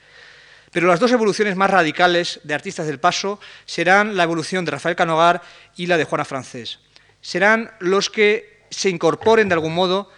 Pero 0.73 0.89
las 0.89 0.99
dos 0.99 1.13
evoluciones 1.13 1.55
más 1.55 1.71
radicales 1.71 2.41
de 2.43 2.55
artistas 2.55 2.87
del 2.87 2.99
paso 2.99 3.39
serán 3.67 4.17
la 4.17 4.25
evolución 4.25 4.65
de 4.65 4.73
Rafael 4.73 4.97
Canogar 4.97 5.43
y 5.77 5.87
la 5.87 5.97
de 5.97 6.05
Juana 6.05 6.25
Francés 6.25 6.81
serán 7.25 7.73
los 7.81 8.11
que 8.11 8.67
se 8.69 8.91
incorporen 8.91 9.49
de 9.49 9.55
algún 9.55 9.75
modo, 9.75 10.11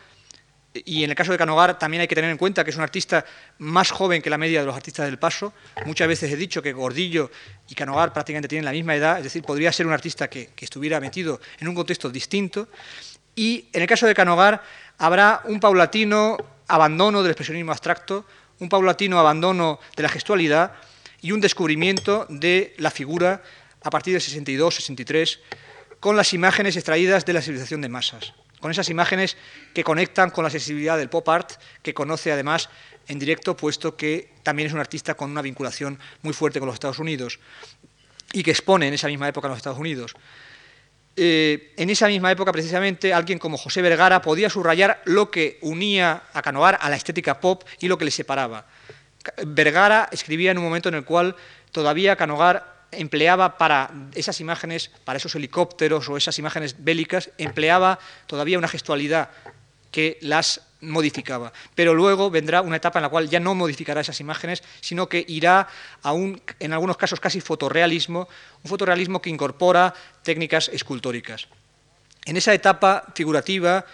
y 0.85 1.05
en 1.05 1.11
el 1.11 1.17
caso 1.17 1.33
de 1.33 1.39
Canogar 1.39 1.79
también 1.79 2.01
hay 2.01 2.09
que 2.09 2.15
tener 2.15 2.31
en 2.31 2.37
cuenta 2.37 2.65
que 2.65 2.71
es 2.71 2.77
un 2.77 2.83
artista 2.83 3.25
más 3.59 3.91
joven 3.91 4.21
que 4.21 4.31
la 4.31 4.39
media 4.39 4.61
de 4.61 4.67
los 4.67 4.75
artistas 4.75 5.07
del 5.07 5.19
paso. 5.19 5.53
Muchas 5.85 6.09
veces 6.09 6.33
he 6.33 6.37
dicho 6.37 6.63
que 6.63 6.73
Gordillo 6.73 7.31
y 7.69 7.75
Canogar 7.75 8.13
prácticamente 8.13 8.49
tienen 8.49 8.65
la 8.65 8.73
misma 8.73 8.95
edad, 8.95 9.19
es 9.19 9.25
decir, 9.25 9.43
podría 9.43 9.73
ser 9.73 9.87
un 9.87 9.93
artista 9.93 10.29
que, 10.29 10.51
estuviera 10.59 11.01
metido 11.01 11.41
en 11.61 11.69
un 11.69 11.75
contexto 11.75 12.11
distinto. 12.11 12.69
Y 13.35 13.69
en 13.73 13.83
el 13.83 13.89
caso 13.89 14.07
de 14.07 14.15
Canogar 14.15 14.63
habrá 14.99 15.43
un 15.45 15.61
paulatino 15.61 16.37
abandono 16.69 17.23
del 17.23 17.31
expresionismo 17.31 17.73
abstracto, 17.73 18.27
un 18.59 18.69
paulatino 18.69 19.19
abandono 19.19 19.79
de 19.95 20.03
la 20.03 20.09
gestualidad 20.09 20.73
y 21.21 21.33
un 21.33 21.41
descubrimiento 21.41 22.27
de 22.29 22.75
la 22.79 22.91
figura 22.91 23.43
a 23.83 23.91
partir 23.91 24.13
del 24.13 24.23
62, 24.23 24.75
63 24.75 25.41
con 26.01 26.17
las 26.17 26.33
imágenes 26.35 26.77
extraídas 26.77 27.25
de 27.25 27.33
la 27.33 27.43
civilización 27.43 27.81
de 27.81 27.89
masas, 27.89 28.35
con 28.67 28.73
esas 28.73 28.91
imágenes 28.91 29.37
que 29.73 29.85
conectan 29.85 30.31
con 30.31 30.43
la 30.43 30.51
sensibilidad 30.51 30.99
del 30.99 31.09
pop 31.09 31.29
art, 31.29 31.53
que 31.83 31.95
conoce 31.95 32.33
además 32.33 32.69
en 33.07 33.21
directo, 33.21 33.57
puesto 33.57 33.97
que 33.97 34.33
también 34.43 34.67
es 34.67 34.73
un 34.73 34.81
artista 34.81 35.15
con 35.15 35.31
una 35.31 35.41
vinculación 35.41 36.01
muy 36.23 36.35
fuerte 36.35 36.59
con 36.59 36.67
los 36.67 36.75
Estados 36.75 36.99
Unidos 36.99 37.39
y 38.33 38.43
que 38.43 38.51
expone 38.51 38.89
en 38.89 38.95
esa 38.95 39.07
misma 39.07 39.29
época 39.29 39.47
en 39.47 39.51
los 39.51 39.59
Estados 39.59 39.79
Unidos. 39.79 40.17
Eh, 41.15 41.75
en 41.77 41.91
esa 41.91 42.09
misma 42.09 42.33
época, 42.33 42.51
precisamente, 42.51 43.15
alguien 43.15 43.39
como 43.39 43.57
José 43.57 43.83
Vergara 43.83 44.21
podía 44.21 44.51
subrayar 44.51 45.01
lo 45.05 45.31
que 45.31 45.59
unía 45.63 46.25
a 46.33 46.43
Canovar 46.43 46.77
a 46.81 46.91
la 46.91 46.97
estética 46.97 47.39
pop 47.39 47.63
y 47.79 47.87
lo 47.87 47.97
que 47.97 48.07
le 48.07 48.11
separaba. 48.11 48.67
Vergara 49.47 50.09
escribía 50.11 50.51
en 50.51 50.59
un 50.59 50.65
momento 50.65 50.89
en 50.89 50.97
el 50.97 51.05
cual 51.05 51.37
todavía 51.71 52.17
Canogar 52.17 52.76
empleaba 52.93 53.59
para 53.59 53.91
esas 54.15 54.41
imágenes, 54.41 54.91
para 55.05 55.19
esos 55.19 55.35
helicópteros 55.35 56.09
o 56.09 56.17
esas 56.17 56.39
imágenes 56.39 56.77
bélicas, 56.79 57.31
empleaba 57.39 57.99
todavía 58.27 58.59
una 58.59 58.69
gestualidad 58.69 59.31
que 59.91 60.19
las 60.21 60.63
modificaba. 60.81 61.53
Pero 61.75 61.95
luego 61.95 62.31
vendrá 62.31 62.61
una 62.61 62.77
etapa 62.77 62.99
en 62.99 63.05
la 63.05 63.09
cual 63.09 63.29
ya 63.29 63.41
no 63.41 63.55
modificará 63.55 64.01
esas 64.01 64.21
imágenes, 64.21 64.63
sino 64.81 65.09
que 65.09 65.25
irá 65.27 65.69
a 66.03 66.13
un, 66.13 66.41
en 66.61 66.73
algunos 66.73 66.97
casos 66.97 67.21
casi 67.21 67.41
fotorrealismo, 67.41 68.29
un 68.63 68.69
fotorrealismo 68.69 69.23
que 69.23 69.31
incorpora 69.31 69.95
técnicas 70.23 70.69
escultóricas. 70.69 71.49
En 72.25 72.37
esa 72.37 72.53
etapa 72.53 73.05
figurativa 73.15 73.87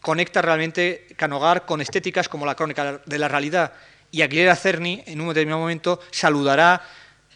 conecta 0.00 0.42
realmente 0.42 1.06
Canogar 1.16 1.66
con 1.66 1.80
estéticas 1.80 2.28
como 2.28 2.46
la 2.46 2.54
crónica 2.54 3.00
de 3.04 3.18
la 3.18 3.28
realidad 3.28 3.72
y 4.10 4.22
Aguilera 4.22 4.56
Cerny 4.56 5.02
en 5.06 5.20
un 5.20 5.28
determinado 5.28 5.60
momento 5.60 6.00
saludará 6.10 6.82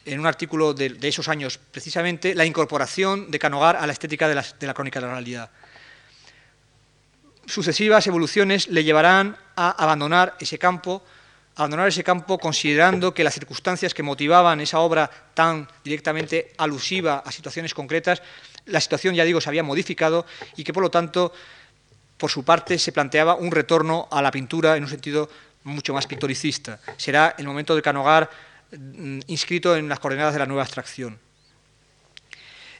en 0.04 0.20
un 0.20 0.26
artículo 0.26 0.74
de, 0.74 0.96
esos 1.02 1.28
años 1.28 1.58
precisamente, 1.58 2.34
la 2.34 2.44
incorporación 2.44 3.30
de 3.30 3.38
Canogar 3.38 3.76
a 3.76 3.86
la 3.86 3.92
estética 3.92 4.28
de 4.28 4.34
la, 4.34 4.74
crónica 4.74 5.00
de 5.00 5.06
la 5.06 5.12
realidad. 5.12 5.50
Sucesivas 7.46 8.06
evoluciones 8.06 8.68
le 8.68 8.84
llevarán 8.84 9.36
a 9.56 9.70
abandonar 9.70 10.36
ese 10.40 10.58
campo, 10.58 11.02
abandonar 11.56 11.88
ese 11.88 12.04
campo 12.04 12.38
considerando 12.38 13.14
que 13.14 13.24
las 13.24 13.34
circunstancias 13.34 13.94
que 13.94 14.02
motivaban 14.02 14.60
esa 14.60 14.78
obra 14.78 15.10
tan 15.34 15.68
directamente 15.84 16.52
alusiva 16.58 17.22
a 17.24 17.32
situaciones 17.32 17.74
concretas, 17.74 18.22
la 18.66 18.80
situación, 18.80 19.14
ya 19.14 19.24
digo, 19.24 19.40
se 19.40 19.48
había 19.48 19.62
modificado 19.62 20.24
y 20.56 20.64
que 20.64 20.72
por 20.72 20.82
lo 20.82 20.90
tanto, 20.90 21.32
por 22.16 22.30
su 22.30 22.44
parte, 22.44 22.78
se 22.78 22.92
planteaba 22.92 23.34
un 23.34 23.50
retorno 23.50 24.08
a 24.10 24.22
la 24.22 24.30
pintura 24.30 24.76
en 24.76 24.84
un 24.84 24.90
sentido 24.90 25.28
mucho 25.64 25.92
más 25.94 26.06
pictoricista. 26.06 26.80
Será 26.96 27.34
el 27.38 27.46
momento 27.46 27.74
de 27.74 27.82
Canogar 27.82 28.30
inscrito 29.26 29.76
en 29.76 29.88
las 29.88 30.00
coordenadas 30.00 30.32
de 30.32 30.38
la 30.38 30.46
nueva 30.46 30.62
abstracción. 30.62 31.18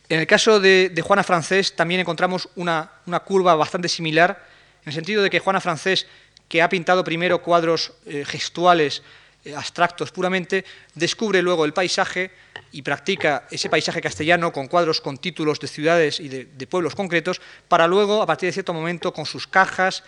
En 0.09 0.20
el 0.20 0.27
caso 0.27 0.60
de, 0.60 1.02
Juana 1.02 1.24
Francés 1.24 1.74
también 1.74 2.01
encontramos 2.01 2.48
una, 2.56 2.90
curva 3.24 3.55
bastante 3.55 3.89
similar, 3.89 4.47
en 4.82 4.89
el 4.89 4.94
sentido 4.94 5.23
de 5.23 5.31
que 5.31 5.39
Juana 5.39 5.60
Francés, 5.60 6.06
que 6.48 6.60
ha 6.60 6.69
pintado 6.69 7.05
primero 7.05 7.43
cuadros 7.43 7.93
eh, 8.05 8.24
gestuales, 8.27 9.02
eh, 9.44 9.55
abstractos 9.55 10.12
puramente, 10.12 10.64
descubre 10.94 11.40
luego 11.40 11.64
el 11.64 11.73
paisaje 11.73 12.31
y 12.73 12.82
practica 12.82 13.47
ese 13.51 13.70
paisaje 13.70 14.01
castellano 14.01 14.52
con 14.52 14.69
cuadros 14.69 15.01
con 15.01 15.19
títulos 15.19 15.60
de 15.60 15.69
ciudades 15.69 16.20
y 16.20 16.28
de 16.28 16.66
pueblos 16.66 16.94
concretos, 16.94 17.40
para 17.69 17.86
luego, 17.86 18.23
a 18.23 18.27
partir 18.27 18.48
de 18.48 18.52
cierto 18.52 18.74
momento, 18.74 19.12
con 19.12 19.24
sus 19.24 19.47
cajas 19.47 20.05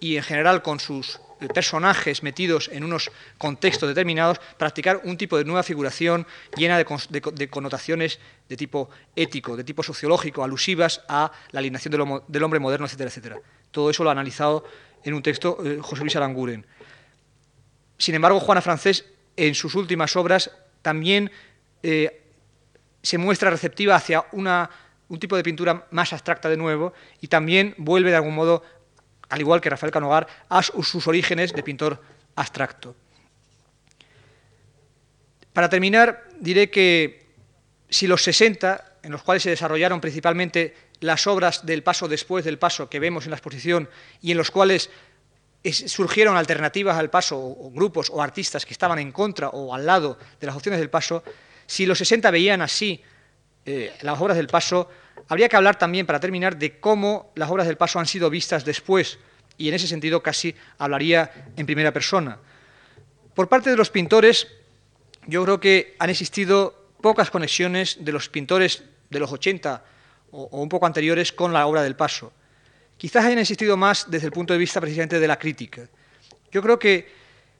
y 0.00 0.16
en 0.16 0.22
general 0.22 0.62
con 0.62 0.80
sus 0.80 1.18
personajes 1.48 2.22
metidos 2.22 2.68
en 2.72 2.84
unos 2.84 3.10
contextos 3.38 3.88
determinados, 3.88 4.40
practicar 4.58 5.00
un 5.04 5.16
tipo 5.16 5.38
de 5.38 5.44
nueva 5.44 5.62
figuración 5.62 6.26
llena 6.56 6.78
de, 6.78 7.48
connotaciones 7.48 8.18
de 8.48 8.56
tipo 8.56 8.90
ético, 9.16 9.56
de 9.56 9.64
tipo 9.64 9.82
sociológico, 9.82 10.44
alusivas 10.44 11.02
a 11.08 11.32
la 11.50 11.60
alineación 11.60 11.92
del, 12.28 12.42
hombre 12.42 12.60
moderno, 12.60 12.86
etcétera, 12.86 13.08
etcétera. 13.08 13.36
Todo 13.70 13.90
eso 13.90 14.04
lo 14.04 14.10
ha 14.10 14.12
analizado 14.12 14.64
en 15.04 15.14
un 15.14 15.22
texto 15.22 15.58
eh, 15.64 15.78
José 15.80 16.02
Luis 16.02 16.16
Aranguren. 16.16 16.66
Sin 17.98 18.14
embargo, 18.14 18.40
Juana 18.40 18.60
Francés, 18.60 19.04
en 19.36 19.54
sus 19.54 19.74
últimas 19.74 20.16
obras, 20.16 20.50
también 20.82 21.30
eh, 21.82 22.22
se 23.02 23.18
muestra 23.18 23.50
receptiva 23.50 23.94
hacia 23.94 24.24
un 24.32 25.18
tipo 25.18 25.36
de 25.36 25.42
pintura 25.42 25.86
más 25.90 26.12
abstracta 26.12 26.48
de 26.48 26.56
nuevo 26.56 26.92
y 27.20 27.28
también 27.28 27.74
vuelve 27.78 28.10
de 28.10 28.16
algún 28.16 28.34
modo 28.34 28.62
al 29.30 29.40
igual 29.40 29.60
que 29.60 29.70
Rafael 29.70 29.92
Canogar, 29.92 30.26
a 30.48 30.62
sus 30.62 31.06
orígenes 31.06 31.52
de 31.52 31.62
pintor 31.62 32.02
abstracto. 32.36 32.94
Para 35.52 35.68
terminar, 35.68 36.28
diré 36.38 36.70
que 36.70 37.26
si 37.88 38.06
los 38.06 38.22
60, 38.22 38.98
en 39.02 39.12
los 39.12 39.22
cuales 39.22 39.42
se 39.42 39.50
desarrollaron 39.50 40.00
principalmente 40.00 40.74
las 41.00 41.26
obras 41.26 41.64
del 41.64 41.82
paso 41.82 42.08
después 42.08 42.44
del 42.44 42.58
paso 42.58 42.88
que 42.88 43.00
vemos 43.00 43.24
en 43.24 43.30
la 43.30 43.36
exposición 43.36 43.88
y 44.20 44.32
en 44.32 44.36
los 44.36 44.50
cuales 44.50 44.90
surgieron 45.86 46.36
alternativas 46.36 46.96
al 46.96 47.10
paso 47.10 47.38
o 47.38 47.70
grupos 47.70 48.10
o 48.10 48.22
artistas 48.22 48.64
que 48.64 48.72
estaban 48.72 48.98
en 48.98 49.12
contra 49.12 49.48
o 49.48 49.74
al 49.74 49.84
lado 49.84 50.18
de 50.40 50.46
las 50.46 50.56
opciones 50.56 50.80
del 50.80 50.90
paso, 50.90 51.22
si 51.66 51.86
los 51.86 51.98
60 51.98 52.30
veían 52.30 52.62
así 52.62 53.02
eh, 53.66 53.92
las 54.02 54.20
obras 54.20 54.36
del 54.36 54.46
paso, 54.46 54.88
habría 55.28 55.48
que 55.48 55.56
hablar 55.56 55.78
también, 55.78 56.06
para 56.06 56.20
terminar, 56.20 56.56
de 56.56 56.80
cómo 56.80 57.32
las 57.34 57.50
obras 57.50 57.66
del 57.66 57.76
paso 57.76 57.98
han 57.98 58.06
sido 58.06 58.30
vistas 58.30 58.64
después, 58.64 59.18
y 59.56 59.68
en 59.68 59.74
ese 59.74 59.86
sentido 59.86 60.22
casi 60.22 60.54
hablaría 60.78 61.30
en 61.56 61.66
primera 61.66 61.92
persona. 61.92 62.38
Por 63.34 63.48
parte 63.48 63.70
de 63.70 63.76
los 63.76 63.90
pintores, 63.90 64.48
yo 65.26 65.44
creo 65.44 65.60
que 65.60 65.96
han 65.98 66.10
existido 66.10 66.88
pocas 67.00 67.30
conexiones 67.30 67.98
de 68.00 68.12
los 68.12 68.28
pintores 68.28 68.82
de 69.10 69.18
los 69.18 69.32
80 69.32 69.84
o, 70.32 70.48
un 70.60 70.68
poco 70.68 70.86
anteriores 70.86 71.32
con 71.32 71.52
la 71.52 71.66
obra 71.66 71.82
del 71.82 71.96
paso. 71.96 72.32
Quizás 72.96 73.24
hayan 73.24 73.38
existido 73.38 73.76
más 73.76 74.10
desde 74.10 74.26
el 74.26 74.32
punto 74.32 74.52
de 74.52 74.58
vista 74.58 74.80
precisamente 74.80 75.20
de 75.20 75.28
la 75.28 75.38
crítica. 75.38 75.88
Yo 76.52 76.62
creo 76.62 76.78
que 76.78 77.08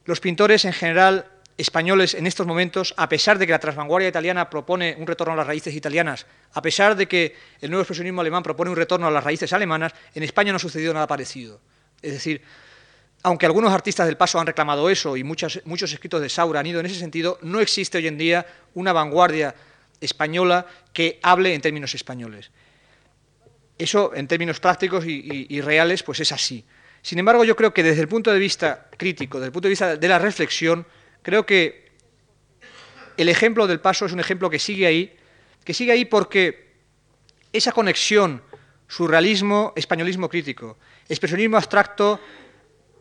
los 0.05 0.21
pintores 0.21 0.65
en 0.65 0.73
general 0.73 1.27
españoles 1.61 2.15
en 2.15 2.27
estos 2.27 2.47
momentos, 2.47 2.95
a 2.97 3.09
pesar 3.09 3.39
de 3.39 3.47
que 3.47 3.53
la 3.53 3.59
transvanguardia 3.59 4.09
italiana 4.09 4.49
propone 4.49 4.97
un 4.99 5.07
retorno 5.07 5.35
a 5.35 5.37
las 5.37 5.47
raíces 5.47 5.75
italianas, 5.75 6.27
a 6.53 6.63
pesar 6.63 6.97
de 6.97 7.07
que 7.07 7.37
el 7.61 7.71
nuevo 7.71 7.83
expresionismo 7.83 8.21
alemán 8.21 8.43
propone 8.43 8.71
un 8.71 8.77
retorno 8.77 9.07
a 9.07 9.11
las 9.11 9.23
raíces 9.23 9.53
alemanas, 9.53 9.93
en 10.15 10.23
España 10.23 10.53
no 10.53 10.57
ha 10.57 10.61
sucedido 10.61 10.95
nada 10.95 11.07
parecido. 11.07 11.61
Es 12.03 12.13
decir, 12.13 12.43
aunque 13.23 13.47
algunos 13.47 13.73
artistas 13.73 14.07
del 14.07 14.17
paso 14.17 14.41
han 14.41 14.47
reclamado 14.47 14.89
eso 14.89 15.17
y 15.17 15.25
muchos 15.25 15.63
escritos 15.93 16.23
de 16.23 16.29
Saura 16.29 16.61
han 16.61 16.67
ido 16.67 16.81
en 16.81 16.87
ese 16.87 16.99
sentido, 16.99 17.39
no 17.43 17.61
existe 17.61 17.99
hoy 17.99 18.07
en 18.07 18.17
día 18.17 18.47
una 18.75 18.93
vanguardia 18.93 19.55
española 20.01 20.67
que 20.93 21.21
hable 21.23 21.55
en 21.55 21.61
términos 21.61 21.95
españoles. 21.95 22.51
Eso, 23.77 24.15
en 24.15 24.27
términos 24.27 24.61
prácticos 24.61 25.05
y, 25.07 25.61
reales, 25.61 26.03
pues 26.03 26.21
es 26.21 26.33
así. 26.33 26.65
Sin 27.03 27.19
embargo, 27.19 27.45
yo 27.45 27.57
creo 27.57 27.73
que 27.73 27.83
desde 27.83 28.03
el 28.03 28.09
punto 28.09 28.31
de 28.31 28.39
vista 28.39 28.89
crítico, 28.97 29.39
desde 29.39 29.47
el 29.47 29.53
punto 29.53 29.69
de 29.69 29.71
vista 29.71 29.97
de 29.97 30.09
la 30.09 30.19
reflexión, 30.19 30.87
creo 31.23 31.47
que 31.47 31.91
el 33.17 33.29
ejemplo 33.29 33.67
del 33.67 33.81
paso 33.81 34.07
es 34.07 34.13
un 34.13 34.21
ejemplo 34.21 34.49
que 34.49 34.59
sigue 34.59 34.87
ahí, 34.87 35.17
que 35.65 35.75
sigue 35.75 35.93
ahí 35.93 36.05
porque 36.05 36.71
esa 37.53 37.73
conexión 37.73 38.43
surrealismo, 38.89 39.73
españolismo 39.77 40.29
crítico, 40.29 40.79
expresionismo 41.09 41.57
abstracto, 41.57 42.21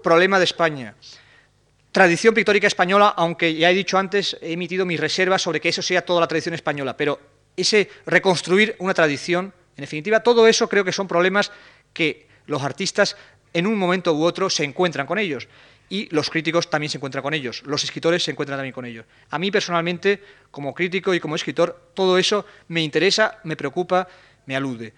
problema 0.03 0.37
de 0.37 0.45
España. 0.45 0.95
Tradición 1.91 2.33
pictórica 2.33 2.67
española, 2.67 3.13
aunque 3.17 3.55
ya 3.55 3.71
he 3.71 3.73
dicho 3.73 3.97
antes, 3.97 4.37
he 4.41 4.53
emitido 4.53 4.85
mis 4.85 4.99
reservas 4.99 5.41
sobre 5.41 5.59
que 5.59 5.69
eso 5.69 5.81
sea 5.81 6.05
toda 6.05 6.21
la 6.21 6.27
tradición 6.27 6.53
española, 6.53 6.95
pero 6.95 7.19
ese 7.57 7.89
reconstruir 8.05 8.75
una 8.79 8.93
tradición, 8.93 9.53
en 9.75 9.81
definitiva, 9.81 10.21
todo 10.21 10.47
eso 10.47 10.69
creo 10.69 10.85
que 10.85 10.91
son 10.91 11.07
problemas 11.07 11.51
que 11.93 12.27
los 12.45 12.61
artistas 12.61 13.15
en 13.53 13.65
un 13.65 13.77
momento 13.77 14.13
u 14.13 14.23
otro 14.23 14.49
se 14.49 14.63
encuentran 14.63 15.07
con 15.07 15.17
ellos 15.17 15.47
y 15.89 16.07
los 16.13 16.29
críticos 16.29 16.69
también 16.69 16.89
se 16.89 16.97
encuentran 16.97 17.23
con 17.23 17.33
ellos, 17.33 17.63
los 17.65 17.83
escritores 17.83 18.23
se 18.23 18.31
encuentran 18.31 18.57
también 18.57 18.73
con 18.73 18.85
ellos. 18.85 19.05
A 19.29 19.39
mí 19.39 19.51
personalmente, 19.51 20.21
como 20.51 20.73
crítico 20.73 21.13
y 21.13 21.19
como 21.19 21.35
escritor, 21.35 21.91
todo 21.93 22.17
eso 22.17 22.45
me 22.67 22.81
interesa, 22.81 23.39
me 23.43 23.55
preocupa, 23.55 24.07
me 24.45 24.55
alude. 24.55 24.93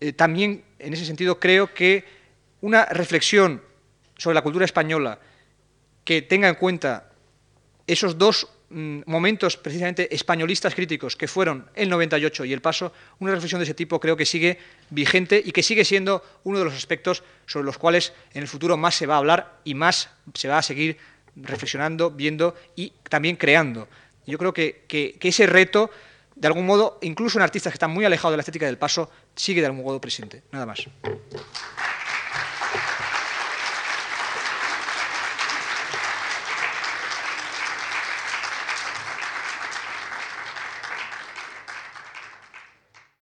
Eh, 0.00 0.12
también, 0.14 0.64
en 0.78 0.92
ese 0.94 1.04
sentido, 1.04 1.38
creo 1.38 1.72
que 1.74 2.04
una 2.62 2.86
reflexión 2.86 3.62
sobre 4.16 4.34
la 4.34 4.42
cultura 4.42 4.64
española 4.64 5.18
que 6.04 6.22
tenga 6.22 6.48
en 6.48 6.54
cuenta 6.54 7.10
esos 7.86 8.16
dos 8.16 8.48
momentos 8.70 9.56
precisamente 9.56 10.14
españolistas 10.14 10.74
críticos 10.74 11.16
que 11.16 11.26
fueron 11.26 11.68
el 11.74 11.88
98 11.88 12.44
y 12.44 12.52
el 12.52 12.60
paso, 12.60 12.92
una 13.18 13.32
reflexión 13.32 13.58
de 13.58 13.64
ese 13.64 13.74
tipo 13.74 13.98
creo 13.98 14.16
que 14.16 14.24
sigue 14.24 14.58
vigente 14.90 15.42
y 15.44 15.50
que 15.50 15.62
sigue 15.62 15.84
siendo 15.84 16.24
uno 16.44 16.58
de 16.58 16.64
los 16.64 16.74
aspectos 16.74 17.24
sobre 17.46 17.66
los 17.66 17.78
cuales 17.78 18.12
en 18.32 18.42
el 18.42 18.48
futuro 18.48 18.76
más 18.76 18.94
se 18.94 19.06
va 19.06 19.14
a 19.14 19.18
hablar 19.18 19.58
y 19.64 19.74
más 19.74 20.10
se 20.34 20.48
va 20.48 20.58
a 20.58 20.62
seguir 20.62 20.98
reflexionando, 21.34 22.10
viendo 22.10 22.54
y 22.76 22.92
también 23.08 23.36
creando. 23.36 23.88
Yo 24.26 24.38
creo 24.38 24.52
que, 24.52 24.84
que 24.86 25.18
ese 25.20 25.46
reto, 25.46 25.90
de 26.36 26.46
algún 26.46 26.66
modo, 26.66 26.98
incluso 27.02 27.38
en 27.38 27.42
artistas 27.42 27.72
que 27.72 27.76
están 27.76 27.90
muy 27.90 28.04
alejados 28.04 28.32
de 28.32 28.36
la 28.36 28.42
estética 28.42 28.66
del 28.66 28.78
paso, 28.78 29.10
sigue 29.34 29.60
de 29.60 29.66
algún 29.66 29.84
modo 29.84 30.00
presente. 30.00 30.42
Nada 30.52 30.66
más. 30.66 30.86